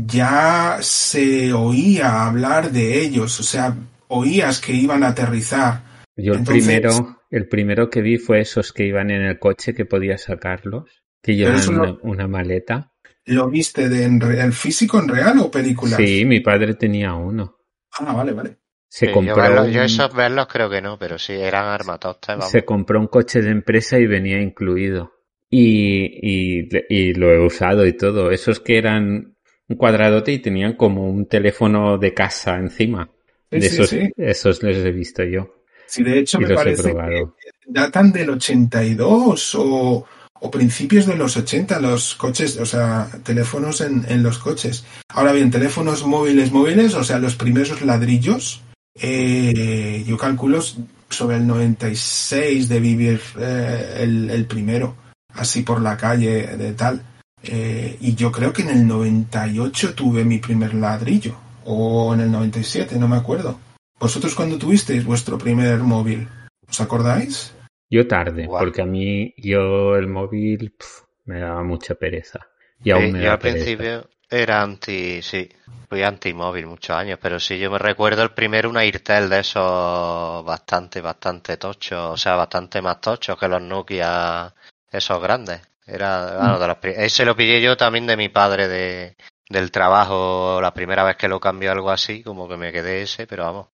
ya 0.06 0.78
se 0.82 1.52
oía 1.54 2.28
hablar 2.28 2.70
de 2.72 3.02
ellos, 3.02 3.40
o 3.40 3.44
sea, 3.44 3.76
oías 4.10 4.62
que 4.62 4.74
iban 4.74 5.04
a 5.04 5.08
aterrizar. 5.08 5.82
Yo 6.16 6.34
el 6.34 6.40
Entonces- 6.40 6.64
primero, 6.66 7.18
el 7.36 7.48
primero 7.48 7.90
que 7.90 8.02
vi 8.02 8.18
fue 8.18 8.40
esos 8.42 8.72
que 8.74 8.86
iban 8.86 9.12
en 9.12 9.24
el 9.24 9.40
coche 9.40 9.74
que 9.74 9.86
podías 9.86 10.22
sacarlos, 10.24 10.86
que 11.22 11.36
llevan 11.36 11.56
eso 11.56 11.72
no- 11.72 12.00
una, 12.04 12.28
maleta. 12.28 12.92
¿Lo 13.26 13.50
viste 13.50 13.90
de 13.90 14.04
en 14.06 14.20
re- 14.22 14.42
el 14.42 14.54
físico 14.54 15.00
en 15.00 15.08
real 15.10 15.40
o 15.40 15.52
película? 15.52 15.98
Sí, 15.98 16.26
mi 16.26 16.40
padre 16.40 16.76
tenía 16.76 17.14
uno. 17.14 17.58
Ah, 18.00 18.14
vale, 18.14 18.34
vale. 18.34 18.58
Se 18.88 19.06
sí, 19.08 19.08
yo, 19.08 19.12
compró 19.12 19.36
verlos, 19.36 19.66
un, 19.68 19.74
yo 19.74 19.82
esos 19.84 20.14
verlos 20.14 20.48
creo 20.48 20.70
que 20.70 20.82
no, 20.82 20.98
pero 21.00 21.18
sí, 21.18 21.34
eran 21.34 21.66
armatostes, 21.66 22.38
vamos. 22.38 22.52
se 22.52 22.64
compró 22.66 23.00
un 23.00 23.08
coche 23.08 23.42
de 23.42 23.50
empresa 23.52 23.98
y 24.00 24.06
venía 24.08 24.42
incluido. 24.42 25.12
Y, 25.50 26.62
y, 26.62 26.70
y 26.90 27.14
lo 27.14 27.32
he 27.32 27.46
usado 27.46 27.86
y 27.86 27.94
todo. 27.94 28.32
Esos 28.32 28.60
que 28.60 28.78
eran 28.78 29.36
un 29.68 29.78
cuadradote 29.78 30.32
y 30.32 30.40
tenían 30.40 30.74
como 30.74 31.08
un 31.10 31.28
teléfono 31.28 31.98
de 31.98 32.14
casa 32.14 32.56
encima. 32.58 33.10
Sí, 33.52 33.60
de 33.60 33.62
sí, 33.62 33.76
esos, 33.76 33.90
sí. 33.90 34.12
esos 34.18 34.64
les 34.64 34.78
he 34.78 34.92
visto 34.92 35.24
yo. 35.24 35.63
Sí, 35.94 36.02
de 36.02 36.18
hecho 36.18 36.42
Y 36.42 36.46
me 36.46 36.56
parece 36.56 36.92
que 36.92 37.28
datan 37.68 38.12
del 38.12 38.32
82 38.32 39.54
o, 39.54 40.04
o 40.34 40.52
principios 40.52 41.06
de 41.06 41.16
los 41.16 41.38
80 41.38 41.80
los 41.82 42.16
coches, 42.16 42.58
o 42.58 42.66
sea, 42.66 43.08
teléfonos 43.24 43.80
en, 43.82 44.04
en 44.10 44.24
los 44.24 44.40
coches. 44.40 44.86
Ahora 45.10 45.34
bien, 45.34 45.52
teléfonos 45.52 46.04
móviles 46.04 46.52
móviles, 46.52 46.96
o 46.96 47.04
sea, 47.04 47.20
los 47.20 47.36
primeros 47.36 47.80
ladrillos, 47.84 48.64
eh, 49.00 50.04
yo 50.08 50.18
calculo 50.18 50.62
sobre 51.10 51.38
el 51.38 51.46
96 51.46 52.70
de 52.70 52.80
vivir 52.80 53.22
eh, 53.38 53.98
el, 54.00 54.32
el 54.32 54.46
primero, 54.48 54.96
así 55.36 55.62
por 55.62 55.80
la 55.80 55.96
calle 55.96 56.58
de 56.58 56.74
tal. 56.74 57.04
Eh, 57.44 57.98
y 58.02 58.16
yo 58.16 58.32
creo 58.32 58.52
que 58.52 58.64
en 58.64 58.70
el 58.70 58.88
98 58.88 59.94
tuve 59.94 60.26
mi 60.26 60.40
primer 60.40 60.74
ladrillo, 60.74 61.36
o 61.66 62.16
en 62.16 62.22
el 62.22 62.32
97, 62.32 62.98
no 62.98 63.08
me 63.08 63.18
acuerdo. 63.18 63.60
¿Vosotros 64.00 64.36
cuando 64.36 64.58
tuvisteis 64.58 65.06
vuestro 65.06 65.38
primer 65.38 65.80
móvil? 65.80 66.28
¿Os 66.70 66.82
acordáis? 66.82 67.54
Yo 67.90 68.08
tarde, 68.08 68.48
porque 68.48 68.82
a 68.82 68.86
mí, 68.86 69.34
yo 69.38 69.96
el 69.96 70.08
móvil 70.08 70.72
pf, 70.78 71.04
me 71.26 71.40
daba 71.40 71.64
mucha 71.64 71.96
pereza. 71.96 72.40
Y 72.84 72.92
aún 72.92 73.06
Sí, 73.06 73.12
me 73.12 73.20
yo 73.20 73.26
da 73.28 73.32
al 73.34 73.40
pereza. 73.40 73.60
principio 73.60 74.10
era 74.30 74.62
anti, 74.62 75.22
sí, 75.22 75.48
fui 75.90 76.02
anti-móvil 76.04 76.66
muchos 76.66 76.96
años, 76.96 77.20
pero 77.22 77.40
sí, 77.40 77.60
yo 77.60 77.70
me 77.70 77.78
recuerdo 77.78 78.24
el 78.24 78.32
primero 78.32 78.70
una 78.70 78.84
Irtel 78.84 79.30
de 79.30 79.40
esos 79.40 80.44
bastante, 80.44 81.00
bastante 81.02 81.58
tochos, 81.58 82.14
o 82.14 82.18
sea, 82.18 82.36
bastante 82.36 82.82
más 82.82 83.00
tochos 83.00 83.38
que 83.38 83.48
los 83.48 83.62
Nokia, 83.62 84.54
esos 84.92 85.22
grandes. 85.22 85.62
Era, 85.86 86.36
bueno, 86.38 86.60
de 86.60 86.68
los 86.68 86.78
pri- 86.78 86.94
ese 86.98 87.26
lo 87.26 87.36
pillé 87.36 87.62
yo 87.62 87.78
también 87.78 88.08
de 88.08 88.18
mi 88.18 88.30
padre 88.30 88.68
de, 88.68 89.16
del 89.50 89.70
trabajo, 89.72 90.60
la 90.62 90.74
primera 90.74 91.04
vez 91.04 91.16
que 91.18 91.28
lo 91.28 91.40
cambió 91.40 91.72
algo 91.72 91.92
así, 91.92 92.24
como 92.24 92.48
que 92.48 92.58
me 92.58 92.72
quedé 92.72 93.04
ese, 93.04 93.28
pero 93.28 93.44
vamos, 93.44 93.68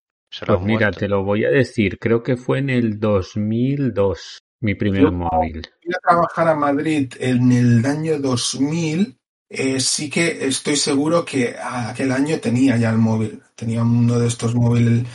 Pues 0.46 0.62
mira, 0.62 0.80
muerto. 0.88 1.00
te 1.00 1.08
lo 1.08 1.24
voy 1.24 1.44
a 1.46 1.50
decir, 1.50 1.98
creo 2.00 2.22
que 2.24 2.38
fue 2.38 2.60
en 2.60 2.70
el 2.70 3.00
2002 3.00 4.40
mi 4.62 4.76
primer 4.76 5.02
Yo- 5.04 5.12
móvil. 5.12 5.62
Fui 5.84 5.94
a 5.96 6.00
trabajar 6.08 6.48
a 6.50 6.56
Madrid 6.56 7.12
en 7.20 7.52
el 7.52 7.86
año 7.86 8.20
2000. 8.20 9.16
eh, 9.52 9.80
sí 9.80 10.12
que 10.12 10.46
estoy 10.48 10.76
seguro 10.76 11.26
que 11.26 11.56
aquel 11.60 12.12
año 12.12 12.38
tenía 12.40 12.78
ya 12.78 12.92
el 12.92 13.00
móvil. 13.00 13.42
Tenía 13.56 13.82
uno 13.82 14.20
de 14.20 14.28
estos 14.28 14.54
móviles 14.54 15.08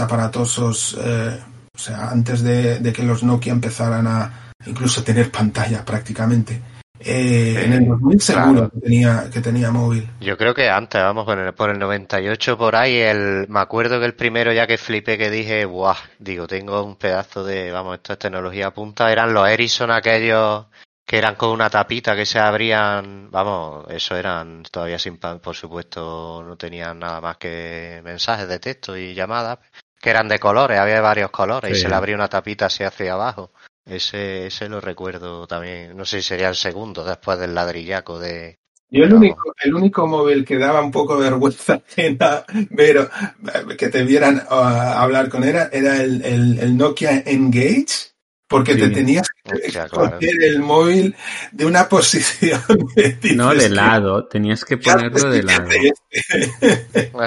aparatosos, 0.00 0.96
eh, 1.04 1.38
o 1.74 1.78
sea, 1.78 2.08
antes 2.10 2.42
de, 2.42 2.78
de 2.78 2.92
que 2.92 3.02
los 3.02 3.22
Nokia 3.22 3.52
empezaran 3.52 4.06
a 4.06 4.50
incluso 4.66 5.02
tener 5.04 5.30
pantalla 5.30 5.84
prácticamente. 5.84 6.60
Eh, 7.00 7.54
Sí, 7.58 7.64
en 7.64 7.72
el 7.72 7.86
2000 7.88 8.20
seguro 8.20 8.52
claro. 8.52 8.70
que, 8.70 8.80
tenía, 8.80 9.30
que 9.32 9.40
tenía 9.40 9.70
móvil. 9.70 10.08
Yo 10.20 10.36
creo 10.36 10.54
que 10.54 10.68
antes, 10.70 11.00
vamos, 11.02 11.24
por 11.24 11.38
el, 11.38 11.52
por 11.54 11.70
el 11.70 11.78
98 11.78 12.56
por 12.58 12.74
ahí, 12.76 12.96
el, 12.98 13.46
me 13.48 13.60
acuerdo 13.60 13.98
que 14.00 14.06
el 14.06 14.14
primero 14.14 14.52
ya 14.52 14.66
que 14.66 14.78
flipé 14.78 15.18
que 15.18 15.30
dije, 15.30 15.64
buah, 15.64 15.96
digo, 16.18 16.46
tengo 16.46 16.82
un 16.82 16.96
pedazo 16.96 17.44
de, 17.44 17.70
vamos, 17.70 17.96
esto 17.96 18.12
es 18.14 18.18
tecnología 18.18 18.70
punta, 18.72 19.10
eran 19.12 19.32
los 19.34 19.48
Ericsson 19.48 19.90
aquellos 19.90 20.66
que 21.04 21.18
eran 21.18 21.36
con 21.36 21.50
una 21.50 21.70
tapita 21.70 22.16
que 22.16 22.26
se 22.26 22.40
abrían, 22.40 23.30
vamos, 23.30 23.84
eso 23.90 24.16
eran 24.16 24.64
todavía 24.70 24.98
sin, 24.98 25.18
pan- 25.18 25.38
por 25.38 25.54
supuesto, 25.54 26.42
no 26.44 26.56
tenían 26.56 26.98
nada 26.98 27.20
más 27.20 27.36
que 27.36 28.00
mensajes 28.04 28.48
de 28.48 28.58
texto 28.58 28.96
y 28.96 29.14
llamadas, 29.14 29.58
que 30.00 30.10
eran 30.10 30.26
de 30.28 30.40
colores, 30.40 30.78
había 30.78 31.00
varios 31.00 31.30
colores 31.30 31.70
y 31.70 31.80
se 31.80 31.88
le 31.88 31.94
abría 31.94 32.16
una 32.16 32.28
tapita 32.28 32.66
así 32.66 32.82
hacia 32.82 33.12
abajo. 33.12 33.52
Ese, 33.86 34.46
ese 34.46 34.68
lo 34.68 34.80
recuerdo 34.80 35.46
también, 35.46 35.96
no 35.96 36.04
sé 36.04 36.20
si 36.20 36.28
sería 36.28 36.48
el 36.48 36.56
segundo 36.56 37.04
después 37.04 37.38
del 37.38 37.54
ladrillaco 37.54 38.18
de, 38.18 38.58
Yo 38.90 39.04
el 39.04 39.14
único, 39.14 39.52
el 39.62 39.74
único 39.74 40.06
móvil 40.08 40.44
que 40.44 40.58
daba 40.58 40.82
un 40.82 40.90
poco 40.90 41.16
de 41.16 41.30
vergüenza 41.30 41.74
ajena, 41.88 42.44
eh, 42.50 43.76
que 43.78 43.88
te 43.88 44.02
vieran 44.02 44.42
ah, 44.50 45.00
hablar 45.02 45.28
con 45.28 45.44
era, 45.44 45.68
era 45.72 46.02
el, 46.02 46.24
el- 46.24 46.58
el 46.58 46.76
Nokia 46.76 47.22
Engage, 47.26 48.10
porque 48.48 48.74
te 48.74 48.86
Sí. 48.86 48.94
tenías 48.94 49.28
que 49.44 49.52
Hostia, 49.54 49.88
claro. 49.88 50.18
poner 50.18 50.42
el 50.42 50.58
móvil 50.60 51.14
de 51.52 51.66
una 51.66 51.88
posición 51.88 52.62
de 52.96 53.34
No, 53.36 53.50
de 53.54 53.68
que- 53.68 53.68
lado, 53.68 54.26
tenías 54.26 54.64
que 54.64 54.78
¿qué 54.80 54.90
haces 54.90 55.08
ponerlo 55.10 55.30
de 55.30 55.42
lado. 55.44 55.68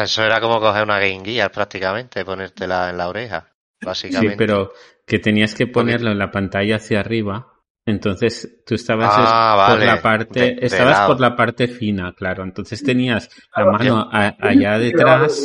Eso 0.03 0.23
era 0.23 0.40
como 0.41 0.60
coger 0.60 0.84
una 0.84 0.99
Game 0.99 1.23
Gear 1.26 1.52
prácticamente, 1.52 2.23
ponértela 2.26 2.90
en 2.90 2.98
la 2.98 3.07
oreja, 3.10 3.52
Sí, 3.81 3.86
básicamente. 3.86 4.38
pero 4.38 4.73
que 5.10 5.19
tenías 5.19 5.53
que 5.56 5.68
ponerlo 5.68 6.11
en 6.11 6.19
la 6.19 6.31
pantalla 6.31 6.77
hacia 6.77 7.02
arriba 7.02 7.48
Entonces 7.86 8.61
tú 8.68 8.76
estabas 8.76 9.10
Ah, 9.11 9.65
por 9.68 9.77
vale. 9.80 9.86
la 9.88 9.99
parte, 10.02 10.40
De- 10.40 10.56
de 10.56 10.65
estabas 10.68 10.99
lado. 10.99 11.07
por 11.07 11.19
la 11.19 11.36
parte 11.36 11.68
fina, 11.68 12.14
claro. 12.15 12.44
Entonces 12.44 12.84
tenías 12.84 13.30
la 13.56 13.65
mano 13.65 14.07
a- 14.11 14.36
allá 14.40 14.77
detrás 14.77 15.41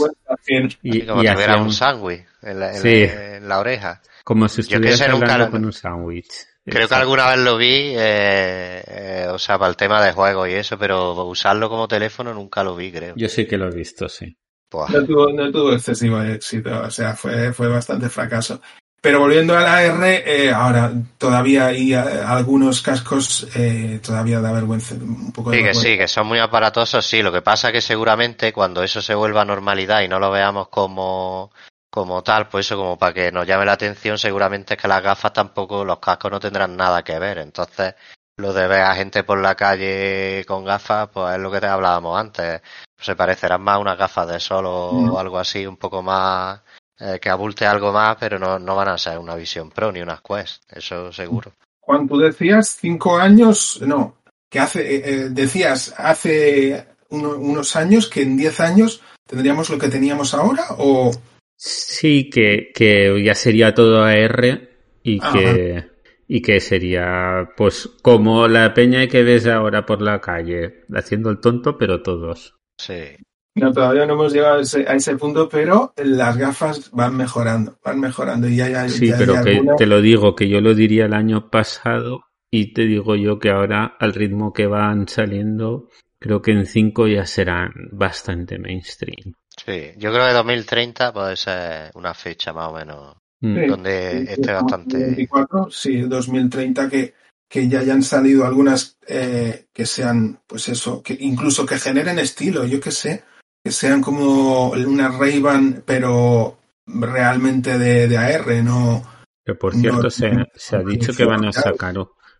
y, 0.82 0.98
Y 0.98 1.06
como 1.06 1.22
y 1.22 1.26
si 1.26 1.32
hacía 1.32 1.56
un 1.56 1.72
sándwich 1.72 2.26
en 2.42 2.60
la, 2.60 2.70
en 2.76 2.82
Sí. 2.82 3.06
la- 3.06 3.36
en 3.36 3.48
la 3.48 3.58
oreja. 3.60 4.02
como 4.24 4.46
si 4.48 4.60
estuvieras 4.60 5.00
nunca 5.08 5.32
hablando 5.32 5.50
con 5.52 5.64
un 5.64 5.72
sándwich. 5.72 6.28
Creo 6.66 6.86
que 6.88 6.94
alguna 6.94 7.28
vez 7.30 7.38
lo 7.38 7.56
vi, 7.56 7.92
eh, 7.96 8.82
eh, 8.86 9.26
o 9.30 9.38
sea, 9.38 9.58
para 9.58 9.70
el 9.70 9.76
tema 9.76 10.02
de 10.04 10.12
juegos 10.12 10.48
y 10.48 10.52
eso, 10.54 10.78
pero 10.78 11.12
usarlo 11.24 11.68
como 11.70 11.88
teléfono 11.88 12.32
nunca 12.34 12.62
lo 12.64 12.74
vi, 12.76 12.90
creo. 12.92 13.14
Yo 13.16 13.28
sí 13.28 13.46
que 13.46 13.56
lo 13.56 13.68
he 13.68 13.74
visto, 13.74 14.08
sí. 14.08 14.36
No 14.72 15.04
tuvo, 15.06 15.32
no 15.32 15.52
tuvo 15.52 15.72
excesivo 15.72 16.20
éxito, 16.22 16.80
o 16.82 16.90
sea, 16.90 17.14
fue, 17.14 17.52
fue 17.52 17.68
bastante 17.68 18.08
fracaso. 18.08 18.60
Pero 19.04 19.20
volviendo 19.20 19.54
a 19.54 19.60
la 19.60 19.82
R, 19.82 20.24
eh, 20.24 20.50
ahora 20.50 20.90
todavía 21.18 21.66
hay 21.66 21.92
eh, 21.92 21.98
algunos 21.98 22.80
cascos, 22.80 23.46
eh, 23.54 24.00
todavía 24.02 24.40
da 24.40 24.50
vergüenza, 24.50 24.94
un 24.94 25.30
poco 25.30 25.50
de 25.50 25.58
Sí, 25.58 25.62
que 25.62 25.74
sí, 25.74 25.98
que 25.98 26.08
son 26.08 26.26
muy 26.26 26.38
aparatosos, 26.38 27.04
sí. 27.04 27.20
Lo 27.22 27.30
que 27.30 27.42
pasa 27.42 27.68
es 27.68 27.74
que 27.74 27.80
seguramente 27.82 28.50
cuando 28.50 28.82
eso 28.82 29.02
se 29.02 29.14
vuelva 29.14 29.44
normalidad 29.44 30.00
y 30.00 30.08
no 30.08 30.18
lo 30.18 30.30
veamos 30.30 30.68
como, 30.68 31.52
como 31.90 32.22
tal, 32.22 32.48
pues 32.48 32.64
eso 32.64 32.78
como 32.78 32.96
para 32.96 33.12
que 33.12 33.30
nos 33.30 33.46
llame 33.46 33.66
la 33.66 33.72
atención, 33.74 34.16
seguramente 34.16 34.72
es 34.72 34.80
que 34.80 34.88
las 34.88 35.02
gafas 35.02 35.34
tampoco, 35.34 35.84
los 35.84 35.98
cascos 35.98 36.30
no 36.30 36.40
tendrán 36.40 36.74
nada 36.74 37.04
que 37.04 37.18
ver. 37.18 37.36
Entonces, 37.36 37.94
lo 38.38 38.54
de 38.54 38.66
ver 38.66 38.84
a 38.84 38.94
gente 38.94 39.22
por 39.22 39.38
la 39.38 39.54
calle 39.54 40.46
con 40.48 40.64
gafas, 40.64 41.10
pues 41.12 41.34
es 41.34 41.40
lo 41.42 41.50
que 41.50 41.60
te 41.60 41.66
hablábamos 41.66 42.18
antes. 42.18 42.62
Se 42.98 43.14
parecerán 43.14 43.60
más 43.60 43.74
a 43.74 43.80
unas 43.80 43.98
gafas 43.98 44.28
de 44.28 44.40
sol 44.40 44.64
o 44.66 45.12
Mm. 45.12 45.16
algo 45.18 45.38
así, 45.38 45.66
un 45.66 45.76
poco 45.76 46.02
más, 46.02 46.62
eh, 47.00 47.18
que 47.20 47.28
abulte 47.28 47.66
algo 47.66 47.92
más, 47.92 48.16
pero 48.18 48.38
no, 48.38 48.58
no 48.58 48.76
van 48.76 48.88
a 48.88 48.98
ser 48.98 49.18
una 49.18 49.34
Vision 49.36 49.70
Pro 49.70 49.90
ni 49.92 50.00
unas 50.00 50.20
Quest, 50.20 50.62
eso 50.72 51.12
seguro. 51.12 51.52
Juan, 51.80 52.08
tú 52.08 52.18
decías 52.18 52.76
cinco 52.80 53.16
años, 53.18 53.80
no, 53.82 54.16
que 54.50 54.58
hace, 54.60 54.80
eh, 54.96 55.02
eh, 55.04 55.28
decías 55.30 55.94
hace 55.98 56.86
uno- 57.10 57.36
unos 57.36 57.76
años 57.76 58.08
que 58.08 58.22
en 58.22 58.36
diez 58.36 58.58
años 58.60 59.02
tendríamos 59.26 59.68
lo 59.70 59.78
que 59.78 59.88
teníamos 59.88 60.34
ahora 60.34 60.64
o... 60.78 61.10
Sí, 61.56 62.30
que, 62.30 62.72
que 62.74 63.22
ya 63.24 63.34
sería 63.34 63.74
todo 63.74 64.04
AR 64.04 64.68
y 65.02 65.20
Ajá. 65.22 65.32
que, 65.38 65.90
y 66.26 66.42
que 66.42 66.60
sería 66.60 67.50
pues 67.56 67.88
como 68.02 68.48
la 68.48 68.74
peña 68.74 69.06
que 69.06 69.22
ves 69.22 69.46
ahora 69.46 69.86
por 69.86 70.02
la 70.02 70.20
calle, 70.20 70.84
haciendo 70.94 71.30
el 71.30 71.40
tonto, 71.40 71.78
pero 71.78 72.02
todos. 72.02 72.56
Sí. 72.78 73.16
No, 73.54 73.72
todavía 73.72 74.04
no 74.06 74.14
hemos 74.14 74.32
llegado 74.32 74.58
a 74.58 74.60
ese, 74.62 74.84
a 74.88 74.94
ese 74.94 75.16
punto, 75.16 75.48
pero 75.48 75.92
las 75.96 76.36
gafas 76.36 76.90
van 76.90 77.16
mejorando, 77.16 77.78
van 77.84 78.00
mejorando 78.00 78.48
y 78.48 78.56
ya, 78.56 78.68
ya, 78.68 78.88
Sí, 78.88 79.08
ya 79.08 79.16
hay 79.16 79.24
pero 79.24 79.44
que 79.44 79.62
te 79.78 79.86
lo 79.86 80.00
digo, 80.00 80.34
que 80.34 80.48
yo 80.48 80.60
lo 80.60 80.74
diría 80.74 81.06
el 81.06 81.14
año 81.14 81.50
pasado 81.50 82.24
y 82.50 82.72
te 82.72 82.82
digo 82.82 83.14
yo 83.14 83.38
que 83.38 83.50
ahora 83.50 83.96
al 83.98 84.12
ritmo 84.12 84.52
que 84.52 84.66
van 84.66 85.06
saliendo, 85.06 85.88
creo 86.18 86.42
que 86.42 86.50
en 86.52 86.66
5 86.66 87.06
ya 87.06 87.26
serán 87.26 87.72
bastante 87.92 88.58
mainstream. 88.58 89.34
Sí, 89.64 89.92
yo 89.98 90.12
creo 90.12 90.26
que 90.26 90.32
2030 90.32 91.12
puede 91.12 91.36
ser 91.36 91.92
una 91.94 92.12
fecha 92.12 92.52
más 92.52 92.68
o 92.70 92.74
menos 92.74 93.16
Mm. 93.44 93.54
Sí. 93.60 93.66
donde 93.66 94.10
Sí, 94.26 94.32
esté 94.32 94.52
bastante. 94.52 94.96
24, 94.96 95.70
sí, 95.70 96.00
2030 96.00 96.88
que, 96.88 97.14
que 97.46 97.68
ya 97.68 97.80
hayan 97.80 98.02
salido 98.02 98.46
algunas 98.46 98.96
eh, 99.06 99.66
que 99.72 99.84
sean, 99.84 100.40
pues 100.46 100.68
eso, 100.68 101.02
que 101.02 101.14
incluso 101.20 101.66
que 101.66 101.78
generen 101.78 102.18
estilo, 102.18 102.64
yo 102.64 102.80
que 102.80 102.90
sé, 102.90 103.24
sean 103.70 104.00
como 104.00 104.70
una 104.70 105.08
Ray-Ban, 105.08 105.82
pero 105.86 106.58
realmente 106.86 107.78
de, 107.78 108.08
de 108.08 108.18
AR, 108.18 108.46
no. 108.62 109.02
Que 109.44 109.54
por 109.54 109.74
No, 109.74 109.80
cierto 109.80 110.10
se, 110.10 110.30
no, 110.30 110.44
se 110.54 110.76
ha 110.76 110.80
dicho 110.80 111.12
que 111.14 111.24
van 111.24 111.44
a 111.44 111.52
sacar 111.52 111.94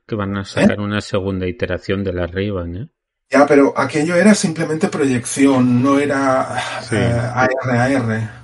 que 0.07 0.15
van 0.15 0.37
a 0.37 0.45
sacar 0.45 0.81
una 0.81 1.01
segunda 1.01 1.47
iteración 1.47 2.05
de 2.05 2.13
la 2.13 2.27
Ray-Ban, 2.27 2.77
¿eh? 2.77 2.89
Ya, 3.31 3.47
pero 3.47 3.73
aquello 3.77 4.15
era 4.17 4.35
simplemente 4.35 4.89
proyección, 4.89 5.83
no 5.83 5.99
era 5.99 6.59
Sí. 6.83 6.97
eh, 6.97 7.21
AR, 7.35 7.51
AR. 7.71 8.44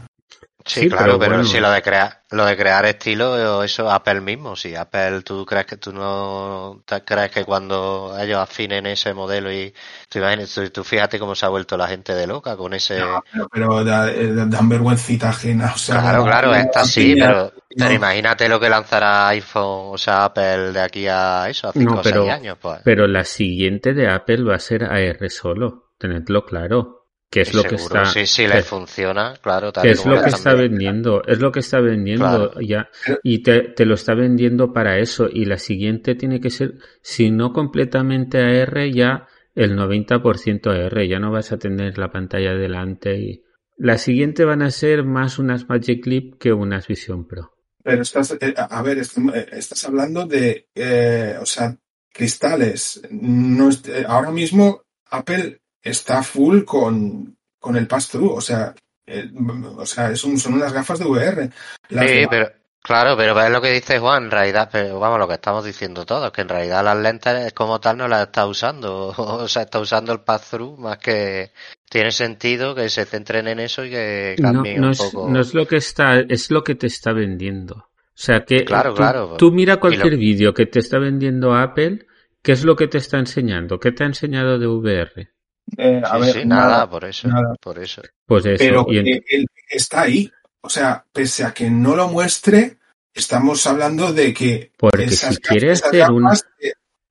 Sí, 0.73 0.81
Sí, 0.83 0.89
claro, 0.89 1.05
pero 1.05 1.19
pero, 1.19 1.31
bueno. 1.37 1.45
si 1.49 1.59
lo 1.59 1.71
de 1.71 1.83
crear, 1.83 2.23
lo 2.31 2.45
de 2.45 2.57
crear 2.57 2.85
estilo, 2.85 3.63
eso 3.65 3.91
Apple 3.91 4.21
mismo, 4.21 4.55
si 4.55 4.77
Apple, 4.77 5.23
tú 5.23 5.45
crees 5.45 5.67
que 5.67 5.79
tú 5.79 5.93
no 5.93 6.81
te 6.87 7.03
crees 7.03 7.31
que 7.33 7.45
cuando 7.45 8.17
ellos 8.21 8.39
afinen 8.39 8.87
ese 8.87 9.13
modelo 9.13 9.53
y 9.53 9.75
tú 10.09 10.19
imaginas, 10.21 10.55
tú, 10.55 10.69
tú 10.71 10.85
fíjate 10.85 11.19
cómo 11.19 11.35
se 11.35 11.45
ha 11.47 11.49
vuelto 11.49 11.77
la 11.77 11.89
gente 11.89 12.15
de 12.15 12.27
loca 12.29 12.57
con 12.57 12.73
ese. 12.73 13.01
No, 13.01 13.21
pero, 13.33 13.49
pero 13.51 13.85
da- 13.85 14.13
eh, 14.13 14.33
dan 14.33 14.69
vergüencita 14.69 15.31
ajena. 15.31 15.73
O 15.75 15.79
sea, 15.79 16.01
claro, 16.01 16.25
claro, 16.25 16.53
la 16.53 16.85
sí, 16.85 17.17
pero, 17.19 17.53
pero 17.77 17.89
no. 17.91 17.97
imagínate 17.97 18.49
lo 18.49 18.61
que 18.61 18.69
lanzará 18.69 19.27
iPhone, 19.29 19.95
o 19.95 19.99
sea, 19.99 20.27
Apple 20.27 20.71
de 20.73 20.81
aquí 20.81 21.07
a 21.09 21.49
eso, 21.49 21.69
a 21.69 21.73
5 21.73 21.95
No, 21.95 22.01
o 22.01 22.03
6 22.05 22.15
pero- 22.15 22.31
años, 22.33 22.59
pues. 22.61 22.81
Pero 22.85 23.07
la 23.09 23.25
siguiente 23.25 23.93
de 23.93 24.09
Apple 24.09 24.45
va 24.45 24.55
a 24.55 24.61
ser 24.61 24.85
AR 24.85 25.29
solo, 25.31 25.91
tenedlo 25.99 26.45
claro. 26.45 27.00
Que 27.31 27.43
es 27.43 27.55
lo 27.55 27.63
que 27.63 27.77
está. 27.77 28.05
sí, 28.07 28.43
que- 28.43 28.49
le 28.49 28.63
funciona, 28.63 29.35
claro, 29.41 29.73
tal 29.73 29.83
que 29.83 29.89
y 29.91 29.93
es 29.93 30.01
como 30.01 30.17
lo 30.17 30.23
que 30.23 30.31
está 30.31 30.53
vendiendo. 30.55 31.13
vendiendo, 31.19 31.23
es 31.33 31.39
lo 31.39 31.53
que 31.53 31.61
está 31.61 31.81
vendiendo 31.81 32.25
Claro. 32.51 32.61
ya, 32.61 32.91
Pero- 33.07 33.21
y 33.23 33.43
te, 33.43 33.61
te 33.69 33.85
lo 33.87 33.95
está 33.95 34.15
vendiendo 34.15 34.73
para 34.73 34.99
eso, 34.99 35.29
y 35.33 35.45
la 35.45 35.57
siguiente 35.59 36.17
tiene 36.17 36.41
que 36.41 36.51
ser, 36.51 36.75
si 37.03 37.31
no 37.31 37.53
completamente 37.53 38.39
AR, 38.39 38.91
ya 38.93 39.29
el 39.55 39.77
90% 39.77 40.71
AR, 40.71 41.07
ya 41.07 41.19
no 41.21 41.31
vas 41.31 41.53
a 41.53 41.59
tener 41.59 41.99
la 41.99 42.11
pantalla 42.11 42.53
delante 42.55 43.17
y 43.17 43.45
la 43.77 43.97
siguiente 43.97 44.45
van 44.45 44.63
a 44.63 44.71
ser 44.71 45.05
más 45.05 45.39
unas 45.39 45.69
Magic 45.69 46.03
Clip 46.03 46.35
que 46.39 46.53
unas 46.53 46.87
Vision 46.89 47.27
Pro. 47.27 47.53
Pero 47.83 48.03
estás, 48.03 48.37
eh, 48.41 48.55
a 48.57 48.83
ver, 48.83 48.99
eh, 48.99 49.47
estás 49.53 49.85
hablando 49.87 50.27
de, 50.27 50.67
eh, 50.75 51.37
o 51.41 51.47
sea, 51.47 51.77
cristales. 52.13 53.01
No 53.11 53.71
ahora 54.07 54.31
mismo 54.33 54.83
Apple 55.11 55.61
está 55.83 56.23
full 56.23 56.65
con, 56.65 57.37
con 57.59 57.77
el 57.77 57.87
pass-through, 57.87 58.33
o 58.37 58.41
sea, 58.41 58.75
eh, 59.07 59.31
o 59.77 59.87
sea, 59.87 60.11
es 60.11 60.23
un- 60.25 60.39
son 60.39 60.55
unas 60.55 60.73
gafas 60.73 60.99
de 60.99 61.05
VR. 61.07 61.51
Las 61.89 62.07
Sí, 62.09 62.17
de- 62.21 62.29
pero 62.29 62.51
claro, 62.83 63.17
pero 63.17 63.41
es 63.41 63.51
lo 63.51 63.61
que 63.61 63.73
dice 63.73 63.99
Juan, 63.99 64.25
en 64.25 64.31
realidad, 64.31 64.69
pero 64.71 64.99
vamos, 65.01 65.19
lo 65.19 65.27
que 65.29 65.35
estamos 65.35 65.65
diciendo 65.65 66.07
todos, 66.07 66.31
que 66.33 66.43
en 66.43 66.49
realidad 66.49 66.85
las 66.85 66.97
lentes 66.99 67.53
como 67.53 67.81
tal 67.81 67.97
no 67.99 68.09
las 68.09 68.23
está 68.27 68.47
usando, 68.47 69.09
o 69.17 69.49
sea, 69.49 69.63
está 69.63 69.79
usando 69.81 70.13
el 70.13 70.21
pass-through 70.21 70.79
más 70.79 70.99
que 70.99 71.51
tiene 71.91 72.13
sentido 72.13 72.75
que 72.75 72.89
se 72.89 73.05
centren 73.05 73.49
en 73.49 73.59
eso 73.59 73.85
y 73.85 73.91
que 73.91 74.37
cambien 74.41 74.81
no 74.81 74.87
un 74.89 74.93
es, 74.93 74.99
poco. 74.99 75.29
no 75.29 75.41
es 75.41 75.55
lo 75.55 75.67
que 75.67 75.77
está, 75.77 76.21
es 76.21 76.51
lo 76.51 76.63
que 76.63 76.77
te 76.77 76.87
está 76.87 77.13
vendiendo. 77.13 77.75
O 77.77 78.23
sea 78.23 78.45
que 78.45 78.65
Claro, 78.67 78.91
tú, 78.91 78.97
claro. 78.97 79.37
tú 79.39 79.51
mira 79.51 79.79
cualquier 79.79 80.13
lo- 80.13 80.19
vídeo 80.19 80.53
que 80.55 80.67
te 80.67 80.79
está 80.79 80.99
vendiendo 80.99 81.55
Apple, 81.55 82.07
¿qué 82.43 82.53
es 82.53 82.65
lo 82.65 82.77
que 82.77 82.87
te 82.87 82.99
está 82.99 83.19
enseñando? 83.19 83.81
¿Qué 83.81 83.93
te 83.93 84.05
ha 84.05 84.07
enseñado 84.07 84.59
de 84.59 84.67
VR? 84.67 85.31
Eh, 85.77 86.01
a 86.05 86.15
Sí, 86.17 86.21
ver, 86.21 86.33
sí, 86.33 86.45
nada, 86.47 86.89
por 86.91 87.05
eso, 87.05 87.29
nada. 87.29 87.55
por 87.61 87.79
eso. 87.79 88.03
Pues 88.27 88.47
eso. 88.47 88.57
pero 88.59 88.87
y 88.89 88.99
en- 88.99 89.07
eh, 89.09 89.23
él 89.29 89.47
está 89.69 90.03
ahí. 90.03 90.31
O 90.63 90.69
sea, 90.69 91.05
pese 91.13 91.45
a 91.45 91.53
que 91.55 91.71
no 91.71 91.97
lo 91.97 92.09
muestre, 92.09 92.77
estamos 93.15 93.67
hablando 93.67 94.13
de 94.13 94.33
que 94.35 94.73
Porque 94.77 95.05
esas 95.05 95.35
si 95.37 95.41
quiere 95.41 95.73
esas 95.73 95.89
hacer 95.89 96.11
un- 96.11 96.23
gafas 96.25 96.45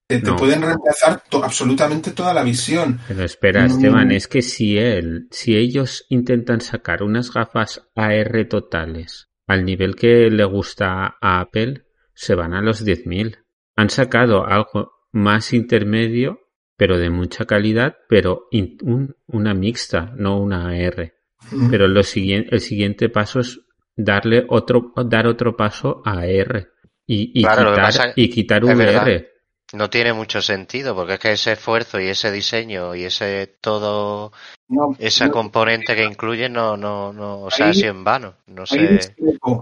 te, 0.07 0.21
pueden 0.33 0.61
reemplazar 0.63 1.23
to- 1.29 1.43
absolutamente 1.43 2.11
toda 2.11 2.33
la 2.33 2.41
visión. 2.43 2.99
Pero 3.07 3.23
espera, 3.23 3.63
Mm. 3.63 3.65
Esteban, 3.71 4.11
es 4.11 4.27
que 4.27 4.41
si 4.41 4.77
él, 4.77 5.27
si 5.31 5.55
ellos 5.55 6.05
intentan 6.09 6.61
sacar 6.61 7.03
unas 7.03 7.31
gafas 7.31 7.87
AR 7.95 8.45
totales 8.45 9.27
al 9.47 9.65
nivel 9.65 9.95
que 9.95 10.29
le 10.31 10.45
gusta 10.45 11.17
a 11.21 11.39
Apple, 11.41 11.85
se 12.13 12.33
van 12.35 12.53
a 12.53 12.61
los 12.61 12.83
10.000. 12.83 13.37
Han 13.75 13.89
sacado 13.89 14.45
algo 14.45 14.91
más 15.11 15.53
intermedio, 15.53 16.39
pero 16.79 16.97
de 16.97 17.09
mucha 17.09 17.43
calidad, 17.45 17.97
pero 18.07 18.47
in- 18.51 18.77
un- 18.83 19.15
una 19.27 19.53
mixta, 19.53 20.13
no 20.15 20.39
una 20.39 20.69
AR. 20.69 21.13
Mm. 21.51 21.69
Pero 21.69 21.87
lo 21.89 22.03
siguiente, 22.03 22.55
el 22.55 22.61
siguiente 22.61 23.09
paso 23.09 23.41
es 23.41 23.59
darle 23.97 24.45
otro, 24.47 24.93
dar 25.05 25.27
otro 25.27 25.57
paso 25.57 26.01
a 26.05 26.19
AR 26.21 26.69
y, 27.05 27.41
Claro, 27.43 27.73
quitar, 27.75 28.13
y 28.15 28.29
quitar 28.29 28.63
verdad. 28.63 29.03
VR. 29.03 29.29
No 29.73 29.89
tiene 29.89 30.13
mucho 30.13 30.41
sentido, 30.41 30.95
porque 30.95 31.13
es 31.15 31.19
que 31.19 31.31
ese 31.33 31.51
esfuerzo 31.51 31.99
y 31.99 32.07
ese 32.07 32.31
diseño 32.31 32.95
y 32.95 33.03
ese 33.03 33.57
todo, 33.61 34.31
No, 34.69 34.95
esa 34.99 35.25
no, 35.27 35.31
componente 35.33 35.95
que 35.97 36.05
incluye 36.05 36.47
no, 36.49 36.77
no, 36.77 37.11
no, 37.11 37.41
o 37.41 37.51
sea, 37.51 37.67
Ahí- 37.67 37.73
sido 37.73 37.91
en 37.91 38.03
vano. 38.05 38.35
No 38.47 38.65
sé. 38.65 38.99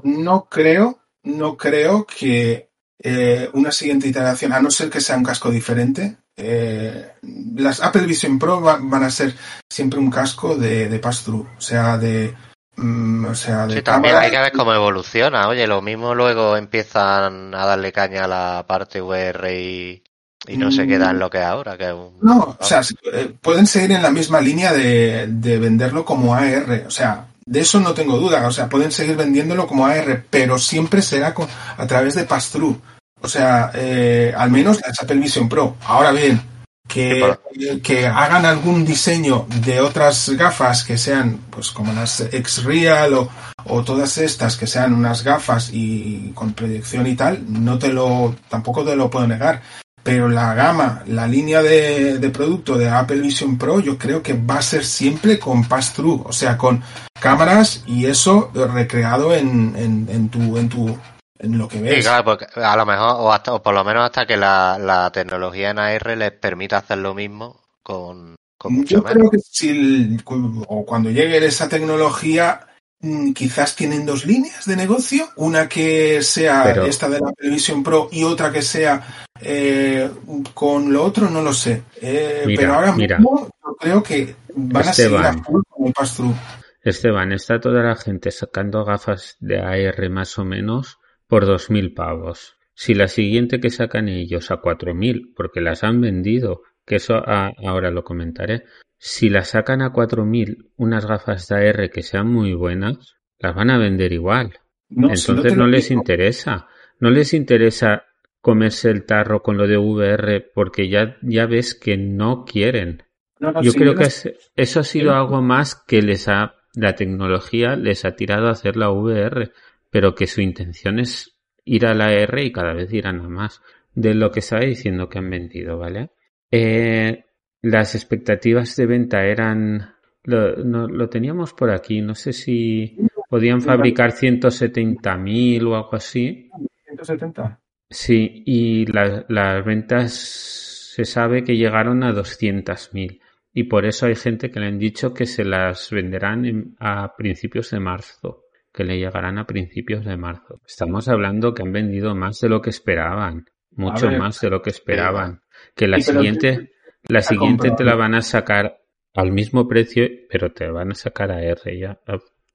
No 0.04 0.48
creo, 0.50 1.00
no 1.24 1.58
creo 1.58 2.06
que 2.06 2.70
eh, 3.04 3.50
una 3.54 3.72
siguiente 3.72 4.08
iteración, 4.08 4.54
a 4.54 4.62
no 4.62 4.70
ser 4.72 4.90
que 4.90 5.02
sea 5.02 5.18
un 5.18 5.24
casco 5.24 5.50
diferente, 5.52 6.18
eh, 6.38 7.14
las 7.56 7.82
Apple 7.82 8.06
Vision 8.06 8.38
Pro 8.40 8.62
va- 8.62 8.80
van 8.82 9.04
a 9.04 9.10
ser 9.12 9.34
siempre 9.70 10.00
un 10.00 10.10
casco 10.12 10.56
de, 10.56 10.88
de 10.88 11.00
pass-through, 11.00 11.48
o 11.58 11.62
sea, 11.62 11.98
de, 11.98 12.34
mm, 12.76 13.26
o 13.26 13.36
sea, 13.36 13.66
de 13.68 13.76
Sí, 13.78 13.82
también 13.82 14.16
hay 14.16 14.30
que 14.32 14.38
ver 14.40 14.52
cómo 14.52 14.74
evoluciona. 14.74 15.48
Oye, 15.48 15.66
lo 15.68 15.82
mismo 15.82 16.14
luego 16.16 16.56
empiezan 16.56 17.54
a 17.56 17.66
darle 17.66 17.92
caña 17.92 18.26
a 18.26 18.28
la 18.28 18.66
parte 18.68 19.02
VR 19.02 19.60
y, 19.62 20.04
y 20.48 20.58
no 20.58 20.72
se 20.72 20.86
queda 20.88 21.10
en 21.10 21.20
lo 21.20 21.30
que 21.30 21.40
es 21.40 21.44
ahora, 21.46 21.78
que 21.78 21.86
es 21.88 21.94
un... 21.94 22.18
No, 22.22 22.56
o 22.60 22.64
sea, 22.64 22.82
eh, 23.12 23.34
pueden 23.42 23.66
seguir 23.66 23.92
en 23.94 24.04
la 24.04 24.12
misma 24.12 24.40
línea 24.40 24.72
de, 24.74 25.26
de 25.28 25.58
venderlo 25.58 26.06
como 26.06 26.36
AR, 26.36 26.84
o 26.88 26.92
sea, 26.92 27.26
de 27.46 27.62
eso 27.62 27.80
no 27.80 27.94
tengo 27.94 28.18
duda, 28.20 28.46
o 28.48 28.52
sea, 28.52 28.70
pueden 28.70 28.92
seguir 28.92 29.16
vendiéndolo 29.16 29.66
como 29.68 29.86
AR, 29.88 30.24
pero 30.30 30.58
siempre 30.60 31.02
será 31.02 31.34
con- 31.34 31.48
a 31.78 31.88
través 31.88 32.14
de 32.14 32.26
pass-through. 32.26 32.80
O 33.22 33.28
sea, 33.28 33.72
eh, 33.74 34.34
al 34.36 34.52
menos 34.52 34.80
las 34.86 35.02
Apple 35.02 35.18
Vision 35.18 35.50
Pro. 35.50 35.76
Ahora 35.86 36.12
bien, 36.12 36.42
que, 36.88 37.38
que 37.84 38.08
hagan 38.08 38.46
algún 38.46 38.86
diseño 38.86 39.46
de 39.64 39.82
otras 39.82 40.30
gafas 40.30 40.84
que 40.84 40.98
sean, 40.98 41.40
pues 41.50 41.72
como 41.72 41.94
las 41.94 42.22
X-Real 42.22 43.14
o, 43.14 43.30
o 43.66 43.84
todas 43.84 44.18
estas 44.18 44.56
que 44.56 44.68
sean 44.68 44.94
unas 44.94 45.24
gafas 45.24 45.70
y 45.74 46.32
con 46.34 46.54
proyección 46.54 47.08
y 47.08 47.16
tal, 47.16 47.44
no 47.48 47.78
te 47.78 47.90
lo, 47.90 48.36
tampoco 48.50 48.86
te 48.86 48.96
lo 48.96 49.10
puedo 49.10 49.28
negar. 49.28 49.62
Pero 50.04 50.30
la 50.30 50.54
gama, 50.54 51.04
la 51.08 51.28
línea 51.28 51.62
de, 51.62 52.18
de 52.18 52.30
producto 52.30 52.78
de 52.78 52.88
Apple 52.88 53.20
Vision 53.20 53.58
Pro, 53.58 53.82
yo 53.82 53.98
creo 53.98 54.24
que 54.24 54.34
va 54.34 54.60
a 54.60 54.62
ser 54.62 54.86
siempre 54.86 55.38
con 55.38 55.66
pass-through, 55.66 56.26
o 56.26 56.32
sea, 56.32 56.58
con 56.58 56.82
cámaras 57.20 57.84
y 57.86 58.06
eso 58.06 58.50
recreado 58.54 59.34
en, 59.36 59.76
en, 59.76 60.08
en 60.10 60.30
tu, 60.30 60.58
en 60.58 60.70
tu, 60.70 60.98
en 61.40 61.58
lo 61.58 61.68
que 61.68 61.80
ves. 61.82 61.96
Sí, 61.96 62.02
claro, 62.02 62.24
porque 62.26 62.46
a 62.56 62.76
lo 62.76 62.86
mejor, 62.86 63.16
o, 63.20 63.32
hasta, 63.32 63.54
o 63.54 63.62
por 63.62 63.74
lo 63.74 63.84
menos 63.84 64.06
hasta 64.06 64.26
que 64.26 64.38
la, 64.38 64.78
la 64.80 65.12
tecnología 65.12 65.70
en 65.72 65.80
AR 65.80 66.18
les 66.18 66.32
permita 66.32 66.78
hacer 66.78 66.98
lo 67.00 67.14
mismo 67.14 67.62
con, 67.84 68.36
con 68.58 68.74
mucho 68.74 68.96
Yo 68.98 69.02
menos. 69.04 69.14
creo 69.14 69.30
que 69.30 69.38
si 69.40 69.70
el- 69.70 70.22
o 70.26 70.86
cuando 70.86 71.10
llegue 71.12 71.38
esa 71.46 71.70
tecnología, 71.70 72.62
mm, 73.02 73.34
quizás 73.34 73.76
tienen 73.76 74.06
dos 74.06 74.26
líneas 74.26 74.66
de 74.66 74.76
negocio, 74.76 75.30
una 75.36 75.68
que 75.70 76.22
sea 76.24 76.64
Pero- 76.66 76.86
esta 76.86 77.08
de 77.10 77.20
la 77.20 77.32
Vision 77.40 77.84
Pro 77.84 78.10
y 78.12 78.24
otra 78.24 78.52
que 78.52 78.62
sea 78.62 79.24
eh, 79.40 80.10
con 80.56 80.92
lo 80.92 81.04
otro, 81.04 81.30
no 81.30 81.42
lo 81.44 81.54
sé. 81.54 81.84
Eh, 82.02 82.44
Mira, 82.48 82.60
pero 82.62 82.74
ahora 82.74 82.92
mira. 82.94 83.18
mismo 83.20 83.48
yo 83.64 83.76
creo 83.80 84.02
que 84.02 84.36
van 84.56 84.88
a 84.88 84.94
seguir 84.94 85.16
a 85.18 85.30
Esteban. 85.30 85.44
full 85.44 85.62
con 85.70 85.88
el 85.88 85.94
pass-through. 85.94 86.36
Esteban, 86.82 87.32
está 87.34 87.60
toda 87.60 87.84
la 87.84 87.96
gente 87.96 88.32
sacando 88.32 88.84
gafas 88.84 89.36
de 89.40 89.60
AR 89.60 90.10
más 90.10 90.38
o 90.40 90.46
menos 90.46 90.98
por 91.28 91.46
2.000 91.46 91.94
pavos. 91.94 92.56
Si 92.74 92.94
la 92.94 93.08
siguiente 93.08 93.60
que 93.60 93.70
sacan 93.70 94.08
ellos 94.08 94.52
a 94.52 94.58
4.000, 94.58 95.34
porque 95.36 95.62
las 95.62 95.84
han 95.84 96.00
vendido, 96.02 96.62
que 96.86 96.96
eso 96.98 97.16
a- 97.16 97.52
ahora 97.66 97.92
lo 97.92 98.04
comentaré, 98.04 98.64
si 98.98 99.30
las 99.30 99.50
sacan 99.50 99.82
a 99.82 99.92
4.000 99.92 100.70
unas 100.78 101.06
gafas 101.06 101.48
de 101.48 101.56
AR 101.70 101.90
que 101.90 102.04
sean 102.04 102.28
muy 102.32 102.54
buenas, 102.54 103.16
las 103.40 103.56
van 103.56 103.70
a 103.70 103.78
vender 103.78 104.14
igual. 104.14 104.54
No, 104.90 105.10
Entonces 105.10 105.56
no 105.58 105.68
les 105.68 105.90
digo. 105.90 106.02
interesa. 106.02 106.68
No 107.00 107.10
les 107.10 107.34
interesa 107.34 108.06
comerse 108.42 108.90
el 108.90 109.06
tarro 109.06 109.44
con 109.44 109.58
lo 109.58 109.68
de 109.68 109.78
VR 109.78 110.42
porque 110.54 110.88
ya, 110.90 111.18
ya 111.22 111.46
ves 111.46 111.76
que 111.76 111.98
no 111.98 112.46
quieren. 112.46 113.04
No, 113.40 113.52
no, 113.52 113.62
Yo 113.62 113.72
sí, 113.72 113.78
creo 113.80 113.94
yo 113.94 114.00
que 114.00 114.08
eso 114.56 114.80
ha 114.80 114.84
sido 114.84 115.14
algo 115.14 115.42
más 115.42 115.76
que 115.76 116.02
les 116.02 116.28
ha, 116.28 116.56
la 116.74 116.96
tecnología 116.96 117.76
les 117.76 118.06
ha 118.06 118.16
tirado 118.16 118.48
a 118.48 118.52
hacer 118.52 118.78
la 118.78 118.90
VR, 118.90 119.52
pero 119.90 120.14
que 120.16 120.28
su 120.28 120.42
intención 120.42 121.00
es 121.00 121.38
ir 121.66 121.86
a 121.86 121.94
la 121.94 122.12
R 122.14 122.44
y 122.44 122.52
cada 122.52 122.74
vez 122.74 122.92
irán 122.94 123.20
a 123.22 123.30
más 123.30 123.62
de 123.94 124.14
lo 124.14 124.32
que 124.32 124.40
estaba 124.40 124.64
diciendo 124.64 125.10
que 125.10 125.18
han 125.20 125.30
vendido, 125.30 125.78
¿vale? 125.78 126.12
Eh, 126.52 127.26
las 127.62 127.96
expectativas 127.96 128.76
de 128.76 128.86
venta 128.86 129.26
eran, 129.26 129.96
lo, 130.24 130.56
no- 130.64 130.88
lo 130.88 131.10
teníamos 131.10 131.54
por 131.54 131.72
aquí, 131.72 132.02
no 132.02 132.16
sé 132.16 132.32
si 132.34 132.98
podían 133.30 133.62
fabricar 133.62 134.12
170.000 134.12 135.66
o 135.68 135.76
algo 135.76 135.96
así. 135.96 136.50
170. 136.86 137.60
Sí, 137.90 138.44
y 138.46 138.86
la- 138.86 139.26
las 139.30 139.66
ventas 139.66 140.14
se 140.14 141.06
sabe 141.06 141.44
que 141.44 141.56
llegaron 141.58 142.04
a 142.04 142.12
200.000 142.12 143.20
y 143.54 143.64
por 143.64 143.86
eso 143.86 144.06
hay 144.06 144.16
gente 144.16 144.50
que 144.52 144.60
le 144.60 144.68
han 144.68 144.80
dicho 144.80 145.14
que 145.14 145.26
se 145.26 145.44
las 145.44 145.90
venderán 145.92 146.46
en- 146.46 146.76
a 146.80 147.16
principios 147.16 147.72
de 147.72 147.80
marzo, 147.80 148.44
que 148.78 148.84
le 148.84 149.00
llegarán 149.00 149.40
a 149.40 149.48
principios 149.48 150.06
de 150.06 150.18
marzo. 150.18 150.62
Estamos 150.68 151.08
hablando 151.10 151.56
que 151.56 151.64
han 151.64 151.72
vendido 151.72 152.14
más 152.14 152.40
de 152.42 152.48
lo 152.48 152.62
que 152.62 152.70
esperaban, 152.70 153.44
mucho 153.72 154.08
ver. 154.08 154.20
más 154.20 154.40
de 154.40 154.52
lo 154.52 154.62
que 154.62 154.70
esperaban. 154.70 155.42
Que 155.76 155.88
la 155.88 156.00
siguiente, 156.00 156.74
la 157.08 157.22
siguiente 157.24 157.72
te 157.72 157.84
la 157.84 157.96
van 157.96 158.14
a 158.14 158.22
sacar 158.22 158.78
al 159.16 159.32
mismo 159.32 159.68
precio, 159.68 160.06
pero 160.30 160.52
te 160.54 160.70
van 160.70 160.92
a 160.92 160.94
sacar 160.94 161.32
a 161.32 161.42
R 161.42 161.80
ya. 161.80 162.00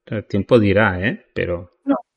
El 0.05 0.25
tiempo 0.25 0.59
dirá, 0.59 0.97
¿eh? 1.05 1.25
Pero 1.33 1.71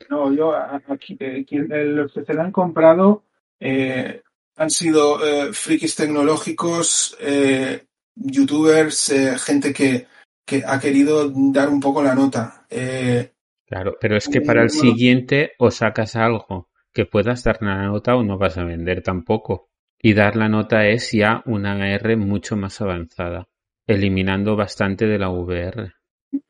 No, 0.09 0.33
yo 0.33 0.55
a- 0.55 0.81
aquí, 0.87 1.17
eh, 1.19 1.45
eh, 1.51 1.85
los 1.85 2.13
que 2.13 2.25
se 2.25 2.33
la 2.33 2.45
han 2.45 2.53
comprado 2.53 3.25
eh, 3.59 4.23
han 4.57 4.71
sido 4.71 5.19
eh, 5.27 5.53
frikis 5.53 5.97
tecnológicos, 5.97 7.17
eh, 7.21 7.87
youtubers, 8.15 9.09
eh, 9.11 9.37
gente 9.37 9.73
que, 9.73 10.07
que 10.45 10.63
ha 10.65 10.79
querido 10.79 11.29
dar 11.53 11.69
un 11.69 11.81
poco 11.81 12.05
la 12.05 12.15
nota. 12.15 12.65
Eh, 12.71 13.33
Claro, 13.67 13.97
pero 14.01 14.17
es 14.17 14.29
que 14.29 14.41
para 14.41 14.63
el 14.63 14.71
siguiente 14.71 15.53
o 15.59 15.71
sacas 15.71 16.15
algo 16.15 16.69
que 16.97 17.05
puedas 17.05 17.45
dar 17.45 17.59
la 17.61 17.83
nota 17.83 18.15
o 18.15 18.23
no 18.23 18.39
vas 18.39 18.57
a 18.57 18.65
vender 18.65 19.03
tampoco. 19.03 19.69
Y 20.01 20.15
dar 20.15 20.37
la 20.37 20.49
nota 20.49 20.87
es 20.87 21.11
ya 21.13 21.43
una 21.45 21.93
R 21.95 22.17
mucho 22.17 22.57
más 22.57 22.81
avanzada, 22.81 23.49
eliminando 23.87 24.57
bastante 24.57 25.07
de 25.07 25.19
la 25.19 25.29
VR. 25.29 25.93
yo 26.31 26.41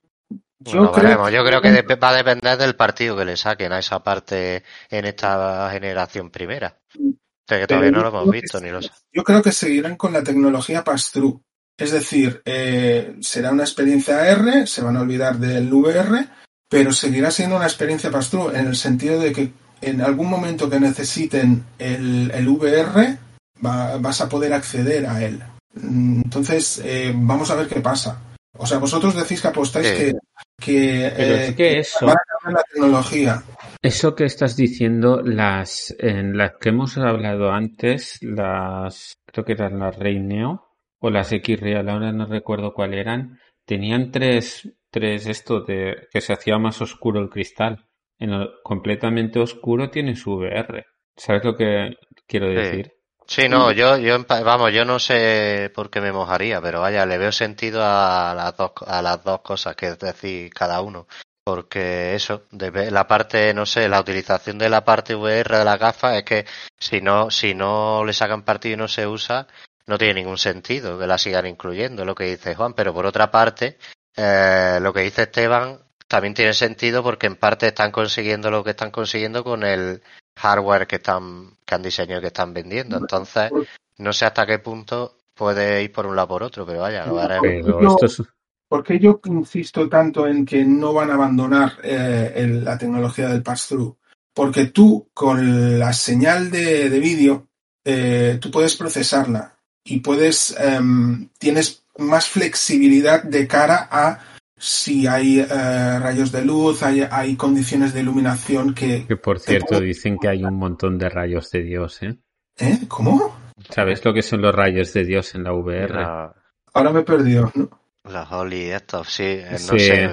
Bueno, 0.58 0.92
creo 0.92 1.04
veremos. 1.04 1.32
Yo 1.32 1.44
creo 1.44 1.60
que 1.62 1.96
va 1.96 2.10
a 2.10 2.16
depender 2.16 2.58
del 2.58 2.76
partido 2.76 3.16
que 3.16 3.24
le 3.24 3.36
saquen 3.36 3.72
a 3.72 3.78
esa 3.78 4.02
parte 4.02 4.62
en 4.90 5.04
esta 5.06 5.70
generación 5.72 6.30
primera. 6.30 6.78
O 6.94 7.48
sea, 7.48 7.60
que 7.60 7.66
todavía 7.66 7.92
no 7.92 8.02
lo 8.02 8.08
hemos 8.08 8.30
visto 8.30 8.60
ni 8.60 8.70
lo 8.70 8.80
Yo 8.80 9.22
creo 9.24 9.42
que 9.42 9.52
seguirán 9.52 9.96
con 9.96 10.12
la 10.12 10.22
tecnología 10.22 10.84
pass-through. 10.84 11.40
Es 11.78 11.92
decir, 11.92 12.42
eh, 12.44 13.16
será 13.20 13.52
una 13.52 13.62
experiencia 13.64 14.28
R, 14.30 14.66
se 14.66 14.82
van 14.82 14.96
a 14.96 15.02
olvidar 15.02 15.36
del 15.36 15.72
VR, 15.72 16.26
pero 16.68 16.92
seguirá 16.92 17.30
siendo 17.30 17.56
una 17.56 17.66
experiencia 17.66 18.10
pass-through 18.10 18.54
en 18.54 18.66
el 18.66 18.76
sentido 18.76 19.18
de 19.20 19.32
que 19.32 19.52
en 19.82 20.00
algún 20.00 20.28
momento 20.30 20.68
que 20.70 20.80
necesiten 20.80 21.64
el, 21.78 22.30
el 22.34 22.48
VR, 22.48 23.18
va- 23.64 23.96
vas 23.98 24.20
a 24.20 24.28
poder 24.28 24.52
acceder 24.52 25.06
a 25.06 25.22
él. 25.22 25.40
Mm, 25.74 26.22
Entonces, 26.24 26.80
eh, 26.84 27.12
vamos 27.14 27.50
a 27.50 27.54
ver 27.56 27.68
qué 27.68 27.80
pasa. 27.80 28.20
O 28.58 28.66
sea, 28.66 28.78
vosotros 28.78 29.14
decís 29.14 29.42
que 29.42 29.48
apostáis 29.48 29.90
que, 29.92 30.14
que, 30.58 31.06
eh, 31.14 31.54
que 31.54 31.78
eso, 31.80 32.06
van 32.06 32.16
a 32.16 32.20
cambiar 32.40 32.54
la 32.54 32.62
tecnología. 32.72 33.42
eso 33.82 34.14
que 34.14 34.24
estás 34.24 34.56
diciendo, 34.56 35.20
las 35.22 35.94
en 35.98 36.38
las 36.38 36.52
que 36.58 36.70
hemos 36.70 36.96
hablado 36.96 37.52
antes, 37.52 38.18
las 38.22 39.18
creo 39.26 39.44
que 39.44 39.52
eran 39.52 39.78
las 39.78 39.96
Rey 39.98 40.18
Neo 40.20 40.68
o 41.00 41.10
las 41.10 41.30
X 41.32 41.60
Real, 41.60 41.86
ahora 41.90 42.12
no 42.12 42.24
recuerdo 42.24 42.72
cuál 42.72 42.94
eran, 42.94 43.38
tenían 43.66 44.10
tres, 44.10 44.66
tres 44.96 45.26
esto 45.26 45.60
de 45.60 46.08
que 46.10 46.22
se 46.22 46.32
hacía 46.32 46.56
más 46.58 46.80
oscuro 46.80 47.20
el 47.20 47.28
cristal. 47.28 47.84
En 48.18 48.32
el 48.32 48.48
completamente 48.62 49.38
oscuro 49.38 49.90
tiene 49.90 50.16
su 50.16 50.36
VR. 50.36 50.86
¿Sabes 51.14 51.44
lo 51.44 51.54
que 51.54 51.96
quiero 52.26 52.48
decir? 52.48 52.92
Sí, 53.26 53.48
no, 53.48 53.72
yo, 53.72 53.98
yo, 53.98 54.14
empa- 54.16 54.42
vamos, 54.42 54.72
yo 54.72 54.84
no 54.86 54.98
sé 54.98 55.70
por 55.74 55.90
qué 55.90 56.00
me 56.00 56.12
mojaría, 56.12 56.62
pero 56.62 56.80
vaya, 56.80 57.04
le 57.04 57.18
veo 57.18 57.30
sentido 57.32 57.82
a 57.84 58.32
las 58.34 58.56
dos, 58.56 58.72
a 58.86 59.02
las 59.02 59.22
dos 59.22 59.40
cosas 59.42 59.76
que 59.76 59.90
decís 59.96 60.50
cada 60.54 60.80
uno. 60.80 61.06
Porque 61.44 62.14
eso, 62.14 62.44
de 62.50 62.90
la 62.90 63.06
parte, 63.06 63.52
no 63.52 63.66
sé, 63.66 63.88
la 63.88 64.00
utilización 64.00 64.56
de 64.58 64.70
la 64.70 64.84
parte 64.84 65.14
VR 65.14 65.58
de 65.58 65.64
la 65.64 65.76
gafa 65.76 66.16
es 66.16 66.24
que 66.24 66.46
si 66.78 67.00
no, 67.02 67.30
si 67.30 67.54
no 67.54 68.02
le 68.04 68.12
sacan 68.14 68.44
partido 68.44 68.74
y 68.74 68.78
no 68.78 68.88
se 68.88 69.06
usa, 69.06 69.46
no 69.86 69.98
tiene 69.98 70.14
ningún 70.14 70.38
sentido 70.38 70.98
que 70.98 71.06
la 71.06 71.18
sigan 71.18 71.46
incluyendo, 71.46 72.04
lo 72.04 72.14
que 72.14 72.24
dice 72.24 72.54
Juan. 72.54 72.72
Pero 72.74 72.94
por 72.94 73.06
otra 73.06 73.30
parte, 73.30 73.76
eh, 74.16 74.78
lo 74.80 74.92
que 74.92 75.00
dice 75.00 75.22
Esteban 75.22 75.78
también 76.08 76.34
tiene 76.34 76.52
sentido 76.52 77.02
porque 77.02 77.26
en 77.26 77.36
parte 77.36 77.66
están 77.68 77.90
consiguiendo 77.90 78.50
lo 78.50 78.62
que 78.62 78.70
están 78.70 78.90
consiguiendo 78.90 79.42
con 79.44 79.64
el 79.64 80.02
hardware 80.38 80.86
que 80.86 80.96
están, 80.96 81.50
que 81.64 81.74
han 81.74 81.82
diseñado 81.82 82.18
y 82.20 82.22
que 82.22 82.26
están 82.28 82.54
vendiendo. 82.54 82.96
Entonces, 82.96 83.50
no 83.98 84.12
sé 84.12 84.24
hasta 84.26 84.46
qué 84.46 84.58
punto 84.58 85.18
puede 85.34 85.82
ir 85.82 85.92
por 85.92 86.06
un 86.06 86.16
lado 86.16 86.28
por 86.28 86.42
otro, 86.42 86.64
pero 86.64 86.80
vaya, 86.80 87.06
lo. 87.06 87.16
Pero 87.16 87.80
No. 87.80 87.88
esto 87.90 88.06
es, 88.06 88.22
¿Por 88.68 88.82
qué 88.82 88.98
yo 88.98 89.20
insisto 89.24 89.88
tanto 89.88 90.26
en 90.26 90.44
que 90.44 90.64
no 90.64 90.92
van 90.92 91.10
a 91.10 91.14
abandonar 91.14 91.74
eh, 91.84 92.32
el- 92.34 92.64
la 92.64 92.76
tecnología 92.76 93.28
del 93.28 93.42
pass-through? 93.42 93.96
Porque 94.34 94.66
tú, 94.66 95.08
con 95.14 95.78
la 95.78 95.92
señal 95.92 96.50
de, 96.50 96.90
de 96.90 96.98
vídeo, 96.98 97.46
eh, 97.84 98.38
tú 98.40 98.50
puedes 98.50 98.76
procesarla 98.76 99.55
y 99.86 100.00
puedes, 100.00 100.54
em, 100.60 101.28
tienes 101.38 101.82
más 101.98 102.28
flexibilidad 102.28 103.22
de 103.22 103.46
cara 103.46 103.88
a 103.90 104.18
si 104.58 105.06
hay 105.06 105.40
eh, 105.40 105.98
rayos 105.98 106.32
de 106.32 106.44
luz, 106.44 106.82
hay, 106.82 107.06
hay 107.10 107.36
condiciones 107.36 107.92
de 107.94 108.00
iluminación 108.00 108.74
que... 108.74 109.06
que 109.06 109.16
por 109.16 109.38
cierto 109.38 109.80
dicen 109.80 110.18
que 110.18 110.28
hay 110.28 110.44
un 110.44 110.54
montón 110.56 110.98
de 110.98 111.08
rayos 111.08 111.50
de 111.50 111.62
Dios, 111.62 112.02
¿eh? 112.02 112.16
¿Eh? 112.58 112.78
¿Cómo? 112.88 113.36
¿Sabes 113.70 114.02
lo 114.04 114.14
que 114.14 114.22
son 114.22 114.40
los 114.42 114.54
rayos 114.54 114.92
de 114.94 115.04
Dios 115.04 115.34
en 115.34 115.44
la 115.44 115.52
VR? 115.52 115.94
la- 115.94 116.34
Ahora 116.72 116.90
me 116.90 117.00
he 117.00 117.04
perdido. 117.04 117.50
¿no? 117.54 117.68
Los 118.04 118.32
Holly 118.32 118.70
estos, 118.70 119.08
sí, 119.08 119.24
eh, 119.24 119.46
no 119.52 119.58
Sí. 119.58 119.78
sé, 119.80 120.10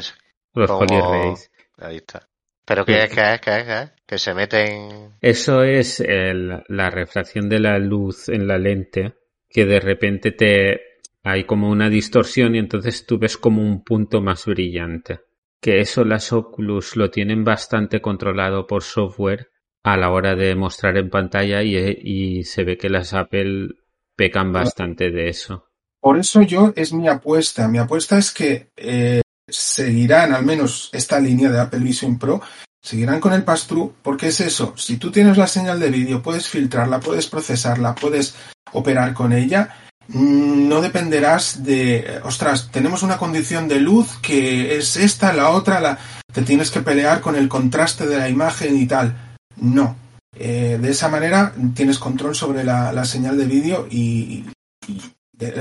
Los 0.54 0.70
como- 0.70 0.82
Holy 0.82 1.00
Rays. 1.02 1.52
ahí 1.80 1.98
está. 1.98 2.28
¿Pero 2.66 2.86
qué 2.86 3.04
es, 3.04 3.10
qué 3.14 3.34
es, 3.34 3.42
qué 3.42 3.58
es, 3.60 3.64
qué 3.66 3.82
es? 3.84 3.92
Que 4.06 4.18
se 4.18 4.34
meten... 4.34 5.10
Eso 5.22 5.64
es 5.64 6.00
el- 6.02 6.64
la 6.68 6.90
refracción 6.90 7.48
de 7.50 7.60
la 7.60 7.78
luz 7.80 8.30
en 8.30 8.48
la 8.48 8.58
lente, 8.58 9.14
que 9.54 9.66
de 9.66 9.80
repente 9.80 10.32
te 10.32 10.82
hay 11.24 11.46
como 11.46 11.70
una 11.70 11.90
distorsión 11.90 12.56
y 12.56 12.60
entonces 12.60 13.06
tú 13.06 13.18
ves 13.18 13.38
como 13.38 13.62
un 13.62 13.84
punto 13.84 14.20
más 14.20 14.46
brillante. 14.46 15.22
Que 15.62 15.80
eso 15.80 16.04
las 16.04 16.34
Oculus 16.34 16.98
lo 16.98 17.10
tienen 17.10 17.46
bastante 17.46 18.02
controlado 18.02 18.68
por 18.68 18.84
software 18.84 19.50
a 19.84 19.96
la 19.96 20.12
hora 20.12 20.36
de 20.36 20.56
mostrar 20.56 20.98
en 20.98 21.10
pantalla 21.10 21.62
y, 21.64 22.44
se 22.44 22.64
ve 22.66 22.78
que 22.78 22.90
las 22.90 23.14
Apple 23.14 23.70
pecan 24.16 24.52
bastante 24.52 25.12
de 25.12 25.30
eso. 25.30 25.70
Por 26.02 26.18
eso 26.18 26.42
yo 26.42 26.74
es 26.76 26.92
mi 26.92 27.08
apuesta. 27.08 27.70
Mi 27.70 27.78
apuesta 27.78 28.18
es 28.18 28.32
que 28.32 28.72
eh, 28.76 29.22
seguirán 29.48 30.34
al 30.34 30.46
menos 30.46 30.90
esta 30.92 31.20
línea 31.20 31.50
de 31.50 31.60
Apple 31.60 31.80
Vision 31.80 32.20
Pro, 32.20 32.42
seguirán 32.84 33.22
con 33.22 33.34
el 33.34 33.44
pass-through, 33.44 33.94
porque 34.04 34.28
es 34.28 34.42
eso. 34.42 34.74
Si 34.78 34.98
tú 34.98 35.10
tienes 35.10 35.38
la 35.38 35.48
señal 35.48 35.80
de 35.80 35.90
vídeo, 35.90 36.22
puedes 36.22 36.50
filtrarla, 36.50 37.00
puedes 37.00 37.28
procesarla, 37.28 37.96
puedes 37.96 38.36
operar 38.74 39.14
con 39.14 39.32
ella. 39.32 39.76
Mm, 40.10 40.68
no 40.68 40.82
dependerás 40.82 41.64
de, 41.64 42.20
ostras, 42.24 42.70
tenemos 42.72 43.02
una 43.02 43.18
condición 43.18 43.70
de 43.70 43.80
luz 43.80 44.18
que 44.22 44.78
es 44.78 44.98
esta, 44.98 45.32
la 45.32 45.52
otra, 45.52 45.80
la, 45.80 45.98
te 46.32 46.42
tienes 46.42 46.72
que 46.72 46.82
pelear 46.82 47.22
con 47.22 47.38
el 47.38 47.48
contraste 47.48 48.06
de 48.06 48.18
la 48.18 48.30
imagen 48.30 48.78
y 48.78 48.86
tal. 48.86 49.38
No. 49.56 49.96
Eh, 50.36 50.80
de 50.82 50.90
esa 50.90 51.10
manera 51.10 51.54
tienes 51.76 52.00
control 52.00 52.36
sobre 52.36 52.64
la, 52.64 53.06
señal 53.06 53.38
de 53.38 53.46
vídeo 53.46 53.88
y, 53.90 54.46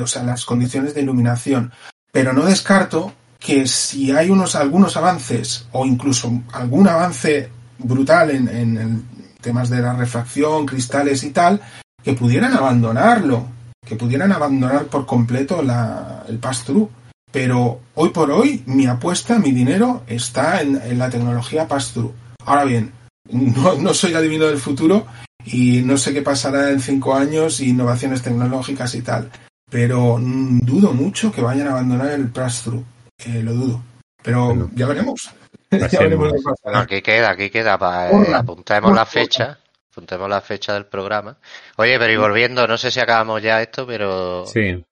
o 0.00 0.06
sea, 0.06 0.24
las 0.24 0.44
condiciones 0.44 0.94
de 0.94 1.02
iluminación. 1.02 1.72
Pero 2.10 2.32
no 2.32 2.44
descarto 2.44 3.14
que 3.44 3.66
si 3.66 4.12
hay 4.12 4.30
unos 4.30 4.54
algunos 4.54 4.96
avances 4.96 5.66
o 5.72 5.84
incluso 5.84 6.42
algún 6.52 6.88
avance 6.88 7.50
brutal 7.78 8.30
en, 8.30 8.48
en 8.48 9.04
temas 9.40 9.68
de 9.68 9.82
la 9.82 9.94
refracción, 9.94 10.64
cristales 10.64 11.24
y 11.24 11.30
tal, 11.30 11.60
que 12.02 12.14
pudieran 12.14 12.54
abandonarlo, 12.54 13.46
que 13.86 13.96
pudieran 13.96 14.32
abandonar 14.32 14.86
por 14.86 15.04
completo 15.04 15.62
la, 15.62 16.24
el 16.28 16.38
pass-through. 16.38 16.88
Pero 17.30 17.80
hoy 17.94 18.10
por 18.10 18.30
hoy 18.30 18.62
mi 18.66 18.86
apuesta, 18.86 19.38
mi 19.38 19.52
dinero 19.52 20.02
está 20.06 20.60
en, 20.60 20.98
la 20.98 21.10
tecnología 21.10 21.66
pass-through. 21.66 22.12
Ahora 22.44 22.64
bien, 22.64 22.92
no, 23.30 23.74
no, 23.74 23.94
soy 23.94 24.14
adivino 24.14 24.46
del 24.46 24.58
futuro 24.58 25.06
y 25.44 25.82
no 25.82 25.96
sé 25.96 26.12
qué 26.12 26.22
pasará 26.22 26.70
en 26.70 26.80
cinco 26.80 27.14
años, 27.14 27.60
innovaciones 27.60 28.22
tecnológicas 28.22 28.94
y 28.94 29.02
tal. 29.02 29.30
Pero 29.70 30.18
dudo 30.20 30.92
mucho 30.92 31.32
que 31.32 31.40
vayan 31.40 31.68
a 31.68 31.72
abandonar 31.72 32.10
el 32.10 32.28
pass-through. 32.28 32.84
Eh, 33.26 33.42
lo 33.42 33.52
dudo. 33.52 33.82
Pero 34.22 34.70
ya 34.74 34.86
veremos. 34.86 35.30
ya 35.70 36.00
veremos 36.00 36.32
Aquí 36.74 37.02
queda, 37.02 37.30
aquí 37.30 37.50
queda. 37.50 37.78
Para, 37.78 38.10
eh, 38.10 38.34
apuntemos 38.34 38.94
la 38.94 39.06
fecha 39.06 39.58
apuntemos 39.92 40.28
la 40.28 40.40
fecha 40.40 40.72
del 40.72 40.86
programa. 40.86 41.36
Oye, 41.76 41.98
pero 41.98 42.12
y 42.12 42.16
volviendo, 42.16 42.66
no 42.66 42.78
sé 42.78 42.90
si 42.90 42.98
acabamos 42.98 43.42
ya 43.42 43.60
esto, 43.60 43.86
pero 43.86 44.46
sí. 44.46 44.82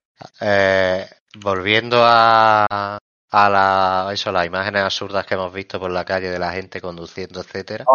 Eh, 0.40 1.06
volviendo 1.38 2.02
a, 2.04 2.98
a 3.30 3.48
la, 3.48 4.10
eso, 4.12 4.30
las 4.30 4.46
imágenes 4.46 4.82
absurdas 4.82 5.24
que 5.24 5.34
hemos 5.34 5.52
visto 5.54 5.80
por 5.80 5.90
la 5.90 6.04
calle 6.04 6.28
de 6.28 6.38
la 6.38 6.52
gente 6.52 6.82
conduciendo, 6.82 7.40
etcétera. 7.40 7.86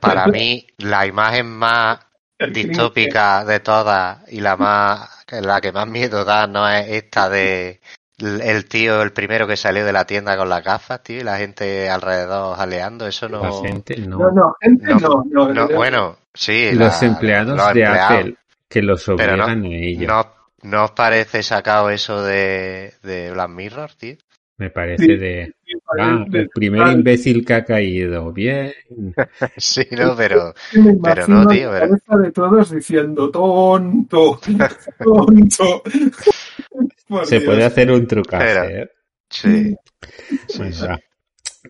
Para 0.00 0.26
mí, 0.26 0.66
la 0.76 1.06
imagen 1.06 1.46
más 1.46 2.00
distópica 2.52 3.44
de 3.46 3.60
todas 3.60 4.30
y 4.30 4.40
la 4.40 4.56
más, 4.56 5.24
la 5.30 5.60
que 5.62 5.72
más 5.72 5.88
miedo 5.88 6.24
da 6.26 6.46
no 6.46 6.68
es 6.68 6.88
esta 6.88 7.30
de 7.30 7.80
el 8.18 8.64
tío, 8.66 9.02
el 9.02 9.12
primero 9.12 9.46
que 9.46 9.56
salió 9.56 9.84
de 9.84 9.92
la 9.92 10.04
tienda 10.04 10.36
con 10.36 10.48
las 10.48 10.64
gafas, 10.64 11.02
tío, 11.02 11.20
y 11.20 11.22
la 11.22 11.38
gente 11.38 11.88
alrededor 11.88 12.56
jaleando, 12.56 13.06
eso 13.06 13.28
no. 13.28 13.42
La 13.42 13.68
gente 13.68 13.96
no. 13.98 14.18
No, 14.18 14.30
no, 14.30 14.56
gente 14.60 14.94
no. 14.94 15.24
no, 15.52 15.68
bueno, 15.68 16.16
sí. 16.34 16.72
Los 16.72 17.02
empleados 17.02 17.74
de 17.74 17.86
Apple 17.86 18.36
que 18.68 18.82
los 18.82 19.08
obligan 19.08 19.64
a 19.64 19.68
ellos. 19.68 20.06
No, 20.08 20.38
¿No 20.62 20.84
os 20.84 20.90
parece 20.90 21.42
sacado 21.42 21.90
eso 21.90 22.22
de, 22.22 22.94
de 23.02 23.30
Black 23.30 23.48
Mirror, 23.48 23.92
tío? 23.94 24.16
Me 24.58 24.70
parece 24.70 25.16
de. 25.16 25.54
ah, 26.00 26.24
el 26.32 26.48
primer 26.48 26.88
imbécil 26.88 27.46
que 27.46 27.54
ha 27.54 27.64
caído. 27.64 28.32
Bien. 28.32 28.72
sí, 29.56 29.86
no, 29.92 30.16
pero. 30.16 30.52
pero 31.00 31.28
no, 31.28 31.46
tío. 31.46 31.72
La 31.72 31.80
cabeza 31.80 32.16
de 32.16 32.32
todos 32.32 32.70
diciendo 32.72 33.30
tonto. 33.30 34.40
tonto. 34.98 35.82
Se 37.24 37.40
puede 37.40 37.64
hacer 37.64 37.90
un 37.92 38.06
trucaje. 38.06 38.82
¿eh? 38.82 38.90
Sí. 39.30 39.76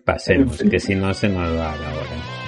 pasemos, 0.03 0.63
que 0.63 0.79
si 0.79 0.95
no 0.95 1.13
se 1.13 1.29
nos 1.29 1.47
va 1.49 1.75
la 1.75 1.93
hora. 1.93 2.38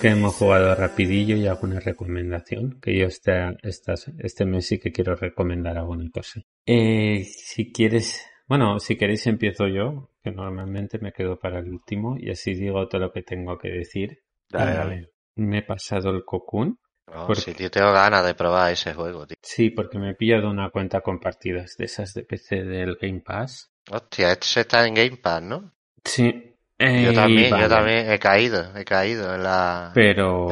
Que 0.00 0.08
hemos 0.08 0.34
jugado 0.34 0.74
rapidillo 0.74 1.36
y 1.36 1.46
alguna 1.46 1.80
recomendación, 1.80 2.80
que 2.80 2.96
yo 2.96 3.06
este, 3.06 3.56
este 3.62 4.44
mes 4.46 4.66
sí 4.66 4.78
que 4.78 4.92
quiero 4.92 5.16
recomendar 5.16 5.78
alguna 5.78 6.08
cosa. 6.10 6.42
Eh, 6.66 7.24
si 7.24 7.72
quieres, 7.72 8.24
bueno, 8.46 8.78
si 8.78 8.96
queréis 8.96 9.26
empiezo 9.26 9.66
yo, 9.66 10.10
que 10.22 10.30
normalmente 10.30 10.98
me 11.00 11.12
quedo 11.12 11.38
para 11.38 11.58
el 11.58 11.70
último 11.70 12.16
y 12.18 12.30
así 12.30 12.54
digo 12.54 12.86
todo 12.88 13.00
lo 13.00 13.12
que 13.12 13.22
tengo 13.22 13.58
que 13.58 13.68
decir. 13.68 14.22
Dale, 14.48 15.10
Me 15.34 15.58
he 15.58 15.62
pasado 15.62 16.10
el 16.10 16.24
Cocoon. 16.24 16.78
Porque... 17.04 17.40
Sí, 17.40 17.54
tío, 17.54 17.70
tengo 17.70 17.92
ganas 17.92 18.24
de 18.24 18.34
probar 18.34 18.72
ese 18.72 18.94
juego, 18.94 19.26
tío. 19.26 19.36
Sí, 19.42 19.70
porque 19.70 19.98
me 19.98 20.10
he 20.10 20.14
pillado 20.14 20.50
una 20.50 20.70
cuenta 20.70 21.00
compartida 21.00 21.64
de 21.76 21.84
esas 21.84 22.14
de 22.14 22.22
PC 22.22 22.62
del 22.62 22.96
Game 23.00 23.20
Pass. 23.20 23.72
Hostia, 23.90 24.32
este 24.32 24.60
está 24.60 24.86
en 24.86 24.94
Game 24.94 25.16
Pass, 25.16 25.42
¿no? 25.42 25.72
Sí, 26.04 26.51
yo 26.78 27.12
también, 27.12 27.56
yo 27.56 27.68
también 27.68 28.10
he 28.10 28.18
caído, 28.18 28.76
he 28.76 28.84
caído 28.84 29.34
en 29.34 29.42
la... 29.42 29.92
Pero, 29.94 30.48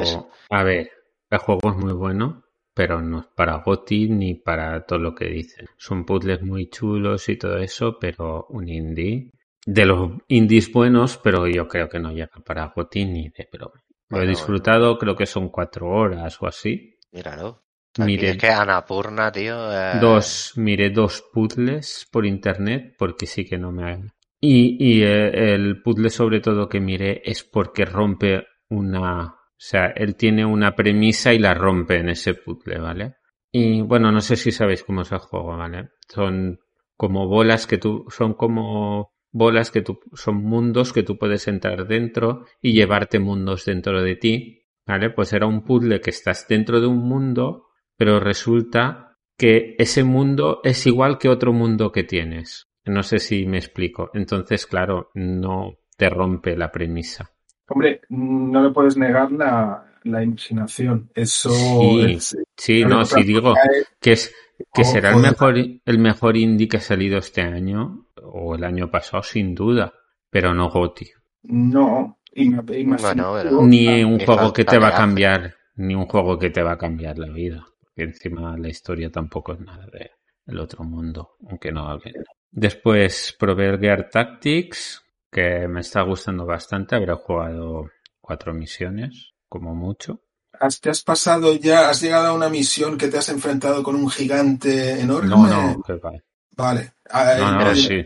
a 0.50 0.62
ver, 0.62 0.90
el 1.28 1.38
juego 1.38 1.70
es 1.70 1.76
muy 1.76 1.92
bueno, 1.92 2.44
pero 2.74 3.00
no 3.00 3.20
es 3.20 3.26
para 3.34 3.56
GOTI 3.56 4.08
ni 4.08 4.34
para 4.34 4.84
todo 4.86 4.98
lo 4.98 5.14
que 5.14 5.26
dicen. 5.26 5.66
Son 5.76 6.04
puzzles 6.04 6.42
muy 6.42 6.68
chulos 6.68 7.28
y 7.28 7.36
todo 7.36 7.58
eso, 7.58 7.98
pero 7.98 8.46
un 8.50 8.68
indie... 8.68 9.30
De 9.66 9.84
los 9.84 10.12
indies 10.28 10.72
buenos, 10.72 11.18
pero 11.18 11.46
yo 11.46 11.68
creo 11.68 11.88
que 11.88 11.98
no 11.98 12.12
llega 12.12 12.40
para 12.44 12.72
GOTI 12.74 13.04
ni 13.04 13.28
de 13.28 13.46
pero 13.50 13.72
Lo 14.08 14.22
he 14.22 14.26
disfrutado, 14.26 14.96
creo 14.96 15.14
que 15.14 15.26
son 15.26 15.50
cuatro 15.50 15.88
horas 15.88 16.40
o 16.40 16.46
así. 16.46 16.96
Míralo. 17.12 17.62
Mire, 17.98 18.30
es 18.30 18.36
que 18.38 18.48
Anapurna, 18.48 19.32
tío. 19.32 19.56
Dos, 20.00 20.52
miré 20.56 20.90
dos 20.90 21.24
puzzles 21.32 22.08
por 22.10 22.24
internet 22.24 22.94
porque 22.96 23.26
sí 23.26 23.44
que 23.44 23.58
no 23.58 23.72
me 23.72 23.84
y, 24.40 24.76
y 24.78 25.02
eh, 25.02 25.54
el 25.54 25.82
puzzle 25.82 26.08
sobre 26.08 26.40
todo 26.40 26.68
que 26.68 26.80
miré 26.80 27.22
es 27.24 27.44
porque 27.44 27.84
rompe 27.84 28.46
una... 28.68 29.24
O 29.26 29.62
sea, 29.62 29.88
él 29.88 30.16
tiene 30.16 30.46
una 30.46 30.74
premisa 30.74 31.34
y 31.34 31.38
la 31.38 31.52
rompe 31.52 31.98
en 31.98 32.08
ese 32.08 32.32
puzzle, 32.32 32.78
¿vale? 32.78 33.16
Y 33.52 33.82
bueno, 33.82 34.10
no 34.10 34.22
sé 34.22 34.36
si 34.36 34.52
sabéis 34.52 34.82
cómo 34.84 35.02
es 35.02 35.12
el 35.12 35.18
juego, 35.18 35.56
¿vale? 35.58 35.90
Son 36.08 36.58
como 36.96 37.28
bolas 37.28 37.66
que 37.66 37.76
tú... 37.76 38.06
Son 38.08 38.32
como 38.32 39.12
bolas 39.30 39.70
que 39.70 39.82
tú... 39.82 40.00
Son 40.14 40.36
mundos 40.36 40.94
que 40.94 41.02
tú 41.02 41.18
puedes 41.18 41.46
entrar 41.46 41.86
dentro 41.86 42.46
y 42.62 42.72
llevarte 42.72 43.18
mundos 43.18 43.66
dentro 43.66 44.02
de 44.02 44.16
ti, 44.16 44.66
¿vale? 44.86 45.10
Pues 45.10 45.34
era 45.34 45.46
un 45.46 45.64
puzzle 45.64 46.00
que 46.00 46.10
estás 46.10 46.48
dentro 46.48 46.80
de 46.80 46.86
un 46.86 47.06
mundo, 47.06 47.66
pero 47.96 48.20
resulta 48.20 49.18
que 49.36 49.74
ese 49.78 50.04
mundo 50.04 50.60
es 50.64 50.86
igual 50.86 51.18
que 51.18 51.28
otro 51.28 51.52
mundo 51.52 51.92
que 51.92 52.04
tienes. 52.04 52.69
No 52.90 53.02
sé 53.02 53.18
si 53.18 53.46
me 53.46 53.58
explico. 53.58 54.10
Entonces, 54.14 54.66
claro, 54.66 55.10
no 55.14 55.74
te 55.96 56.08
rompe 56.10 56.56
la 56.56 56.70
premisa. 56.72 57.30
Hombre, 57.68 58.00
no 58.08 58.62
le 58.62 58.70
puedes 58.70 58.96
negar 58.96 59.30
la, 59.30 59.84
la 60.04 60.22
imaginación. 60.22 61.10
Eso 61.14 61.50
Sí, 61.50 62.00
es- 62.14 62.36
sí, 62.56 62.84
no, 62.84 63.00
otra 63.02 63.18
si 63.18 63.22
digo 63.24 63.54
es- 63.56 63.88
que 64.00 64.12
es 64.12 64.34
que 64.74 64.82
Oh, 64.82 64.84
será 64.84 65.10
el 65.10 65.16
mejor 65.22 65.54
el 65.86 65.98
mejor 65.98 66.36
indie 66.36 66.68
que 66.68 66.76
ha 66.78 66.80
salido 66.80 67.18
este 67.18 67.40
año 67.42 68.06
o 68.22 68.54
el 68.56 68.64
año 68.64 68.90
pasado 68.90 69.22
sin 69.22 69.54
duda, 69.54 69.92
pero 70.28 70.52
no 70.52 70.68
GOTY. 70.68 71.10
No. 71.44 72.18
Bueno, 73.02 73.32
pero- 73.42 73.62
Ni 73.62 74.04
un 74.04 74.18
juego 74.26 74.52
que 74.52 74.64
te 74.64 74.78
va 74.78 74.88
a 74.88 74.90
cambiar, 74.94 75.54
ni 75.76 75.94
un 75.94 76.06
juego 76.06 76.38
que 76.38 76.50
te 76.50 76.62
va 76.62 76.72
a 76.72 76.78
cambiar 76.78 77.18
la 77.18 77.28
vida, 77.32 77.64
porque 77.80 78.02
encima 78.02 78.56
la 78.58 78.68
historia 78.68 79.10
tampoco 79.10 79.52
es 79.54 79.60
nada 79.60 79.86
de 79.86 80.10
el 80.46 80.58
otro 80.58 80.82
mundo, 80.84 81.30
aunque 81.48 81.70
no 81.72 81.86
hablen. 81.88 82.14
Después 82.50 83.34
probé 83.38 83.68
el 83.70 83.78
Gear 83.78 84.08
Tactics, 84.10 85.02
que 85.30 85.68
me 85.68 85.80
está 85.80 86.02
gustando 86.02 86.44
bastante, 86.46 86.96
habré 86.96 87.14
jugado 87.14 87.86
cuatro 88.20 88.52
misiones, 88.52 89.32
como 89.48 89.74
mucho. 89.74 90.20
¿Has, 90.58 90.80
¿Te 90.80 90.90
has 90.90 91.02
pasado 91.02 91.54
ya, 91.54 91.88
has 91.88 92.02
llegado 92.02 92.28
a 92.28 92.32
una 92.34 92.48
misión 92.48 92.98
que 92.98 93.08
te 93.08 93.18
has 93.18 93.28
enfrentado 93.30 93.82
con 93.82 93.94
un 93.94 94.10
gigante 94.10 95.00
enorme? 95.00 95.28
No, 95.30 95.46
no, 95.46 95.82
que 95.82 95.94
va. 95.94 96.10
Vale. 96.56 96.92
Ay, 97.08 97.40
No, 97.40 97.52
no, 97.52 97.58
pero 97.60 97.74
sí. 97.76 98.04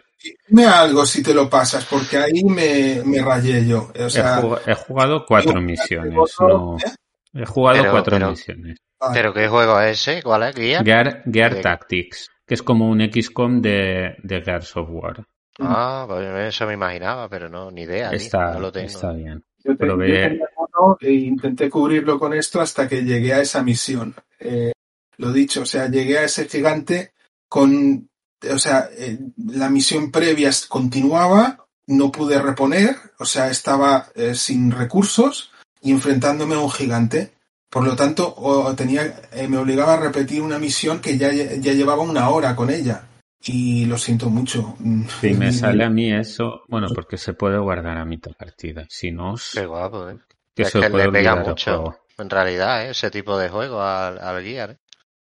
Dime 0.48 0.66
algo 0.66 1.04
si 1.04 1.22
te 1.22 1.34
lo 1.34 1.50
pasas, 1.50 1.84
porque 1.86 2.16
ahí 2.16 2.44
me, 2.44 3.02
me 3.04 3.20
rayé 3.22 3.66
yo. 3.66 3.90
O 3.98 4.06
He, 4.06 4.10
sea, 4.10 4.40
jug- 4.40 4.60
he 4.66 4.74
jugado 4.74 5.24
cuatro 5.26 5.60
misiones, 5.60 6.14
no. 6.40 6.76
¿eh? 6.78 6.92
He 7.34 7.44
jugado 7.44 7.78
Pero- 7.80 7.90
cuatro 7.90 8.16
pero- 8.16 8.30
misiones. 8.30 8.78
Vale. 9.00 9.14
¿Pero 9.14 9.34
qué 9.34 9.48
juego 9.48 9.80
es 9.80 10.00
ese? 10.08 10.22
¿Cuál 10.22 10.44
es? 10.44 10.54
¿Guía? 10.54 10.82
Gear, 10.82 11.22
Gear 11.30 11.54
de- 11.56 11.60
Tactics, 11.60 12.30
que 12.46 12.54
es 12.54 12.62
como 12.62 12.88
un 12.88 13.00
XCOM 13.00 13.60
de, 13.60 14.16
de 14.22 14.42
Gears 14.42 14.76
of 14.76 14.88
War. 14.90 15.24
Ah, 15.60 16.04
pues 16.08 16.54
eso 16.54 16.66
me 16.66 16.74
imaginaba, 16.74 17.28
pero 17.28 17.48
no, 17.48 17.70
ni 17.70 17.82
idea. 17.82 18.10
Está, 18.10 18.52
no 18.54 18.60
lo 18.60 18.72
tengo. 18.72 18.86
está 18.88 19.12
bien. 19.12 19.44
Yo, 19.62 19.76
te- 19.76 19.84
probé- 19.86 20.08
yo 20.08 20.28
tenía 20.28 20.48
uno 20.56 20.96
e 21.00 21.12
intenté 21.12 21.70
cubrirlo 21.70 22.18
con 22.18 22.34
esto 22.34 22.60
hasta 22.60 22.88
que 22.88 23.02
llegué 23.04 23.32
a 23.34 23.40
esa 23.40 23.62
misión. 23.62 24.14
Eh, 24.40 24.72
lo 25.18 25.32
dicho, 25.32 25.62
o 25.62 25.66
sea, 25.66 25.88
llegué 25.88 26.18
a 26.18 26.24
ese 26.24 26.48
gigante 26.48 27.12
con, 27.48 28.08
o 28.52 28.58
sea, 28.58 28.88
eh, 28.98 29.16
la 29.46 29.70
misión 29.70 30.10
previa 30.10 30.50
continuaba, 30.68 31.64
no 31.86 32.10
pude 32.10 32.42
reponer, 32.42 32.96
o 33.18 33.24
sea, 33.24 33.48
estaba 33.48 34.08
eh, 34.16 34.34
sin 34.34 34.72
recursos 34.72 35.52
y 35.80 35.92
enfrentándome 35.92 36.56
a 36.56 36.58
un 36.60 36.70
gigante. 36.70 37.33
Por 37.74 37.84
lo 37.84 37.96
tanto, 37.96 38.32
o 38.36 38.72
tenía, 38.76 39.02
eh, 39.32 39.48
me 39.48 39.58
obligaba 39.58 39.94
a 39.94 40.00
repetir 40.00 40.40
una 40.40 40.60
misión 40.60 41.00
que 41.00 41.18
ya, 41.18 41.32
ya 41.32 41.72
llevaba 41.72 42.04
una 42.04 42.28
hora 42.30 42.54
con 42.54 42.70
ella. 42.70 43.08
Y 43.40 43.86
lo 43.86 43.98
siento 43.98 44.30
mucho. 44.30 44.76
Si 45.20 45.34
me 45.34 45.50
sale 45.50 45.82
a 45.82 45.90
mí 45.90 46.12
eso, 46.12 46.62
bueno, 46.68 46.86
porque 46.94 47.16
se 47.16 47.32
puede 47.32 47.58
guardar 47.58 47.98
a 47.98 48.04
mitad 48.04 48.30
partida. 48.38 48.86
Si 48.88 49.10
no, 49.10 49.34
Qué 49.52 49.66
guapo, 49.66 50.08
¿eh? 50.08 50.18
que 50.54 50.62
es 50.62 50.68
se 50.70 50.82
que 50.82 50.88
puede 50.88 51.06
le 51.06 51.10
pega 51.10 51.34
mucho, 51.34 51.98
en 52.16 52.30
realidad, 52.30 52.86
¿eh? 52.86 52.90
ese 52.90 53.10
tipo 53.10 53.36
de 53.36 53.48
juego 53.48 53.82
al, 53.82 54.20
al 54.20 54.40
Gear. 54.44 54.70
¿eh? 54.70 54.78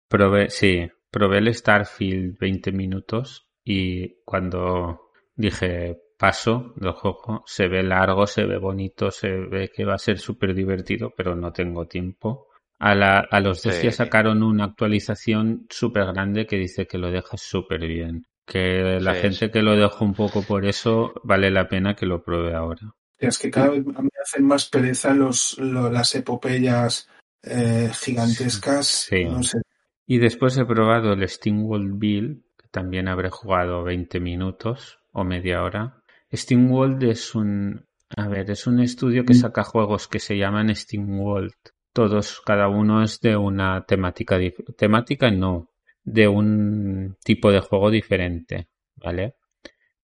Probé, 0.07 0.51
sí, 0.51 0.88
probé 1.09 1.39
el 1.39 1.51
Starfield 1.51 2.38
20 2.38 2.72
minutos 2.73 3.47
y 3.63 4.22
cuando 4.23 5.09
dije 5.35 5.97
paso 6.17 6.73
del 6.77 6.91
juego, 6.93 7.43
se 7.45 7.67
ve 7.67 7.83
largo, 7.83 8.25
se 8.27 8.45
ve 8.45 8.57
bonito, 8.57 9.11
se 9.11 9.29
ve 9.29 9.69
que 9.73 9.85
va 9.85 9.95
a 9.95 9.99
ser 9.99 10.17
súper 10.19 10.53
divertido, 10.53 11.13
pero 11.15 11.35
no 11.35 11.51
tengo 11.51 11.85
tiempo. 11.87 12.47
A, 12.79 12.93
la, 12.95 13.19
a 13.19 13.39
los 13.39 13.63
dos 13.63 13.75
Sí. 13.75 13.83
días 13.83 13.95
sacaron 13.95 14.43
una 14.43 14.65
actualización 14.65 15.65
súper 15.69 16.05
grande 16.07 16.45
que 16.45 16.57
dice 16.57 16.87
que 16.87 16.97
lo 16.97 17.09
deja 17.11 17.37
súper 17.37 17.81
bien. 17.87 18.25
Que 18.45 18.99
la 19.01 19.15
Sí, 19.15 19.21
gente 19.21 19.45
sí. 19.47 19.49
que 19.51 19.61
lo 19.61 19.75
dejó 19.75 20.05
un 20.05 20.13
poco 20.13 20.41
por 20.43 20.65
eso 20.65 21.13
vale 21.23 21.49
la 21.51 21.67
pena 21.67 21.95
que 21.95 22.05
lo 22.05 22.23
pruebe 22.23 22.53
ahora. 22.53 22.93
Es 23.17 23.39
que 23.39 23.49
cada 23.49 23.69
vez 23.69 23.85
me 23.85 23.93
hacen 24.21 24.45
más 24.45 24.69
pereza 24.69 25.13
los, 25.13 25.57
lo- 25.57 25.89
las 25.89 26.13
epopeyas 26.15 27.09
eh, 27.43 27.89
gigantescas. 27.93 28.85
Sí. 28.87 29.23
No 29.25 29.41
sé. 29.41 29.59
Y 30.05 30.19
después 30.19 30.57
he 30.57 30.65
probado 30.65 31.13
el 31.13 31.27
SteamWorld 31.27 31.97
Bill, 31.97 32.43
que 32.57 32.67
también 32.69 33.07
habré 33.07 33.29
jugado 33.29 33.83
20 33.83 34.19
minutos 34.19 34.99
o 35.11 35.23
media 35.23 35.63
hora. 35.63 36.01
SteamWorld 36.35 37.03
es 37.03 37.35
un, 37.35 37.85
a 38.15 38.27
ver, 38.27 38.49
es 38.51 38.67
un 38.67 38.79
estudio 38.79 39.23
que 39.25 39.33
Mm. 39.33 39.37
saca 39.37 39.63
juegos 39.63 40.07
que 40.07 40.19
se 40.19 40.37
llaman 40.37 40.73
SteamWorld. 40.75 41.53
Todos, 41.93 42.41
cada 42.45 42.67
uno 42.67 43.01
es 43.03 43.19
de 43.21 43.37
una 43.37 43.85
temática, 43.85 44.37
temática 44.77 45.31
no, 45.31 45.69
de 46.03 46.27
un 46.27 47.15
tipo 47.23 47.51
de 47.51 47.61
juego 47.61 47.89
diferente, 47.89 48.67
¿vale? 48.95 49.35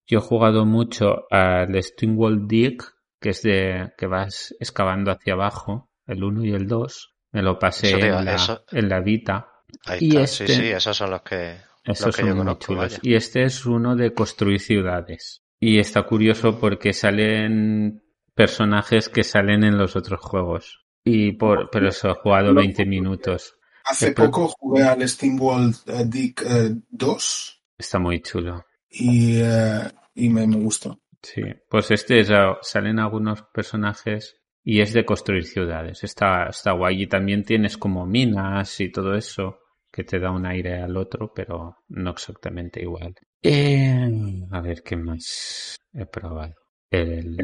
Yo 0.07 0.19
he 0.19 0.21
jugado 0.21 0.65
mucho 0.65 1.25
al 1.29 1.81
SteamWorld 1.81 2.47
Dig, 2.47 2.81
que 3.19 3.29
es 3.29 3.41
de, 3.43 3.91
que 3.97 4.07
vas 4.07 4.55
excavando 4.59 5.11
hacia 5.11 5.33
abajo, 5.33 5.89
el 6.07 6.23
1 6.23 6.43
y 6.45 6.51
el 6.53 6.67
2. 6.67 7.13
Me 7.33 7.41
lo 7.43 7.59
pasé 7.59 7.91
en 7.91 8.25
la, 8.25 8.33
eso- 8.35 8.63
en 8.71 8.89
la 8.89 8.99
Vita. 8.99 9.47
Ahí 9.85 9.99
Y 10.01 10.07
está, 10.09 10.21
este- 10.23 10.47
sí, 10.47 10.53
sí, 10.55 10.67
esos 10.69 10.97
son 10.97 11.11
los 11.11 11.21
que, 11.21 11.55
Esos 11.85 12.07
los 12.07 12.15
que 12.15 12.21
son 12.23 12.37
yo 12.37 12.43
muy 12.43 12.57
chulos. 12.57 12.99
Y 13.03 13.15
este 13.15 13.43
es 13.43 13.65
uno 13.65 13.95
de 13.95 14.13
construir 14.13 14.59
ciudades. 14.59 15.40
Y 15.63 15.77
está 15.77 16.01
curioso 16.03 16.59
porque 16.59 16.91
salen 16.91 18.03
personajes 18.33 19.09
que 19.09 19.23
salen 19.23 19.63
en 19.63 19.77
los 19.77 19.95
otros 19.95 20.19
juegos. 20.19 20.83
Y 21.03 21.33
por, 21.33 21.69
pero 21.71 21.89
eso, 21.89 22.09
he 22.09 22.15
jugado 22.15 22.53
20 22.55 22.83
minutos. 22.87 23.55
Hace 23.85 24.11
poco 24.11 24.47
jugué 24.47 24.83
al 24.83 25.07
SteamWorld 25.07 25.75
eh, 25.87 26.05
Dig 26.07 26.35
eh, 26.43 26.75
2 26.89 27.63
Está 27.77 27.99
muy 27.99 28.21
chulo. 28.21 28.65
y, 28.89 29.39
eh, 29.39 29.81
y 30.15 30.29
me, 30.29 30.47
me 30.47 30.57
gustó. 30.57 30.99
Sí. 31.21 31.43
Pues 31.69 31.91
este 31.91 32.21
es, 32.21 32.31
ah, 32.31 32.57
salen 32.61 32.97
algunos 32.97 33.43
personajes 33.53 34.41
y 34.63 34.81
es 34.81 34.93
de 34.93 35.05
construir 35.05 35.45
ciudades. 35.45 36.03
Está, 36.03 36.47
está 36.49 36.71
guay. 36.71 37.03
Y 37.03 37.07
también 37.07 37.43
tienes 37.43 37.77
como 37.77 38.07
minas 38.07 38.79
y 38.79 38.91
todo 38.91 39.13
eso 39.13 39.59
que 39.91 40.03
te 40.03 40.17
da 40.17 40.31
un 40.31 40.47
aire 40.47 40.81
al 40.81 40.97
otro, 40.97 41.31
pero 41.35 41.83
no 41.89 42.09
exactamente 42.09 42.81
igual. 42.81 43.13
Eh, 43.43 44.43
a 44.51 44.61
ver 44.61 44.83
qué 44.83 44.95
más 44.95 45.77
he 45.93 46.05
probado. 46.05 46.53
El- 46.89 47.37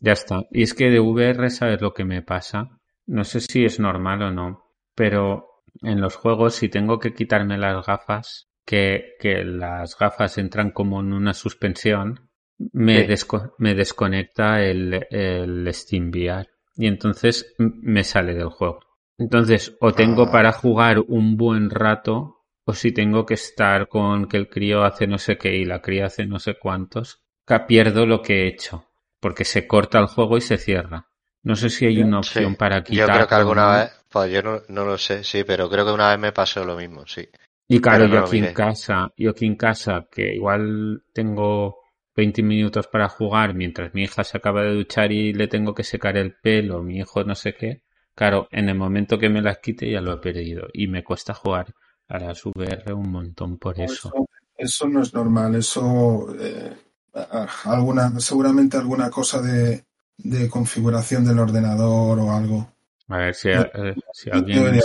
ya 0.00 0.12
está. 0.12 0.42
Y 0.50 0.62
es 0.62 0.74
que 0.74 0.90
de 0.90 1.00
VR, 1.00 1.50
¿sabes 1.50 1.80
lo 1.80 1.92
que 1.94 2.04
me 2.04 2.22
pasa? 2.22 2.78
No 3.06 3.24
sé 3.24 3.40
si 3.40 3.64
es 3.64 3.80
normal 3.80 4.22
o 4.22 4.30
no, 4.30 4.64
pero 4.94 5.46
en 5.82 6.00
los 6.00 6.16
juegos, 6.16 6.54
si 6.54 6.68
tengo 6.68 6.98
que 6.98 7.14
quitarme 7.14 7.56
las 7.58 7.84
gafas, 7.86 8.48
que, 8.66 9.14
que 9.18 9.44
las 9.44 9.96
gafas 9.98 10.36
entran 10.38 10.70
como 10.72 11.00
en 11.00 11.12
una 11.12 11.32
suspensión, 11.34 12.28
me, 12.72 13.00
Sí. 13.02 13.06
desco- 13.12 13.54
me 13.58 13.74
desconecta 13.74 14.62
el, 14.62 15.06
el 15.10 15.72
SteamVR 15.72 16.48
y 16.76 16.86
entonces 16.86 17.54
me 17.58 18.04
sale 18.04 18.34
del 18.34 18.50
juego. 18.50 18.80
Entonces, 19.16 19.76
o 19.80 19.92
tengo 19.92 20.24
Ah. 20.24 20.32
para 20.32 20.52
jugar 20.52 21.00
un 21.08 21.36
buen 21.36 21.70
rato, 21.70 22.37
o 22.68 22.74
si 22.74 22.92
tengo 22.92 23.24
que 23.24 23.32
estar 23.32 23.88
con 23.88 24.28
que 24.28 24.36
el 24.36 24.50
crío 24.50 24.84
hace 24.84 25.06
no 25.06 25.16
sé 25.16 25.38
qué 25.38 25.56
y 25.56 25.64
la 25.64 25.80
cría 25.80 26.04
hace 26.04 26.26
no 26.26 26.38
sé 26.38 26.58
cuántos, 26.60 27.22
pierdo 27.66 28.04
lo 28.04 28.20
que 28.20 28.42
he 28.42 28.48
hecho, 28.48 28.84
porque 29.20 29.46
se 29.46 29.66
corta 29.66 29.98
el 29.98 30.06
juego 30.06 30.36
y 30.36 30.42
se 30.42 30.58
cierra. 30.58 31.08
No 31.42 31.56
sé 31.56 31.70
si 31.70 31.86
hay 31.86 32.02
una 32.02 32.20
Sí. 32.22 32.40
opción 32.40 32.56
para 32.56 32.80
Yo 32.80 32.84
quitar. 32.84 33.10
creo 33.10 33.26
que 33.26 33.34
alguna 33.36 33.72
vez, 33.74 33.90
pues 34.10 34.30
yo 34.30 34.42
no, 34.42 34.60
no 34.68 34.84
lo 34.84 34.98
sé, 34.98 35.24
sí, 35.24 35.44
pero 35.44 35.70
creo 35.70 35.86
que 35.86 35.92
una 35.92 36.10
vez 36.10 36.18
me 36.18 36.32
pasó 36.32 36.62
lo 36.62 36.76
mismo, 36.76 37.06
sí. 37.06 37.26
Y 37.68 37.80
claro, 37.80 38.04
no 38.04 38.12
yo 38.12 38.26
aquí 38.26 38.36
en 38.36 38.52
casa, 38.52 39.14
yo 39.16 39.30
aquí 39.30 39.46
en 39.46 39.56
casa, 39.56 40.06
que 40.12 40.34
igual 40.34 41.04
tengo 41.14 41.78
20 42.14 42.42
minutos 42.42 42.86
para 42.88 43.08
jugar 43.08 43.54
mientras 43.54 43.94
mi 43.94 44.02
hija 44.02 44.24
se 44.24 44.36
acaba 44.36 44.62
de 44.62 44.74
duchar 44.74 45.10
y 45.10 45.32
le 45.32 45.48
tengo 45.48 45.74
que 45.74 45.84
secar 45.84 46.18
el 46.18 46.34
pelo, 46.34 46.82
mi 46.82 46.98
hijo 46.98 47.24
no 47.24 47.34
sé 47.34 47.54
qué. 47.54 47.80
Claro, 48.14 48.46
en 48.50 48.68
el 48.68 48.74
momento 48.74 49.18
que 49.18 49.30
me 49.30 49.40
las 49.40 49.56
quite 49.60 49.90
ya 49.90 50.02
lo 50.02 50.12
he 50.12 50.18
perdido 50.18 50.68
y 50.74 50.86
me 50.88 51.02
cuesta 51.02 51.32
jugar 51.32 51.72
a 52.08 52.18
las 52.18 52.44
VR 52.46 52.92
un 52.92 53.10
montón 53.10 53.58
por 53.58 53.80
eso. 53.80 54.12
Eso, 54.12 54.28
eso 54.56 54.88
no 54.88 55.02
es 55.02 55.14
normal. 55.14 55.54
Eso, 55.54 56.34
eh, 56.38 56.76
a- 57.14 57.46
a- 57.64 57.72
alguna, 57.74 58.18
seguramente 58.20 58.76
alguna 58.76 59.10
cosa 59.10 59.40
de, 59.40 59.84
de 60.18 60.48
configuración 60.48 61.24
del 61.24 61.38
ordenador 61.38 62.18
o 62.18 62.32
algo. 62.32 62.72
A 63.08 63.16
ver 63.18 63.34
si, 63.34 63.48
No, 63.52 63.62
eh, 63.62 63.96
si 64.12 64.30
alguien, 64.30 64.78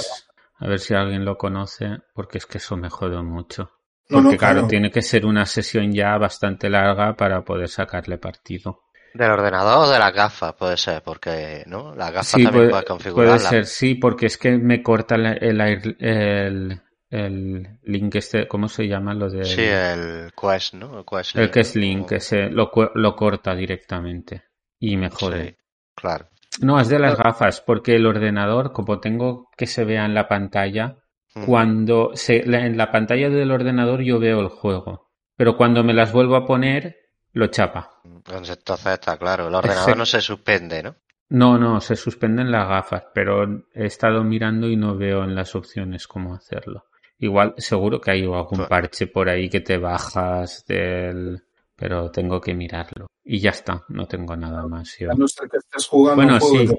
a 0.59 0.67
ver 0.67 0.79
si 0.79 0.93
alguien 0.95 1.25
lo 1.25 1.37
conoce, 1.37 1.99
porque 2.13 2.39
es 2.39 2.45
que 2.45 2.57
eso 2.57 2.75
me 2.77 2.89
jode 2.89 3.21
mucho. 3.21 3.71
Porque 4.09 4.35
no, 4.35 4.37
claro, 4.37 4.61
claro. 4.61 4.67
tiene 4.67 4.91
que 4.91 5.01
ser 5.01 5.25
una 5.25 5.45
sesión 5.45 5.91
ya 5.93 6.17
bastante 6.17 6.69
larga 6.69 7.15
para 7.15 7.43
poder 7.45 7.69
sacarle 7.69 8.17
partido. 8.17 8.83
Del 9.19 9.31
ordenador 9.31 9.87
o 9.87 9.89
de 9.89 9.97
las 9.97 10.13
gafas, 10.13 10.53
puede 10.53 10.77
ser, 10.77 11.01
porque, 11.01 11.63
¿no? 11.65 11.95
Las 11.95 12.11
gafas 12.11 12.27
Sí, 12.27 12.43
también 12.43 12.67
puede, 12.67 12.69
puedes 12.69 12.85
puede 12.85 12.85
configurarlas. 12.85 13.39
ser, 13.39 13.65
sí, 13.65 13.95
porque 13.95 14.25
es 14.27 14.37
que 14.37 14.57
me 14.57 14.81
corta 14.81 15.17
la- 15.17 15.33
el, 15.33 15.61
el, 15.99 16.81
el 17.13 17.79
link 17.83 18.15
este, 18.15 18.47
¿cómo 18.47 18.67
se 18.67 18.87
llama? 18.87 19.13
Lo 19.13 19.29
de, 19.29 19.45
Sí, 19.45 19.61
el 19.63 20.31
Quest, 20.39 20.73
¿no? 20.73 20.99
El 20.99 21.05
Quest 21.05 21.35
el 21.35 21.51
que 21.51 21.59
es 21.61 21.75
Link, 21.75 21.97
link, 22.09 22.11
ese 22.13 22.49
lo, 22.49 22.71
lo 22.95 23.15
corta 23.15 23.55
directamente 23.55 24.43
y 24.79 24.97
me 24.97 25.09
jode. 25.09 25.45
Sí, 25.49 25.55
claro. 25.95 26.27
No, 26.61 26.79
es 26.79 26.87
de 26.89 26.99
las 26.99 27.17
gafas, 27.17 27.61
porque 27.61 27.95
el 27.95 28.05
ordenador, 28.05 28.71
como 28.73 28.99
tengo 28.99 29.49
que 29.57 29.65
se 29.67 29.85
vea 29.85 30.05
en 30.05 30.13
la 30.13 30.27
pantalla, 30.27 30.97
Mm. 31.35 31.45
cuando 31.45 32.11
se, 32.13 32.43
la- 32.45 32.63
en 32.65 32.77
la 32.77 32.91
pantalla 32.91 33.27
del 33.27 33.49
ordenador 33.49 34.01
yo 34.01 34.19
veo 34.19 34.39
el 34.39 34.49
juego, 34.49 35.09
pero 35.35 35.57
cuando 35.57 35.83
me 35.83 35.93
las 35.95 36.13
vuelvo 36.13 36.35
a 36.35 36.45
poner, 36.45 36.95
lo 37.31 37.47
chapa. 37.47 37.89
Entonces 38.05 38.57
entonces 38.57 38.85
está 38.93 39.17
claro, 39.17 39.47
el 39.47 39.55
ordenador 39.55 39.97
no 39.97 40.05
se 40.05 40.21
suspende, 40.21 40.83
¿no? 40.83 40.95
No, 41.29 41.57
no, 41.57 41.81
se 41.81 41.95
suspenden 41.95 42.51
las 42.51 42.67
gafas, 42.69 43.05
pero 43.15 43.45
he 43.73 43.85
estado 43.87 44.23
mirando 44.23 44.67
y 44.69 44.75
no 44.75 44.95
veo 44.95 45.23
en 45.23 45.33
las 45.33 45.55
opciones 45.55 46.05
cómo 46.07 46.35
hacerlo. 46.35 46.85
Igual, 47.23 47.53
seguro 47.57 48.01
que 48.01 48.11
hay 48.11 48.23
algún 48.23 48.65
parche 48.67 49.07
por 49.07 49.29
ahí 49.29 49.49
que 49.49 49.61
te 49.61 49.77
bajas 49.77 50.65
del... 50.67 51.41
Pero 51.75 52.11
tengo 52.11 52.39
que 52.41 52.53
mirarlo. 52.53 53.07
Y 53.23 53.39
ya 53.39 53.49
está, 53.51 53.83
no 53.89 54.05
tengo 54.07 54.35
nada 54.35 54.67
más. 54.67 54.95
yo. 54.99 55.09
A 55.11 55.13
no 55.15 55.27
ser 55.27 55.49
que 55.49 55.57
estés 55.57 55.87
jugando 55.87 56.15
Bueno, 56.21 56.33
un 56.35 56.39
juego 56.39 56.73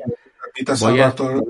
sí. 0.55 0.65
te 0.65 0.73
Voy 0.81 1.01
a- 1.01 1.11
todo 1.13 1.43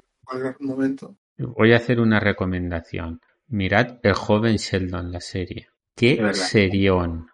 momento. 0.61 1.17
Voy 1.39 1.73
a 1.73 1.77
hacer 1.77 2.01
una 2.01 2.21
recomendación. 2.21 3.21
Mirad 3.49 3.99
El 4.03 4.15
joven 4.15 4.57
Sheldon, 4.57 5.11
la 5.13 5.21
serie. 5.21 5.69
¡Qué 5.97 6.33
serión! 6.33 7.27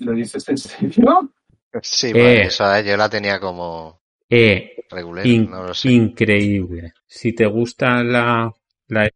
¿Lo 0.00 0.12
dices 0.12 0.48
en 0.48 0.58
serio? 0.58 1.32
Sí, 1.82 2.12
Eh. 2.14 2.48
yo 2.86 2.96
la 2.96 3.08
tenía 3.08 3.38
como 3.38 4.00
Eh, 4.28 4.76
regular, 4.90 5.26
In- 5.26 5.50
no 5.50 5.64
lo 5.64 5.74
sé. 5.74 5.90
increíble. 5.90 6.92
Si 7.06 7.32
te 7.32 7.46
gusta 7.46 8.02
la, 8.02 8.50
la 8.88 9.10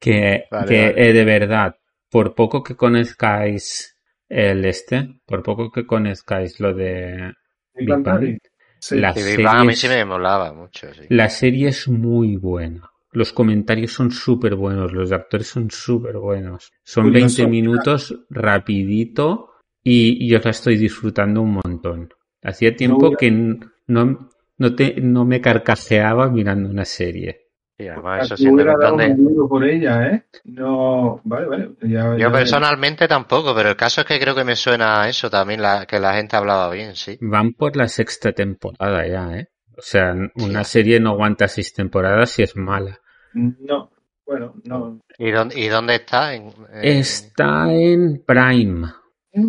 que, 0.00 0.44
Vale, 0.50 0.66
que 0.68 0.82
vale. 0.90 1.08
eh, 1.08 1.12
de 1.12 1.24
verdad, 1.24 1.76
por 2.10 2.34
poco 2.34 2.62
que 2.62 2.76
conozcáis 2.76 3.96
el 4.28 4.64
este, 4.64 5.20
por 5.26 5.42
poco 5.42 5.70
que 5.70 5.86
conozcáis 5.86 6.58
lo 6.60 6.74
de 6.74 7.32
Big 7.74 7.88
Bang. 8.02 8.38
Sí. 8.78 8.98
la 8.98 9.12
Big 9.12 9.42
Bang 9.42 9.56
a 9.60 9.64
mí 9.64 9.72
es- 9.72 9.78
sí 9.80 9.88
me 9.88 10.04
molaba 10.04 10.52
mucho, 10.52 10.92
sí. 10.92 11.02
la 11.08 11.28
serie 11.28 11.68
es 11.68 11.86
muy 11.88 12.36
buena. 12.36 12.88
Los 13.12 13.32
comentarios 13.34 13.92
son 13.92 14.10
súper 14.10 14.54
buenos, 14.54 14.92
los 14.92 15.12
actores 15.12 15.46
son 15.46 15.70
súper 15.70 16.16
buenos. 16.16 16.70
Son 16.82 17.04
Curioso, 17.04 17.42
20 17.42 17.46
minutos 17.46 18.14
rapidito 18.30 19.50
y 19.84 20.26
yo 20.28 20.38
la 20.42 20.50
estoy 20.50 20.76
disfrutando 20.78 21.42
un 21.42 21.60
montón. 21.62 22.08
Hacía 22.42 22.74
tiempo 22.74 23.14
que 23.16 23.30
no, 23.30 24.30
no, 24.56 24.74
te, 24.74 25.00
no 25.00 25.24
me 25.26 25.40
carcajeaba 25.42 26.30
mirando 26.30 26.70
una 26.70 26.84
serie. 26.86 27.41
Y 27.82 27.88
además 27.88 28.24
eso 28.24 28.34
Yo 28.34 28.36
siempre 28.36 28.64
hubiera 28.64 28.78
dado 28.78 28.96
donde- 28.96 29.12
un 29.12 29.34
duro 29.34 29.48
por 29.48 29.64
ella, 29.64 30.06
¿eh? 30.08 30.24
No, 30.44 31.20
vale, 31.24 31.46
vale. 31.46 31.70
Ya, 31.82 32.12
Yo 32.12 32.18
ya- 32.18 32.32
personalmente 32.32 33.08
tampoco, 33.08 33.54
pero 33.54 33.70
el 33.70 33.76
caso 33.76 34.02
es 34.02 34.06
que 34.06 34.18
creo 34.20 34.34
que 34.34 34.44
me 34.44 34.56
suena 34.56 35.02
a 35.02 35.08
eso 35.08 35.28
también, 35.30 35.62
la, 35.62 35.86
que 35.86 35.98
la 35.98 36.14
gente 36.14 36.36
hablaba 36.36 36.70
bien, 36.70 36.94
sí. 36.94 37.18
Van 37.20 37.52
por 37.54 37.76
la 37.76 37.88
sexta 37.88 38.32
temporada 38.32 39.06
ya, 39.06 39.36
¿eh? 39.38 39.48
O 39.76 39.82
sea, 39.82 40.14
una 40.36 40.64
serie 40.64 41.00
no 41.00 41.10
aguanta 41.10 41.48
seis 41.48 41.72
temporadas 41.74 42.30
si 42.30 42.42
es 42.42 42.54
mala. 42.56 42.98
No, 43.32 43.90
bueno, 44.26 44.54
no. 44.64 45.00
¿Y 45.18 45.30
dónde, 45.30 45.58
y 45.58 45.68
dónde 45.68 45.94
está? 45.96 46.34
En, 46.34 46.44
en- 46.72 46.98
Está 46.98 47.72
en 47.72 48.22
Prime. 48.26 48.88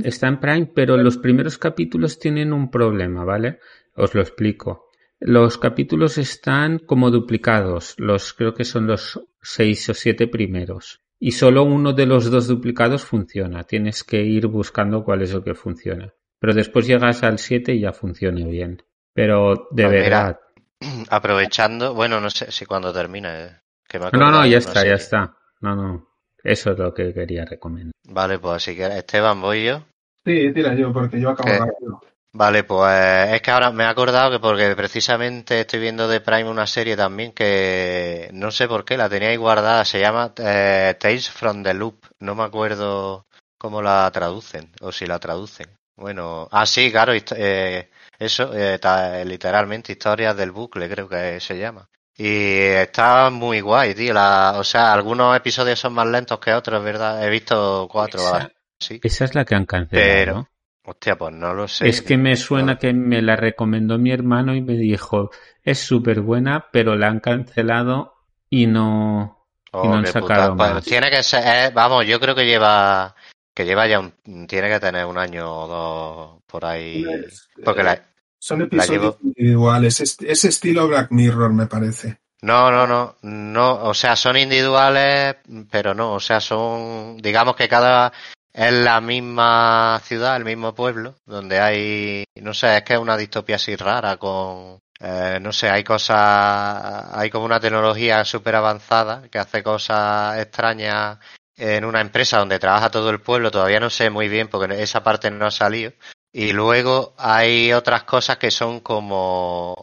Está 0.03 0.27
en 0.27 0.39
Prime, 0.39 0.71
pero 0.73 0.95
los 0.95 1.17
primeros 1.17 1.57
capítulos 1.57 2.17
tienen 2.17 2.53
un 2.53 2.71
problema, 2.71 3.25
¿vale? 3.25 3.59
Os 3.97 4.15
lo 4.15 4.21
explico. 4.21 4.85
Los 5.25 5.57
capítulos 5.57 6.17
están 6.17 6.79
como 6.79 7.09
duplicados. 7.09 7.95
Los 7.97 8.33
creo 8.33 8.53
que 8.53 8.65
son 8.65 8.87
los 8.87 9.21
seis 9.41 9.87
o 9.89 9.93
siete 9.93 10.27
primeros. 10.27 10.99
Y 11.19 11.31
solo 11.31 11.63
uno 11.63 11.93
de 11.93 12.05
los 12.05 12.29
dos 12.29 12.47
duplicados 12.47 13.05
funciona. 13.05 13.63
Tienes 13.63 14.03
que 14.03 14.21
ir 14.21 14.47
buscando 14.47 15.05
cuál 15.05 15.21
es 15.21 15.33
el 15.33 15.41
que 15.43 15.53
funciona. 15.55 16.13
Pero 16.39 16.53
después 16.53 16.85
llegas 16.85 17.23
al 17.23 17.39
7 17.39 17.73
y 17.73 17.79
ya 17.79 17.93
funciona 17.93 18.45
bien. 18.45 18.83
Pero 19.13 19.69
de 19.71 19.83
Pues 19.85 20.03
mira, 20.03 20.23
verdad. 20.25 20.39
Aprovechando, 21.09 21.93
bueno, 21.93 22.19
no 22.19 22.29
sé 22.29 22.51
si 22.51 22.65
cuando 22.65 22.91
termine. 22.91 23.45
eh, 23.45 23.51
que 23.87 23.99
me 23.99 24.09
No, 24.11 24.29
no, 24.29 24.41
de 24.41 24.49
ya 24.49 24.57
está, 24.57 24.73
serie. 24.73 24.89
ya 24.89 24.95
está. 24.95 25.37
No, 25.61 25.75
no. 25.75 26.09
Eso 26.43 26.71
es 26.71 26.77
lo 26.77 26.93
que 26.93 27.13
quería 27.13 27.45
recomendar. 27.45 27.93
Vale, 28.09 28.39
pues 28.39 28.63
si 28.63 28.75
quieres, 28.75 28.97
Esteban, 28.97 29.39
voy 29.39 29.63
yo. 29.63 29.85
Sí, 30.25 30.51
tira 30.53 30.75
yo, 30.75 30.91
porque 30.91 31.21
yo 31.21 31.29
acabo 31.29 31.49
¿Qué? 31.49 31.59
Vale, 32.35 32.63
pues 32.63 33.31
es 33.31 33.41
que 33.43 33.51
ahora 33.51 33.71
me 33.71 33.83
he 33.83 33.87
acordado 33.87 34.31
que 34.31 34.39
porque 34.39 34.75
precisamente 34.75 35.59
estoy 35.61 35.79
viendo 35.79 36.07
de 36.07 36.19
Prime 36.19 36.49
una 36.49 36.65
serie 36.65 36.97
también 36.97 37.31
que 37.31 38.29
no 38.33 38.49
sé 38.49 38.67
por 38.67 38.85
qué 38.85 38.97
la 38.97 39.07
tenía 39.07 39.29
ahí 39.29 39.35
guardada, 39.35 39.85
se 39.85 39.99
llama 39.99 40.33
eh, 40.37 40.95
Tales 40.99 41.29
from 41.29 41.61
the 41.61 41.75
Loop, 41.75 42.05
no 42.19 42.33
me 42.33 42.43
acuerdo 42.43 43.27
cómo 43.59 43.83
la 43.83 44.09
traducen 44.11 44.71
o 44.81 44.91
si 44.91 45.05
la 45.05 45.19
traducen. 45.19 45.67
Bueno, 45.95 46.47
ah 46.51 46.65
sí, 46.65 46.91
claro, 46.91 47.13
eh, 47.13 47.89
eso, 48.17 48.51
eh, 48.55 48.79
ta- 48.79 49.23
literalmente 49.23 49.91
historias 49.91 50.35
del 50.35 50.49
bucle 50.51 50.89
creo 50.89 51.07
que 51.07 51.39
se 51.39 51.59
llama. 51.59 51.87
Y 52.17 52.57
está 52.57 53.29
muy 53.29 53.61
guay, 53.61 53.93
tío, 53.93 54.11
la, 54.11 54.55
o 54.57 54.63
sea, 54.63 54.91
algunos 54.91 55.37
episodios 55.37 55.79
son 55.79 55.93
más 55.93 56.07
lentos 56.07 56.39
que 56.39 56.51
otros, 56.53 56.83
¿verdad? 56.83 57.23
He 57.23 57.29
visto 57.29 57.87
cuatro, 57.91 58.21
Esa, 58.21 58.51
sí. 58.79 58.99
esa 59.03 59.25
es 59.25 59.35
la 59.35 59.45
que 59.45 59.53
han 59.53 59.65
cancelado. 59.65 60.07
Pero, 60.09 60.33
¿no? 60.33 60.47
Hostia, 60.85 61.15
pues 61.17 61.33
no 61.33 61.53
lo 61.53 61.67
sé. 61.67 61.87
Es 61.87 62.01
que 62.01 62.17
me 62.17 62.35
suena 62.35 62.73
No. 62.73 62.79
que 62.79 62.93
me 62.93 63.21
la 63.21 63.35
recomendó 63.35 63.97
mi 63.97 64.11
hermano 64.11 64.53
y 64.55 64.61
me 64.61 64.73
dijo, 64.73 65.31
es 65.63 65.79
súper 65.79 66.21
buena, 66.21 66.67
pero 66.71 66.95
la 66.95 67.07
han 67.07 67.19
cancelado 67.19 68.15
y 68.49 68.67
no... 68.67 69.39
Oh, 69.71 69.85
y 69.85 69.87
no 69.87 69.95
han 69.95 70.05
sacado 70.05 70.51
puta. 70.51 70.55
Pues 70.55 70.73
más. 70.75 70.83
tiene 70.83 71.09
que 71.09 71.23
ser, 71.23 71.43
eh, 71.45 71.71
vamos, 71.73 72.05
yo 72.05 72.19
creo 72.19 72.35
que 72.35 72.45
lleva, 72.45 73.15
que 73.55 73.65
lleva 73.65 73.87
ya 73.87 73.99
un, 73.99 74.13
tiene 74.47 74.69
que 74.69 74.79
tener 74.79 75.05
un 75.05 75.17
año 75.17 75.49
o 75.51 75.67
dos 75.67 76.43
por 76.45 76.63
ahí, 76.65 77.03
porque 77.65 77.81
la, 77.81 77.99
Son 78.37 78.59
la 78.59 78.65
episodios 78.65 79.01
llevo, 79.01 79.17
individuales. 79.23 79.99
Es, 80.01 80.17
es 80.21 80.45
estilo 80.45 80.87
Black 80.87 81.09
Mirror, 81.11 81.53
me 81.53 81.65
parece. 81.65 82.19
no, 82.43 82.69
no, 82.69 82.85
no, 82.85 83.15
no, 83.23 83.83
o 83.85 83.93
sea, 83.95 84.15
son 84.15 84.37
individuales, 84.37 85.37
pero 85.71 85.95
no, 85.95 86.13
o 86.13 86.19
sea, 86.19 86.39
son, 86.39 87.17
digamos 87.17 87.55
que 87.55 87.67
cada, 87.67 88.13
es 88.53 88.71
la 88.71 89.01
misma 89.01 89.99
ciudad, 90.03 90.37
el 90.37 90.45
mismo 90.45 90.75
pueblo, 90.75 91.15
donde 91.25 91.59
hay, 91.59 92.23
no 92.41 92.53
sé, 92.53 92.77
es 92.77 92.83
que 92.83 92.93
es 92.93 92.99
una 92.99 93.17
distopía 93.17 93.55
así 93.55 93.75
rara 93.75 94.17
con, 94.17 94.79
eh, 94.99 95.39
no 95.41 95.51
sé, 95.51 95.69
hay 95.69 95.83
cosas, 95.83 97.05
hay 97.13 97.29
como 97.31 97.45
una 97.45 97.59
tecnología 97.59 98.23
súper 98.23 98.55
avanzada 98.55 99.23
que 99.29 99.39
hace 99.39 99.63
cosas 99.63 100.39
extrañas 100.39 101.17
en 101.57 101.85
una 101.85 102.01
empresa 102.01 102.39
donde 102.39 102.59
trabaja 102.59 102.91
todo 102.91 103.09
el 103.09 103.21
pueblo, 103.21 103.51
todavía 103.51 103.79
no 103.79 103.89
sé 103.89 104.09
muy 104.09 104.27
bien 104.27 104.47
porque 104.47 104.81
esa 104.81 105.03
parte 105.03 105.31
no 105.31 105.45
ha 105.45 105.51
salido. 105.51 105.91
Y 106.31 106.51
luego 106.51 107.13
hay 107.17 107.73
otras 107.73 108.03
cosas 108.03 108.37
que 108.37 108.49
son 108.49 108.79
como, 108.79 109.75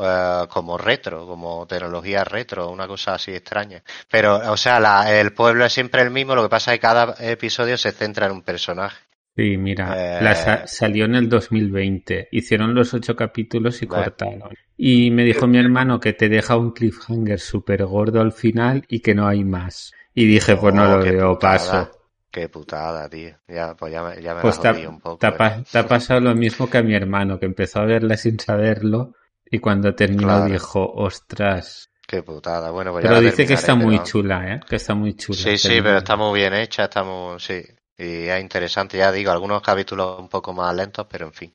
eh, 0.00 0.46
como 0.48 0.78
retro, 0.78 1.26
como 1.26 1.66
tecnología 1.66 2.24
retro, 2.24 2.70
una 2.70 2.86
cosa 2.86 3.14
así 3.14 3.32
extraña. 3.32 3.82
Pero, 4.10 4.36
o 4.52 4.56
sea, 4.56 4.80
la- 4.80 5.12
el 5.20 5.32
pueblo 5.32 5.64
es 5.64 5.72
siempre 5.72 6.02
el 6.02 6.10
mismo, 6.10 6.34
lo 6.34 6.42
que 6.44 6.48
pasa 6.48 6.72
es 6.72 6.78
que 6.78 6.82
cada 6.82 7.14
episodio 7.20 7.76
se 7.78 7.92
centra 7.92 8.26
en 8.26 8.32
un 8.32 8.42
personaje. 8.42 8.96
Sí, 9.36 9.56
mira, 9.56 9.94
Eh, 9.96 10.22
la 10.22 10.34
sa- 10.34 10.66
salió 10.66 11.04
en 11.04 11.14
el 11.14 11.28
2020. 11.28 12.28
Hicieron 12.32 12.74
los 12.74 12.92
ocho 12.92 13.14
capítulos 13.14 13.80
y 13.82 13.86
cortaron. 13.86 14.50
Y 14.76 15.10
me 15.12 15.24
dijo 15.24 15.46
mi 15.46 15.58
hermano 15.58 16.00
que 16.00 16.12
te 16.12 16.28
deja 16.28 16.56
un 16.56 16.72
cliffhanger 16.72 17.38
súper 17.38 17.84
gordo 17.86 18.20
al 18.20 18.32
final 18.32 18.84
y 18.88 19.00
que 19.00 19.14
no 19.14 19.28
hay 19.28 19.44
más. 19.44 19.92
Y 20.14 20.26
dije, 20.26 20.56
pues 20.56 20.74
no 20.74 20.84
Oh, 20.84 20.96
lo 20.98 21.04
veo, 21.04 21.34
putada. 21.34 21.50
paso. 21.52 21.90
Qué 22.30 22.48
putada, 22.48 23.08
tío. 23.08 23.36
Ya, 23.46 23.74
pues 23.74 23.92
ya 23.92 24.02
me, 24.02 24.20
ya 24.20 24.34
me 24.34 24.40
Pues 24.42 24.56
la 24.62 24.74
jodí 24.74 24.86
un 24.86 25.00
poco. 25.00 25.18
eh. 25.26 25.64
te 25.70 25.78
ha 25.78 25.86
pasado 25.88 26.20
lo 26.20 26.34
mismo 26.34 26.68
que 26.68 26.78
a 26.78 26.82
mi 26.82 26.94
hermano, 26.94 27.38
que 27.38 27.46
empezó 27.46 27.80
a 27.80 27.84
verla 27.86 28.16
sin 28.16 28.38
saberlo 28.40 29.14
y 29.50 29.58
cuando 29.58 29.94
terminó 29.94 30.28
Claro. 30.28 30.44
dijo, 30.46 30.92
ostras. 30.94 31.90
Qué 32.06 32.22
putada. 32.22 32.70
Bueno, 32.70 32.92
pues 32.92 33.02
Pero 33.02 33.14
la 33.16 33.20
dice 33.20 33.46
que 33.46 33.54
está 33.54 33.74
muy 33.74 33.96
pero- 33.96 34.04
chula, 34.04 34.54
¿eh? 34.54 34.60
Que 34.68 34.76
está 34.76 34.94
muy 34.94 35.14
chula. 35.14 35.38
Sí, 35.38 35.58
sí, 35.58 35.80
pero 35.82 35.98
está 35.98 36.16
muy 36.16 36.38
bien 36.40 36.54
hecha, 36.54 36.84
está 36.84 37.02
muy, 37.04 37.38
sí. 37.38 37.62
Y 37.98 38.28
es 38.28 38.40
interesante, 38.40 38.96
ya 38.96 39.12
digo, 39.12 39.30
algunos 39.32 39.60
capítulos 39.60 40.18
un 40.18 40.28
poco 40.28 40.52
más 40.52 40.74
lentos, 40.74 41.06
pero 41.10 41.26
en 41.26 41.32
fin. 41.32 41.54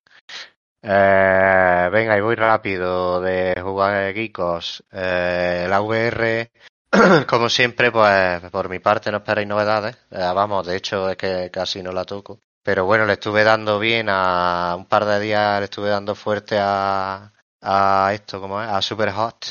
Eh, 0.81 1.89
venga, 1.91 2.17
y 2.17 2.21
voy 2.21 2.35
rápido 2.35 3.21
de 3.21 3.55
jugar 3.61 4.13
geekos. 4.13 4.83
Eh, 4.91 5.65
la 5.69 5.81
VR, 5.81 6.51
como 7.27 7.49
siempre, 7.49 7.91
pues 7.91 8.41
por 8.51 8.69
mi 8.69 8.79
parte 8.79 9.09
no 9.11 9.17
esperéis 9.17 9.47
novedades. 9.47 9.95
Eh, 10.11 10.17
vamos, 10.35 10.67
de 10.67 10.75
hecho 10.75 11.09
es 11.09 11.17
que 11.17 11.49
casi 11.51 11.81
no 11.81 11.91
la 11.91 12.03
toco. 12.05 12.39
Pero 12.61 12.85
bueno, 12.85 13.05
le 13.05 13.13
estuve 13.13 13.43
dando 13.43 13.79
bien 13.79 14.07
a 14.09 14.75
un 14.77 14.85
par 14.85 15.05
de 15.05 15.19
días, 15.19 15.59
le 15.59 15.65
estuve 15.65 15.89
dando 15.89 16.15
fuerte 16.15 16.57
a, 16.59 17.32
a 17.63 18.11
esto, 18.13 18.41
¿cómo 18.41 18.61
es? 18.61 18.69
A 18.69 18.81
Super 18.81 19.11
Hot, 19.11 19.45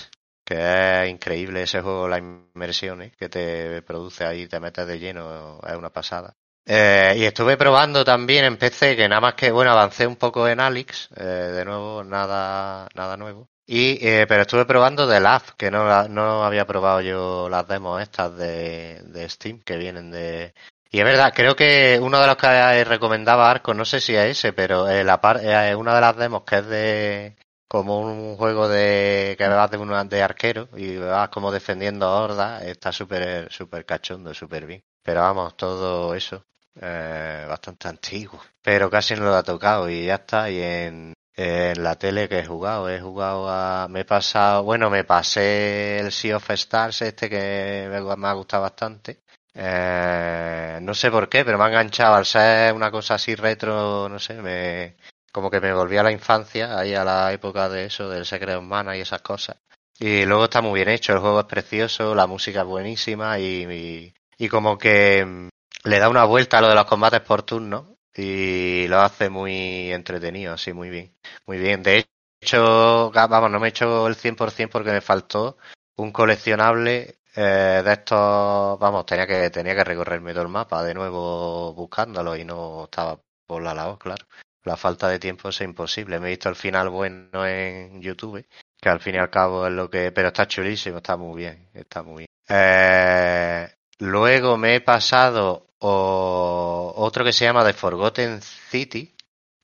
que 0.44 1.04
es 1.04 1.10
increíble 1.10 1.62
ese 1.62 1.80
juego, 1.80 2.08
la 2.08 2.18
inmersión 2.18 3.10
que 3.18 3.28
te 3.28 3.82
produce 3.82 4.24
ahí, 4.24 4.46
te 4.46 4.60
metes 4.60 4.86
de 4.86 4.98
lleno, 4.98 5.60
es 5.66 5.76
una 5.76 5.90
pasada. 5.90 6.34
Eh, 6.64 7.14
y 7.16 7.24
estuve 7.24 7.56
probando 7.56 8.04
también 8.04 8.44
en 8.44 8.56
PC, 8.56 8.96
que 8.96 9.08
nada 9.08 9.20
más 9.20 9.34
que, 9.34 9.50
bueno, 9.50 9.72
avancé 9.72 10.06
un 10.06 10.16
poco 10.16 10.46
en 10.46 10.60
Alex, 10.60 11.08
eh, 11.16 11.24
de 11.24 11.64
nuevo, 11.64 12.04
nada, 12.04 12.88
nada 12.94 13.16
nuevo. 13.16 13.48
Y, 13.66 14.06
eh, 14.06 14.26
pero 14.28 14.42
estuve 14.42 14.64
probando 14.64 15.08
The 15.08 15.20
Lab, 15.20 15.56
que 15.56 15.70
no, 15.70 16.08
no 16.08 16.44
había 16.44 16.66
probado 16.66 17.00
yo 17.00 17.48
las 17.48 17.66
demos 17.66 18.00
estas 18.02 18.36
de, 18.36 19.26
Steam, 19.28 19.60
que 19.60 19.76
vienen 19.76 20.10
de... 20.10 20.54
Y 20.90 20.98
es 20.98 21.04
verdad, 21.04 21.32
creo 21.34 21.56
que 21.56 21.98
uno 22.02 22.20
de 22.20 22.26
los 22.26 22.36
que 22.36 22.84
recomendaba 22.84 23.50
Arco, 23.50 23.72
no 23.72 23.84
sé 23.84 24.00
si 24.00 24.14
es 24.14 24.38
ese, 24.38 24.52
pero 24.52 24.86
la 24.86 25.20
par, 25.22 25.40
una 25.76 25.94
de 25.94 26.00
las 26.00 26.16
demos 26.16 26.42
que 26.44 26.56
es 26.56 26.66
de 26.66 27.36
como 27.72 28.00
un 28.00 28.36
juego 28.36 28.68
de 28.68 29.34
que 29.38 29.48
vas 29.48 29.70
de, 29.70 29.78
una, 29.78 30.04
de 30.04 30.22
arquero 30.22 30.68
y 30.76 30.98
vas 30.98 31.30
como 31.30 31.50
defendiendo 31.50 32.06
hordas, 32.12 32.62
está 32.64 32.92
súper 32.92 33.50
súper 33.50 33.86
cachondo, 33.86 34.34
súper 34.34 34.66
bien. 34.66 34.82
Pero 35.02 35.22
vamos, 35.22 35.56
todo 35.56 36.14
eso, 36.14 36.44
eh, 36.78 37.46
bastante 37.48 37.88
antiguo. 37.88 38.38
Pero 38.60 38.90
casi 38.90 39.14
no 39.14 39.24
lo 39.24 39.34
ha 39.36 39.42
tocado 39.42 39.88
y 39.88 40.04
ya 40.04 40.16
está. 40.16 40.50
Y 40.50 40.60
en, 40.60 41.14
la 41.34 41.94
tele 41.96 42.28
que 42.28 42.40
he 42.40 42.44
jugado, 42.46 42.90
he 42.90 43.00
jugado 43.00 43.48
a, 43.48 43.88
me 43.88 44.00
he 44.00 44.04
pasado, 44.04 44.64
bueno, 44.64 44.90
me 44.90 45.04
pasé 45.04 45.98
el 46.00 46.12
Sea 46.12 46.36
of 46.36 46.50
Stars 46.50 47.00
este 47.00 47.30
que 47.30 47.88
me, 47.90 48.28
ha 48.28 48.32
gustado 48.34 48.64
bastante. 48.64 49.22
Eh, 49.54 50.78
no 50.82 50.92
sé 50.92 51.10
por 51.10 51.26
qué, 51.30 51.42
pero 51.42 51.56
me 51.56 51.64
ha 51.64 51.68
enganchado 51.68 52.16
al 52.16 52.26
ser 52.26 52.74
una 52.74 52.90
cosa 52.90 53.14
así 53.14 53.34
retro, 53.34 54.10
no 54.10 54.18
sé, 54.18 54.34
me, 54.42 54.96
como 55.32 55.50
que 55.50 55.60
me 55.60 55.72
volví 55.72 55.96
a 55.96 56.02
la 56.02 56.12
infancia, 56.12 56.78
ahí 56.78 56.94
a 56.94 57.04
la 57.04 57.32
época 57.32 57.68
de 57.68 57.86
eso, 57.86 58.08
del 58.08 58.26
Secret 58.26 58.56
of 58.56 58.64
Mana 58.64 58.96
y 58.96 59.00
esas 59.00 59.22
cosas. 59.22 59.56
Y 59.98 60.24
luego 60.26 60.44
está 60.44 60.60
muy 60.60 60.78
bien 60.80 60.90
hecho, 60.90 61.14
el 61.14 61.20
juego 61.20 61.40
es 61.40 61.46
precioso, 61.46 62.14
la 62.14 62.26
música 62.26 62.60
es 62.60 62.66
buenísima 62.66 63.38
y, 63.38 64.12
y, 64.38 64.48
como 64.48 64.76
que 64.76 65.24
mm, 65.24 65.48
le 65.84 65.98
da 65.98 66.08
una 66.08 66.24
vuelta 66.24 66.58
a 66.58 66.60
lo 66.60 66.68
de 66.68 66.74
los 66.74 66.84
combates 66.84 67.20
por 67.20 67.42
turno 67.42 67.96
y 68.14 68.86
lo 68.88 69.00
hace 69.00 69.30
muy 69.30 69.90
entretenido, 69.92 70.54
así 70.54 70.72
muy 70.72 70.90
bien. 70.90 71.14
Muy 71.46 71.58
bien. 71.58 71.82
De 71.82 72.04
hecho, 72.40 73.10
vamos, 73.10 73.50
no 73.50 73.60
me 73.60 73.68
he 73.68 73.70
hecho 73.70 74.06
el 74.06 74.16
100% 74.16 74.70
porque 74.70 74.90
me 74.90 75.00
faltó 75.00 75.56
un 75.96 76.12
coleccionable 76.12 77.20
eh, 77.34 77.82
de 77.84 77.92
estos, 77.92 78.78
vamos, 78.78 79.06
tenía 79.06 79.26
que 79.26 79.50
tenía 79.50 79.74
que 79.74 79.84
recorrerme 79.84 80.32
todo 80.32 80.42
el 80.42 80.48
mapa 80.48 80.82
de 80.82 80.94
nuevo 80.94 81.72
buscándolo 81.74 82.36
y 82.36 82.44
no 82.44 82.84
estaba 82.84 83.18
por 83.46 83.62
la 83.62 83.72
labor, 83.74 83.98
claro 83.98 84.26
la 84.64 84.76
falta 84.76 85.08
de 85.08 85.18
tiempo 85.18 85.48
es 85.48 85.60
imposible. 85.60 86.18
Me 86.18 86.28
he 86.28 86.30
visto 86.30 86.48
el 86.48 86.56
final 86.56 86.88
bueno 86.88 87.46
en 87.46 88.00
YouTube, 88.00 88.46
que 88.80 88.88
al 88.88 89.00
fin 89.00 89.16
y 89.16 89.18
al 89.18 89.30
cabo 89.30 89.66
es 89.66 89.72
lo 89.72 89.90
que... 89.90 90.12
Pero 90.12 90.28
está 90.28 90.46
chulísimo, 90.46 90.98
está 90.98 91.16
muy 91.16 91.42
bien, 91.42 91.68
está 91.74 92.02
muy 92.02 92.18
bien. 92.18 92.28
Eh, 92.48 93.68
luego 93.98 94.56
me 94.56 94.76
he 94.76 94.80
pasado 94.80 95.68
otro 95.78 97.24
que 97.24 97.32
se 97.32 97.44
llama 97.44 97.64
The 97.64 97.72
Forgotten 97.72 98.40
City. 98.42 99.14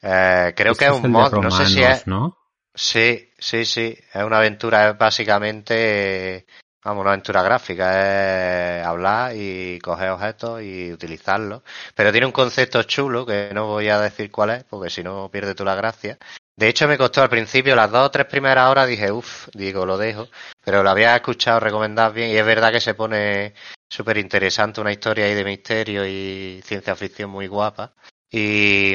Eh, 0.02 0.52
creo 0.56 0.74
que 0.74 0.86
es 0.86 0.92
un 0.92 1.10
mod, 1.10 1.32
no 1.34 1.50
sé 1.50 1.66
si 1.66 1.82
es... 1.82 2.06
¿no? 2.06 2.36
Sí, 2.74 3.32
sí, 3.38 3.64
sí. 3.64 3.98
Es 4.12 4.22
una 4.22 4.38
aventura, 4.38 4.92
básicamente 4.92 6.46
Vamos, 6.84 7.02
una 7.02 7.10
aventura 7.10 7.42
gráfica 7.42 8.80
es 8.80 8.86
hablar 8.86 9.32
y 9.34 9.78
coger 9.80 10.10
objetos 10.10 10.62
y 10.62 10.92
utilizarlos. 10.92 11.62
Pero 11.94 12.12
tiene 12.12 12.26
un 12.26 12.32
concepto 12.32 12.82
chulo 12.84 13.26
que 13.26 13.50
no 13.52 13.66
voy 13.66 13.88
a 13.88 14.00
decir 14.00 14.30
cuál 14.30 14.50
es, 14.50 14.64
porque 14.64 14.88
si 14.88 15.02
no 15.02 15.28
pierde 15.30 15.54
tú 15.56 15.64
la 15.64 15.74
gracia. 15.74 16.18
De 16.56 16.68
hecho, 16.68 16.86
me 16.88 16.96
costó 16.96 17.22
al 17.22 17.28
principio, 17.28 17.74
las 17.74 17.90
dos 17.90 18.06
o 18.06 18.10
tres 18.10 18.26
primeras 18.26 18.70
horas 18.70 18.88
dije, 18.88 19.10
uff, 19.10 19.48
digo, 19.54 19.84
lo 19.86 19.98
dejo. 19.98 20.28
Pero 20.64 20.82
lo 20.84 20.90
había 20.90 21.16
escuchado 21.16 21.60
recomendar 21.60 22.12
bien 22.12 22.30
y 22.30 22.36
es 22.36 22.46
verdad 22.46 22.72
que 22.72 22.80
se 22.80 22.94
pone 22.94 23.54
súper 23.88 24.18
interesante 24.18 24.80
una 24.80 24.92
historia 24.92 25.24
ahí 25.26 25.34
de 25.34 25.44
misterio 25.44 26.06
y 26.06 26.62
ciencia 26.64 26.94
ficción 26.96 27.30
muy 27.30 27.48
guapa. 27.48 27.94
Y, 28.30 28.94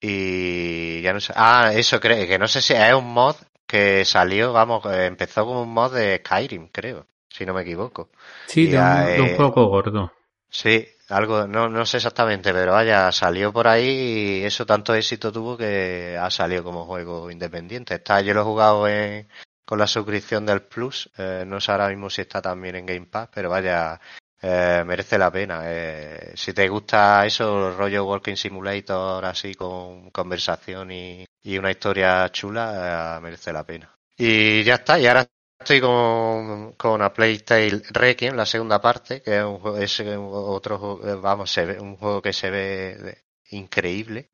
y 0.00 1.02
ya 1.02 1.12
no 1.12 1.20
sé. 1.20 1.32
Ah, 1.36 1.72
eso 1.74 2.00
creo, 2.00 2.26
que 2.26 2.38
no 2.38 2.46
sé 2.48 2.62
si 2.62 2.74
es 2.74 2.94
un 2.94 3.12
mod 3.12 3.36
que 3.66 4.04
salió, 4.04 4.52
vamos, 4.52 4.84
empezó 4.86 5.44
como 5.44 5.62
un 5.62 5.72
mod 5.74 5.94
de 5.94 6.18
Skyrim, 6.24 6.68
creo 6.68 7.06
si 7.36 7.44
no 7.44 7.52
me 7.52 7.62
equivoco. 7.62 8.08
Sí, 8.46 8.66
de 8.66 9.20
un, 9.20 9.36
poco 9.36 9.66
gordo. 9.66 10.12
Sí, 10.48 10.86
algo, 11.08 11.46
no, 11.46 11.68
no 11.68 11.84
sé 11.84 11.98
exactamente, 11.98 12.52
pero 12.52 12.72
vaya, 12.72 13.12
salió 13.12 13.52
por 13.52 13.68
ahí 13.68 14.40
y 14.40 14.44
eso 14.44 14.64
tanto 14.64 14.94
éxito 14.94 15.30
tuvo 15.30 15.56
que 15.56 16.16
ha 16.18 16.30
salido 16.30 16.64
como 16.64 16.86
juego 16.86 17.30
independiente. 17.30 17.94
Está, 17.96 18.22
yo 18.22 18.32
lo 18.32 18.40
he 18.40 18.44
jugado 18.44 18.86
con 19.64 19.78
la 19.78 19.86
suscripción 19.86 20.46
del 20.46 20.62
Plus, 20.62 21.10
eh, 21.18 21.44
no 21.46 21.60
sé 21.60 21.72
ahora 21.72 21.88
mismo 21.88 22.08
si 22.08 22.22
está 22.22 22.40
también 22.40 22.76
en 22.76 22.86
Game 22.86 23.06
Pass, 23.06 23.28
pero 23.34 23.50
vaya, 23.50 24.00
eh, 24.40 24.82
merece 24.86 25.18
la 25.18 25.30
pena. 25.30 25.60
Eh, 25.64 26.32
si 26.34 26.54
te 26.54 26.68
gusta 26.68 27.26
eso, 27.26 27.76
rollo 27.76 28.04
Walking 28.06 28.36
Simulator 28.36 29.24
así 29.26 29.54
con 29.54 30.10
conversación 30.10 30.90
y, 30.90 31.26
y 31.42 31.58
una 31.58 31.70
historia 31.70 32.30
chula, 32.30 33.18
merece 33.22 33.52
la 33.52 33.64
pena. 33.64 33.94
Y 34.16 34.62
ya 34.62 34.76
está, 34.76 34.98
y 34.98 35.06
ahora 35.06 35.26
estoy 35.58 35.80
con, 35.80 36.72
con 36.72 37.02
A 37.02 37.12
Playtale 37.12 37.82
Requiem, 37.90 38.36
la 38.36 38.46
segunda 38.46 38.80
parte, 38.80 39.22
que 39.22 39.38
es, 39.38 39.44
un, 39.44 39.82
es 39.82 40.00
otro 40.00 40.78
juego, 40.78 41.20
vamos, 41.20 41.50
se 41.50 41.64
ve, 41.64 41.80
un 41.80 41.96
juego 41.96 42.22
que 42.22 42.32
se 42.32 42.50
ve 42.50 43.24
increíble 43.50 44.30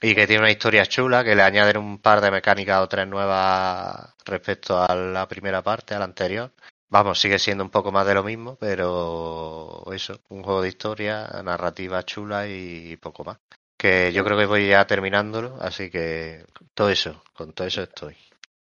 y 0.00 0.14
que 0.14 0.26
tiene 0.26 0.42
una 0.42 0.50
historia 0.50 0.86
chula, 0.86 1.24
que 1.24 1.34
le 1.34 1.42
añaden 1.42 1.78
un 1.78 1.98
par 1.98 2.20
de 2.20 2.30
mecánicas 2.30 2.82
o 2.82 2.88
tres 2.88 3.06
nuevas 3.06 4.14
respecto 4.24 4.82
a 4.82 4.94
la 4.94 5.26
primera 5.28 5.62
parte, 5.62 5.94
a 5.94 5.98
la 5.98 6.04
anterior. 6.04 6.52
Vamos, 6.88 7.20
sigue 7.20 7.38
siendo 7.38 7.64
un 7.64 7.70
poco 7.70 7.90
más 7.90 8.06
de 8.06 8.14
lo 8.14 8.22
mismo, 8.22 8.56
pero 8.56 9.82
eso, 9.92 10.20
un 10.28 10.42
juego 10.42 10.62
de 10.62 10.68
historia, 10.68 11.26
narrativa 11.42 12.04
chula 12.04 12.46
y 12.46 12.96
poco 12.96 13.24
más. 13.24 13.38
Que 13.76 14.12
yo 14.12 14.24
creo 14.24 14.38
que 14.38 14.46
voy 14.46 14.68
ya 14.68 14.86
terminándolo, 14.86 15.56
así 15.60 15.90
que 15.90 16.44
todo 16.74 16.90
eso, 16.90 17.22
con 17.32 17.52
todo 17.52 17.66
eso 17.66 17.82
estoy. 17.82 18.16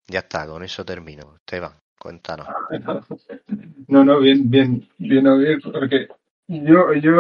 Ya 0.07 0.21
está, 0.21 0.47
con 0.47 0.63
eso 0.63 0.85
termino. 0.85 1.37
Esteban, 1.37 1.73
cuéntanos. 1.99 2.47
No, 3.87 4.03
no, 4.03 4.19
bien, 4.19 4.51
bien, 4.51 4.89
bien 4.97 5.27
oír, 5.27 5.61
porque 5.63 6.09
yo, 6.49 6.95
yo 6.95 7.13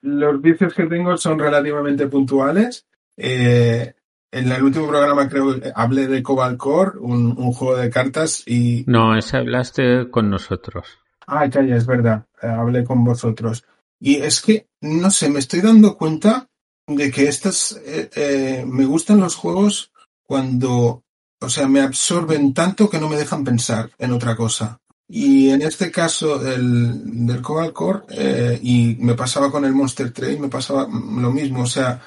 los 0.00 0.40
vicios 0.40 0.72
que 0.74 0.86
tengo 0.86 1.16
son 1.16 1.40
relativamente 1.40 2.06
puntuales. 2.06 2.86
Eh, 3.16 3.92
en 4.30 4.52
el 4.52 4.62
último 4.62 4.88
programa 4.88 5.28
creo 5.28 5.60
que 5.60 5.72
hablé 5.74 6.06
de 6.06 6.22
Cobalt 6.22 6.56
Core, 6.56 6.98
un, 7.00 7.34
juego 7.52 7.76
de 7.76 7.90
cartas 7.90 8.44
y... 8.46 8.84
No, 8.86 9.16
ese 9.16 9.38
hablaste 9.38 10.08
con 10.08 10.30
nosotros. 10.30 10.98
Ah, 11.26 11.46
ya, 11.46 11.62
ya, 11.62 11.76
es 11.76 11.86
verdad, 11.86 12.26
eh, 12.40 12.46
hablé 12.46 12.84
con 12.84 13.04
vosotros. 13.04 13.64
Y 13.98 14.16
es 14.16 14.40
que, 14.40 14.68
no 14.80 15.10
sé, 15.10 15.30
me 15.30 15.40
estoy 15.40 15.60
dando 15.60 15.96
cuenta 15.96 16.48
de 16.86 17.10
que 17.10 17.28
estas... 17.28 17.80
Eh, 17.84 18.64
me 18.66 18.86
gustan 18.86 19.20
los 19.20 19.34
juegos 19.34 19.92
cuando 20.22 21.02
o 21.42 21.50
sea, 21.50 21.68
me 21.68 21.80
absorben 21.80 22.54
tanto 22.54 22.88
que 22.88 22.98
no 22.98 23.08
me 23.08 23.16
dejan 23.16 23.44
pensar 23.44 23.90
en 23.98 24.12
otra 24.12 24.36
cosa. 24.36 24.78
Y 25.08 25.50
en 25.50 25.60
este 25.60 25.90
caso 25.90 26.38
del, 26.38 27.26
del 27.26 27.42
Cobalt 27.42 27.72
Core, 27.72 28.00
eh, 28.10 28.58
y 28.62 28.96
me 29.00 29.14
pasaba 29.14 29.50
con 29.50 29.64
el 29.64 29.74
Monster 29.74 30.10
Train, 30.10 30.40
me 30.40 30.48
pasaba 30.48 30.88
lo 30.88 31.30
mismo. 31.30 31.64
O 31.64 31.66
sea, 31.66 32.00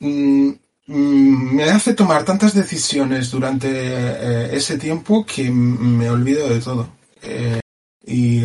mm, 0.00 0.48
mm, 0.86 1.54
me 1.54 1.64
hace 1.64 1.94
tomar 1.94 2.24
tantas 2.24 2.54
decisiones 2.54 3.30
durante 3.30 3.68
eh, 3.70 4.56
ese 4.56 4.76
tiempo 4.78 5.24
que 5.24 5.50
me 5.50 6.10
olvido 6.10 6.48
de 6.48 6.60
todo. 6.60 6.88
Eh, 7.22 7.60
y, 8.04 8.44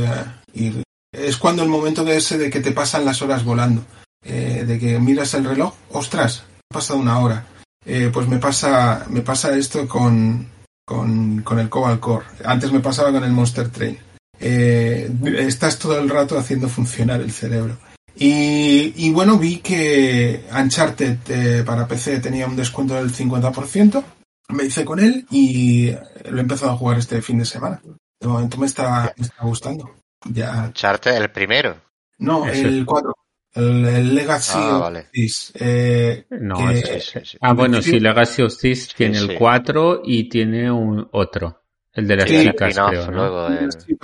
y, 0.53 0.83
es 1.11 1.37
cuando 1.37 1.63
el 1.63 1.69
momento 1.69 2.03
de 2.03 2.17
ese 2.17 2.37
de 2.37 2.49
que 2.49 2.59
te 2.59 2.71
pasan 2.71 3.05
las 3.05 3.21
horas 3.21 3.43
volando. 3.43 3.83
de 4.21 4.77
que 4.79 4.99
miras 4.99 5.33
el 5.33 5.45
reloj, 5.45 5.73
ostras, 5.89 6.43
ha 6.69 6.75
pasado 6.75 6.99
una 6.99 7.17
hora 7.17 7.47
eh, 7.85 8.09
pues 8.13 8.27
me 8.27 8.37
pasa, 8.37 9.05
me 9.09 9.21
pasa 9.21 9.55
esto 9.55 9.87
con, 9.87 10.47
con, 10.85 11.41
con, 11.41 11.59
el 11.59 11.69
Cobalt 11.69 11.99
Core. 11.99 12.25
Antes 12.45 12.71
me 12.71 12.79
pasaba 12.79 13.11
con 13.11 13.23
el 13.23 13.31
Monster 13.31 13.69
Train. 13.69 13.97
Eh, 14.39 15.11
estás 15.37 15.79
todo 15.79 15.99
el 15.99 16.09
rato 16.09 16.37
haciendo 16.37 16.67
funcionar 16.67 17.21
el 17.21 17.31
cerebro. 17.31 17.77
Y, 18.15 18.93
y 18.95 19.11
bueno, 19.11 19.37
vi 19.37 19.57
que 19.57 20.45
Uncharted 20.53 21.17
eh, 21.29 21.63
para 21.65 21.87
PC 21.87 22.19
tenía 22.19 22.47
un 22.47 22.55
descuento 22.55 22.95
del 22.95 23.11
50%. 23.11 24.03
Me 24.49 24.65
hice 24.65 24.83
con 24.83 24.99
él 24.99 25.25
y 25.31 25.91
lo 26.29 26.37
he 26.37 26.41
empezado 26.41 26.73
a 26.73 26.77
jugar 26.77 26.97
este 26.97 27.21
fin 27.21 27.39
de 27.39 27.45
semana. 27.45 27.81
De 28.19 28.27
momento 28.27 28.57
me 28.57 28.65
está, 28.65 29.13
me 29.17 29.25
está 29.25 29.43
gustando. 29.43 29.95
Ya. 30.29 30.65
¿Uncharted 30.65 31.15
el 31.15 31.31
primero? 31.31 31.77
No, 32.19 32.45
el 32.45 32.85
4. 32.85 33.13
El, 33.53 34.15
Legacy 34.15 34.53
ah, 34.55 34.75
of 34.75 34.81
vale. 34.81 35.07
Eh, 35.55 36.25
no, 36.29 36.55
Ah, 37.41 37.53
bueno, 37.53 37.81
sí, 37.81 37.99
Legacy 37.99 38.43
of 38.43 38.57
Thieves 38.57 38.93
tiene 38.95 39.17
el 39.17 39.37
4 39.37 40.01
y 40.05 40.29
tiene 40.29 40.71
un 40.71 41.07
otro. 41.11 41.61
El 41.93 42.07
de 42.07 42.15
las 42.15 42.25
chicas, 42.25 42.79
creo, 42.89 43.11
¿no? 43.11 43.47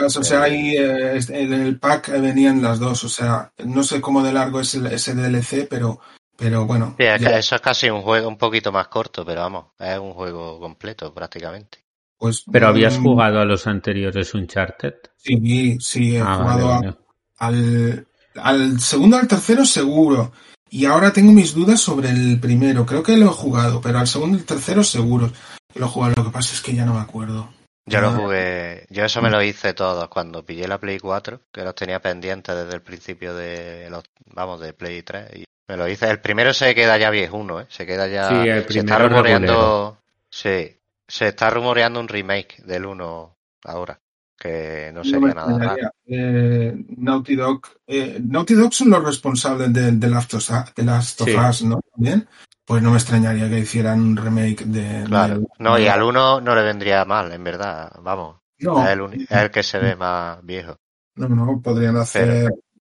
o 0.05 0.09
sea, 0.09 0.43
ahí 0.43 0.75
eh, 0.75 1.17
en 1.29 1.53
el 1.53 1.79
pack 1.79 2.19
venían 2.19 2.61
las 2.61 2.79
dos, 2.79 3.05
o 3.05 3.09
sea, 3.09 3.53
no 3.63 3.81
sé 3.81 4.01
cómo 4.01 4.21
de 4.21 4.33
largo 4.33 4.59
es 4.59 4.75
el, 4.75 4.87
ese 4.87 5.15
DLC, 5.15 5.67
pero, 5.69 6.01
pero 6.35 6.65
bueno. 6.65 6.95
eso 6.97 7.55
es 7.55 7.61
casi 7.61 7.89
un 7.89 8.01
juego 8.01 8.27
un 8.27 8.37
poquito 8.37 8.73
más 8.73 8.89
corto, 8.89 9.23
pero 9.23 9.39
vamos, 9.39 9.67
es 9.79 9.97
un 9.97 10.11
juego 10.11 10.59
completo 10.59 11.13
prácticamente. 11.13 11.79
Pues, 12.17 12.43
¿Pero 12.51 12.67
habías 12.67 12.99
mm, 12.99 13.03
jugado 13.03 13.39
a 13.39 13.45
los 13.45 13.67
anteriores 13.67 14.33
Uncharted? 14.33 14.95
Sí, 15.15 15.77
sí, 15.79 16.17
he 16.17 16.19
ah, 16.19 16.35
jugado 16.35 16.97
al, 17.37 18.07
al 18.41 18.79
segundo 18.79 19.17
al 19.17 19.27
tercero 19.27 19.65
seguro. 19.65 20.31
Y 20.69 20.85
ahora 20.85 21.13
tengo 21.13 21.31
mis 21.31 21.53
dudas 21.53 21.79
sobre 21.79 22.09
el 22.09 22.39
primero. 22.39 22.85
Creo 22.85 23.01
que 23.03 23.15
lo 23.15 23.27
he 23.27 23.33
jugado, 23.33 23.79
pero 23.81 23.99
al 23.99 24.07
segundo 24.07 24.37
y 24.37 24.41
el 24.41 24.45
tercero 24.45 24.83
seguro 24.83 25.31
lo 25.75 25.85
he 25.85 25.89
jugado. 25.89 26.13
Lo 26.17 26.25
que 26.25 26.31
pasa 26.31 26.53
es 26.53 26.61
que 26.61 26.75
ya 26.75 26.85
no 26.85 26.93
me 26.93 27.01
acuerdo. 27.01 27.49
Yo 27.85 28.01
lo 28.01 28.11
jugué, 28.11 28.85
yo 28.89 29.05
eso 29.05 29.21
me 29.21 29.29
lo 29.29 29.41
hice 29.41 29.73
todo 29.73 30.09
cuando 30.09 30.45
pillé 30.45 30.67
la 30.67 30.77
Play 30.77 30.99
4, 30.99 31.39
que 31.53 31.63
los 31.63 31.73
tenía 31.73 32.01
pendientes 32.01 32.53
desde 32.53 32.73
el 32.73 32.81
principio 32.81 33.33
de 33.33 33.89
los, 33.89 34.03
vamos, 34.25 34.59
de 34.59 34.73
Play 34.73 35.03
3 35.03 35.37
y 35.37 35.45
me 35.69 35.77
lo 35.77 35.87
hice. 35.87 36.09
El 36.09 36.19
primero 36.19 36.53
se 36.53 36.75
queda 36.75 36.97
ya 36.97 37.09
viejuno, 37.09 37.61
¿eh? 37.61 37.65
Se 37.69 37.85
queda 37.85 38.09
ya, 38.09 38.27
sí, 38.27 38.49
el 38.49 38.67
se 38.67 38.79
está 38.79 38.99
rumoreando, 38.99 39.97
sí, 40.29 40.75
se 41.07 41.27
está 41.29 41.49
rumoreando 41.49 42.01
un 42.01 42.09
remake 42.09 42.61
del 42.65 42.87
1 42.87 43.37
ahora 43.63 43.97
que 44.39 44.91
no 44.93 45.03
sería 45.03 45.33
nada 45.33 45.57
raro. 45.57 45.89
Eh, 46.05 46.73
Naughty 46.97 47.35
Dog, 47.35 47.61
eh, 47.87 48.19
Naughty 48.23 48.53
Dog 48.53 48.73
son 48.73 48.89
los 48.91 49.03
responsables 49.03 49.73
de, 49.73 49.91
de, 49.93 50.09
Last 50.09 50.33
of, 50.35 50.49
de 50.75 50.83
Last 50.83 51.21
of 51.21 51.29
Us, 51.49 51.63
¿no? 51.63 51.79
También. 51.93 52.27
pues 52.65 52.83
no 52.83 52.91
me 52.91 52.97
extrañaría 52.97 53.49
que 53.49 53.59
hicieran 53.59 54.01
un 54.01 54.17
remake 54.17 54.65
de... 54.65 55.03
Claro. 55.05 55.39
de- 55.39 55.47
No, 55.59 55.79
y 55.79 55.87
al 55.87 56.03
uno 56.03 56.39
no 56.41 56.53
le 56.55 56.61
vendría 56.63 57.03
mal, 57.05 57.31
en 57.31 57.43
verdad. 57.43 57.91
Vamos. 58.01 58.37
No, 58.59 58.83
Es 58.83 58.89
el, 58.91 59.21
es 59.23 59.31
el 59.31 59.51
que 59.51 59.63
se 59.63 59.77
ve 59.79 59.95
más 59.95 60.43
viejo. 60.45 60.75
no, 61.15 61.27
no, 61.29 61.61
podrían 61.61 61.97
hacer... 61.97 62.49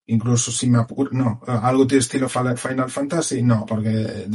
Incluso 0.08 0.52
si 0.52 0.70
me 0.70 0.78
apuro... 0.80 1.10
No, 1.14 1.42
algo 1.48 1.86
de 1.86 1.98
estilo 1.98 2.30
Final 2.30 2.58
Fantasy, 2.90 3.42
no, 3.42 3.66
porque 3.66 4.28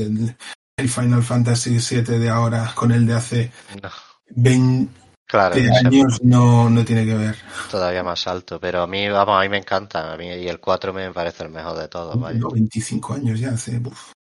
el 0.76 0.88
Final 0.88 1.22
Fantasy 1.22 1.78
VII 1.78 2.18
de 2.18 2.28
ahora 2.28 2.72
con 2.74 2.90
el 2.90 3.06
de 3.06 3.14
hace 3.14 3.52
No, 3.82 3.88
20 4.30 4.99
claro, 5.30 5.54
es 5.54 5.70
años 5.84 6.20
no, 6.22 6.68
no 6.68 6.84
tiene 6.84 7.04
que 7.06 7.14
ver. 7.14 7.36
todavía 7.70 8.02
más 8.02 8.26
alto. 8.26 8.58
Pero 8.60 8.82
a 8.82 8.86
mí, 8.86 9.08
vamos, 9.08 9.38
a 9.38 9.42
mí 9.42 9.48
me 9.48 9.58
encanta. 9.58 10.12
A 10.12 10.16
mí, 10.16 10.26
y 10.26 10.48
el 10.48 10.58
4 10.60 10.92
me 10.92 11.10
parece 11.12 11.44
el 11.44 11.50
mejor 11.50 11.78
de 11.78 11.88
todos, 11.88 12.18
vaya. 12.18 12.38
No, 12.38 12.50
25 12.50 13.14
años 13.14 13.38
ya 13.40 13.50
hace... 13.50 13.78
uf. 13.78 14.12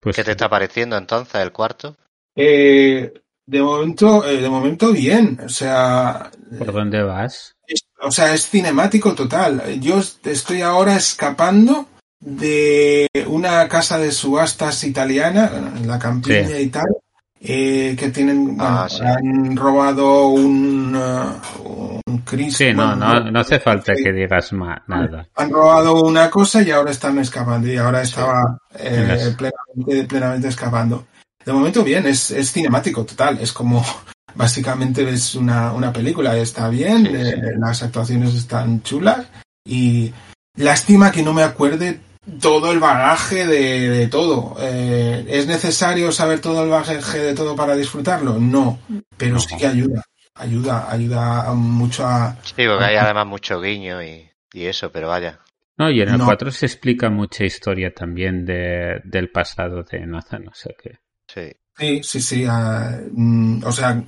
Pues 0.00 0.16
¿Qué 0.16 0.24
te 0.24 0.32
está 0.32 0.48
pareciendo 0.48 0.96
entonces 0.96 1.40
el 1.40 1.52
cuarto? 1.52 1.96
Eh, 2.36 3.12
de 3.46 3.62
momento, 3.62 4.24
eh, 4.28 4.40
de 4.40 4.48
momento 4.48 4.92
bien. 4.92 5.38
O 5.44 5.48
sea, 5.48 6.30
¿por 6.58 6.72
dónde 6.72 7.02
vas? 7.02 7.52
es- 7.66 7.86
o 8.02 8.10
sea, 8.10 8.34
es 8.34 8.48
cinemático 8.48 9.14
total. 9.14 9.80
Yo 9.80 9.98
estoy 10.24 10.60
ahora 10.62 10.96
escapando 10.96 11.88
de 12.20 13.06
una 13.26 13.66
casa 13.68 13.98
de 13.98 14.12
subastas 14.12 14.84
italiana, 14.84 15.50
en 15.76 15.88
la 15.88 15.98
campiña 15.98 16.46
Sí. 16.48 16.54
y 16.62 16.66
tal, 16.68 16.86
eh, 17.40 17.94
que 17.98 18.08
tienen, 18.10 18.56
Ah, 18.58 18.86
bueno, 18.88 18.88
sí. 18.88 19.04
han 19.04 19.56
robado 19.56 20.28
un, 20.28 20.94
uh, 20.96 22.00
un 22.06 22.18
Cristo. 22.18 22.58
Sí, 22.64 22.72
no, 22.74 22.96
no, 22.96 23.20
no 23.30 23.40
hace 23.40 23.60
falta 23.60 23.94
sí. 23.94 24.02
que 24.02 24.12
digas 24.12 24.52
ma- 24.52 24.82
nada. 24.88 25.28
Han 25.36 25.50
robado 25.50 26.02
una 26.02 26.30
cosa 26.30 26.62
y 26.62 26.70
ahora 26.70 26.90
están 26.90 27.18
escapando 27.18 27.68
y 27.68 27.76
ahora 27.76 28.02
estaba 28.02 28.58
eh, 28.78 28.88
En 28.96 29.08
las- 29.08 29.28
plenamente, 29.36 30.08
plenamente 30.08 30.48
escapando. 30.48 31.06
De 31.44 31.52
momento 31.52 31.84
bien, 31.84 32.06
es, 32.06 32.30
es 32.32 32.50
cinemático 32.52 33.04
total, 33.04 33.38
es 33.40 33.52
como 33.52 33.84
básicamente 34.34 35.08
es 35.08 35.34
una, 35.34 35.72
una 35.72 35.92
película, 35.92 36.36
está 36.36 36.68
bien, 36.68 37.06
Sí, 37.06 37.12
sí. 37.12 37.16
eh, 37.16 37.42
las 37.58 37.82
actuaciones 37.82 38.34
están 38.34 38.82
chulas 38.82 39.26
y 39.64 40.12
lástima 40.56 41.10
que 41.12 41.22
no 41.22 41.32
me 41.32 41.42
acuerde 41.42 42.00
todo 42.40 42.72
el 42.72 42.78
bagaje 42.80 43.46
de, 43.46 43.88
de 43.88 44.06
todo. 44.08 44.56
Eh, 44.60 45.24
¿Es 45.28 45.46
necesario 45.46 46.10
saber 46.12 46.40
todo 46.40 46.64
el 46.64 46.70
bagaje 46.70 47.18
de 47.18 47.34
todo 47.34 47.54
para 47.56 47.76
disfrutarlo? 47.76 48.34
No, 48.38 48.78
pero 49.16 49.38
sí 49.38 49.56
que 49.56 49.66
ayuda, 49.66 50.02
ayuda, 50.34 50.90
ayuda 50.90 51.52
mucho 51.54 52.06
a... 52.06 52.36
Sí, 52.42 52.64
porque 52.66 52.84
hay 52.84 52.96
además 52.96 53.26
mucho 53.26 53.60
guiño 53.60 54.02
y, 54.02 54.28
y 54.52 54.66
eso, 54.66 54.90
pero 54.90 55.08
vaya. 55.08 55.40
No, 55.78 55.90
y 55.90 56.00
en 56.00 56.08
el 56.08 56.18
No. 56.18 56.24
4 56.24 56.50
se 56.50 56.66
explica 56.66 57.10
mucha 57.10 57.44
historia 57.44 57.92
también 57.92 58.44
de, 58.44 59.00
del 59.04 59.30
pasado 59.30 59.82
de 59.82 60.06
Nathan, 60.06 60.48
o 60.48 60.54
sea 60.54 60.72
que... 60.82 60.98
Sí. 61.28 61.52
Sí, 61.78 62.00
sí, 62.02 62.20
sí. 62.20 62.44
ah, 62.48 62.98
mm, 63.12 63.62
o 63.64 63.72
sea, 63.72 64.02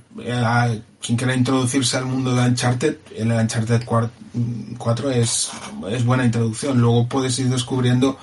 quien 1.01 1.17
quiera 1.17 1.35
introducirse 1.35 1.97
al 1.97 2.05
mundo 2.05 2.35
de 2.35 2.47
Uncharted, 2.47 2.97
el 3.15 3.31
Uncharted 3.31 3.83
4 3.85 5.11
es, 5.11 5.51
es 5.89 6.05
buena 6.05 6.25
introducción. 6.25 6.81
Luego 6.81 7.07
puedes 7.07 7.37
ir 7.39 7.47
descubriendo 7.47 8.17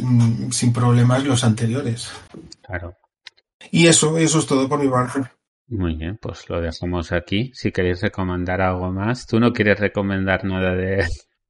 mm, 0.00 0.50
sin 0.50 0.72
problemas 0.72 1.24
los 1.24 1.44
anteriores. 1.44 2.12
Claro. 2.62 2.94
Y 3.70 3.86
eso, 3.86 4.18
eso 4.18 4.38
es 4.38 4.46
todo 4.46 4.68
por 4.68 4.78
mi 4.78 4.88
parte. 4.88 5.22
Muy 5.68 5.94
bien, 5.94 6.18
pues 6.20 6.48
lo 6.50 6.60
dejamos 6.60 7.10
aquí. 7.12 7.50
Si 7.54 7.72
queréis 7.72 8.02
recomendar 8.02 8.60
algo 8.60 8.92
más. 8.92 9.26
¿Tú 9.26 9.40
no 9.40 9.52
quieres 9.52 9.80
recomendar 9.80 10.44
nada 10.44 10.74
de, 10.74 11.06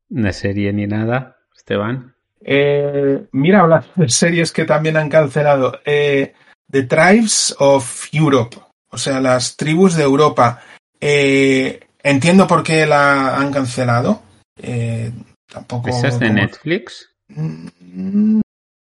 de 0.09 0.33
serie 0.33 0.73
ni 0.73 0.87
nada, 0.87 1.37
Esteban? 1.57 2.15
Eh, 2.41 3.27
mira, 3.33 3.61
hablando 3.61 3.89
de 3.97 4.09
series 4.09 4.53
que 4.53 4.65
también 4.65 4.97
han 4.97 5.09
cancelado. 5.09 5.81
Eh, 5.85 6.35
The 6.75 6.83
Tribes 6.83 7.55
of 7.61 8.09
Europe, 8.11 8.57
o 8.91 8.99
sea, 8.99 9.21
las 9.21 9.57
tribus 9.57 9.95
de 9.95 10.03
Europa. 10.03 10.61
Eh, 11.01 11.79
entiendo 12.03 12.49
por 12.49 12.65
qué 12.65 12.85
la 12.85 13.37
han 13.37 13.53
cancelado. 13.53 14.23
Eh, 14.61 15.13
tampoco. 15.47 15.89
¿Esa 15.91 16.09
es 16.09 16.19
de 16.19 16.27
como- 16.27 16.41
Netflix? 16.41 17.11
Mm, 17.29 18.41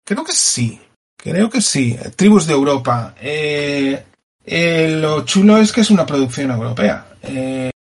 Creo 0.06 0.24
que 0.24 0.32
sí. 0.32 0.80
Creo 1.16 1.50
que 1.50 1.60
sí. 1.60 1.98
Tribus 2.14 2.46
de 2.46 2.52
Europa. 2.52 3.12
Eh, 3.20 4.04
eh, 4.46 4.96
lo 5.00 5.24
chulo 5.24 5.58
es 5.58 5.72
que 5.72 5.80
es 5.80 5.90
una 5.90 6.06
producción 6.06 6.52
europea. 6.52 7.06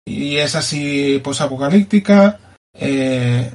Y 0.06 0.36
es 0.36 0.54
así 0.54 1.20
posapocalíptica. 1.22 2.38
Eh, 2.74 3.50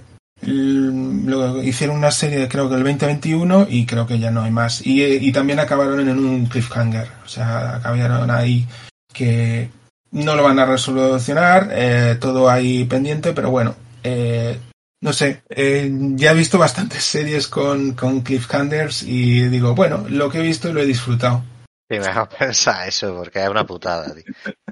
lo- 0.45 1.61
hicieron 1.63 1.97
una 1.97 2.11
serie 2.11 2.47
creo 2.47 2.69
que 2.69 2.75
el 2.75 2.83
2021 2.83 3.67
y 3.69 3.85
creo 3.85 4.05
que 4.07 4.19
ya 4.19 4.31
no 4.31 4.41
hay 4.43 4.51
más. 4.51 4.85
Y, 4.85 5.03
eh, 5.03 5.17
y 5.21 5.31
también 5.31 5.59
acabaron 5.59 5.99
en 6.07 6.17
un 6.17 6.45
cliffhanger. 6.47 7.07
O 7.25 7.27
sea, 7.27 7.75
acabaron 7.77 8.29
ahí 8.31 8.65
que 9.13 9.69
no 10.11 10.35
lo 10.35 10.43
van 10.43 10.59
a 10.59 10.65
resolucionar. 10.65 11.69
eh, 11.71 12.17
todo 12.19 12.49
ahí 12.49 12.85
pendiente, 12.85 13.33
pero 13.33 13.49
bueno. 13.51 13.75
eh, 14.03 14.59
no 15.01 15.13
sé, 15.13 15.43
eh, 15.49 15.87
ya 16.15 16.31
he 16.31 16.35
visto 16.35 16.57
bastantes 16.57 17.03
series 17.03 17.47
con, 17.47 17.91
cliffhangers 18.23 19.03
y 19.03 19.47
digo, 19.49 19.75
bueno, 19.75 20.05
lo 20.09 20.29
que 20.31 20.39
he 20.39 20.41
visto 20.41 20.73
lo 20.73 20.81
he 20.81 20.85
disfrutado. 20.85 21.43
Sí, 21.87 21.99
mejor 21.99 22.27
pensar 22.39 22.87
eso, 22.87 23.13
porque 23.15 23.43
es 23.43 23.49
una 23.49 23.67
putada. 23.67 24.11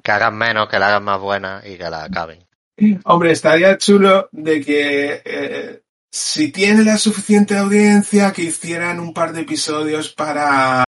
Que 0.02 0.12
hagan 0.12 0.36
menos, 0.36 0.68
que 0.70 0.80
la 0.80 0.88
hagan 0.88 1.04
más 1.04 1.20
buena 1.20 1.62
y 1.64 1.78
que 1.78 1.88
la 1.90 2.06
acaben. 2.06 2.40
Hombre, 3.06 3.32
estaría 3.32 3.78
chulo 3.78 4.30
de 4.32 4.62
que 4.62 5.22
eh, 5.24 5.82
si 6.10 6.52
tiene 6.52 6.84
la 6.84 6.98
suficiente 6.98 7.58
audiencia, 7.58 8.32
que 8.34 8.44
hicieran 8.44 9.00
un 9.00 9.14
par 9.14 9.32
de 9.34 9.42
episodios 9.42 10.14
para, 10.14 10.84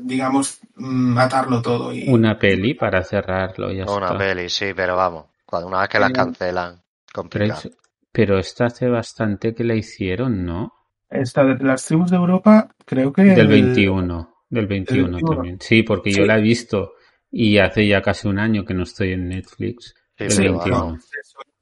digamos, 0.00 0.58
mm, 0.76 1.14
matarlo 1.14 1.62
todo. 1.62 1.92
Y, 1.92 2.08
Una 2.08 2.38
peli 2.38 2.74
para 2.74 3.02
cerrarlo, 3.02 3.72
ya 3.72 3.84
una 3.84 4.06
está. 4.06 4.18
peli, 4.18 4.48
sí, 4.48 4.66
pero 4.74 4.96
vamos. 4.96 5.26
Cuando 5.46 5.68
una 5.68 5.80
vez 5.80 5.88
que 5.88 5.98
la 5.98 6.10
cancelan, 6.10 6.74
Pero, 6.76 7.12
complicado. 7.12 7.60
es- 7.64 7.76
pero 8.12 8.38
esta 8.38 8.66
hace 8.66 8.88
bastante 8.88 9.54
que 9.54 9.64
la 9.64 9.74
hicieron, 9.74 10.44
¿no? 10.44 10.72
Esta 11.10 11.44
de 11.44 11.56
las 11.64 11.84
tribus 11.84 12.10
de 12.10 12.16
Europa, 12.16 12.68
creo 12.84 13.12
que... 13.12 13.22
Del 13.22 13.40
el- 13.40 13.48
21. 13.48 14.30
Del 14.48 14.66
21 14.66 15.08
21. 15.10 15.34
también. 15.34 15.58
Sí, 15.60 15.82
porque 15.82 16.12
yo 16.12 16.24
la 16.24 16.38
he 16.38 16.40
visto 16.42 16.92
y 17.30 17.58
hace 17.58 17.86
ya 17.88 18.00
casi 18.02 18.28
un 18.28 18.38
año 18.38 18.64
que 18.64 18.74
no 18.74 18.84
estoy 18.84 19.12
en 19.12 19.28
Netflix. 19.28 19.94
Sí, 20.18 20.24
El 20.24 20.30
Sí, 20.30 20.36
pero 20.38 20.52
21. 20.58 20.78
vamos. 20.78 21.04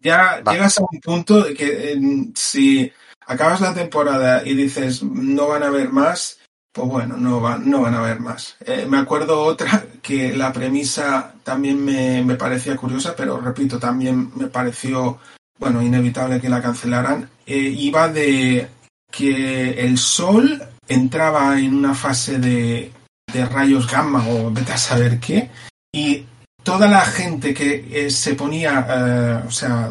Ya 0.00 0.42
Va. 0.46 0.52
llegas 0.52 0.78
a 0.78 0.82
un 0.82 1.00
punto 1.00 1.42
de 1.42 1.54
que 1.54 1.92
eh, 1.92 2.00
si 2.34 2.92
acabas 3.26 3.60
la 3.60 3.72
temporada 3.74 4.42
y 4.44 4.54
dices 4.54 5.02
no 5.02 5.46
van 5.48 5.62
a 5.62 5.70
ver 5.70 5.90
más, 5.90 6.38
pues 6.72 6.88
bueno, 6.88 7.16
no, 7.16 7.40
va- 7.40 7.58
no 7.58 7.82
van 7.82 7.94
a 7.94 8.00
ver 8.02 8.18
más. 8.20 8.56
Eh, 8.66 8.86
me 8.88 8.98
acuerdo 8.98 9.40
otra 9.44 9.84
que 10.02 10.34
la 10.36 10.52
premisa 10.52 11.34
también 11.44 11.84
me, 11.84 12.22
me 12.24 12.34
parecía 12.34 12.76
curiosa, 12.76 13.14
pero 13.16 13.40
repito, 13.40 13.78
también 13.78 14.32
me 14.36 14.48
pareció, 14.48 15.18
bueno, 15.58 15.80
inevitable 15.82 16.40
que 16.40 16.48
la 16.48 16.60
cancelaran. 16.62 17.28
Eh, 17.46 17.56
iba 17.58 18.08
de 18.08 18.68
que 19.10 19.70
el 19.86 19.98
sol 19.98 20.62
entraba 20.88 21.58
en 21.60 21.74
una 21.74 21.94
fase 21.94 22.38
de, 22.38 22.90
de 23.32 23.46
rayos 23.46 23.90
gamma 23.90 24.26
o 24.28 24.50
vete 24.50 24.72
a 24.72 24.78
saber 24.78 25.20
qué, 25.20 25.48
y 25.94 26.26
toda 26.62 26.86
la 26.88 27.00
gente 27.02 27.52
que 27.54 27.88
eh, 27.90 28.10
se 28.10 28.34
ponía, 28.34 28.86
eh, 28.88 29.42
o 29.46 29.50
sea, 29.50 29.90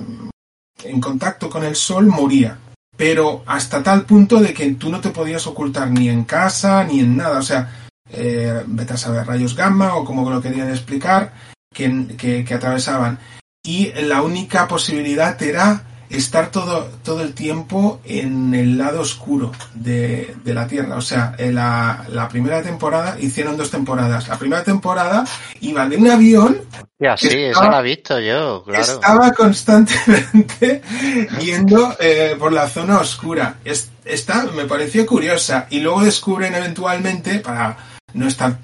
en 0.84 1.02
contacto 1.02 1.50
con 1.50 1.64
el 1.64 1.76
sol 1.76 2.08
moría. 2.08 2.58
Pero 2.96 3.44
hasta 3.46 3.82
tal 3.82 4.06
punto 4.06 4.40
de 4.40 4.54
que 4.54 4.72
tú 4.74 4.90
no 4.90 5.00
te 5.02 5.10
podías 5.10 5.48
ocultar 5.48 5.90
ni 5.90 6.10
en 6.10 6.24
casa 6.24 6.84
ni 6.84 7.00
en 7.00 7.18
nada. 7.18 7.40
O 7.40 7.44
sea, 7.44 7.90
eh, 8.10 8.64
vete 8.68 8.94
a 8.94 8.98
saber 8.98 9.26
rayos 9.26 9.56
gamma 9.56 9.96
o 9.96 10.06
como 10.06 10.30
lo 10.30 10.42
querían 10.42 10.70
explicar, 10.70 11.34
que, 11.74 12.16
que, 12.18 12.46
que 12.46 12.54
atravesaban. 12.54 13.18
Y 13.64 13.92
la 13.94 14.22
única 14.22 14.68
posibilidad 14.68 15.42
era 15.42 15.91
estar 16.12 16.52
todo, 16.52 16.90
todo 17.04 17.22
el 17.22 17.34
tiempo 17.34 18.00
en 18.06 18.54
el 18.54 18.78
lado 18.78 19.02
oscuro 19.02 19.52
de, 19.74 20.36
de 20.44 20.54
la 20.54 20.68
Tierra. 20.68 20.96
O 20.98 21.02
sea, 21.02 21.34
en 21.38 21.56
la, 21.56 22.06
la 22.10 22.28
primera 22.30 22.62
temporada 22.62 23.18
hicieron 23.20 23.58
dos 23.58 23.72
temporadas. 23.72 24.28
La 24.28 24.38
primera 24.38 24.64
temporada 24.64 25.24
iban 25.62 25.90
de 25.90 25.98
un 25.98 26.10
avión 26.10 26.62
Ya, 27.00 27.16
sí, 27.18 27.28
Estaba- 27.28 27.66
esa 27.68 27.72
la 27.72 27.80
he 27.80 27.84
visto 27.84 28.20
yo, 28.20 28.64
claro. 28.64 28.82
estaba 28.84 29.32
constantemente 29.32 30.82
yendo 31.40 31.96
eh, 32.00 32.36
por 32.38 32.52
la 32.54 32.68
zona 32.68 33.00
oscura. 33.00 33.56
Es- 33.64 33.90
Esta 34.06 34.44
me 34.56 34.66
pareció 34.66 35.06
curiosa 35.06 35.68
y 35.70 35.80
luego 35.80 36.04
descubren 36.04 36.54
eventualmente, 36.56 37.40
para 37.40 37.78
no 38.14 38.28
estar 38.28 38.58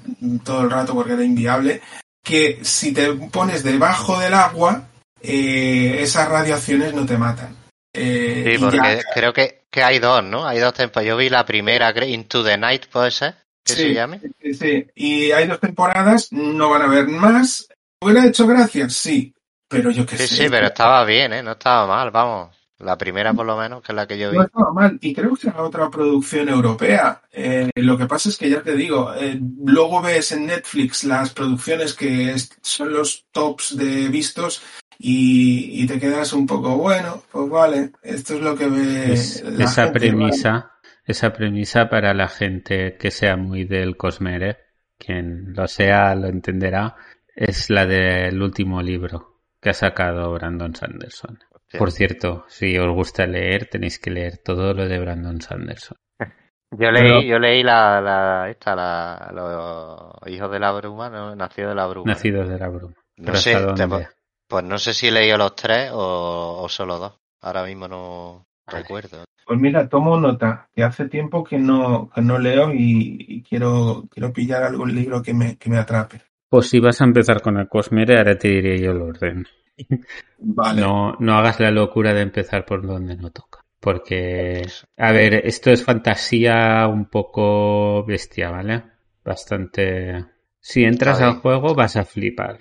todo 0.44 0.62
el 0.62 0.70
rato 0.70 0.94
porque 0.94 1.12
era 1.14 1.24
inviable, 1.24 1.80
que 2.22 2.58
si 2.62 2.92
te 2.92 3.10
pones 3.12 3.62
debajo 3.64 4.18
del 4.18 4.34
agua, 4.34 4.82
eh, 5.20 5.98
esas 6.00 6.28
radiaciones 6.28 6.94
no 6.94 7.06
te 7.06 7.18
matan. 7.18 7.56
Eh, 7.92 8.44
Sí, 8.54 8.62
porque 8.62 8.76
ya- 8.76 9.00
creo 9.14 9.32
que, 9.32 9.62
que 9.70 9.82
hay 9.82 9.98
dos, 9.98 10.22
¿no? 10.24 10.46
Hay 10.46 10.58
dos 10.58 10.74
temporadas. 10.74 11.08
Yo 11.08 11.16
vi 11.16 11.28
la 11.30 11.44
primera, 11.46 11.92
Into 12.06 12.44
the 12.44 12.56
Night, 12.56 12.86
¿puede 12.86 13.10
ser? 13.10 13.34
¿Que 13.64 13.72
Sí. 13.74 13.82
se 13.82 13.94
llame? 13.94 14.20
Sí, 14.42 14.54
sí. 14.54 14.86
Y 14.94 15.30
hay 15.32 15.46
dos 15.46 15.60
temporadas, 15.60 16.28
no 16.32 16.70
van 16.70 16.82
a 16.82 16.86
ver 16.86 17.08
más. 17.08 17.68
¿Hubiera 18.00 18.24
hecho 18.26 18.46
gracia? 18.46 18.88
Sí. 18.88 19.34
Pero 19.68 19.90
yo 19.90 20.06
qué 20.06 20.16
Sí, 20.16 20.26
sé. 20.28 20.44
sí, 20.44 20.48
pero 20.48 20.66
estaba 20.68 21.04
bien, 21.04 21.32
¿eh? 21.32 21.42
No 21.42 21.52
estaba 21.52 21.86
mal, 21.86 22.10
vamos. 22.10 22.56
La 22.78 22.96
primera, 22.96 23.34
por 23.34 23.44
lo 23.44 23.56
menos, 23.58 23.82
que 23.82 23.90
es 23.92 23.96
la 23.96 24.06
que 24.06 24.16
yo 24.16 24.30
vi. 24.30 24.36
No 24.38 24.44
estaba 24.44 24.72
mal. 24.72 24.96
Y 25.02 25.12
creo 25.12 25.34
que 25.34 25.48
era 25.48 25.62
otra 25.62 25.90
producción 25.90 26.48
europea. 26.48 27.20
Eh, 27.32 27.68
lo 27.74 27.98
que 27.98 28.06
pasa 28.06 28.28
es 28.28 28.38
que 28.38 28.48
ya 28.48 28.62
te 28.62 28.76
digo, 28.76 29.12
eh, 29.14 29.38
luego 29.64 30.00
ves 30.00 30.30
en 30.32 30.46
Netflix 30.46 31.02
las 31.04 31.30
producciones 31.34 31.92
que 31.94 32.34
son 32.62 32.92
los 32.92 33.24
tops 33.32 33.76
de 33.76 34.08
vistos 34.08 34.62
y, 34.98 35.82
y 35.82 35.86
te 35.86 35.98
quedas 35.98 36.32
un 36.32 36.46
poco, 36.46 36.76
bueno, 36.76 37.22
pues 37.30 37.48
vale, 37.48 37.92
esto 38.02 38.34
es 38.34 38.40
lo 38.40 38.56
que 38.56 38.68
ve 38.68 39.12
Es- 39.12 39.42
la 39.44 39.64
esa 39.64 39.84
gente, 39.84 39.98
premisa, 40.00 40.72
esa 41.04 41.32
premisa 41.32 41.88
para 41.88 42.14
la 42.14 42.28
gente 42.28 42.96
que 42.98 43.10
sea 43.10 43.36
muy 43.36 43.64
del 43.64 43.96
Cosmere, 43.96 44.58
quien 44.98 45.52
lo 45.54 45.66
sea 45.68 46.14
lo 46.14 46.26
entenderá, 46.28 46.96
es 47.34 47.70
la 47.70 47.86
del 47.86 48.42
último 48.42 48.82
libro 48.82 49.40
que 49.60 49.70
ha 49.70 49.74
sacado 49.74 50.32
Brandon 50.32 50.74
Sanderson. 50.74 51.38
Por 51.78 51.92
cierto, 51.92 52.44
si 52.48 52.78
os 52.78 52.92
gusta 52.94 53.26
leer, 53.26 53.66
tenéis 53.66 53.98
que 53.98 54.10
leer 54.10 54.38
todo 54.38 54.72
lo 54.72 54.88
de 54.88 54.98
Brandon 54.98 55.40
Sanderson. 55.40 55.96
Yo 56.70 56.90
leí, 56.90 57.26
yo 57.26 57.38
leí 57.38 57.62
la, 57.62 57.98
la, 58.00 58.50
esta, 58.50 58.76
la, 58.76 59.30
los 59.32 60.30
hijos 60.30 60.50
de 60.50 60.58
la 60.60 60.70
bruma, 60.72 61.08
¿no? 61.08 61.34
Nacido 61.34 61.70
de 61.70 61.74
la 61.74 61.86
bruma. 61.86 62.12
Nacidos 62.12 62.46
de 62.46 62.58
la 62.58 62.68
bruma. 62.68 62.94
No 63.16 63.24
Pero 63.24 63.36
sé, 63.38 63.54
te-. 63.54 64.08
Pues 64.48 64.64
no 64.64 64.78
sé 64.78 64.94
si 64.94 65.08
he 65.08 65.12
leído 65.12 65.38
los 65.38 65.54
tres 65.54 65.90
o, 65.92 66.62
o 66.62 66.68
solo 66.68 66.98
dos. 66.98 67.12
Ahora 67.40 67.64
mismo 67.64 67.86
no 67.86 68.46
recuerdo. 68.66 69.24
Pues 69.46 69.60
mira, 69.60 69.88
tomo 69.88 70.18
nota, 70.18 70.68
que 70.74 70.82
hace 70.82 71.08
tiempo 71.08 71.44
que 71.44 71.58
no, 71.58 72.10
que 72.14 72.20
no 72.20 72.38
leo 72.38 72.72
y, 72.72 73.16
y 73.28 73.42
quiero, 73.42 74.06
quiero 74.10 74.32
pillar 74.32 74.62
algún 74.62 74.94
libro 74.94 75.22
que 75.22 75.32
me, 75.32 75.56
que 75.56 75.70
me 75.70 75.78
atrape. 75.78 76.20
Pues 76.48 76.68
si 76.68 76.80
vas 76.80 77.00
a 77.00 77.04
empezar 77.04 77.40
con 77.40 77.58
el 77.58 77.68
Cosmere, 77.68 78.18
ahora 78.18 78.36
te 78.36 78.48
diré 78.48 78.78
yo 78.80 78.92
el 78.92 79.02
orden. 79.02 79.46
Vale. 80.38 80.80
No, 80.80 81.14
no 81.18 81.38
hagas 81.38 81.60
la 81.60 81.70
locura 81.70 82.12
de 82.12 82.22
empezar 82.22 82.64
por 82.64 82.86
donde 82.86 83.16
no 83.16 83.30
toca. 83.30 83.64
Porque, 83.80 84.66
a 84.96 85.12
ver, 85.12 85.46
esto 85.46 85.70
es 85.70 85.84
fantasía 85.84 86.86
un 86.88 87.06
poco 87.06 88.04
bestia, 88.04 88.50
¿vale? 88.50 88.82
Bastante. 89.24 90.26
Si 90.58 90.84
entras 90.84 91.20
al 91.20 91.34
juego 91.34 91.74
vas 91.74 91.96
a 91.96 92.04
flipar. 92.04 92.58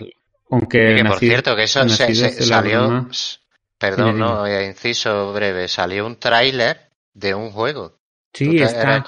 Aunque 0.49 0.95
que 0.95 1.03
por 1.05 1.19
cierto, 1.19 1.55
que 1.55 1.63
eso 1.63 1.87
se, 1.89 2.13
se- 2.15 2.45
la 2.45 2.57
salió. 2.61 3.07
Perdón, 3.77 4.05
Dime, 4.15 4.19
no, 4.19 4.45
eh, 4.47 4.65
inciso 4.67 5.33
breve. 5.33 5.67
Salió 5.67 6.05
un 6.07 6.15
tráiler 6.17 6.89
de 7.13 7.35
un 7.35 7.51
juego. 7.51 7.99
¿Tú 8.31 8.45
Sí, 8.45 8.57
está, 8.57 9.03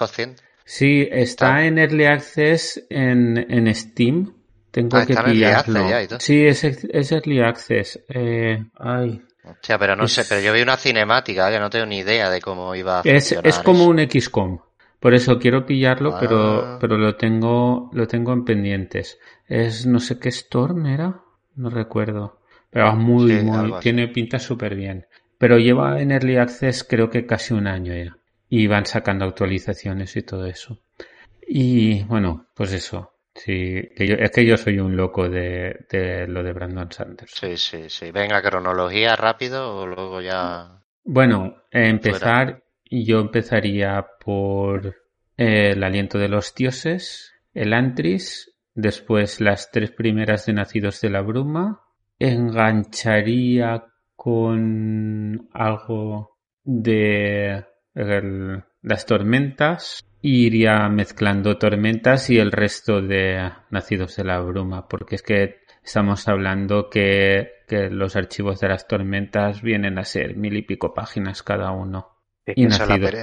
sí, 0.66 1.08
está 1.12 1.18
Está. 1.22 1.66
en 1.66 1.78
Early 1.80 2.06
Access 2.06 2.86
en, 2.90 3.38
en 3.50 3.74
Steam. 3.74 4.34
Tengo 4.72 4.98
Ah, 4.98 5.06
que 5.06 5.16
pillarlo. 5.16 5.90
ya. 5.90 6.20
Sí, 6.20 6.46
es, 6.46 6.64
es 6.64 7.12
Early 7.12 7.42
Access. 7.42 8.00
Eh, 8.10 8.64
ay, 8.78 9.22
Hostia, 9.44 9.80
pero 9.80 9.96
no 9.96 10.04
Es- 10.04 10.14
sé, 10.14 10.26
pero 10.30 10.42
yo 10.42 10.54
vi 10.54 10.62
una 10.62 10.78
cinemática 10.78 11.50
que 11.50 11.60
no 11.60 11.70
tengo 11.72 11.88
ni 11.88 12.00
idea 12.00 12.30
de 12.30 12.40
cómo 12.42 12.76
iba 12.76 12.98
a 13.00 13.02
Es, 13.04 13.24
funcionar 13.30 13.48
es 13.48 13.60
como 13.60 13.80
eso. 13.84 13.90
un 13.90 14.00
XCOM. 14.00 14.60
Por 15.00 15.14
eso 15.16 15.40
quiero 15.40 15.66
pillarlo, 15.66 16.18
pero, 16.20 16.62
Ah. 16.74 16.78
pero 16.80 16.98
lo 16.98 17.16
tengo, 17.16 17.90
lo 17.94 18.08
tengo 18.08 18.34
en 18.34 18.44
pendientes. 18.46 19.18
Es 19.48 19.86
no 19.88 20.00
sé 20.00 20.20
qué 20.20 20.30
Storm 20.30 20.86
era, 20.86 21.22
no 21.60 21.70
recuerdo. 21.70 22.40
Pero 22.70 22.90
es 22.90 22.96
muy, 22.96 23.32
Sí, 23.32 23.44
muy, 23.44 23.80
tiene 23.82 24.08
pinta 24.08 24.40
súper 24.40 24.76
bien. 24.76 25.08
Pero 25.38 25.58
lleva 25.58 26.02
en 26.02 26.12
Early 26.12 26.38
Access 26.38 26.84
creo 26.84 27.10
que 27.10 27.26
casi 27.26 27.54
un 27.54 27.68
año 27.68 27.94
ya. 27.94 28.18
Y 28.50 28.68
van 28.68 28.86
sacando 28.86 29.26
actualizaciones 29.26 30.16
y 30.16 30.22
todo 30.24 30.46
eso. 30.46 30.80
Y 31.48 32.04
bueno, 32.04 32.48
pues 32.54 32.74
eso. 32.74 33.14
Sí, 33.36 33.90
que 33.96 34.08
yo, 34.08 34.16
es 34.16 34.32
que 34.32 34.46
yo 34.46 34.58
soy 34.58 34.80
un 34.80 34.96
loco 34.96 35.30
de, 35.30 35.86
de 35.90 36.28
lo 36.28 36.44
de 36.44 36.52
Brandon 36.52 36.92
Sanders. 36.92 37.32
Sí, 37.34 37.58
sí, 37.58 37.90
sí. 37.90 38.12
Venga, 38.12 38.42
cronología 38.42 39.16
rápido 39.16 39.78
o 39.78 39.88
luego 39.88 40.22
ya. 40.22 40.82
Bueno, 41.04 41.64
eh, 41.72 41.88
empezar, 41.88 42.64
yo 42.90 43.20
empezaría 43.20 44.06
por 44.24 44.88
eh, 45.38 45.72
el 45.72 45.84
aliento 45.84 46.18
de 46.18 46.28
los 46.28 46.54
dioses, 46.54 47.34
el 47.54 47.74
Antris, 47.74 48.52
después 48.82 49.42
las 49.42 49.72
tres 49.72 49.92
primeras 49.92 50.46
de 50.46 50.54
Nacidos 50.54 51.02
de 51.02 51.10
la 51.10 51.22
Bruma, 51.22 51.82
engancharía 52.18 53.86
con 54.16 55.50
algo 55.54 56.38
de 56.64 57.66
el- 57.94 58.64
las 58.82 59.06
tormentas, 59.06 60.04
y 60.22 60.48
iría 60.48 60.88
mezclando 60.90 61.58
tormentas 61.58 62.30
y 62.30 62.40
el 62.40 62.52
resto 62.52 63.02
de 63.02 63.52
Nacidos 63.70 64.18
de 64.18 64.26
la 64.26 64.40
Bruma, 64.42 64.88
porque 64.88 65.16
es 65.16 65.24
que 65.24 65.62
estamos 65.84 66.28
hablando 66.28 66.90
que, 66.90 67.52
que 67.68 67.90
los 67.90 68.16
archivos 68.16 68.60
de 68.60 68.68
las 68.68 68.88
tormentas 68.88 69.62
vienen 69.62 69.98
a 69.98 70.04
ser 70.04 70.36
mil 70.36 70.58
y 70.58 70.62
pico 70.64 70.94
páginas 70.94 71.42
cada 71.42 71.72
uno. 71.72 72.18
Y 72.46 72.68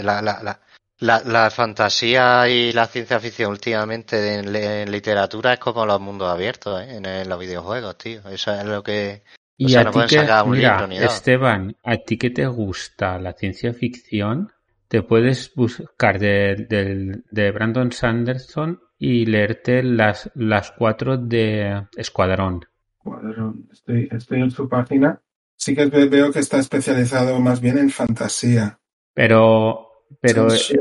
la, 0.03 0.23
la, 0.23 0.41
la, 0.43 0.61
la, 0.99 1.23
la- 1.25 1.51
fantasía 1.51 2.49
y 2.49 2.73
la 2.73 2.87
ciencia 2.87 3.21
ficción 3.21 3.51
últimamente 3.51 4.35
en, 4.35 4.91
literatura 4.91 5.55
es 5.55 5.59
como 5.59 5.85
los 5.87 6.01
mundos 6.01 6.29
abiertos, 6.29 6.81
¿eh? 6.83 6.97
en, 6.97 7.07
en 7.07 7.29
los 7.29 7.39
videojuegos, 7.39 7.97
tío. 7.99 8.21
Eso 8.29 8.55
es 8.55 8.65
lo 8.65 8.83
que. 8.83 9.23
Y 9.59 9.67
O 9.67 9.69
sea, 9.69 9.81
a 9.81 9.85
no 9.85 9.91
ti 9.91 9.95
pueden 9.95 10.09
que, 10.09 10.17
sacar 10.17 10.45
un 10.45 10.53
mira, 10.53 10.71
libro 10.73 10.87
ni 10.87 10.97
nada. 10.97 11.07
Esteban, 11.07 11.77
a 11.83 11.97
ti 11.97 12.19
que 12.19 12.31
te 12.31 12.47
gusta 12.47 13.19
la 13.19 13.33
ciencia 13.33 13.73
ficción, 13.73 14.53
te 14.89 15.03
puedes 15.03 15.55
buscar 15.55 16.19
de, 16.19 17.23
de 17.31 17.51
Brandon 17.53 17.91
Sanderson 17.93 18.81
y 18.99 19.27
leerte 19.27 19.83
las, 19.83 20.31
las 20.35 20.73
cuatro 20.73 21.17
de 21.17 21.87
Escuadrón. 21.97 22.65
Cuadrón. 22.99 23.69
Estoy, 23.73 24.09
estoy 24.11 24.41
en 24.41 24.51
su 24.51 24.69
página. 24.69 25.21
Sí 25.57 25.75
que 25.75 25.87
ve- 25.87 26.09
veo 26.09 26.31
que 26.31 26.41
está 26.41 26.59
especializado 26.59 27.39
más 27.41 27.61
bien 27.61 27.79
en 27.79 27.91
fantasía. 27.91 28.79
Pero, 29.15 29.86
pero 30.21 30.51
Sí, 30.51 30.77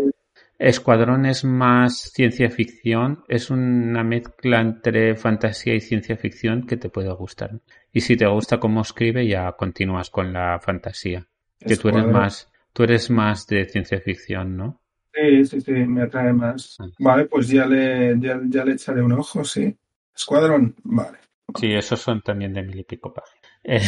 Escuadrón 0.58 1.26
es 1.26 1.44
más 1.44 2.12
ciencia 2.14 2.50
ficción, 2.50 3.26
es 3.28 3.50
una 3.50 4.04
mezcla 4.04 4.62
entre 4.62 5.16
fantasía 5.16 5.76
y 5.76 5.82
ciencia 5.82 6.16
ficción 6.16 6.66
que 6.66 6.78
te 6.78 6.90
puede 6.90 7.12
gustar. 7.12 7.60
Y 7.92 8.02
si 8.02 8.16
te 8.16 8.26
gusta 8.26 8.60
cómo 8.60 8.82
escribe, 8.82 9.28
ya 9.28 9.52
continúas 9.54 10.10
con 10.10 10.32
la 10.32 10.60
fantasía. 10.60 11.28
Que 11.60 11.76
tú 11.76 11.90
eres 11.90 12.06
más, 12.06 12.52
tú 12.72 12.84
eres 12.84 13.10
más 13.10 13.48
de 13.48 13.66
ciencia 13.66 14.00
ficción, 14.00 14.56
¿no? 14.56 14.82
Sí, 15.14 15.46
sí, 15.46 15.62
sí, 15.62 15.72
me 15.72 16.04
atrae 16.04 16.32
más. 16.32 16.78
Ah. 16.80 16.88
Vale, 17.00 17.26
pues 17.26 17.50
ya 17.50 17.66
le, 17.66 18.18
ya, 18.20 18.40
ya 18.48 18.64
le 18.64 18.74
echaré 18.74 19.02
un 19.02 19.14
ojo, 19.14 19.44
sí. 19.44 19.76
Escuadrón, 20.16 20.76
vale. 20.84 21.18
Sí, 21.60 21.74
esos 21.74 22.00
son 22.00 22.22
también 22.22 22.54
de 22.54 22.64
mil 22.64 22.80
y 22.80 22.84
pico 22.84 23.14
páginas. 23.14 23.42
Eh, 23.68 23.82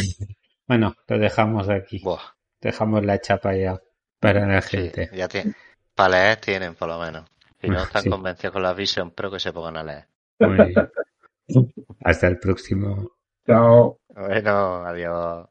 bueno, 0.66 0.96
lo 1.06 1.18
dejamos 1.20 1.68
aquí. 1.68 2.00
Buah, 2.02 2.18
Dejamos 2.60 3.06
la 3.06 3.20
chapa 3.20 3.54
ya 3.54 3.80
para 4.20 4.46
la 4.46 4.60
sí, 4.62 4.76
gente. 4.76 5.10
ya 5.12 5.28
tienen. 5.28 5.54
Para 5.94 6.10
leer 6.10 6.36
tienen, 6.40 6.74
por 6.74 6.88
lo 6.88 6.98
menos. 6.98 7.24
Si 7.60 7.68
no 7.68 7.82
están 7.82 8.02
Sí. 8.02 8.10
convencidos 8.10 8.52
con 8.52 8.62
la 8.62 8.72
Vision 8.72 9.10
Pro, 9.10 9.30
que 9.30 9.40
se 9.40 9.52
pongan 9.52 9.76
a 9.76 9.82
leer. 9.84 10.06
Muy 10.40 10.56
bien. 10.66 10.90
Hasta 12.04 12.26
el 12.28 12.38
próximo. 12.38 13.12
Chao. 13.46 13.98
Bueno, 14.14 14.84
adiós. 14.84 15.48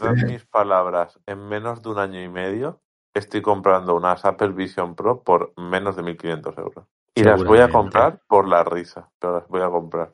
Dar 0.00 0.18
eh, 0.18 0.24
mis 0.26 0.44
palabras, 0.46 1.18
en 1.26 1.48
menos 1.48 1.82
de 1.82 1.88
un 1.88 1.98
año 1.98 2.22
y 2.22 2.28
medio 2.28 2.80
estoy 3.14 3.40
comprando 3.42 3.94
unas 3.94 4.24
Apple 4.24 4.48
Vision 4.48 4.94
Pro 4.94 5.22
por 5.22 5.52
menos 5.56 5.96
de 5.96 6.02
1.500 6.02 6.58
euros. 6.58 6.86
Y 7.14 7.22
las 7.22 7.44
voy 7.44 7.60
a 7.60 7.68
comprar 7.68 8.20
por 8.26 8.48
la 8.48 8.64
risa, 8.64 9.08
pero 9.20 9.38
las 9.38 9.48
voy 9.48 9.62
a 9.62 9.68
comprar. 9.68 10.12